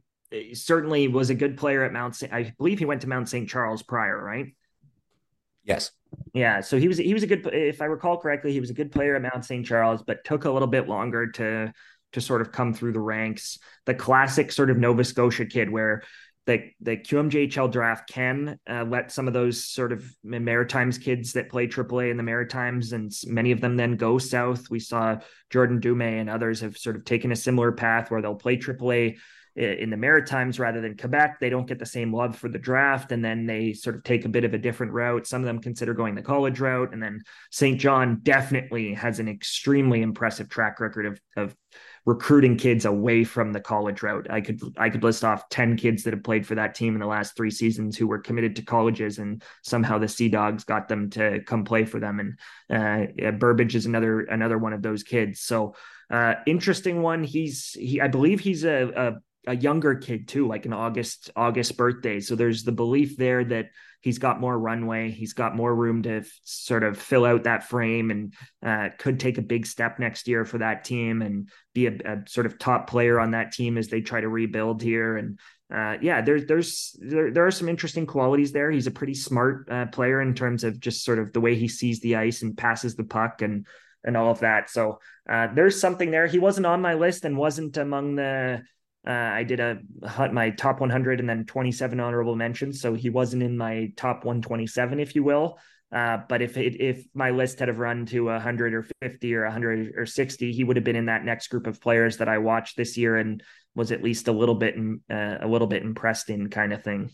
certainly 0.53 1.09
was 1.09 1.31
a 1.31 1.35
good 1.35 1.57
player 1.57 1.83
at 1.83 1.93
Mount. 1.93 2.15
St- 2.15 2.33
I 2.33 2.53
believe 2.57 2.79
he 2.79 2.85
went 2.85 3.01
to 3.01 3.09
Mount 3.09 3.29
St. 3.29 3.49
Charles 3.49 3.83
prior, 3.83 4.23
right? 4.23 4.55
Yes. 5.65 5.91
Yeah, 6.33 6.61
so 6.61 6.79
he 6.79 6.89
was 6.89 6.99
he 6.99 7.15
was 7.15 7.23
a 7.23 7.27
good 7.27 7.49
if 7.53 7.81
I 7.81 7.87
recall 7.87 8.19
correctly, 8.19 8.53
he 8.53 8.61
was 8.61 8.71
a 8.71 8.75
good 8.75 8.91
player 8.93 9.15
at 9.17 9.23
Mount 9.23 9.45
St. 9.45 9.65
Charles, 9.65 10.03
but 10.03 10.25
took 10.25 10.45
a 10.45 10.51
little 10.51 10.69
bit 10.69 10.89
longer 10.89 11.31
to 11.33 11.73
to 12.13 12.21
sort 12.21 12.41
of 12.41 12.53
come 12.53 12.75
through 12.75 12.93
the 12.93 13.01
ranks. 13.01 13.59
The 13.87 13.95
classic 13.95 14.53
sort 14.53 14.71
of 14.71 14.79
Nova 14.79 15.05
Scotia 15.05 15.47
kid 15.47 15.71
where 15.71 16.03
the 16.47 16.71
the 16.81 16.97
QMJHL 16.97 17.71
draft 17.73 18.09
can 18.09 18.59
uh, 18.69 18.85
let 18.85 19.11
some 19.13 19.27
of 19.27 19.35
those 19.35 19.65
sort 19.65 19.93
of 19.93 20.05
Maritimes 20.23 20.99
kids 20.99 21.33
that 21.33 21.49
play 21.49 21.67
AAA 21.67 22.11
in 22.11 22.17
the 22.17 22.23
Maritimes, 22.23 22.93
and 22.93 23.13
many 23.27 23.51
of 23.51 23.61
them 23.61 23.77
then 23.77 23.97
go 23.97 24.19
south. 24.19 24.69
We 24.71 24.81
saw 24.81 25.19
Jordan 25.51 25.81
Dumais 25.81 26.21
and 26.21 26.29
others 26.29 26.61
have 26.61 26.77
sort 26.77 26.97
of 26.97 27.05
taken 27.05 27.33
a 27.33 27.37
similar 27.37 27.73
path 27.73 28.11
where 28.11 28.21
they'll 28.21 28.35
play 28.35 28.57
AAA 28.57 29.17
in 29.57 29.91
the 29.91 29.97
Maritimes 29.97 30.59
rather 30.59 30.81
than 30.81 30.97
Quebec. 30.97 31.39
They 31.41 31.51
don't 31.51 31.67
get 31.67 31.79
the 31.79 31.87
same 31.87 32.13
love 32.13 32.37
for 32.37 32.49
the 32.49 32.59
draft, 32.59 33.13
and 33.13 33.25
then 33.25 33.47
they 33.47 33.73
sort 33.73 33.97
of 33.97 34.03
take 34.03 34.25
a 34.25 34.29
bit 34.29 34.45
of 34.45 34.55
a 34.55 34.59
different 34.59 34.93
route. 34.93 35.27
Some 35.27 35.43
of 35.43 35.47
them 35.47 35.61
consider 35.61 35.95
going 35.95 36.15
the 36.15 36.23
college 36.23 36.61
route, 36.61 36.93
and 36.93 37.03
then 37.03 37.23
St. 37.51 37.81
John 37.81 38.21
definitely 38.23 38.95
has 38.95 39.21
an 39.21 39.29
extremely 39.29 40.03
impressive 40.03 40.49
track 40.49 40.81
record 40.81 41.07
of 41.07 41.21
of 41.37 41.57
recruiting 42.07 42.57
kids 42.57 42.85
away 42.85 43.25
from 43.25 43.53
the 43.53 43.61
college 43.61 44.03
route. 44.03 44.27
I 44.31 44.41
could 44.41 44.61
I 44.77 44.91
could 44.91 45.03
list 45.03 45.25
off 45.25 45.49
10 45.49 45.77
kids 45.77 46.03
that 46.03 46.13
have 46.13 46.23
played 46.23 46.47
for 46.47 46.55
that 46.57 46.75
team 46.75 46.95
in 46.95 47.01
the 47.01 47.07
last 47.07 47.37
3 47.37 47.51
seasons 47.51 47.97
who 47.97 48.07
were 48.07 48.19
committed 48.19 48.57
to 48.57 48.63
colleges 48.63 49.19
and 49.19 49.43
somehow 49.63 49.99
the 49.99 50.09
Sea 50.09 50.29
Dogs 50.29 50.65
got 50.65 50.89
them 50.89 51.11
to 51.11 51.41
come 51.45 51.65
play 51.65 51.85
for 51.85 52.01
them 52.01 52.21
and 52.21 52.39
uh, 52.71 53.31
Burbage 53.33 53.75
is 53.75 53.87
another 53.87 54.21
another 54.21 54.59
one 54.59 54.73
of 54.73 54.83
those 54.83 55.03
kids. 55.03 55.41
So 55.41 55.75
uh, 56.11 56.35
interesting 56.47 57.01
one. 57.01 57.25
He's 57.25 57.71
he 57.73 58.01
I 58.01 58.09
believe 58.09 58.41
he's 58.41 58.65
a, 58.65 58.91
a 58.95 59.13
a 59.47 59.57
younger 59.57 59.95
kid 59.95 60.29
too, 60.29 60.47
like 60.47 60.67
an 60.67 60.73
August 60.73 61.31
August 61.37 61.77
birthday. 61.77 62.21
So 62.21 62.35
there's 62.35 62.65
the 62.65 62.73
belief 62.73 63.17
there 63.17 63.45
that 63.45 63.71
he's 64.01 64.19
got 64.19 64.41
more 64.41 64.59
runway, 64.59 65.11
he's 65.11 65.33
got 65.33 65.57
more 65.57 65.75
room 65.75 66.03
to 66.03 66.19
f- 66.19 66.41
sort 66.45 66.83
of 66.83 66.99
fill 66.99 67.25
out 67.25 67.45
that 67.45 67.69
frame, 67.69 68.11
and 68.11 68.35
uh, 68.65 68.91
could 68.99 69.19
take 69.19 69.39
a 69.39 69.43
big 69.43 69.67
step 69.67 69.99
next 69.99 70.29
year 70.29 70.45
for 70.45 70.59
that 70.59 70.85
team 70.85 71.23
and 71.23 71.49
be 71.75 71.87
a, 71.87 71.93
a, 72.05 72.23
sort 72.27 72.47
of 72.47 72.59
top 72.59 72.89
player 72.89 73.19
on 73.19 73.33
that 73.33 73.53
team 73.53 73.79
as 73.79 73.89
they 73.89 74.01
try 74.01 74.21
to 74.21 74.29
rebuild 74.29 74.83
here. 74.83 75.17
And 75.17 75.39
uh, 75.73 75.97
yeah, 76.01 76.21
there's 76.21 76.47
there's 76.47 76.97
there, 77.01 77.31
there 77.31 77.47
are 77.47 77.51
some 77.51 77.69
interesting 77.69 78.07
qualities 78.07 78.53
there. 78.53 78.71
He's 78.71 78.87
a 78.87 78.93
pretty 78.93 79.15
smart 79.15 79.69
uh, 79.71 79.87
player 79.87 80.21
in 80.21 80.35
terms 80.35 80.65
of 80.65 80.79
just 80.81 81.05
sort 81.05 81.19
of 81.19 81.33
the 81.33 81.41
way 81.41 81.55
he 81.55 81.69
sees 81.69 82.01
the 82.01 82.17
ice 82.17 82.43
and 82.43 82.57
passes 82.57 82.97
the 82.97 83.05
puck 83.05 83.43
and 83.43 83.67
and 84.05 84.17
all 84.17 84.31
of 84.31 84.41
that. 84.41 84.71
So 84.71 85.01
uh, 85.29 85.49
there's 85.55 85.81
something 85.81 86.11
there. 86.11 86.27
He 86.27 86.39
wasn't 86.39 86.67
on 86.67 86.83
my 86.83 86.95
list 86.95 87.25
and 87.25 87.37
wasn't 87.37 87.77
among 87.79 88.17
the 88.17 88.63
uh, 89.07 89.11
I 89.11 89.45
did 89.45 89.61
a 89.61 89.79
my 90.33 90.51
top 90.51 90.81
100 90.81 91.21
and 91.21 91.29
then 91.29 91.45
27 91.45 92.01
honorable 92.01 92.37
mentions, 92.37 92.81
so 92.81 92.95
he 92.95 93.11
wasn't 93.11 93.43
in 93.43 93.57
my 93.57 93.93
top 93.97 94.25
127, 94.25 95.01
if 95.01 95.15
you 95.15 95.23
will. 95.23 95.59
Uh, 95.93 96.19
but 96.29 96.43
if 96.43 96.57
it, 96.57 96.81
if 96.81 97.05
my 97.15 97.31
list 97.31 97.61
had 97.61 97.69
have 97.69 97.79
run 97.79 98.05
to 98.07 98.25
100 98.25 98.75
or 98.75 98.87
50 99.03 99.35
or 99.35 99.45
100 99.45 99.93
or 99.97 100.07
60, 100.07 100.53
he 100.53 100.65
would 100.65 100.77
have 100.77 100.85
been 100.85 100.97
in 100.97 101.07
that 101.07 101.25
next 101.25 101.49
group 101.49 101.67
of 101.67 101.81
players 101.81 102.17
that 102.17 102.29
I 102.29 102.39
watched 102.39 102.77
this 102.77 102.97
year 102.97 103.17
and 103.17 103.43
was 103.77 103.93
at 103.93 104.03
least 104.03 104.27
a 104.27 104.33
little 104.33 104.55
bit 104.55 104.75
uh, 105.11 105.39
a 105.41 105.47
little 105.47 105.69
bit 105.69 105.83
impressed 105.83 106.31
in 106.31 106.49
kind 106.51 106.73
of 106.73 106.83
thing. 106.83 107.11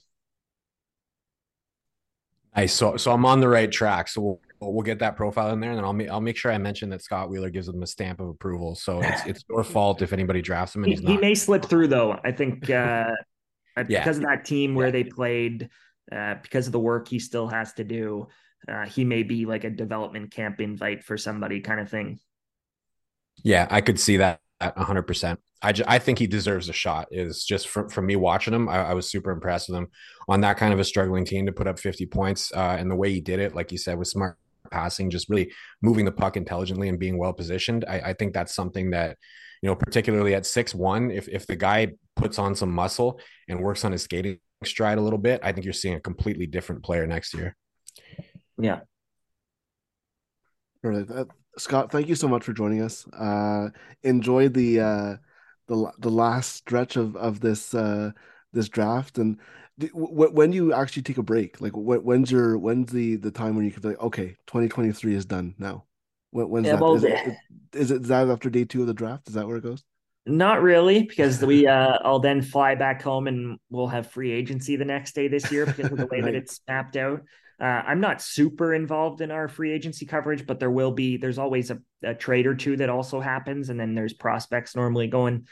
Nice. 2.56 2.72
So 2.72 2.96
so 2.96 3.12
I'm 3.12 3.26
on 3.26 3.40
the 3.40 3.48
right 3.48 3.70
track. 3.70 4.08
So 4.08 4.20
we'll 4.20 4.40
we'll 4.60 4.82
get 4.82 4.98
that 4.98 5.16
profile 5.16 5.52
in 5.52 5.60
there, 5.60 5.70
and 5.70 5.78
then 5.78 5.84
I'll 5.84 5.92
make 5.92 6.10
I'll 6.10 6.20
make 6.20 6.36
sure 6.36 6.52
I 6.52 6.58
mention 6.58 6.90
that 6.90 7.02
Scott 7.02 7.30
Wheeler 7.30 7.50
gives 7.50 7.66
them 7.66 7.82
a 7.82 7.86
stamp 7.86 8.20
of 8.20 8.28
approval. 8.28 8.74
So 8.74 9.00
it's 9.00 9.22
it's 9.26 9.44
your 9.48 9.64
fault 9.64 10.02
if 10.02 10.12
anybody 10.12 10.42
drafts 10.42 10.76
him. 10.76 10.84
he, 10.84 10.94
he, 10.94 11.16
may 11.16 11.34
slip 11.34 11.64
through 11.64 11.88
though. 11.88 12.18
I 12.24 12.32
think 12.32 12.68
uh, 12.68 13.10
yeah. 13.88 14.00
because 14.00 14.18
of 14.18 14.24
that 14.24 14.44
team 14.44 14.74
where 14.74 14.88
yeah. 14.88 14.92
they 14.92 15.04
played, 15.04 15.70
uh, 16.12 16.34
because 16.42 16.66
of 16.66 16.72
the 16.72 16.80
work 16.80 17.08
he 17.08 17.18
still 17.18 17.48
has 17.48 17.72
to 17.74 17.84
do, 17.84 18.28
uh, 18.68 18.86
he 18.86 19.04
may 19.04 19.22
be 19.22 19.46
like 19.46 19.64
a 19.64 19.70
development 19.70 20.30
camp 20.30 20.60
invite 20.60 21.04
for 21.04 21.16
somebody 21.16 21.60
kind 21.60 21.80
of 21.80 21.88
thing. 21.88 22.18
Yeah, 23.42 23.66
I 23.70 23.80
could 23.80 23.98
see 23.98 24.18
that 24.18 24.40
at 24.60 24.76
100. 24.76 25.02
percent 25.04 25.40
I, 25.62 25.72
just, 25.72 25.88
I 25.88 25.98
think 25.98 26.18
he 26.18 26.26
deserves 26.26 26.68
a 26.68 26.72
shot. 26.72 27.08
Is 27.10 27.44
just 27.44 27.68
from, 27.68 27.88
from 27.88 28.06
me 28.06 28.16
watching 28.16 28.54
him, 28.54 28.68
I, 28.68 28.90
I, 28.90 28.94
was 28.94 29.10
super 29.10 29.30
impressed 29.30 29.68
with 29.68 29.78
him 29.78 29.88
on 30.28 30.40
that 30.42 30.56
kind 30.56 30.72
of 30.72 30.80
a 30.80 30.84
struggling 30.84 31.24
team 31.24 31.46
to 31.46 31.52
put 31.52 31.66
up 31.66 31.78
50 31.78 32.06
points 32.06 32.52
uh, 32.52 32.76
and 32.78 32.90
the 32.90 32.96
way 32.96 33.10
he 33.10 33.20
did 33.20 33.40
it, 33.40 33.54
like 33.54 33.72
you 33.72 33.78
said, 33.78 33.98
with 33.98 34.08
smart 34.08 34.38
passing, 34.70 35.10
just 35.10 35.28
really 35.28 35.52
moving 35.82 36.04
the 36.04 36.12
puck 36.12 36.36
intelligently 36.36 36.88
and 36.88 36.98
being 36.98 37.18
well 37.18 37.32
positioned. 37.32 37.84
I, 37.88 38.00
I 38.00 38.12
think 38.12 38.34
that's 38.34 38.54
something 38.54 38.90
that, 38.90 39.16
you 39.62 39.68
know, 39.68 39.74
particularly 39.74 40.34
at 40.34 40.46
six 40.46 40.74
one, 40.74 41.10
if 41.10 41.28
if 41.28 41.46
the 41.46 41.56
guy 41.56 41.88
puts 42.16 42.38
on 42.38 42.54
some 42.54 42.72
muscle 42.72 43.20
and 43.48 43.60
works 43.60 43.84
on 43.84 43.92
his 43.92 44.02
skating 44.02 44.38
stride 44.64 44.98
a 44.98 45.02
little 45.02 45.18
bit, 45.18 45.40
I 45.42 45.52
think 45.52 45.64
you're 45.64 45.72
seeing 45.72 45.94
a 45.94 46.00
completely 46.00 46.46
different 46.46 46.82
player 46.82 47.06
next 47.06 47.34
year. 47.34 47.56
Yeah. 48.58 48.80
All 50.84 50.90
right. 50.90 51.10
Uh, 51.10 51.24
Scott, 51.58 51.90
thank 51.90 52.08
you 52.08 52.14
so 52.14 52.28
much 52.28 52.44
for 52.44 52.52
joining 52.52 52.80
us. 52.80 53.06
Uh, 53.08 53.68
enjoy 54.02 54.48
the 54.48 54.80
uh, 54.80 55.16
the 55.66 55.92
the 55.98 56.10
last 56.10 56.54
stretch 56.56 56.96
of 56.96 57.16
of 57.16 57.40
this 57.40 57.74
uh, 57.74 58.12
this 58.52 58.68
draft, 58.68 59.18
and 59.18 59.38
when 59.92 60.50
do 60.50 60.56
you 60.56 60.72
actually 60.72 61.02
take 61.02 61.18
a 61.18 61.22
break, 61.22 61.60
like 61.60 61.72
when's 61.74 62.30
your 62.30 62.58
when's 62.58 62.92
the 62.92 63.16
the 63.16 63.30
time 63.30 63.56
when 63.56 63.64
you 63.64 63.70
can 63.70 63.82
be 63.82 63.88
like, 63.88 64.00
okay, 64.00 64.36
2023 64.46 65.14
is 65.14 65.24
done 65.24 65.54
now. 65.58 65.84
When, 66.30 66.48
when's 66.48 66.66
yeah, 66.66 66.74
that? 66.74 66.82
Well, 66.82 66.94
is, 66.94 67.04
it, 67.04 67.36
is 67.72 67.90
it 67.90 68.02
is 68.02 68.08
that 68.08 68.28
after 68.28 68.50
day 68.50 68.64
two 68.64 68.82
of 68.82 68.86
the 68.86 68.94
draft? 68.94 69.28
Is 69.28 69.34
that 69.34 69.46
where 69.46 69.56
it 69.56 69.62
goes? 69.62 69.84
Not 70.26 70.62
really, 70.62 71.04
because 71.04 71.42
we 71.44 71.66
uh 71.68 71.98
I'll 72.04 72.20
then 72.20 72.42
fly 72.42 72.74
back 72.74 73.02
home 73.02 73.26
and 73.26 73.58
we'll 73.70 73.88
have 73.88 74.10
free 74.10 74.32
agency 74.32 74.76
the 74.76 74.84
next 74.84 75.14
day 75.14 75.28
this 75.28 75.50
year 75.50 75.66
because 75.66 75.90
of 75.90 75.98
the 75.98 76.06
way 76.10 76.20
right. 76.20 76.26
that 76.26 76.34
it's 76.34 76.60
mapped 76.68 76.96
out. 76.96 77.22
Uh, 77.60 77.82
I'm 77.86 78.00
not 78.00 78.22
super 78.22 78.72
involved 78.72 79.20
in 79.20 79.30
our 79.30 79.46
free 79.46 79.72
agency 79.72 80.06
coverage, 80.06 80.46
but 80.46 80.58
there 80.58 80.70
will 80.70 80.92
be. 80.92 81.18
There's 81.18 81.38
always 81.38 81.70
a, 81.70 81.78
a 82.02 82.14
trade 82.14 82.46
or 82.46 82.54
two 82.54 82.78
that 82.78 82.88
also 82.88 83.20
happens, 83.20 83.68
and 83.68 83.78
then 83.78 83.94
there's 83.94 84.14
prospects 84.14 84.74
normally 84.74 85.08
going 85.08 85.46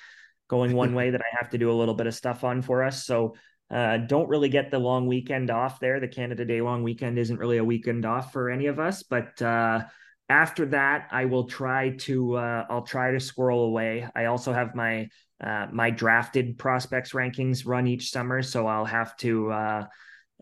going 0.49 0.73
one 0.73 0.95
way 0.95 1.11
that 1.11 1.21
I 1.21 1.37
have 1.39 1.51
to 1.51 1.59
do 1.59 1.71
a 1.71 1.75
little 1.75 1.95
bit 1.95 2.07
of 2.07 2.15
stuff 2.15 2.45
on 2.45 2.63
for 2.63 2.83
us. 2.83 3.05
So 3.05 3.35
uh, 3.71 3.99
don't 3.99 4.29
really 4.29 4.49
get 4.49 4.71
the 4.71 4.79
long 4.79 5.07
weekend 5.07 5.51
off 5.51 5.81
there. 5.81 6.01
The 6.01 6.09
Canada 6.09 6.45
Day 6.45 6.61
long 6.61 6.83
weekend 6.83 7.19
isn't 7.19 7.39
really 7.39 7.59
a 7.59 7.65
weekend 7.65 8.05
off 8.05 8.33
for 8.33 8.51
any 8.51 8.67
of 8.67 8.79
us, 8.79 9.03
but 9.03 9.41
uh, 9.43 9.83
after 10.29 10.67
that, 10.67 11.09
I 11.11 11.25
will 11.25 11.45
try 11.45 11.91
to 12.01 12.37
uh, 12.37 12.67
I'll 12.69 12.83
try 12.83 13.13
to 13.13 13.21
squirrel 13.21 13.65
away. 13.65 14.07
I 14.15 14.27
also 14.27 14.53
have 14.53 14.75
my 14.75 15.09
uh, 15.43 15.67
my 15.73 15.91
drafted 15.91 16.59
prospects 16.59 17.13
rankings 17.13 17.67
run 17.67 17.87
each 17.87 18.11
summer, 18.11 18.43
so 18.43 18.67
I'll 18.67 18.85
have 18.85 19.17
to 19.19 19.51
uh, 19.53 19.87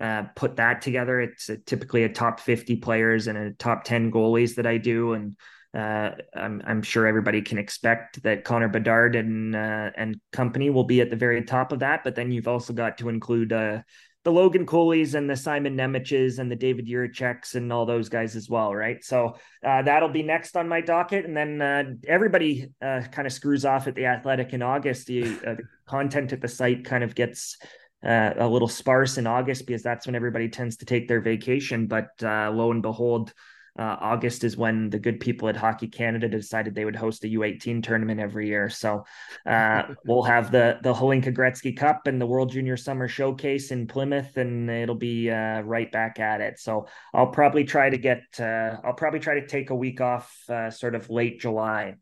uh, 0.01 0.22
put 0.35 0.57
that 0.57 0.83
together. 0.83 1.20
It's 1.20 1.49
a, 1.49 1.59
typically 1.59 2.05
a 2.05 2.09
top 2.09 2.41
50 2.41 2.77
players 2.77 3.27
and 3.27 3.39
a 3.39 3.53
top 3.53 3.85
10 3.85 4.11
goalies 4.11 4.57
that 4.57 4.66
I 4.66 4.79
do. 4.79 5.12
And 5.12 5.37
uh, 5.77 6.12
I'm, 6.35 6.62
I'm 6.66 6.83
sure 6.83 7.07
everybody 7.07 7.43
can 7.43 7.59
expect 7.59 8.22
that 8.22 8.45
Connor 8.45 8.68
Bedard 8.68 9.14
and 9.14 9.55
uh, 9.55 9.91
and 9.95 10.18
company 10.33 10.70
will 10.70 10.85
be 10.85 11.03
at 11.03 11.11
the 11.11 11.16
very 11.16 11.45
top 11.45 11.70
of 11.70 11.81
that. 11.81 12.03
But 12.03 12.14
then 12.14 12.33
you've 12.33 12.49
also 12.49 12.72
got 12.72 12.97
to 12.99 13.11
include 13.11 13.53
uh, 13.53 13.83
the 14.24 14.33
Logan 14.33 14.64
Cooley's 14.64 15.14
and 15.14 15.29
the 15.29 15.37
Simon 15.37 15.77
Nemec's 15.77 16.39
and 16.39 16.51
the 16.51 16.57
David 16.57 16.87
Jiriceks 16.89 17.57
and 17.57 17.70
all 17.70 17.85
those 17.85 18.09
guys 18.09 18.37
as 18.37 18.49
well, 18.49 18.74
right? 18.74 19.05
So 19.05 19.37
uh, 19.62 19.83
that'll 19.83 20.09
be 20.09 20.22
next 20.22 20.57
on 20.57 20.66
my 20.66 20.81
docket, 20.81 21.27
and 21.27 21.37
then 21.37 21.61
uh, 21.61 21.85
everybody 22.09 22.72
uh, 22.81 23.03
kind 23.12 23.27
of 23.27 23.33
screws 23.33 23.66
off 23.66 23.87
at 23.87 23.95
the 23.95 24.07
Athletic 24.07 24.55
in 24.55 24.62
August. 24.62 25.09
The, 25.09 25.24
the 25.24 25.59
content 25.87 26.33
at 26.33 26.41
the 26.41 26.49
site 26.49 26.87
kind 26.87 27.05
of 27.05 27.14
gets 27.14 27.59
a 28.03 28.49
little 28.49 28.68
sparse 28.68 29.18
in 29.18 29.27
August 29.27 29.66
because 29.66 29.83
that's 29.83 30.07
when 30.07 30.14
everybody 30.14 30.49
tends 30.49 30.77
to 30.77 30.87
take 30.87 31.07
their 31.09 31.20
vacation. 31.20 31.87
But 31.87 32.09
lo 32.22 32.70
and 32.70 32.81
behold, 32.81 33.33
uh, 33.79 33.97
August 34.01 34.45
is 34.45 34.57
when 34.57 34.91
the 34.91 34.99
good 34.99 35.20
people 35.20 35.49
at 35.49 35.57
Hockey 35.57 35.89
Canada 35.89 36.29
decided 36.29 36.74
they 36.74 36.85
would 36.85 36.97
host 36.97 37.24
a 37.24 37.29
U18 37.29 37.83
tournament 37.83 38.20
every 38.20 38.49
year. 38.49 38.68
So 38.70 39.05
uh, 39.45 39.83
we'll 40.07 40.22
have 40.22 40.51
the 40.51 40.79
the 40.83 40.95
Hlinka 40.95 41.35
Gretzky 41.35 41.77
Cup 41.77 42.07
and 42.07 42.20
the 42.20 42.27
World 42.27 42.51
Junior 42.51 42.77
Summer 42.77 43.09
Showcase 43.09 43.70
in 43.70 43.87
Plymouth, 43.87 44.37
and 44.37 44.70
it'll 44.70 44.95
be 44.95 45.31
uh, 45.31 45.61
right 45.62 45.91
back 45.91 46.18
at 46.20 46.41
it. 46.41 46.59
So 46.59 46.87
I'll 47.12 47.29
probably 47.29 47.64
try 47.64 47.91
to 47.91 47.99
get 47.99 48.22
uh, 48.39 48.77
I'll 48.85 48.95
probably 48.95 49.20
try 49.20 49.41
to 49.41 49.47
take 49.47 49.70
a 49.70 49.77
week 49.77 50.01
off, 50.01 50.35
uh, 50.49 50.70
sort 50.70 50.95
of 50.95 51.11
late 51.11 51.41
July. 51.41 51.97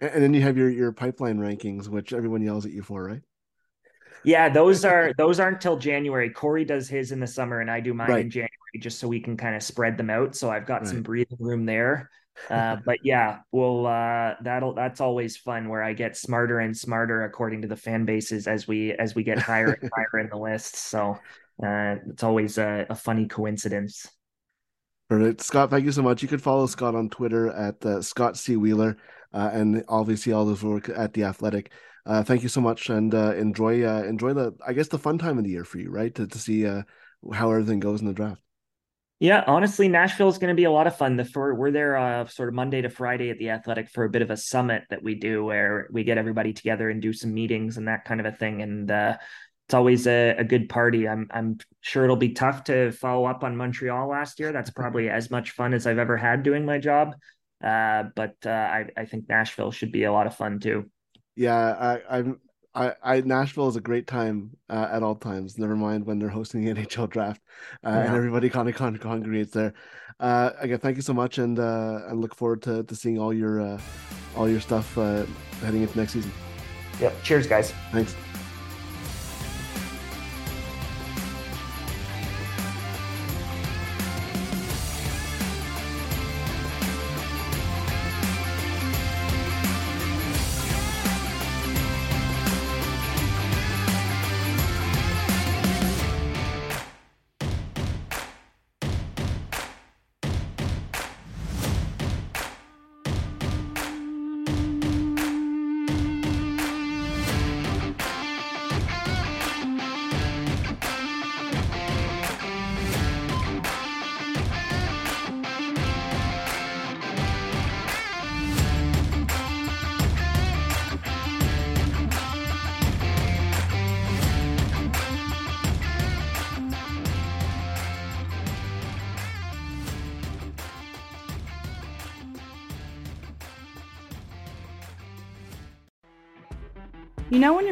And 0.00 0.22
then 0.22 0.34
you 0.34 0.42
have 0.42 0.56
your 0.56 0.68
your 0.68 0.92
pipeline 0.92 1.38
rankings, 1.38 1.88
which 1.88 2.12
everyone 2.12 2.42
yells 2.42 2.66
at 2.66 2.72
you 2.72 2.82
for, 2.82 3.04
right? 3.04 3.22
Yeah, 4.24 4.48
those 4.48 4.84
are 4.84 5.12
those 5.18 5.40
aren't 5.40 5.60
till 5.60 5.76
January. 5.76 6.30
Corey 6.30 6.64
does 6.64 6.88
his 6.88 7.12
in 7.12 7.20
the 7.20 7.26
summer, 7.26 7.60
and 7.60 7.70
I 7.70 7.80
do 7.80 7.92
mine 7.92 8.08
right. 8.08 8.20
in 8.20 8.30
January, 8.30 8.50
just 8.78 8.98
so 8.98 9.08
we 9.08 9.20
can 9.20 9.36
kind 9.36 9.56
of 9.56 9.62
spread 9.62 9.96
them 9.96 10.10
out. 10.10 10.36
So 10.36 10.50
I've 10.50 10.66
got 10.66 10.82
right. 10.82 10.88
some 10.88 11.02
breathing 11.02 11.38
room 11.40 11.66
there. 11.66 12.10
Uh, 12.48 12.76
but 12.86 12.98
yeah, 13.04 13.40
well, 13.50 13.86
uh, 13.86 14.34
that'll 14.42 14.74
that's 14.74 15.00
always 15.00 15.36
fun 15.36 15.68
where 15.68 15.82
I 15.82 15.92
get 15.92 16.16
smarter 16.16 16.60
and 16.60 16.76
smarter 16.76 17.24
according 17.24 17.62
to 17.62 17.68
the 17.68 17.76
fan 17.76 18.04
bases 18.04 18.46
as 18.46 18.68
we 18.68 18.92
as 18.92 19.14
we 19.14 19.24
get 19.24 19.38
higher 19.38 19.78
and 19.80 19.90
higher 19.96 20.20
in 20.20 20.28
the 20.28 20.38
list. 20.38 20.76
So 20.76 21.18
uh, 21.64 21.96
it's 22.08 22.22
always 22.22 22.58
a, 22.58 22.86
a 22.88 22.94
funny 22.94 23.26
coincidence. 23.26 24.08
All 25.10 25.18
right, 25.18 25.38
Scott, 25.40 25.68
thank 25.68 25.84
you 25.84 25.92
so 25.92 26.00
much. 26.00 26.22
You 26.22 26.28
can 26.28 26.38
follow 26.38 26.66
Scott 26.66 26.94
on 26.94 27.10
Twitter 27.10 27.50
at 27.50 27.84
uh, 27.84 28.00
Scott 28.00 28.38
C. 28.38 28.56
Wheeler, 28.56 28.96
uh, 29.34 29.50
and 29.52 29.84
obviously 29.88 30.32
all 30.32 30.48
his 30.48 30.62
work 30.62 30.88
at 30.88 31.12
the 31.12 31.24
Athletic 31.24 31.70
uh, 32.04 32.22
thank 32.22 32.42
you 32.42 32.48
so 32.48 32.60
much, 32.60 32.88
and 32.88 33.14
uh, 33.14 33.34
enjoy 33.34 33.84
uh, 33.84 34.02
enjoy 34.02 34.32
the 34.32 34.54
I 34.66 34.72
guess 34.72 34.88
the 34.88 34.98
fun 34.98 35.18
time 35.18 35.38
of 35.38 35.44
the 35.44 35.50
year 35.50 35.64
for 35.64 35.78
you, 35.78 35.90
right? 35.90 36.14
To 36.14 36.26
to 36.26 36.38
see 36.38 36.66
uh, 36.66 36.82
how 37.32 37.50
everything 37.50 37.80
goes 37.80 38.00
in 38.00 38.06
the 38.06 38.12
draft. 38.12 38.42
Yeah, 39.22 39.44
honestly, 39.46 39.86
Nashville 39.86 40.30
is 40.30 40.38
going 40.38 40.48
to 40.48 40.60
be 40.60 40.64
a 40.64 40.70
lot 40.72 40.88
of 40.88 40.96
fun. 40.96 41.16
The 41.16 41.24
for, 41.24 41.54
we're 41.54 41.70
there 41.70 41.96
uh, 41.96 42.26
sort 42.26 42.48
of 42.48 42.56
Monday 42.56 42.82
to 42.82 42.88
Friday 42.88 43.30
at 43.30 43.38
the 43.38 43.50
Athletic 43.50 43.88
for 43.88 44.02
a 44.02 44.10
bit 44.10 44.20
of 44.20 44.32
a 44.32 44.36
summit 44.36 44.82
that 44.90 45.00
we 45.00 45.14
do 45.14 45.44
where 45.44 45.86
we 45.92 46.02
get 46.02 46.18
everybody 46.18 46.52
together 46.52 46.90
and 46.90 47.00
do 47.00 47.12
some 47.12 47.32
meetings 47.32 47.76
and 47.76 47.86
that 47.86 48.04
kind 48.04 48.18
of 48.18 48.26
a 48.26 48.32
thing. 48.32 48.62
And 48.62 48.90
uh, 48.90 49.18
it's 49.68 49.74
always 49.74 50.08
a, 50.08 50.34
a, 50.38 50.42
good 50.42 50.68
party. 50.68 51.06
I'm 51.06 51.28
I'm 51.30 51.58
sure 51.82 52.02
it'll 52.02 52.16
be 52.16 52.32
tough 52.32 52.64
to 52.64 52.90
follow 52.90 53.26
up 53.26 53.44
on 53.44 53.56
Montreal 53.56 54.08
last 54.08 54.40
year. 54.40 54.50
That's 54.50 54.70
probably 54.70 55.08
as 55.08 55.30
much 55.30 55.52
fun 55.52 55.72
as 55.72 55.86
I've 55.86 55.98
ever 55.98 56.16
had 56.16 56.42
doing 56.42 56.66
my 56.66 56.78
job. 56.78 57.14
Uh, 57.62 58.04
but 58.16 58.34
uh, 58.44 58.50
I 58.50 58.88
I 58.96 59.04
think 59.04 59.28
Nashville 59.28 59.70
should 59.70 59.92
be 59.92 60.02
a 60.02 60.12
lot 60.12 60.26
of 60.26 60.34
fun 60.34 60.58
too. 60.58 60.90
Yeah, 61.36 62.00
I, 62.08 62.18
I'm 62.18 62.40
I, 62.74 62.94
I 63.02 63.20
Nashville 63.20 63.68
is 63.68 63.76
a 63.76 63.80
great 63.80 64.06
time 64.06 64.56
uh, 64.70 64.88
at 64.90 65.02
all 65.02 65.14
times. 65.14 65.58
Never 65.58 65.76
mind 65.76 66.06
when 66.06 66.18
they're 66.18 66.28
hosting 66.28 66.64
the 66.64 66.74
NHL 66.74 67.10
draft, 67.10 67.40
uh, 67.84 67.90
yeah. 67.90 68.06
and 68.06 68.16
everybody 68.16 68.48
kind 68.48 68.68
of 68.68 68.74
con- 68.74 68.96
congregates 68.96 69.52
there. 69.52 69.74
Uh, 70.20 70.50
again, 70.58 70.78
thank 70.78 70.96
you 70.96 71.02
so 71.02 71.12
much, 71.12 71.38
and 71.38 71.58
uh, 71.58 72.00
and 72.08 72.20
look 72.20 72.34
forward 72.34 72.62
to, 72.62 72.82
to 72.84 72.96
seeing 72.96 73.18
all 73.18 73.32
your 73.32 73.60
uh, 73.60 73.80
all 74.36 74.48
your 74.48 74.60
stuff 74.60 74.96
uh, 74.96 75.24
heading 75.60 75.82
into 75.82 75.98
next 75.98 76.12
season. 76.12 76.32
Yep. 77.00 77.22
Cheers, 77.22 77.46
guys. 77.46 77.72
Thanks. 77.90 78.14